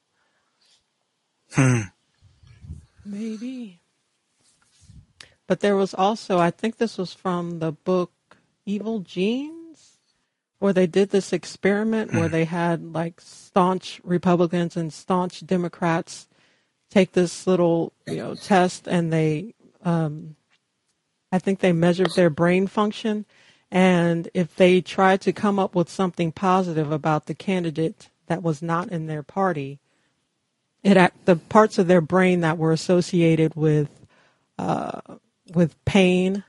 Hmm. 1.54 1.82
Maybe. 3.06 3.80
But 5.48 5.60
there 5.60 5.76
was 5.76 5.94
also, 5.94 6.40
I 6.40 6.50
think 6.50 6.78
this 6.78 6.98
was 6.98 7.14
from 7.14 7.60
the 7.60 7.72
book 7.72 8.12
Evil 8.66 9.00
Genes, 9.00 9.98
where 10.60 10.74
they 10.74 10.88
did 10.88 11.10
this 11.10 11.34
experiment 11.34 12.14
where 12.14 12.30
they 12.30 12.46
had 12.46 12.94
like 12.94 13.22
staunch 13.22 14.02
Republicans 14.04 14.76
and 14.76 14.92
staunch 14.92 15.46
Democrats 15.46 16.28
take 16.90 17.12
this 17.12 17.46
little, 17.46 17.94
you 18.08 18.18
know, 18.18 18.36
test 18.36 18.88
and 18.88 19.12
they, 19.12 19.54
um, 19.84 20.36
I 21.32 21.40
think 21.40 21.60
they 21.60 21.74
measured 21.74 22.12
their 22.16 22.30
brain 22.30 22.68
function. 22.68 23.26
And 23.70 24.30
if 24.34 24.56
they 24.56 24.82
tried 24.82 25.22
to 25.22 25.34
come 25.34 25.60
up 25.60 25.76
with 25.76 25.90
something 25.90 26.32
positive 26.32 26.92
about 26.92 27.26
the 27.26 27.36
candidate 27.36 28.10
that 28.28 28.42
was 28.42 28.62
not 28.62 28.90
in 28.90 29.08
their 29.08 29.24
party, 29.24 29.80
it 30.84 31.14
the 31.26 31.36
parts 31.36 31.78
of 31.78 31.88
their 31.88 32.02
brain 32.02 32.42
that 32.42 32.58
were 32.58 32.72
associated 32.72 33.56
with 33.56 33.90
uh, 34.58 35.02
with 35.54 35.84
pain 35.84 36.44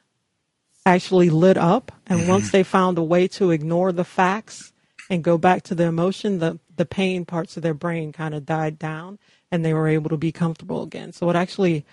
actually 0.86 1.28
lit 1.28 1.58
up, 1.58 1.92
and 2.06 2.20
mm-hmm. 2.20 2.30
once 2.30 2.50
they 2.50 2.62
found 2.62 2.96
a 2.96 3.02
way 3.02 3.28
to 3.28 3.50
ignore 3.50 3.92
the 3.92 4.04
facts 4.04 4.72
and 5.10 5.22
go 5.22 5.36
back 5.36 5.62
to 5.64 5.74
the 5.74 5.84
emotion, 5.84 6.38
the 6.38 6.58
the 6.76 6.86
pain 6.86 7.24
parts 7.24 7.56
of 7.56 7.62
their 7.62 7.74
brain 7.74 8.12
kind 8.12 8.34
of 8.34 8.46
died 8.46 8.78
down, 8.78 9.18
and 9.50 9.64
they 9.64 9.74
were 9.74 9.88
able 9.88 10.10
to 10.10 10.16
be 10.16 10.32
comfortable 10.32 10.82
again. 10.82 11.12
So 11.12 11.28
it 11.30 11.36
actually 11.36 11.84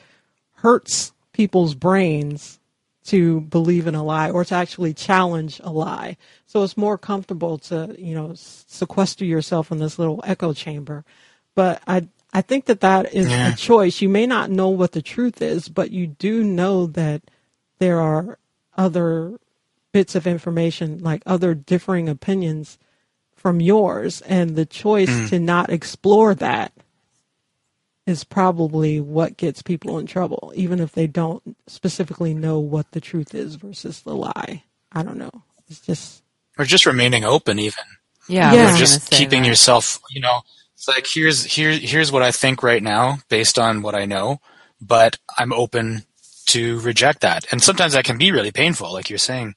hurts 0.58 1.12
people's 1.34 1.74
brains 1.74 2.60
to 3.06 3.42
believe 3.42 3.88
in 3.88 3.96
a 3.96 4.04
lie 4.04 4.30
or 4.30 4.46
to 4.46 4.56
actually 4.56 4.94
challenge 4.94 5.60
a 5.64 5.72
lie. 5.72 6.16
So 6.46 6.64
it's 6.64 6.78
more 6.78 6.98
comfortable 6.98 7.58
to, 7.60 7.96
you 7.98 8.16
know, 8.16 8.34
sequester 8.36 9.26
yourself 9.26 9.72
in 9.72 9.80
this 9.80 10.00
little 10.00 10.22
echo 10.26 10.54
chamber. 10.54 11.04
But 11.56 11.82
I, 11.86 12.08
I 12.32 12.42
think 12.42 12.66
that 12.66 12.80
that 12.80 13.14
is 13.14 13.30
Yeah. 13.30 13.52
a 13.52 13.56
choice. 13.56 14.02
You 14.02 14.08
may 14.10 14.26
not 14.26 14.52
know 14.52 14.70
what 14.70 14.94
the 14.94 15.02
truth 15.02 15.42
is, 15.42 15.68
but 15.68 15.92
you 15.92 16.08
do 16.08 16.44
know 16.44 16.86
that 16.88 17.24
there 17.80 18.00
are 18.00 18.38
other 18.78 19.38
bits 19.92 20.16
of 20.16 20.26
information, 20.28 21.00
like 21.00 21.22
other 21.26 21.54
differing 21.54 22.10
opinions 22.10 22.78
from 23.36 23.62
yours. 23.62 24.22
And 24.22 24.56
the 24.56 24.66
choice 24.66 25.10
Mm. 25.10 25.30
to 25.30 25.40
not 25.40 25.70
explore 25.70 26.34
that 26.36 26.72
is 28.06 28.24
probably 28.24 29.00
what 29.00 29.38
gets 29.38 29.62
people 29.62 29.98
in 29.98 30.06
trouble, 30.06 30.52
even 30.56 30.80
if 30.80 30.92
they 30.92 31.08
don't 31.08 31.56
specifically 31.68 32.34
know 32.34 32.60
what 32.60 32.92
the 32.92 33.00
truth 33.02 33.34
is 33.34 33.56
versus 33.56 34.02
the 34.02 34.16
lie. 34.16 34.64
I 34.92 35.04
don't 35.04 35.18
know. 35.18 35.32
It's 35.70 35.80
just 35.80 36.22
or 36.58 36.66
just 36.66 36.86
remaining 36.86 37.24
open, 37.24 37.60
even. 37.60 37.84
Yeah, 38.28 38.52
I 38.52 38.74
Or 38.74 38.78
just 38.78 39.10
keeping 39.10 39.44
that. 39.44 39.48
yourself. 39.50 40.00
You 40.12 40.22
know, 40.22 40.42
it's 40.76 40.88
like 40.88 41.06
here's 41.12 41.44
here 41.46 41.72
here's 41.72 42.12
what 42.12 42.22
I 42.24 42.32
think 42.32 42.62
right 42.62 42.84
now 42.84 43.20
based 43.30 43.58
on 43.58 43.82
what 43.82 43.96
I 43.96 44.06
know, 44.06 44.40
but 44.82 45.18
I'm 45.38 45.54
open 45.54 46.06
to 46.48 46.80
reject 46.82 47.22
that, 47.22 47.46
and 47.52 47.62
sometimes 47.62 47.94
that 47.94 48.06
can 48.06 48.18
be 48.18 48.32
really 48.32 48.52
painful, 48.52 48.92
like 48.92 49.10
you're 49.10 49.18
saying, 49.20 49.56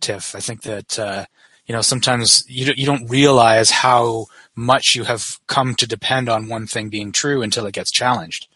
Tiff. 0.00 0.34
I 0.34 0.40
think 0.40 0.62
that 0.62 0.98
uh, 0.98 1.24
you 1.66 1.74
know 1.74 1.82
sometimes 1.82 2.44
you 2.48 2.66
don't- 2.66 2.78
you 2.78 2.86
don't 2.86 3.08
realize 3.10 3.70
how 3.70 4.26
much 4.54 4.94
you 4.94 5.04
have 5.04 5.38
come 5.46 5.74
to 5.76 5.86
depend 5.86 6.28
on 6.28 6.48
one 6.48 6.66
thing 6.66 6.88
being 6.88 7.12
true 7.12 7.42
until 7.42 7.66
it 7.66 7.74
gets 7.74 7.90
challenged, 7.90 8.48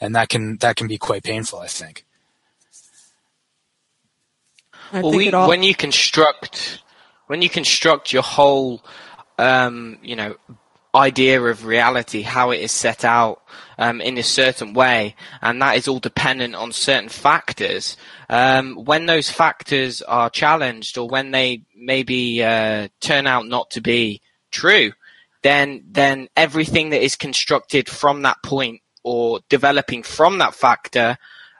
and 0.00 0.14
that 0.14 0.28
can 0.28 0.56
that 0.58 0.76
can 0.76 0.86
be 0.88 0.98
quite 0.98 1.22
painful. 1.22 1.60
I 1.60 1.66
think. 1.68 2.04
I 4.92 5.00
Well, 5.02 5.12
think 5.12 5.16
we, 5.16 5.32
all. 5.32 5.48
when 5.48 5.62
you 5.62 5.74
construct 5.74 6.82
when 7.26 7.42
you 7.42 7.48
construct 7.48 8.12
your 8.12 8.22
whole 8.22 8.82
um, 9.38 9.98
you 10.02 10.16
know 10.16 10.36
idea 10.94 11.40
of 11.40 11.64
reality, 11.64 12.22
how 12.22 12.50
it 12.50 12.60
is 12.60 12.72
set 12.72 13.04
out 13.04 13.42
um, 13.80 14.00
in 14.02 14.18
a 14.18 14.22
certain 14.22 14.74
way, 14.74 15.16
and 15.40 15.60
that 15.62 15.76
is 15.76 15.88
all 15.88 15.98
dependent 15.98 16.54
on 16.54 16.70
certain 16.70 17.08
factors. 17.08 17.96
Um, 18.28 18.76
when 18.84 19.06
those 19.06 19.30
factors 19.30 20.02
are 20.02 20.28
challenged, 20.28 20.98
or 20.98 21.08
when 21.08 21.30
they 21.30 21.62
maybe 21.74 22.44
uh, 22.44 22.88
turn 23.00 23.26
out 23.26 23.48
not 23.48 23.70
to 23.70 23.80
be 23.80 24.20
true, 24.50 24.92
then 25.42 25.82
then 25.90 26.28
everything 26.36 26.90
that 26.90 27.02
is 27.02 27.16
constructed 27.16 27.88
from 27.88 28.22
that 28.22 28.42
point 28.44 28.82
or 29.02 29.40
developing 29.48 30.02
from 30.02 30.38
that 30.38 30.54
factor 30.54 31.16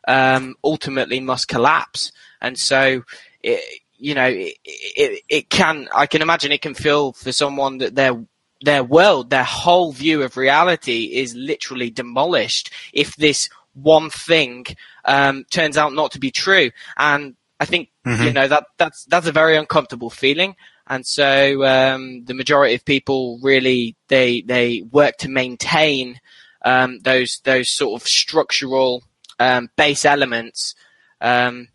um, 0.07 0.55
ultimately 0.63 1.21
must 1.21 1.49
collapse. 1.49 2.13
And 2.43 2.59
so, 2.59 3.03
it, 3.43 3.81
you 3.97 4.15
know, 4.15 4.27
it, 4.27 4.57
it, 4.65 5.23
it 5.31 5.51
can. 5.51 5.89
I 5.95 6.07
can 6.07 6.21
imagine 6.21 6.53
it 6.53 6.61
can 6.61 6.75
feel 6.75 7.13
for 7.13 7.33
someone 7.33 7.79
that 7.79 7.95
their 7.95 8.23
their 8.63 8.85
world, 8.85 9.31
their 9.31 9.45
whole 9.45 9.93
view 9.93 10.23
of 10.23 10.37
reality 10.37 11.05
is 11.15 11.35
literally 11.35 11.91
demolished 11.91 12.73
if 12.93 13.15
this 13.17 13.49
one 13.75 14.11
thing 14.11 14.67
um, 15.05 15.45
turns 15.51 15.77
out 15.77 15.95
not 15.95 16.13
to 16.13 16.19
be 16.19 16.31
true. 16.31 16.71
And 16.97 17.37
I 17.59 17.65
think 17.65 17.91
mm-hmm. 18.07 18.23
you 18.23 18.33
know 18.33 18.49
that 18.49 18.67
that's 18.79 19.05
that's 19.07 19.27
a 19.27 19.33
very 19.33 19.57
uncomfortable 19.57 20.11
feeling. 20.11 20.57
And 20.87 21.07
so 21.07 21.65
um, 21.65 22.25
the 22.25 22.35
majority 22.35 22.75
of 22.75 22.85
people 22.85 23.39
really 23.43 23.97
they 24.09 24.43
they 24.43 24.83
work 24.91 25.17
to 25.19 25.29
maintain 25.29 26.21
um, 26.65 26.99
those 27.01 27.41
those 27.45 27.71
sort 27.71 28.01
of 28.01 28.07
structural 28.07 29.03
um, 29.39 29.71
base 29.77 30.05
elements 30.05 30.75
um, 31.21 31.69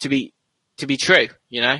to 0.00 0.08
be 0.08 0.32
to 0.78 0.86
be 0.86 0.96
true. 0.96 1.28
You 1.48 1.62
know. 1.62 1.78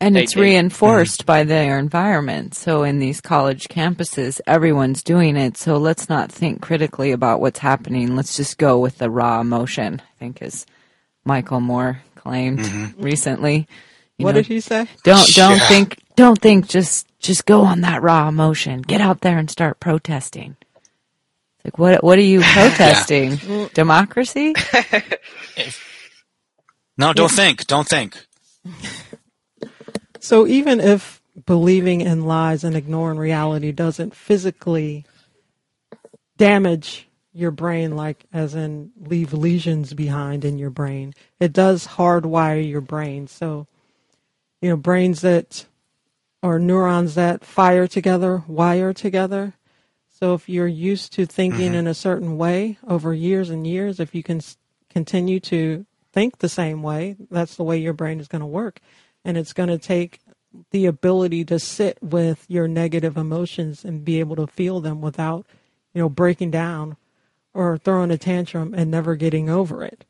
And 0.00 0.14
they, 0.14 0.22
it's 0.22 0.34
they, 0.34 0.40
reinforced 0.40 1.20
mm-hmm. 1.20 1.26
by 1.26 1.44
their 1.44 1.78
environment. 1.78 2.54
So 2.54 2.84
in 2.84 2.98
these 2.98 3.20
college 3.20 3.68
campuses, 3.68 4.40
everyone's 4.46 5.02
doing 5.02 5.36
it. 5.36 5.56
So 5.56 5.76
let's 5.76 6.08
not 6.08 6.30
think 6.30 6.62
critically 6.62 7.12
about 7.12 7.40
what's 7.40 7.58
happening. 7.58 8.14
Let's 8.14 8.36
just 8.36 8.58
go 8.58 8.78
with 8.78 8.98
the 8.98 9.10
raw 9.10 9.40
emotion. 9.40 10.00
I 10.00 10.18
think 10.18 10.40
as 10.40 10.66
Michael 11.24 11.60
Moore 11.60 12.00
claimed 12.14 12.60
mm-hmm. 12.60 13.02
recently. 13.02 13.66
You 14.16 14.24
what 14.24 14.34
know, 14.34 14.42
did 14.42 14.48
he 14.48 14.60
say? 14.60 14.86
Don't 15.04 15.28
don't 15.34 15.58
yeah. 15.58 15.68
think 15.68 15.98
don't 16.16 16.40
think 16.40 16.68
just 16.68 17.06
just 17.20 17.46
go 17.46 17.62
on 17.62 17.82
that 17.82 18.02
raw 18.02 18.28
emotion. 18.28 18.82
Get 18.82 19.00
out 19.00 19.20
there 19.20 19.38
and 19.38 19.50
start 19.50 19.78
protesting. 19.78 20.56
It's 21.56 21.64
Like 21.64 21.78
what 21.78 22.02
what 22.02 22.18
are 22.18 22.22
you 22.22 22.40
protesting? 22.40 23.38
yeah. 23.46 23.68
Democracy? 23.74 24.54
no, 26.98 27.12
don't 27.12 27.30
yeah. 27.30 27.36
think. 27.36 27.66
Don't 27.66 27.88
think. 27.88 28.16
So 30.28 30.46
even 30.46 30.78
if 30.78 31.22
believing 31.46 32.02
in 32.02 32.26
lies 32.26 32.62
and 32.62 32.76
ignoring 32.76 33.18
reality 33.18 33.72
doesn't 33.72 34.14
physically 34.14 35.06
damage 36.36 37.08
your 37.32 37.50
brain, 37.50 37.96
like 37.96 38.26
as 38.30 38.54
in 38.54 38.90
leave 39.00 39.32
lesions 39.32 39.94
behind 39.94 40.44
in 40.44 40.58
your 40.58 40.68
brain, 40.68 41.14
it 41.40 41.54
does 41.54 41.86
hardwire 41.86 42.62
your 42.62 42.82
brain. 42.82 43.26
So, 43.26 43.68
you 44.60 44.68
know, 44.68 44.76
brains 44.76 45.22
that 45.22 45.64
or 46.42 46.58
neurons 46.58 47.14
that 47.14 47.42
fire 47.42 47.88
together 47.88 48.44
wire 48.46 48.92
together. 48.92 49.54
So 50.10 50.34
if 50.34 50.46
you're 50.46 50.68
used 50.68 51.14
to 51.14 51.24
thinking 51.24 51.68
mm-hmm. 51.68 51.74
in 51.74 51.86
a 51.86 51.94
certain 51.94 52.36
way 52.36 52.76
over 52.86 53.14
years 53.14 53.48
and 53.48 53.66
years, 53.66 53.98
if 53.98 54.14
you 54.14 54.22
can 54.22 54.42
continue 54.90 55.40
to 55.40 55.86
think 56.12 56.36
the 56.36 56.50
same 56.50 56.82
way, 56.82 57.16
that's 57.30 57.56
the 57.56 57.64
way 57.64 57.78
your 57.78 57.94
brain 57.94 58.20
is 58.20 58.28
going 58.28 58.40
to 58.40 58.46
work 58.46 58.82
and 59.24 59.36
it's 59.36 59.52
going 59.52 59.68
to 59.68 59.78
take 59.78 60.20
the 60.70 60.86
ability 60.86 61.44
to 61.44 61.58
sit 61.58 61.98
with 62.02 62.44
your 62.48 62.66
negative 62.68 63.16
emotions 63.16 63.84
and 63.84 64.04
be 64.04 64.20
able 64.20 64.36
to 64.36 64.46
feel 64.46 64.80
them 64.80 65.00
without, 65.00 65.46
you 65.92 66.00
know, 66.00 66.08
breaking 66.08 66.50
down 66.50 66.96
or 67.54 67.76
throwing 67.76 68.10
a 68.10 68.18
tantrum 68.18 68.74
and 68.74 68.90
never 68.90 69.14
getting 69.14 69.50
over 69.50 69.84
it. 69.84 70.04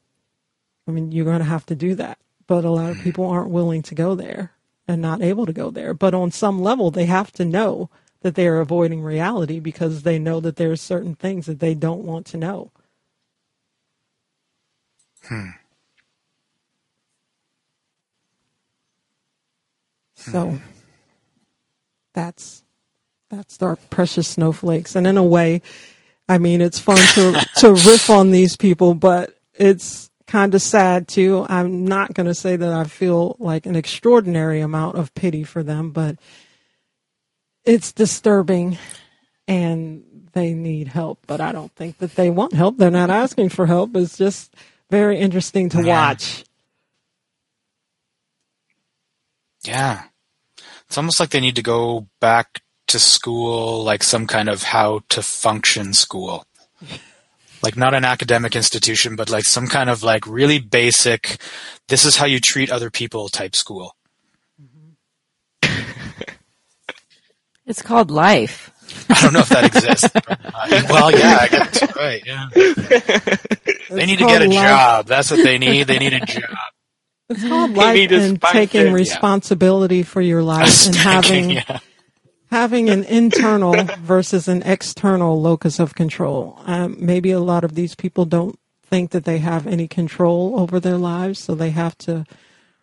I 0.86 0.90
mean, 0.90 1.12
you're 1.12 1.24
going 1.24 1.38
to 1.38 1.44
have 1.44 1.66
to 1.66 1.74
do 1.74 1.94
that. 1.96 2.18
But 2.46 2.64
a 2.64 2.70
lot 2.70 2.90
of 2.90 3.00
people 3.00 3.26
aren't 3.26 3.50
willing 3.50 3.82
to 3.82 3.94
go 3.94 4.14
there 4.14 4.52
and 4.86 5.02
not 5.02 5.20
able 5.20 5.44
to 5.44 5.52
go 5.52 5.70
there. 5.70 5.92
But 5.92 6.14
on 6.14 6.30
some 6.30 6.62
level, 6.62 6.90
they 6.90 7.04
have 7.04 7.30
to 7.32 7.44
know 7.44 7.90
that 8.22 8.34
they 8.34 8.48
are 8.48 8.60
avoiding 8.60 9.02
reality 9.02 9.60
because 9.60 10.02
they 10.02 10.18
know 10.18 10.40
that 10.40 10.56
there 10.56 10.72
are 10.72 10.76
certain 10.76 11.14
things 11.14 11.46
that 11.46 11.60
they 11.60 11.74
don't 11.74 12.04
want 12.04 12.26
to 12.26 12.36
know. 12.38 12.72
Hmm. 15.24 15.50
So 20.30 20.46
mm-hmm. 20.46 20.56
that's 22.14 22.62
that's 23.30 23.62
our 23.62 23.76
precious 23.76 24.28
snowflakes. 24.28 24.96
And 24.96 25.06
in 25.06 25.16
a 25.16 25.24
way, 25.24 25.62
I 26.28 26.38
mean, 26.38 26.60
it's 26.60 26.78
fun 26.78 26.98
to 27.14 27.46
to 27.60 27.72
riff 27.72 28.10
on 28.10 28.30
these 28.30 28.56
people, 28.56 28.94
but 28.94 29.36
it's 29.54 30.10
kind 30.26 30.54
of 30.54 30.62
sad 30.62 31.08
too. 31.08 31.46
I'm 31.48 31.86
not 31.86 32.14
going 32.14 32.26
to 32.26 32.34
say 32.34 32.56
that 32.56 32.72
I 32.72 32.84
feel 32.84 33.36
like 33.38 33.66
an 33.66 33.76
extraordinary 33.76 34.60
amount 34.60 34.96
of 34.96 35.14
pity 35.14 35.42
for 35.42 35.62
them, 35.62 35.90
but 35.90 36.18
it's 37.64 37.92
disturbing 37.92 38.78
and 39.46 40.04
they 40.32 40.54
need 40.54 40.88
help, 40.88 41.20
but 41.26 41.40
I 41.40 41.52
don't 41.52 41.74
think 41.74 41.98
that 41.98 42.14
they 42.14 42.30
want 42.30 42.52
help. 42.52 42.76
They're 42.76 42.90
not 42.90 43.10
asking 43.10 43.48
for 43.48 43.66
help. 43.66 43.96
It's 43.96 44.16
just 44.16 44.54
very 44.90 45.18
interesting 45.18 45.70
to 45.70 45.82
yeah. 45.82 46.08
watch. 46.08 46.44
Yeah. 49.64 50.04
It's 50.88 50.96
almost 50.96 51.20
like 51.20 51.30
they 51.30 51.40
need 51.40 51.56
to 51.56 51.62
go 51.62 52.08
back 52.20 52.62
to 52.88 52.98
school, 52.98 53.84
like 53.84 54.02
some 54.02 54.26
kind 54.26 54.48
of 54.48 54.62
how 54.62 55.02
to 55.10 55.22
function 55.22 55.92
school. 55.92 56.46
Like 57.62 57.76
not 57.76 57.92
an 57.92 58.04
academic 58.04 58.56
institution, 58.56 59.14
but 59.14 59.28
like 59.28 59.44
some 59.44 59.66
kind 59.66 59.90
of 59.90 60.02
like 60.02 60.26
really 60.26 60.58
basic, 60.58 61.38
this 61.88 62.04
is 62.04 62.16
how 62.16 62.24
you 62.26 62.40
treat 62.40 62.70
other 62.70 62.90
people 62.90 63.28
type 63.28 63.54
school. 63.54 63.94
It's 67.66 67.82
called 67.82 68.10
life. 68.10 68.70
I 69.10 69.20
don't 69.20 69.34
know 69.34 69.40
if 69.40 69.50
that 69.50 69.64
exists. 69.66 70.08
well, 70.90 71.10
yeah, 71.12 71.38
I 71.38 71.48
guess 71.48 71.96
right. 71.96 72.22
Yeah, 72.24 72.48
they 73.90 74.06
need 74.06 74.20
to 74.20 74.24
get 74.24 74.40
a 74.40 74.46
life. 74.46 74.54
job. 74.54 75.06
That's 75.06 75.30
what 75.30 75.42
they 75.42 75.58
need. 75.58 75.86
They 75.86 75.98
need 75.98 76.14
a 76.14 76.20
job. 76.20 76.48
It's 77.28 77.46
called 77.46 77.72
life 77.76 78.10
and 78.10 78.40
taking 78.40 78.92
responsibility 78.92 79.98
yeah. 79.98 80.04
for 80.04 80.20
your 80.20 80.42
life 80.42 80.86
and 80.86 80.94
having 80.96 81.50
yeah. 81.50 81.78
having 82.50 82.88
an 82.88 83.04
internal 83.04 83.74
versus 84.00 84.48
an 84.48 84.62
external 84.62 85.40
locus 85.40 85.78
of 85.78 85.94
control. 85.94 86.60
Um, 86.64 86.96
maybe 86.98 87.30
a 87.30 87.40
lot 87.40 87.64
of 87.64 87.74
these 87.74 87.94
people 87.94 88.24
don't 88.24 88.58
think 88.82 89.10
that 89.10 89.24
they 89.24 89.38
have 89.38 89.66
any 89.66 89.86
control 89.86 90.58
over 90.58 90.80
their 90.80 90.96
lives, 90.96 91.38
so 91.38 91.54
they 91.54 91.70
have 91.70 91.96
to 91.98 92.24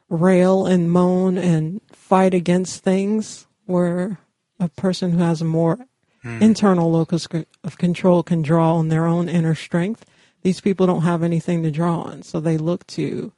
rail 0.09 0.65
and 0.65 0.91
moan 0.91 1.37
and 1.37 1.81
fight 1.91 2.33
against 2.33 2.83
things 2.83 3.47
where 3.65 4.19
a 4.59 4.69
person 4.69 5.11
who 5.11 5.17
has 5.17 5.41
a 5.41 5.45
more 5.45 5.79
hmm. 6.21 6.41
internal 6.41 6.91
locus 6.91 7.27
of 7.63 7.77
control 7.77 8.21
can 8.21 8.43
draw 8.43 8.75
on 8.75 8.89
their 8.89 9.07
own 9.07 9.27
inner 9.27 9.55
strength. 9.55 10.05
These 10.43 10.61
people 10.61 10.85
don't 10.85 11.01
have 11.01 11.23
anything 11.23 11.63
to 11.63 11.71
draw 11.71 12.01
on, 12.01 12.21
so 12.21 12.39
they 12.39 12.57
look 12.57 12.85
to 12.87 13.31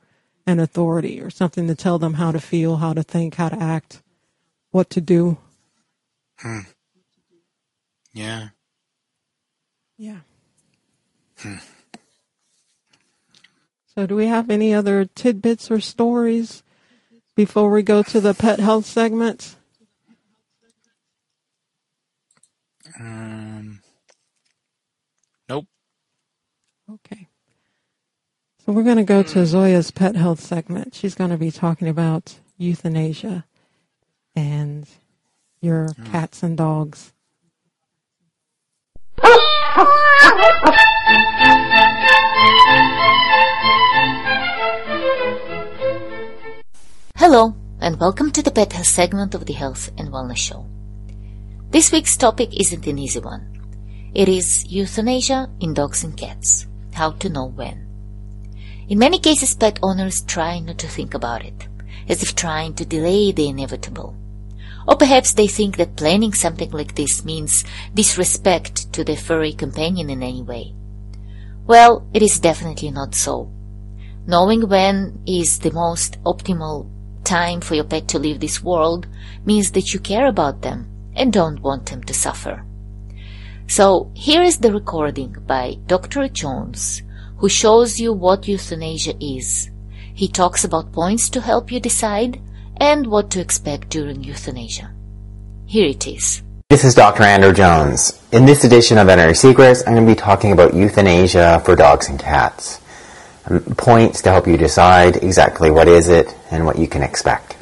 an 0.48 0.60
authority 0.60 1.22
or 1.22 1.30
something 1.30 1.68
to 1.68 1.76
tell 1.76 2.00
them 2.00 2.16
how 2.16 2.32
to 2.32 2.40
feel, 2.40 2.78
how 2.78 2.94
to 2.94 3.04
think, 3.04 3.36
how 3.36 3.50
to 3.50 3.62
act, 3.62 4.02
what 4.72 4.90
to 4.92 5.02
do. 5.02 5.38
Hmm. 6.40 6.62
Yeah. 8.14 8.50
Yeah. 9.98 10.20
Hmm. 11.40 11.56
So, 13.94 14.06
do 14.06 14.16
we 14.16 14.28
have 14.28 14.50
any 14.50 14.74
other 14.74 15.06
tidbits 15.06 15.70
or 15.70 15.80
stories 15.80 16.64
before 17.36 17.70
we 17.70 17.84
go 17.84 18.04
to 18.04 18.22
the 18.22 18.34
pet 18.34 18.60
health 18.60 18.86
segment? 18.86 19.56
Um, 23.00 23.82
nope. 25.50 25.66
Okay. 26.90 27.27
So 28.68 28.74
we're 28.74 28.84
going 28.84 28.98
to 28.98 29.06
go 29.06 29.24
to 29.24 29.46
Zoya's 29.46 29.92
pet 29.92 30.18
health 30.18 30.42
segment. 30.42 30.94
She's 30.94 31.16
going 31.16 31.30
to 31.30 31.38
be 31.38 31.52
talking 31.52 31.88
about 31.88 32.36
euthanasia 32.58 33.46
and 34.36 34.86
your 35.62 35.88
cats 36.12 36.44
and 36.44 36.58
dogs. 36.58 37.14
Hello, 47.16 47.56
and 47.80 47.98
welcome 48.02 48.32
to 48.32 48.44
the 48.44 48.52
Pet 48.54 48.74
Health 48.74 48.86
segment 48.86 49.34
of 49.34 49.46
the 49.46 49.54
Health 49.54 49.92
and 49.98 50.10
Wellness 50.10 50.36
Show. 50.36 50.66
This 51.72 51.94
week's 51.94 52.18
topic 52.18 52.50
isn't 52.60 52.86
an 52.86 53.00
easy 53.00 53.22
one. 53.22 53.48
It 54.14 54.28
is 54.28 54.68
euthanasia 54.68 55.50
in 55.62 55.74
dogs 55.74 56.04
and 56.04 56.18
cats. 56.18 56.68
How 56.92 57.12
to 57.12 57.30
know 57.30 57.46
when. 57.46 57.87
In 58.90 59.00
many 59.00 59.20
cases, 59.20 59.54
pet 59.54 59.80
owners 59.84 60.22
try 60.22 60.60
not 60.60 60.78
to 60.78 60.88
think 60.88 61.14
about 61.14 61.44
it, 61.44 61.68
as 62.08 62.24
if 62.24 62.36
trying 62.36 62.74
to 62.76 62.86
delay 62.86 63.34
the 63.34 63.50
inevitable. 63.50 64.16
Or 64.88 64.96
perhaps 64.96 65.34
they 65.34 65.48
think 65.48 65.76
that 65.76 65.98
planning 65.98 66.34
something 66.34 66.72
like 66.72 66.96
this 66.96 67.26
means 67.26 67.66
disrespect 67.94 68.94
to 68.94 69.04
their 69.04 69.18
furry 69.18 69.52
companion 69.52 70.10
in 70.10 70.24
any 70.24 70.42
way. 70.42 70.74
Well, 71.66 72.08
it 72.14 72.22
is 72.22 72.40
definitely 72.40 72.92
not 72.92 73.14
so. 73.14 73.52
Knowing 74.26 74.70
when 74.70 75.22
is 75.26 75.60
the 75.60 75.72
most 75.72 76.24
optimal 76.24 76.90
time 77.26 77.60
for 77.60 77.76
your 77.76 77.84
pet 77.84 78.08
to 78.08 78.20
leave 78.20 78.40
this 78.40 78.64
world 78.64 79.06
means 79.46 79.72
that 79.72 79.94
you 79.94 80.00
care 80.00 80.28
about 80.28 80.62
them 80.62 80.88
and 81.14 81.34
don't 81.34 81.60
want 81.62 81.88
them 81.88 82.04
to 82.04 82.14
suffer. 82.14 82.64
So 83.68 84.10
here 84.16 84.42
is 84.42 84.60
the 84.60 84.72
recording 84.72 85.36
by 85.46 85.76
Dr. 85.88 86.30
Jones, 86.30 87.02
who 87.38 87.50
shows 87.50 88.00
you 88.00 88.14
what 88.14 88.48
euthanasia 88.48 89.14
is. 89.20 89.70
He 90.14 90.28
talks 90.28 90.64
about 90.64 90.92
points 90.92 91.30
to 91.30 91.42
help 91.42 91.72
you 91.72 91.80
decide 91.80 92.40
and 92.78 93.08
what 93.08 93.30
to 93.32 93.40
expect 93.40 93.90
during 93.90 94.24
euthanasia. 94.24 94.94
Here 95.66 95.88
it 95.88 96.08
is. 96.08 96.42
This 96.70 96.84
is 96.84 96.96
Dr. 96.96 97.24
Andrew 97.24 97.54
Jones. 97.54 98.22
In 98.32 98.46
this 98.46 98.64
edition 98.64 98.98
of 98.98 99.08
Veterinary 99.08 99.36
Secrets, 99.36 99.84
I'm 99.86 99.94
going 99.94 100.06
to 100.06 100.12
be 100.12 100.20
talking 100.20 100.52
about 100.52 100.74
euthanasia 100.74 101.62
for 101.66 101.76
dogs 101.76 102.10
and 102.10 102.20
cats. 102.20 102.82
Um, 103.46 103.62
points 103.78 104.22
to 104.24 104.32
help 104.32 104.48
you 104.48 104.58
decide 104.58 105.18
exactly 105.18 105.72
what 105.72 105.88
is 105.88 106.10
it 106.10 106.36
and 106.52 106.66
what 106.66 106.78
you 106.78 106.88
can 106.88 107.04
expect. 107.04 107.57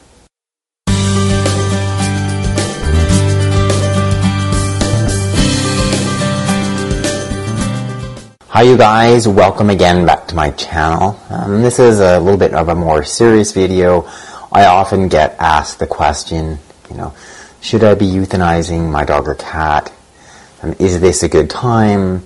Hi 8.56 8.62
you 8.62 8.78
guys, 8.78 9.28
welcome 9.28 9.70
again 9.70 10.06
back 10.06 10.30
to 10.30 10.36
my 10.36 10.52
channel. 10.52 11.20
Um, 11.30 11.62
this 11.62 11.78
is 11.78 12.00
a 12.00 12.22
little 12.22 12.40
bit 12.40 12.54
of 12.54 12.70
a 12.70 12.74
more 12.74 13.04
serious 13.04 13.52
video. 13.52 14.04
I 14.50 14.64
often 14.68 15.10
get 15.10 15.36
asked 15.40 15.80
the 15.80 15.88
question, 15.88 16.60
you 16.90 16.96
know, 16.96 17.14
should 17.60 17.84
I 17.84 17.96
be 17.96 18.06
euthanizing 18.06 18.90
my 18.90 19.04
dog 19.04 19.28
or 19.28 19.36
cat? 19.36 19.92
Um, 20.64 20.74
is 20.80 21.02
this 21.02 21.22
a 21.22 21.28
good 21.28 21.50
time? 21.50 22.24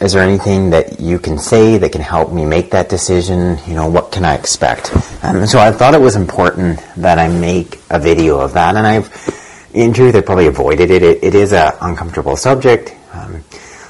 Is 0.00 0.14
there 0.14 0.22
anything 0.24 0.70
that 0.70 0.98
you 0.98 1.20
can 1.20 1.38
say 1.38 1.78
that 1.78 1.92
can 1.92 2.00
help 2.00 2.32
me 2.32 2.44
make 2.44 2.72
that 2.72 2.88
decision? 2.88 3.56
You 3.68 3.74
know, 3.74 3.88
what 3.88 4.10
can 4.10 4.24
I 4.24 4.34
expect? 4.34 4.92
Um, 5.22 5.46
so 5.46 5.60
I 5.60 5.70
thought 5.70 5.94
it 5.94 6.00
was 6.00 6.16
important 6.16 6.80
that 6.96 7.20
I 7.20 7.28
make 7.28 7.78
a 7.88 8.00
video 8.00 8.40
of 8.40 8.54
that, 8.54 8.74
and 8.74 8.84
I've, 8.84 9.70
in 9.72 9.92
truth, 9.92 10.16
I 10.16 10.22
probably 10.22 10.48
avoided 10.48 10.90
it. 10.90 11.04
It, 11.04 11.22
it 11.22 11.34
is 11.36 11.52
an 11.52 11.72
uncomfortable 11.80 12.36
subject. 12.36 12.92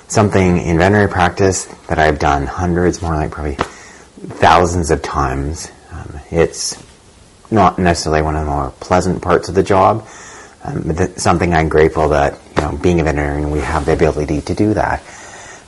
Something 0.08 0.58
in 0.58 0.78
veterinary 0.78 1.08
practice 1.08 1.64
that 1.88 1.98
I've 1.98 2.18
done 2.18 2.46
hundreds, 2.46 3.02
more 3.02 3.14
like 3.14 3.32
probably 3.32 3.56
thousands 3.56 4.90
of 4.90 5.02
times. 5.02 5.70
Um, 5.90 6.20
it's 6.30 6.82
not 7.50 7.78
necessarily 7.78 8.22
one 8.22 8.36
of 8.36 8.44
the 8.44 8.50
more 8.50 8.70
pleasant 8.80 9.20
parts 9.20 9.48
of 9.48 9.54
the 9.54 9.62
job, 9.62 10.06
um, 10.64 10.84
but 10.86 11.18
something 11.18 11.52
I'm 11.52 11.68
grateful 11.68 12.08
that, 12.10 12.38
you 12.56 12.62
know, 12.62 12.76
being 12.76 13.00
a 13.00 13.04
veterinarian, 13.04 13.50
we 13.50 13.60
have 13.60 13.86
the 13.86 13.92
ability 13.92 14.42
to 14.42 14.54
do 14.54 14.74
that. 14.74 15.00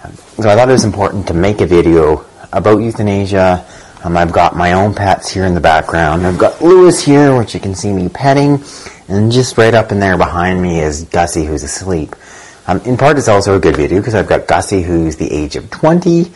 Um, 0.04 0.14
so 0.14 0.48
I 0.48 0.54
thought 0.54 0.68
it 0.68 0.72
was 0.72 0.84
important 0.84 1.26
to 1.28 1.34
make 1.34 1.60
a 1.60 1.66
video 1.66 2.24
about 2.52 2.78
euthanasia. 2.78 3.66
Um, 4.04 4.16
I've 4.16 4.32
got 4.32 4.56
my 4.56 4.74
own 4.74 4.94
pets 4.94 5.28
here 5.28 5.44
in 5.44 5.54
the 5.54 5.60
background. 5.60 6.24
I've 6.24 6.38
got 6.38 6.62
Lewis 6.62 7.02
here, 7.04 7.36
which 7.36 7.54
you 7.54 7.60
can 7.60 7.74
see 7.74 7.92
me 7.92 8.08
petting, 8.08 8.62
and 9.08 9.32
just 9.32 9.58
right 9.58 9.74
up 9.74 9.90
in 9.90 9.98
there 9.98 10.16
behind 10.16 10.62
me 10.62 10.78
is 10.80 11.04
Gussie, 11.04 11.44
who's 11.44 11.64
asleep. 11.64 12.14
Um, 12.68 12.82
in 12.82 12.98
part, 12.98 13.16
it's 13.16 13.28
also 13.28 13.56
a 13.56 13.58
good 13.58 13.76
video 13.76 13.98
because 13.98 14.14
I've 14.14 14.26
got 14.26 14.46
Gussie, 14.46 14.82
who's 14.82 15.16
the 15.16 15.32
age 15.32 15.56
of 15.56 15.70
20. 15.70 16.30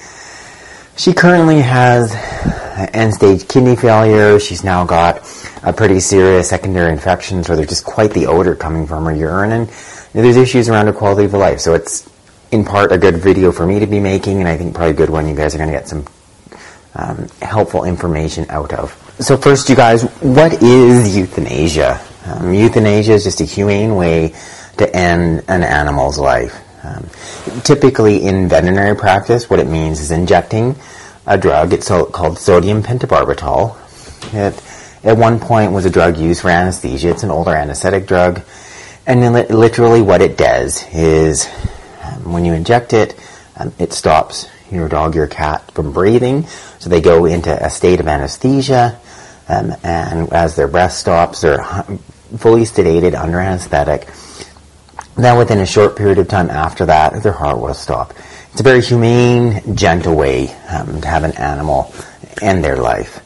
She 0.96 1.12
currently 1.12 1.60
has 1.60 2.10
end-stage 2.94 3.46
kidney 3.48 3.76
failure. 3.76 4.40
She's 4.40 4.64
now 4.64 4.86
got 4.86 5.18
a 5.62 5.74
pretty 5.74 6.00
serious 6.00 6.48
secondary 6.48 6.90
infection, 6.90 7.44
so 7.44 7.54
there's 7.54 7.68
just 7.68 7.84
quite 7.84 8.12
the 8.12 8.26
odor 8.28 8.54
coming 8.54 8.86
from 8.86 9.04
her 9.04 9.14
urine, 9.14 9.52
and 9.52 9.68
there's 10.14 10.38
issues 10.38 10.70
around 10.70 10.86
her 10.86 10.94
quality 10.94 11.26
of 11.26 11.34
life. 11.34 11.60
So 11.60 11.74
it's 11.74 12.08
in 12.50 12.64
part 12.64 12.92
a 12.92 12.98
good 12.98 13.18
video 13.18 13.52
for 13.52 13.66
me 13.66 13.78
to 13.80 13.86
be 13.86 14.00
making, 14.00 14.38
and 14.38 14.48
I 14.48 14.56
think 14.56 14.74
probably 14.74 14.92
a 14.92 14.94
good 14.94 15.10
one 15.10 15.28
you 15.28 15.36
guys 15.36 15.54
are 15.54 15.58
going 15.58 15.70
to 15.70 15.76
get 15.76 15.86
some 15.86 16.06
um, 16.94 17.28
helpful 17.42 17.84
information 17.84 18.46
out 18.48 18.72
of. 18.72 18.90
So 19.18 19.36
first, 19.36 19.68
you 19.68 19.76
guys, 19.76 20.04
what 20.22 20.62
is 20.62 21.14
euthanasia? 21.14 22.00
Um, 22.24 22.54
euthanasia 22.54 23.12
is 23.12 23.24
just 23.24 23.42
a 23.42 23.44
humane 23.44 23.96
way 23.96 24.32
to 24.78 24.96
end 24.96 25.44
an 25.48 25.62
animal's 25.62 26.18
life. 26.18 26.56
Um, 26.84 27.08
typically 27.62 28.22
in 28.22 28.48
veterinary 28.48 28.96
practice, 28.96 29.48
what 29.48 29.60
it 29.60 29.68
means 29.68 30.00
is 30.00 30.10
injecting 30.10 30.74
a 31.26 31.38
drug. 31.38 31.72
It's 31.72 31.88
called 31.88 32.38
sodium 32.38 32.82
pentobarbital. 32.82 33.76
It 34.34 34.62
at 35.04 35.16
one 35.16 35.40
point 35.40 35.72
was 35.72 35.84
a 35.84 35.90
drug 35.90 36.16
used 36.16 36.42
for 36.42 36.50
anesthesia. 36.50 37.10
It's 37.10 37.22
an 37.22 37.30
older 37.30 37.50
anesthetic 37.50 38.06
drug. 38.06 38.42
And 39.06 39.22
then 39.22 39.32
literally 39.32 40.00
what 40.00 40.22
it 40.22 40.38
does 40.38 40.84
is 40.92 41.48
um, 42.02 42.32
when 42.32 42.44
you 42.44 42.52
inject 42.52 42.92
it, 42.92 43.18
um, 43.56 43.72
it 43.78 43.92
stops 43.92 44.48
your 44.70 44.88
dog, 44.88 45.14
your 45.14 45.26
cat 45.26 45.72
from 45.72 45.92
breathing. 45.92 46.46
So 46.78 46.88
they 46.88 47.00
go 47.00 47.26
into 47.26 47.52
a 47.52 47.68
state 47.68 47.98
of 47.98 48.06
anesthesia. 48.06 48.98
Um, 49.48 49.74
and 49.82 50.32
as 50.32 50.54
their 50.54 50.68
breath 50.68 50.92
stops, 50.92 51.40
they're 51.40 51.64
fully 52.38 52.62
sedated 52.62 53.20
under 53.20 53.40
anesthetic 53.40 54.06
then 55.16 55.38
within 55.38 55.58
a 55.58 55.66
short 55.66 55.96
period 55.96 56.18
of 56.18 56.28
time 56.28 56.50
after 56.50 56.86
that, 56.86 57.22
their 57.22 57.32
heart 57.32 57.58
will 57.58 57.74
stop. 57.74 58.14
It's 58.52 58.60
a 58.60 58.64
very 58.64 58.82
humane, 58.82 59.76
gentle 59.76 60.14
way 60.14 60.52
um, 60.68 61.00
to 61.00 61.08
have 61.08 61.24
an 61.24 61.32
animal 61.32 61.92
end 62.40 62.64
their 62.64 62.76
life. 62.76 63.20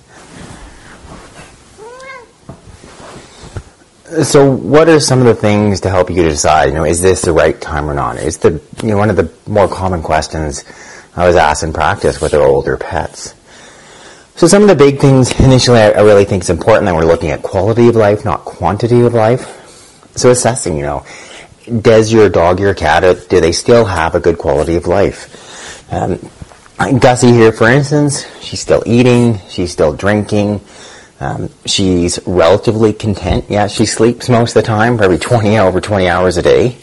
So, 4.23 4.51
what 4.51 4.89
are 4.89 5.01
some 5.01 5.19
of 5.19 5.27
the 5.27 5.35
things 5.35 5.81
to 5.81 5.91
help 5.91 6.11
you 6.11 6.23
decide? 6.23 6.69
You 6.69 6.75
know, 6.75 6.85
is 6.85 7.03
this 7.03 7.23
the 7.23 7.33
right 7.33 7.61
time 7.61 7.91
or 7.91 7.95
not? 7.95 8.19
Is 8.19 8.39
the 8.39 8.63
you 8.83 8.89
know 8.89 8.99
one 8.99 9.11
of 9.11 9.17
the 9.17 9.33
more 9.49 9.69
common 9.69 10.03
questions 10.03 10.65
I 11.17 11.27
was 11.27 11.35
asked 11.35 11.63
in 11.63 11.73
practice 11.73 12.21
with 12.21 12.35
our 12.35 12.43
older 12.43 12.77
pets. 12.77 13.35
So, 14.37 14.47
some 14.47 14.63
of 14.63 14.69
the 14.69 14.75
big 14.75 15.01
things 15.01 15.39
initially 15.41 15.79
I, 15.79 15.91
I 15.91 16.03
really 16.03 16.25
think 16.27 16.43
is 16.43 16.51
important 16.51 16.85
that 16.87 16.95
we're 16.95 17.07
looking 17.07 17.31
at 17.31 17.43
quality 17.43 17.89
of 17.89 17.97
life, 17.97 18.25
not 18.25 18.45
quantity 18.45 19.01
of 19.01 19.15
life. 19.15 20.13
So, 20.15 20.31
assessing, 20.31 20.77
you 20.77 20.83
know, 20.83 21.07
does 21.67 22.13
your 22.13 22.29
dog, 22.29 22.61
your 22.61 22.75
cat, 22.75 23.05
uh, 23.05 23.15
do 23.15 23.41
they 23.41 23.53
still 23.53 23.85
have 23.85 24.15
a 24.15 24.21
good 24.21 24.39
quality 24.39 24.77
of 24.77 24.87
life? 24.87 25.93
Um, 25.93 26.19
Gussie 26.99 27.33
here, 27.33 27.53
for 27.53 27.69
instance, 27.69 28.27
she's 28.41 28.61
still 28.61 28.83
eating, 28.87 29.39
she's 29.49 29.73
still 29.73 29.95
drinking, 29.95 30.61
um, 31.21 31.49
she's 31.65 32.21
relatively 32.27 32.93
content. 32.93 33.47
Yeah, 33.49 33.67
she 33.67 33.87
sleeps 33.87 34.29
most 34.29 34.55
of 34.55 34.63
the 34.63 34.67
time, 34.67 34.99
probably 34.99 35.19
20 35.19 35.59
over 35.59 35.81
20 35.81 36.09
hours 36.09 36.37
a 36.37 36.43
day. 36.43 36.77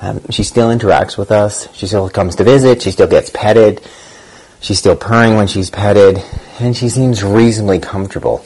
Um, 0.00 0.20
she 0.30 0.42
still 0.42 0.68
interacts 0.68 1.16
with 1.16 1.30
us. 1.30 1.68
She 1.74 1.86
still 1.86 2.10
comes 2.10 2.36
to 2.36 2.44
visit. 2.44 2.82
She 2.82 2.90
still 2.90 3.06
gets 3.06 3.30
petted. 3.30 3.80
She's 4.60 4.78
still 4.78 4.96
purring 4.96 5.36
when 5.36 5.46
she's 5.46 5.70
petted, 5.70 6.22
and 6.58 6.76
she 6.76 6.88
seems 6.88 7.22
reasonably 7.22 7.78
comfortable. 7.78 8.44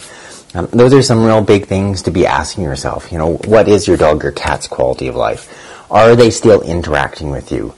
Um, 0.55 0.67
those 0.73 0.93
are 0.93 1.03
some 1.03 1.25
real 1.25 1.43
big 1.43 1.67
things 1.67 2.03
to 2.03 2.11
be 2.11 2.27
asking 2.27 2.65
yourself. 2.65 3.13
You 3.13 3.19
know, 3.19 3.37
what 3.45 3.69
is 3.69 3.87
your 3.87 3.97
dog 3.97 4.25
or 4.25 4.33
cat's 4.33 4.67
quality 4.67 5.09
of 5.09 5.15
life? 5.15 5.78
Are 5.91 6.15
they 6.15 6.31
still 6.31 6.61
interacting 6.63 7.31
with 7.31 7.51
you? 7.51 7.75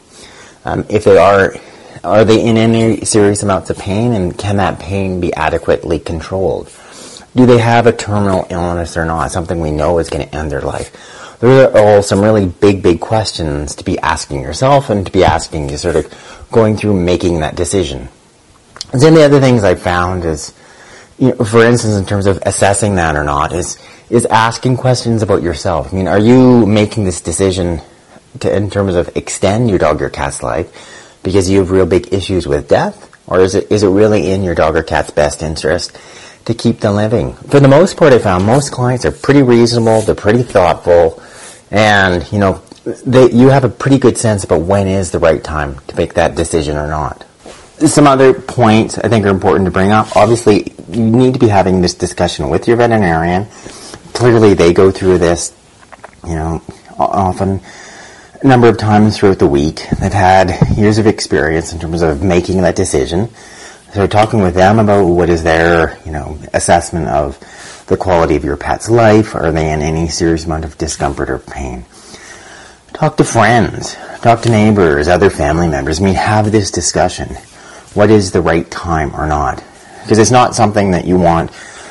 Um, 0.64 0.84
if 0.88 1.04
they 1.04 1.16
are, 1.16 1.54
are 2.02 2.24
they 2.24 2.44
in 2.44 2.56
any 2.56 3.04
serious 3.04 3.42
amounts 3.42 3.70
of 3.70 3.78
pain 3.78 4.12
and 4.12 4.36
can 4.36 4.56
that 4.56 4.78
pain 4.78 5.20
be 5.20 5.32
adequately 5.34 5.98
controlled? 5.98 6.70
Do 7.36 7.46
they 7.46 7.58
have 7.58 7.86
a 7.86 7.92
terminal 7.92 8.46
illness 8.50 8.96
or 8.96 9.04
not? 9.04 9.30
Something 9.30 9.60
we 9.60 9.70
know 9.70 9.98
is 9.98 10.10
going 10.10 10.28
to 10.28 10.34
end 10.34 10.50
their 10.50 10.60
life. 10.60 11.36
Those 11.38 11.68
are 11.68 11.78
all 11.78 12.02
some 12.02 12.20
really 12.20 12.46
big, 12.46 12.82
big 12.82 13.00
questions 13.00 13.76
to 13.76 13.84
be 13.84 13.98
asking 14.00 14.42
yourself 14.42 14.90
and 14.90 15.06
to 15.06 15.12
be 15.12 15.24
asking 15.24 15.70
you 15.70 15.76
sort 15.76 15.96
of 15.96 16.48
going 16.50 16.76
through 16.76 17.00
making 17.00 17.40
that 17.40 17.54
decision. 17.54 18.08
And 18.92 19.00
then 19.00 19.14
the 19.14 19.22
other 19.22 19.40
things 19.40 19.62
I 19.62 19.76
found 19.76 20.24
is, 20.24 20.52
you 21.18 21.28
know, 21.28 21.44
for 21.44 21.64
instance, 21.64 21.94
in 21.94 22.04
terms 22.04 22.26
of 22.26 22.42
assessing 22.44 22.96
that 22.96 23.14
or 23.14 23.24
not, 23.24 23.52
is 23.52 23.78
is 24.10 24.26
asking 24.26 24.76
questions 24.76 25.22
about 25.22 25.42
yourself. 25.42 25.92
I 25.92 25.96
mean, 25.96 26.08
are 26.08 26.18
you 26.18 26.66
making 26.66 27.04
this 27.04 27.20
decision 27.20 27.80
to, 28.40 28.54
in 28.54 28.70
terms 28.70 28.94
of 28.94 29.16
extend 29.16 29.68
your 29.68 29.78
dog 29.78 30.00
or 30.00 30.08
cat's 30.08 30.42
life 30.42 31.18
because 31.22 31.50
you 31.50 31.58
have 31.58 31.70
real 31.70 31.86
big 31.86 32.12
issues 32.12 32.46
with 32.46 32.68
death? 32.68 33.08
Or 33.26 33.40
is 33.40 33.54
it, 33.54 33.70
is 33.70 33.82
it 33.82 33.88
really 33.88 34.30
in 34.30 34.42
your 34.42 34.54
dog 34.54 34.76
or 34.76 34.82
cat's 34.82 35.10
best 35.10 35.42
interest 35.42 35.96
to 36.46 36.54
keep 36.54 36.80
them 36.80 36.96
living? 36.96 37.34
For 37.34 37.60
the 37.60 37.68
most 37.68 37.96
part, 37.96 38.12
I 38.12 38.18
found 38.18 38.44
most 38.44 38.72
clients 38.72 39.04
are 39.04 39.12
pretty 39.12 39.42
reasonable, 39.42 40.00
they're 40.00 40.14
pretty 40.14 40.42
thoughtful, 40.42 41.22
and, 41.70 42.30
you 42.32 42.38
know, 42.38 42.62
they, 42.84 43.30
you 43.30 43.48
have 43.48 43.64
a 43.64 43.68
pretty 43.68 43.98
good 43.98 44.18
sense 44.18 44.42
about 44.42 44.62
when 44.62 44.88
is 44.88 45.10
the 45.10 45.18
right 45.18 45.42
time 45.44 45.78
to 45.88 45.96
make 45.96 46.14
that 46.14 46.34
decision 46.34 46.76
or 46.76 46.88
not. 46.88 47.24
Some 47.78 48.06
other 48.06 48.34
points 48.34 48.98
I 48.98 49.08
think 49.08 49.24
are 49.24 49.30
important 49.30 49.66
to 49.66 49.70
bring 49.70 49.90
up. 49.90 50.16
Obviously, 50.16 50.74
you 50.88 51.04
need 51.04 51.34
to 51.34 51.40
be 51.40 51.48
having 51.48 51.80
this 51.80 51.94
discussion 51.94 52.50
with 52.50 52.66
your 52.66 52.76
veterinarian. 52.76 53.46
Clearly, 54.12 54.54
they 54.54 54.72
go 54.72 54.90
through 54.90 55.18
this, 55.18 55.54
you 56.26 56.34
know, 56.34 56.62
often 56.98 57.60
a 58.42 58.46
number 58.46 58.68
of 58.68 58.78
times 58.78 59.18
throughout 59.18 59.38
the 59.38 59.46
week. 59.46 59.86
They've 60.00 60.12
had 60.12 60.76
years 60.76 60.98
of 60.98 61.06
experience 61.06 61.72
in 61.72 61.78
terms 61.78 62.00
of 62.00 62.22
making 62.22 62.62
that 62.62 62.74
decision. 62.74 63.28
So 63.92 64.06
talking 64.06 64.40
with 64.40 64.54
them 64.54 64.78
about 64.78 65.04
what 65.04 65.28
is 65.28 65.42
their, 65.42 65.98
you 66.06 66.12
know, 66.12 66.38
assessment 66.54 67.08
of 67.08 67.38
the 67.86 67.96
quality 67.96 68.36
of 68.36 68.44
your 68.44 68.56
pet's 68.56 68.88
life? 68.88 69.34
Are 69.34 69.52
they 69.52 69.70
in 69.70 69.82
any 69.82 70.08
serious 70.08 70.46
amount 70.46 70.64
of 70.64 70.78
discomfort 70.78 71.28
or 71.28 71.38
pain? 71.38 71.84
Talk 72.94 73.16
to 73.18 73.24
friends, 73.24 73.96
talk 74.22 74.42
to 74.42 74.50
neighbors, 74.50 75.08
other 75.08 75.28
family 75.28 75.68
members. 75.68 76.00
I 76.00 76.04
mean, 76.04 76.14
have 76.14 76.50
this 76.50 76.70
discussion. 76.70 77.28
What 77.94 78.10
is 78.10 78.30
the 78.30 78.40
right 78.40 78.70
time 78.70 79.14
or 79.14 79.26
not? 79.26 79.62
Because 80.02 80.18
it's 80.18 80.30
not 80.30 80.54
something 80.54 80.92
that 80.92 81.04
you 81.04 81.18
want 81.18 81.50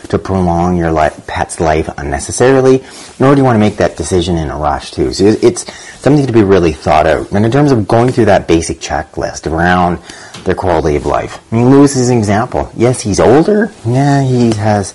to 0.10 0.19
prolong 0.19 0.77
your 0.77 0.94
pet's 1.27 1.60
life 1.60 1.90
unnecessarily, 1.98 2.84
nor 3.19 3.34
do 3.34 3.41
you 3.41 3.45
want 3.45 3.56
to 3.56 3.60
make 3.60 3.77
that 3.77 3.95
decision 3.95 4.38
in 4.38 4.49
a 4.49 4.57
rush 4.57 4.91
too. 4.91 5.14
So 5.14 5.26
it's 5.26 5.72
something 5.99 6.26
to 6.26 6.34
be 6.34 6.44
really 6.44 6.73
thought 6.73 7.07
out. 7.07 7.31
And 7.31 7.45
in 7.45 7.52
terms 7.52 7.72
of 7.72 7.88
going 7.88 8.11
through 8.11 8.26
that 8.26 8.48
basic 8.48 8.80
checklist 8.80 9.49
around 9.52 9.99
their 10.45 10.56
quality 10.56 10.95
of 10.95 11.06
life, 11.06 11.40
I 11.52 11.56
mean, 11.56 11.69
Lewis 11.69 11.95
is 11.95 12.10
an 12.10 12.18
example. 12.18 12.72
Yes, 12.76 13.02
he's 13.02 13.19
older. 13.19 13.72
Yeah, 13.86 14.23
he 14.23 14.53
has 14.56 14.94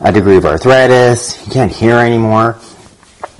a 0.00 0.12
degree 0.12 0.36
of 0.36 0.46
arthritis. 0.46 1.34
He 1.34 1.50
can't 1.50 1.72
hear 1.72 1.96
anymore, 1.96 2.58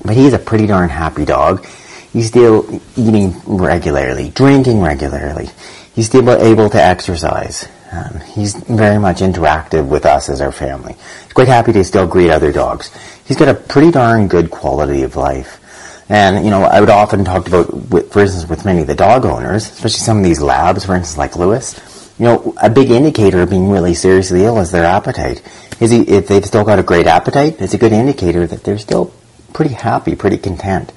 but 0.04 0.16
he's 0.16 0.32
a 0.32 0.38
pretty 0.38 0.66
darn 0.66 0.90
happy 0.90 1.24
dog. 1.24 1.66
He's 2.12 2.28
still 2.28 2.80
eating 2.96 3.34
regularly, 3.44 4.30
drinking 4.30 4.80
regularly. 4.80 5.48
He's 5.94 6.06
still 6.06 6.28
able 6.30 6.70
to 6.70 6.80
exercise. 6.80 7.66
Um, 7.94 8.20
he's 8.20 8.56
very 8.56 8.98
much 8.98 9.18
interactive 9.18 9.86
with 9.86 10.04
us 10.04 10.28
as 10.28 10.40
our 10.40 10.50
family. 10.50 10.94
He's 10.94 11.32
quite 11.32 11.46
happy 11.46 11.72
to 11.74 11.84
still 11.84 12.08
greet 12.08 12.30
other 12.30 12.50
dogs. 12.50 12.90
He's 13.24 13.36
got 13.36 13.46
a 13.46 13.54
pretty 13.54 13.92
darn 13.92 14.26
good 14.26 14.50
quality 14.50 15.02
of 15.02 15.14
life. 15.14 15.60
And, 16.08 16.44
you 16.44 16.50
know, 16.50 16.64
I 16.64 16.80
would 16.80 16.90
often 16.90 17.24
talk 17.24 17.46
about, 17.46 17.72
with, 17.90 18.12
for 18.12 18.20
instance, 18.20 18.48
with 18.48 18.64
many 18.64 18.80
of 18.80 18.88
the 18.88 18.96
dog 18.96 19.24
owners, 19.24 19.70
especially 19.70 20.00
some 20.00 20.18
of 20.18 20.24
these 20.24 20.40
labs, 20.40 20.84
for 20.84 20.96
instance, 20.96 21.16
like 21.16 21.36
Lewis, 21.36 22.12
you 22.18 22.24
know, 22.26 22.54
a 22.60 22.68
big 22.68 22.90
indicator 22.90 23.42
of 23.42 23.50
being 23.50 23.70
really 23.70 23.94
seriously 23.94 24.44
ill 24.44 24.58
is 24.58 24.72
their 24.72 24.84
appetite. 24.84 25.42
Is 25.80 25.92
he, 25.92 26.02
if 26.02 26.26
they've 26.26 26.44
still 26.44 26.64
got 26.64 26.80
a 26.80 26.82
great 26.82 27.06
appetite, 27.06 27.60
it's 27.60 27.74
a 27.74 27.78
good 27.78 27.92
indicator 27.92 28.44
that 28.44 28.64
they're 28.64 28.78
still 28.78 29.14
pretty 29.52 29.74
happy, 29.74 30.16
pretty 30.16 30.38
content. 30.38 30.92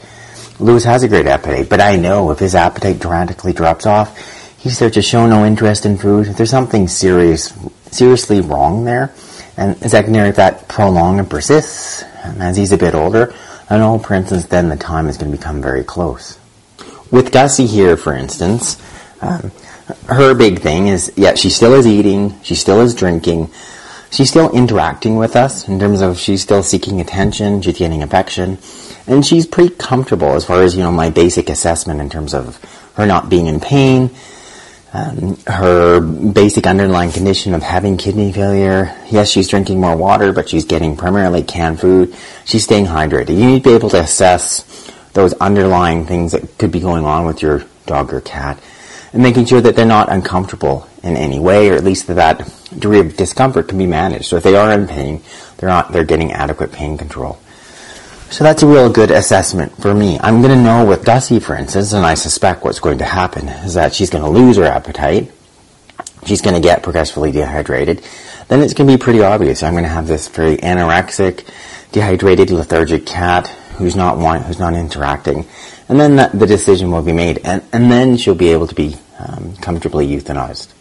Lewis 0.60 0.84
has 0.86 1.04
a 1.04 1.08
great 1.08 1.28
appetite, 1.28 1.70
but 1.70 1.80
I 1.80 1.96
know 1.96 2.32
if 2.32 2.40
his 2.40 2.56
appetite 2.56 3.00
dramatically 3.00 3.54
drops 3.54 3.86
off, 3.86 4.18
he 4.70 4.76
starts 4.76 4.96
to 4.96 5.02
show 5.02 5.28
no 5.28 5.46
interest 5.46 5.86
in 5.86 5.98
food. 5.98 6.28
There's 6.28 6.50
something 6.50 6.88
serious, 6.88 7.54
seriously 7.92 8.42
wrong 8.42 8.86
there. 8.86 9.14
And 9.56 9.78
secondary, 9.90 10.32
that 10.32 10.68
prolongs 10.68 11.20
and 11.20 11.30
persists, 11.30 12.04
and 12.24 12.44
as 12.44 12.58
he's 12.58 12.72
a 12.72 12.78
bit 12.78 12.94
older, 12.94 13.34
I 13.70 13.78
know, 13.78 13.98
for 13.98 14.14
instance, 14.14 14.46
then 14.46 14.70
the 14.70 14.76
time 14.76 15.08
is 15.08 15.18
going 15.18 15.32
to 15.32 15.38
become 15.38 15.62
very 15.62 15.84
close. 15.84 16.38
With 17.12 17.32
Gussie 17.32 17.66
here, 17.66 17.98
for 17.98 18.14
instance, 18.14 18.82
um, 19.22 19.52
her 20.08 20.36
big 20.36 20.60
thing 20.60 20.88
is, 20.88 21.12
yeah, 21.16 21.36
she 21.36 21.50
still 21.50 21.74
is 21.74 21.88
eating, 21.88 22.40
she 22.44 22.56
still 22.56 22.82
is 22.82 22.94
drinking, 22.94 23.50
she's 24.12 24.30
still 24.30 24.52
interacting 24.52 25.16
with 25.16 25.36
us 25.36 25.68
in 25.68 25.80
terms 25.80 26.02
of 26.02 26.20
she's 26.20 26.42
still 26.42 26.62
seeking 26.62 27.02
attention, 27.02 27.62
she's 27.62 27.78
getting 27.78 28.04
affection, 28.04 28.58
and 29.08 29.26
she's 29.26 29.48
pretty 29.48 29.74
comfortable 29.76 30.34
as 30.34 30.46
far 30.46 30.62
as, 30.62 30.76
you 30.76 30.84
know, 30.84 30.92
my 30.92 31.10
basic 31.10 31.50
assessment 31.50 32.00
in 32.00 32.10
terms 32.10 32.34
of 32.34 32.58
her 32.96 33.06
not 33.06 33.30
being 33.30 33.48
in 33.48 33.60
pain, 33.60 34.12
um, 34.94 35.38
her 35.48 36.00
basic 36.00 36.66
underlying 36.66 37.12
condition 37.12 37.54
of 37.54 37.62
having 37.62 37.98
kidney 37.98 38.32
failure. 38.32 38.96
Yes, 39.10 39.30
she's 39.30 39.48
drinking 39.48 39.82
more 39.82 39.96
water, 39.96 40.32
but 40.32 40.50
she's 40.50 40.66
getting 40.66 40.96
primarily 40.96 41.44
canned 41.44 41.80
food. 41.80 42.16
She's 42.46 42.64
staying 42.64 42.86
hydrated. 42.86 43.38
You 43.38 43.46
need 43.46 43.64
to 43.64 43.70
be 43.70 43.76
able 43.76 43.90
to 43.90 44.00
assess 44.00 44.64
those 45.14 45.34
underlying 45.34 46.06
things 46.06 46.32
that 46.32 46.58
could 46.58 46.72
be 46.72 46.80
going 46.80 47.04
on 47.04 47.26
with 47.26 47.42
your 47.42 47.64
dog 47.86 48.14
or 48.14 48.22
cat 48.22 48.62
and 49.14 49.24
making 49.24 49.46
sure 49.46 49.62
that 49.62 49.76
they're 49.76 49.86
not 49.86 50.12
uncomfortable 50.12 50.88
in 51.04 51.18
any 51.18 51.40
way, 51.40 51.70
or 51.70 51.76
at 51.76 51.84
least 51.84 52.08
that 52.08 52.16
that 52.16 52.54
degree 52.74 53.00
of 53.00 53.16
discomfort 53.16 53.68
can 53.68 53.78
be 53.78 53.86
managed. 53.86 54.26
So 54.26 54.36
if 54.36 54.44
they 54.44 54.56
are 54.56 54.72
in 54.72 54.88
pain, 54.88 55.22
they're 55.58 55.70
not, 55.70 55.92
they're 55.92 56.04
getting 56.04 56.34
adequate 56.34 56.72
pain 56.72 56.98
control. 56.98 57.40
So 58.30 58.44
that's 58.44 58.62
a 58.62 58.68
real 58.68 58.90
good 58.90 59.10
assessment 59.10 59.82
for 59.82 59.94
me. 59.94 60.20
I'm 60.20 60.42
going 60.42 60.56
to 60.56 60.62
know 60.62 60.86
with 60.86 61.06
Gussie, 61.06 61.40
for 61.40 61.56
instance, 61.56 61.94
and 61.94 62.06
I 62.06 62.14
suspect 62.16 62.64
what's 62.64 62.80
going 62.80 62.98
to 62.98 63.06
happen 63.06 63.48
is 63.48 63.76
that 63.76 63.94
she's 63.94 64.10
going 64.10 64.24
to 64.24 64.30
lose 64.30 64.58
her 64.58 64.66
appetite. 64.66 65.32
She's 66.26 66.42
going 66.42 66.56
to 66.56 66.62
get 66.62 66.84
progressively 66.84 67.32
dehydrated. 67.32 68.04
Then 68.50 68.62
it's 68.62 68.74
going 68.74 68.90
to 68.90 68.98
be 68.98 69.02
pretty 69.02 69.22
obvious. 69.22 69.64
I'm 69.64 69.74
going 69.74 69.86
to 69.86 69.90
have 69.90 70.08
this 70.08 70.28
very 70.28 70.58
anorexic, 70.58 71.50
dehydrated, 71.94 72.50
lethargic 72.50 73.06
cat 73.06 73.48
who's 73.78 73.96
not 73.96 74.18
want, 74.18 74.44
who's 74.44 74.60
not 74.60 74.74
interacting. 74.74 75.48
And 75.88 75.98
then 75.98 76.18
that, 76.18 76.38
the 76.38 76.46
decision 76.46 76.92
will 76.92 77.04
be 77.04 77.14
made. 77.14 77.40
And, 77.46 77.64
and 77.72 77.90
then 77.90 78.18
she'll 78.18 78.36
be 78.36 78.50
able 78.50 78.68
to 78.68 78.76
be 78.76 78.98
um, 79.20 79.56
comfortably 79.58 80.06
euthanized. 80.06 80.74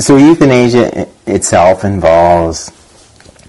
So 0.00 0.16
euthanasia 0.16 1.08
itself 1.26 1.84
involves 1.84 2.70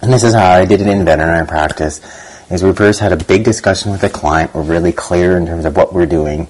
and 0.02 0.14
this 0.14 0.24
is 0.24 0.34
how 0.34 0.52
I 0.52 0.66
did 0.66 0.82
it 0.82 0.88
in 0.88 1.06
veterinary 1.06 1.48
practice, 1.48 2.02
is 2.50 2.64
we 2.64 2.74
first 2.74 3.00
had 3.00 3.12
a 3.12 3.18
big 3.18 3.44
discussion 3.44 3.92
with 3.92 4.02
the 4.02 4.10
client. 4.10 4.54
We're 4.54 4.64
really 4.64 4.92
clear 4.92 5.38
in 5.38 5.46
terms 5.46 5.66
of 5.66 5.76
what 5.76 5.94
we're 5.94 6.06
doing, 6.06 6.48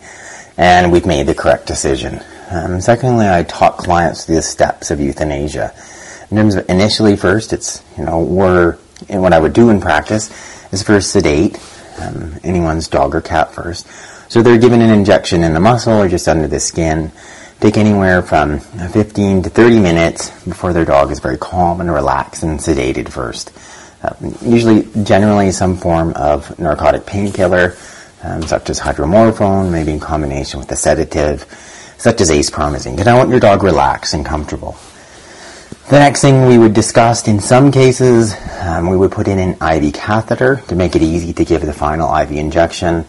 and 0.57 0.91
we've 0.91 1.05
made 1.05 1.27
the 1.27 1.35
correct 1.35 1.67
decision. 1.67 2.21
Um, 2.49 2.79
secondly, 2.81 3.27
I 3.27 3.43
taught 3.43 3.77
clients 3.77 4.25
the 4.25 4.41
steps 4.41 4.91
of 4.91 4.99
euthanasia. 4.99 5.73
In 6.29 6.37
terms 6.37 6.55
of 6.55 6.69
initially, 6.69 7.15
first, 7.15 7.53
it's, 7.53 7.83
you 7.97 8.05
know, 8.05 8.21
we're, 8.21 8.77
and 9.09 9.21
what 9.21 9.33
I 9.33 9.39
would 9.39 9.53
do 9.53 9.69
in 9.69 9.81
practice 9.81 10.29
is 10.71 10.83
first 10.83 11.11
sedate 11.11 11.59
um, 11.99 12.35
anyone's 12.43 12.87
dog 12.87 13.15
or 13.15 13.21
cat 13.21 13.53
first. 13.53 13.87
So 14.29 14.41
they're 14.41 14.57
given 14.57 14.81
an 14.81 14.89
injection 14.89 15.43
in 15.43 15.53
the 15.53 15.59
muscle 15.59 15.93
or 15.93 16.09
just 16.09 16.27
under 16.27 16.47
the 16.47 16.59
skin 16.59 17.11
take 17.59 17.77
anywhere 17.77 18.21
from 18.21 18.59
15 18.59 19.43
to 19.43 19.49
30 19.49 19.79
minutes 19.79 20.29
before 20.43 20.73
their 20.73 20.85
dog 20.85 21.11
is 21.11 21.19
very 21.19 21.37
calm 21.37 21.81
and 21.81 21.91
relaxed 21.91 22.43
and 22.43 22.59
sedated 22.59 23.09
first. 23.09 23.51
Uh, 24.03 24.13
usually, 24.41 24.87
generally, 25.03 25.51
some 25.51 25.75
form 25.75 26.13
of 26.13 26.57
narcotic 26.59 27.05
painkiller, 27.05 27.75
um, 28.23 28.43
such 28.43 28.69
as 28.69 28.79
hydromorphone, 28.79 29.71
maybe 29.71 29.91
in 29.91 29.99
combination 29.99 30.59
with 30.59 30.71
a 30.71 30.75
sedative, 30.75 31.43
such 31.97 32.21
as 32.21 32.29
acepromazine, 32.29 32.91
because 32.91 33.07
I 33.07 33.17
want 33.17 33.31
your 33.31 33.39
dog 33.39 33.63
relaxed 33.63 34.13
and 34.13 34.23
comfortable. 34.23 34.77
The 35.89 35.99
next 35.99 36.21
thing 36.21 36.45
we 36.45 36.57
would 36.57 36.73
discuss 36.73 37.27
in 37.27 37.39
some 37.39 37.71
cases, 37.71 38.35
um, 38.59 38.89
we 38.89 38.97
would 38.97 39.11
put 39.11 39.27
in 39.27 39.39
an 39.39 39.53
IV 39.53 39.93
catheter 39.93 40.61
to 40.67 40.75
make 40.75 40.95
it 40.95 41.01
easy 41.01 41.33
to 41.33 41.45
give 41.45 41.65
the 41.65 41.73
final 41.73 42.13
IV 42.13 42.31
injection. 42.33 43.05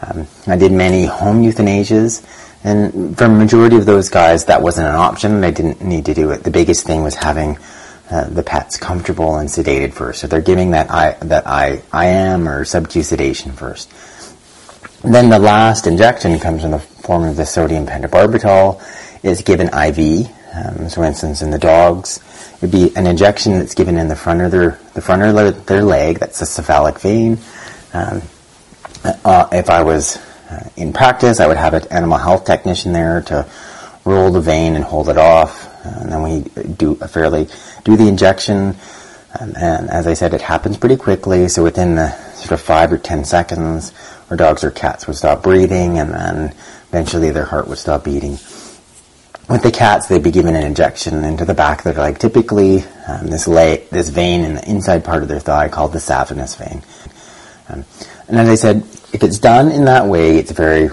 Um, 0.00 0.26
I 0.46 0.56
did 0.56 0.72
many 0.72 1.04
home 1.04 1.42
euthanasias. 1.42 2.24
And 2.64 3.16
for 3.18 3.24
a 3.24 3.28
majority 3.28 3.76
of 3.76 3.86
those 3.86 4.08
guys, 4.08 4.44
that 4.44 4.62
wasn't 4.62 4.88
an 4.88 4.94
option. 4.94 5.40
They 5.40 5.50
didn't 5.50 5.82
need 5.82 6.06
to 6.06 6.14
do 6.14 6.30
it. 6.30 6.44
The 6.44 6.50
biggest 6.50 6.86
thing 6.86 7.02
was 7.02 7.16
having 7.16 7.58
uh, 8.10 8.28
the 8.28 8.42
pets 8.42 8.76
comfortable 8.76 9.36
and 9.36 9.48
sedated 9.48 9.92
first. 9.92 10.20
So 10.20 10.26
they're 10.26 10.40
giving 10.40 10.72
that 10.72 10.90
I 10.90 11.12
that 11.22 11.46
I 11.46 11.82
IM 11.92 12.48
or 12.48 12.64
sub-Q 12.64 13.02
sedation 13.02 13.52
first. 13.52 13.90
Then 15.02 15.30
the 15.30 15.38
last 15.38 15.86
injection 15.86 16.38
comes 16.38 16.62
in 16.62 16.70
the 16.70 16.78
form 16.78 17.24
of 17.24 17.36
the 17.36 17.46
sodium 17.46 17.86
pentobarbital. 17.86 18.80
It's 19.24 19.42
given 19.42 19.68
IV. 19.68 20.30
Um, 20.54 20.88
so, 20.88 20.96
for 20.96 21.04
instance, 21.04 21.42
in 21.42 21.50
the 21.50 21.58
dogs, 21.58 22.18
it 22.54 22.62
would 22.62 22.70
be 22.70 22.94
an 22.94 23.06
injection 23.06 23.54
that's 23.54 23.74
given 23.74 23.96
in 23.96 24.06
the 24.06 24.16
front 24.16 24.42
of 24.42 24.50
their 24.50 24.78
the 24.94 25.00
front 25.00 25.22
of 25.22 25.66
their 25.66 25.82
leg. 25.82 26.18
That's 26.18 26.38
the 26.38 26.46
cephalic 26.46 27.00
vein. 27.00 27.38
Um, 27.92 28.22
uh, 29.04 29.48
if 29.50 29.68
I 29.70 29.82
was 29.82 30.18
in 30.76 30.92
practice, 30.92 31.40
I 31.40 31.46
would 31.46 31.56
have 31.56 31.74
an 31.74 31.86
animal 31.90 32.18
health 32.18 32.44
technician 32.44 32.92
there 32.92 33.22
to 33.22 33.46
roll 34.04 34.30
the 34.32 34.40
vein 34.40 34.74
and 34.74 34.84
hold 34.84 35.08
it 35.08 35.18
off, 35.18 35.68
and 35.84 36.10
then 36.10 36.22
we 36.22 36.64
do 36.64 36.98
a 37.00 37.08
fairly 37.08 37.48
do 37.84 37.96
the 37.96 38.08
injection. 38.08 38.76
And, 39.34 39.88
as 39.88 40.06
I 40.06 40.12
said, 40.12 40.34
it 40.34 40.42
happens 40.42 40.76
pretty 40.76 40.96
quickly. 40.96 41.48
So 41.48 41.62
within 41.62 41.94
the 41.94 42.10
sort 42.34 42.52
of 42.52 42.60
five 42.60 42.92
or 42.92 42.98
ten 42.98 43.24
seconds, 43.24 43.92
our 44.28 44.36
dogs 44.36 44.62
or 44.62 44.70
cats 44.70 45.06
would 45.06 45.16
stop 45.16 45.42
breathing, 45.42 45.98
and 45.98 46.12
then 46.12 46.54
eventually 46.88 47.30
their 47.30 47.46
heart 47.46 47.66
would 47.66 47.78
stop 47.78 48.04
beating. 48.04 48.32
With 49.48 49.62
the 49.62 49.72
cats, 49.72 50.06
they'd 50.06 50.22
be 50.22 50.30
given 50.30 50.54
an 50.54 50.64
injection 50.64 51.24
into 51.24 51.46
the 51.46 51.54
back 51.54 51.78
of 51.78 51.84
their 51.84 51.94
leg, 51.94 52.18
typically 52.18 52.84
um, 53.08 53.26
this, 53.28 53.48
leg, 53.48 53.88
this 53.88 54.10
vein 54.10 54.44
in 54.44 54.54
the 54.56 54.68
inside 54.68 55.02
part 55.02 55.22
of 55.22 55.28
their 55.28 55.40
thigh 55.40 55.68
called 55.68 55.92
the 55.92 55.98
saphenous 55.98 56.56
vein. 56.56 56.82
Um, 57.68 57.84
and 58.28 58.38
as 58.38 58.48
I 58.48 58.54
said, 58.54 58.76
if 59.12 59.22
it's 59.22 59.38
done 59.38 59.70
in 59.70 59.84
that 59.86 60.06
way, 60.06 60.38
it's 60.38 60.52
very, 60.52 60.90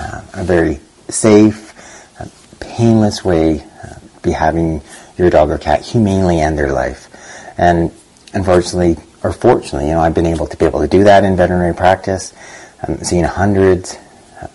uh, 0.00 0.22
a 0.34 0.44
very 0.44 0.80
safe, 1.08 1.72
uh, 2.20 2.26
painless 2.60 3.24
way 3.24 3.60
uh, 3.82 3.94
be 4.22 4.32
having 4.32 4.82
your 5.16 5.30
dog 5.30 5.50
or 5.50 5.58
cat 5.58 5.82
humanely 5.82 6.40
end 6.40 6.58
their 6.58 6.72
life. 6.72 7.08
And 7.56 7.92
unfortunately, 8.32 8.96
or 9.22 9.32
fortunately, 9.32 9.88
you 9.88 9.94
know, 9.94 10.00
I've 10.00 10.14
been 10.14 10.26
able 10.26 10.46
to 10.46 10.56
be 10.56 10.66
able 10.66 10.80
to 10.80 10.88
do 10.88 11.04
that 11.04 11.24
in 11.24 11.36
veterinary 11.36 11.74
practice. 11.74 12.34
I'm 12.82 12.98
seeing 12.98 13.24
hundreds 13.24 13.96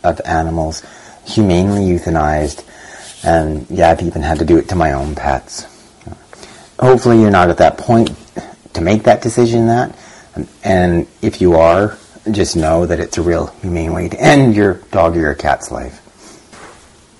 of 0.04 0.22
animals 0.26 0.84
humanely 1.26 1.82
euthanized, 1.82 2.64
and 3.24 3.70
yeah, 3.70 3.90
I've 3.90 4.02
even 4.02 4.22
had 4.22 4.40
to 4.40 4.46
do 4.46 4.58
it 4.58 4.70
to 4.70 4.76
my 4.76 4.94
own 4.94 5.16
pets. 5.16 5.66
Hopefully, 6.80 7.20
you're 7.20 7.32
not 7.32 7.50
at 7.50 7.58
that 7.58 7.78
point 7.78 8.12
to 8.74 8.82
make 8.82 9.04
that 9.04 9.22
decision. 9.22 9.68
That, 9.68 9.98
and 10.64 11.08
if 11.22 11.42
you 11.42 11.56
are, 11.56 11.98
just 12.34 12.56
know 12.56 12.86
that 12.86 13.00
it's 13.00 13.18
a 13.18 13.22
real 13.22 13.48
humane 13.62 13.94
way 13.94 14.10
to 14.10 14.20
end 14.20 14.56
your 14.56 14.76
dog 14.92 15.16
or 15.16 15.20
your 15.20 15.36
cat's 15.36 15.72
life. 15.72 16.02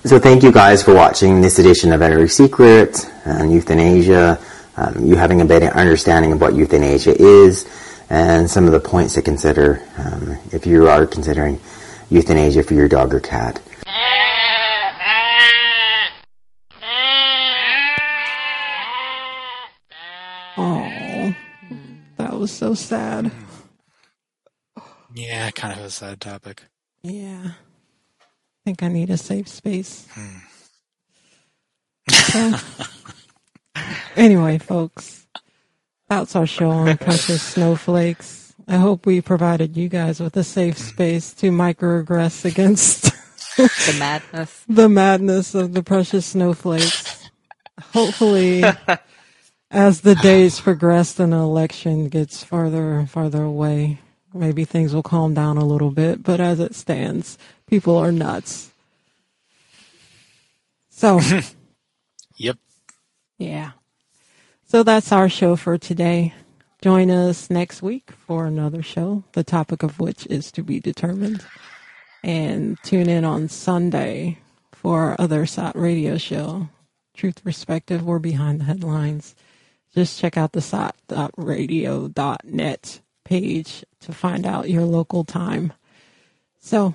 So 0.04 0.18
thank 0.18 0.42
you 0.42 0.50
guys 0.50 0.82
for 0.82 0.94
watching 0.94 1.40
this 1.40 1.58
edition 1.58 1.92
of 1.92 2.00
Veterinary 2.00 2.28
Secrets 2.28 3.06
and 3.24 3.52
Euthanasia. 3.52 4.38
um, 4.76 5.04
you 5.04 5.14
having 5.16 5.40
a 5.40 5.44
better 5.44 5.66
understanding 5.66 6.32
of 6.32 6.40
what 6.40 6.54
euthanasia 6.54 7.14
is 7.20 7.66
and 8.08 8.50
some 8.50 8.64
of 8.66 8.72
the 8.72 8.80
points 8.80 9.14
to 9.14 9.22
consider 9.22 9.82
um, 9.98 10.38
if 10.52 10.66
you 10.66 10.88
are 10.88 11.06
considering 11.06 11.60
euthanasia 12.08 12.62
for 12.62 12.74
your 12.74 12.88
dog 12.88 13.12
or 13.12 13.20
cat. 13.20 13.60
Oh, 20.56 21.34
that 22.16 22.32
was 22.32 22.50
so 22.50 22.74
sad. 22.74 23.30
Yeah, 25.14 25.50
kind 25.50 25.78
of 25.78 25.84
a 25.84 25.90
sad 25.90 26.20
topic. 26.20 26.62
Yeah. 27.02 27.52
I 28.20 28.64
think 28.64 28.82
I 28.82 28.88
need 28.88 29.10
a 29.10 29.16
safe 29.16 29.48
space. 29.48 30.06
Hmm. 30.12 30.38
So, 32.10 32.54
anyway, 34.16 34.58
folks, 34.58 35.26
that's 36.08 36.36
our 36.36 36.46
show 36.46 36.70
on 36.70 36.96
precious 36.98 37.42
snowflakes. 37.54 38.54
I 38.68 38.76
hope 38.76 39.06
we 39.06 39.20
provided 39.20 39.76
you 39.76 39.88
guys 39.88 40.20
with 40.20 40.36
a 40.36 40.44
safe 40.44 40.76
hmm. 40.76 40.84
space 40.84 41.34
to 41.34 41.50
microaggress 41.50 42.44
against 42.44 43.02
the 43.56 43.96
madness. 43.98 44.64
the 44.68 44.88
madness 44.88 45.54
of 45.54 45.72
the 45.72 45.82
precious 45.82 46.26
snowflakes. 46.26 47.28
Hopefully, 47.92 48.62
as 49.70 50.02
the 50.02 50.14
days 50.16 50.60
progress 50.60 51.18
and 51.18 51.32
the 51.32 51.38
election 51.38 52.08
gets 52.08 52.44
farther 52.44 52.98
and 52.98 53.10
farther 53.10 53.42
away, 53.42 54.00
maybe 54.34 54.64
things 54.64 54.94
will 54.94 55.02
calm 55.02 55.34
down 55.34 55.56
a 55.58 55.64
little 55.64 55.90
bit. 55.90 56.22
But 56.22 56.40
as 56.40 56.60
it 56.60 56.74
stands, 56.74 57.36
people 57.66 57.96
are 57.96 58.12
nuts. 58.12 58.70
So, 60.90 61.20
Yep. 62.36 62.58
yeah. 63.38 63.72
So 64.66 64.82
that's 64.84 65.12
our 65.12 65.28
show 65.28 65.56
for 65.56 65.76
today. 65.78 66.32
Join 66.82 67.10
us 67.10 67.50
next 67.50 67.82
week 67.82 68.10
for 68.12 68.46
another 68.46 68.82
show, 68.82 69.24
the 69.32 69.44
topic 69.44 69.82
of 69.82 69.98
which 70.00 70.26
is 70.26 70.50
to 70.52 70.62
be 70.62 70.80
determined. 70.80 71.44
And 72.22 72.76
tune 72.82 73.08
in 73.08 73.24
on 73.24 73.48
Sunday 73.48 74.38
for 74.72 75.00
our 75.02 75.16
other 75.18 75.46
SOTT 75.46 75.74
radio 75.76 76.16
show, 76.18 76.68
Truth 77.14 77.42
Perspective, 77.44 78.06
or 78.08 78.18
Behind 78.18 78.60
the 78.60 78.64
Headlines. 78.64 79.34
Just 79.94 80.18
check 80.20 80.36
out 80.36 80.52
the 80.52 80.60
SOT.radio.net 80.62 83.00
page 83.24 83.84
to 84.00 84.12
find 84.12 84.46
out 84.46 84.70
your 84.70 84.84
local 84.84 85.24
time. 85.24 85.72
So, 86.58 86.94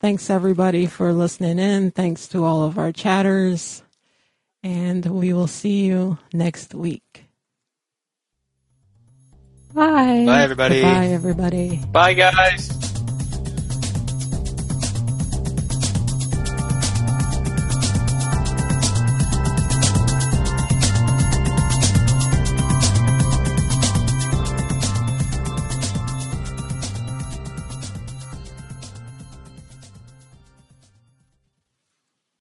thanks 0.00 0.30
everybody 0.30 0.86
for 0.86 1.12
listening 1.12 1.58
in. 1.58 1.90
Thanks 1.90 2.28
to 2.28 2.44
all 2.44 2.62
of 2.62 2.78
our 2.78 2.92
chatters. 2.92 3.82
And 4.62 5.04
we 5.06 5.32
will 5.32 5.48
see 5.48 5.84
you 5.84 6.18
next 6.32 6.74
week. 6.74 7.26
Bye. 9.74 10.24
Bye, 10.26 10.42
everybody. 10.42 10.82
Bye, 10.82 11.06
everybody. 11.06 11.80
Bye, 11.90 12.14
guys. 12.14 12.91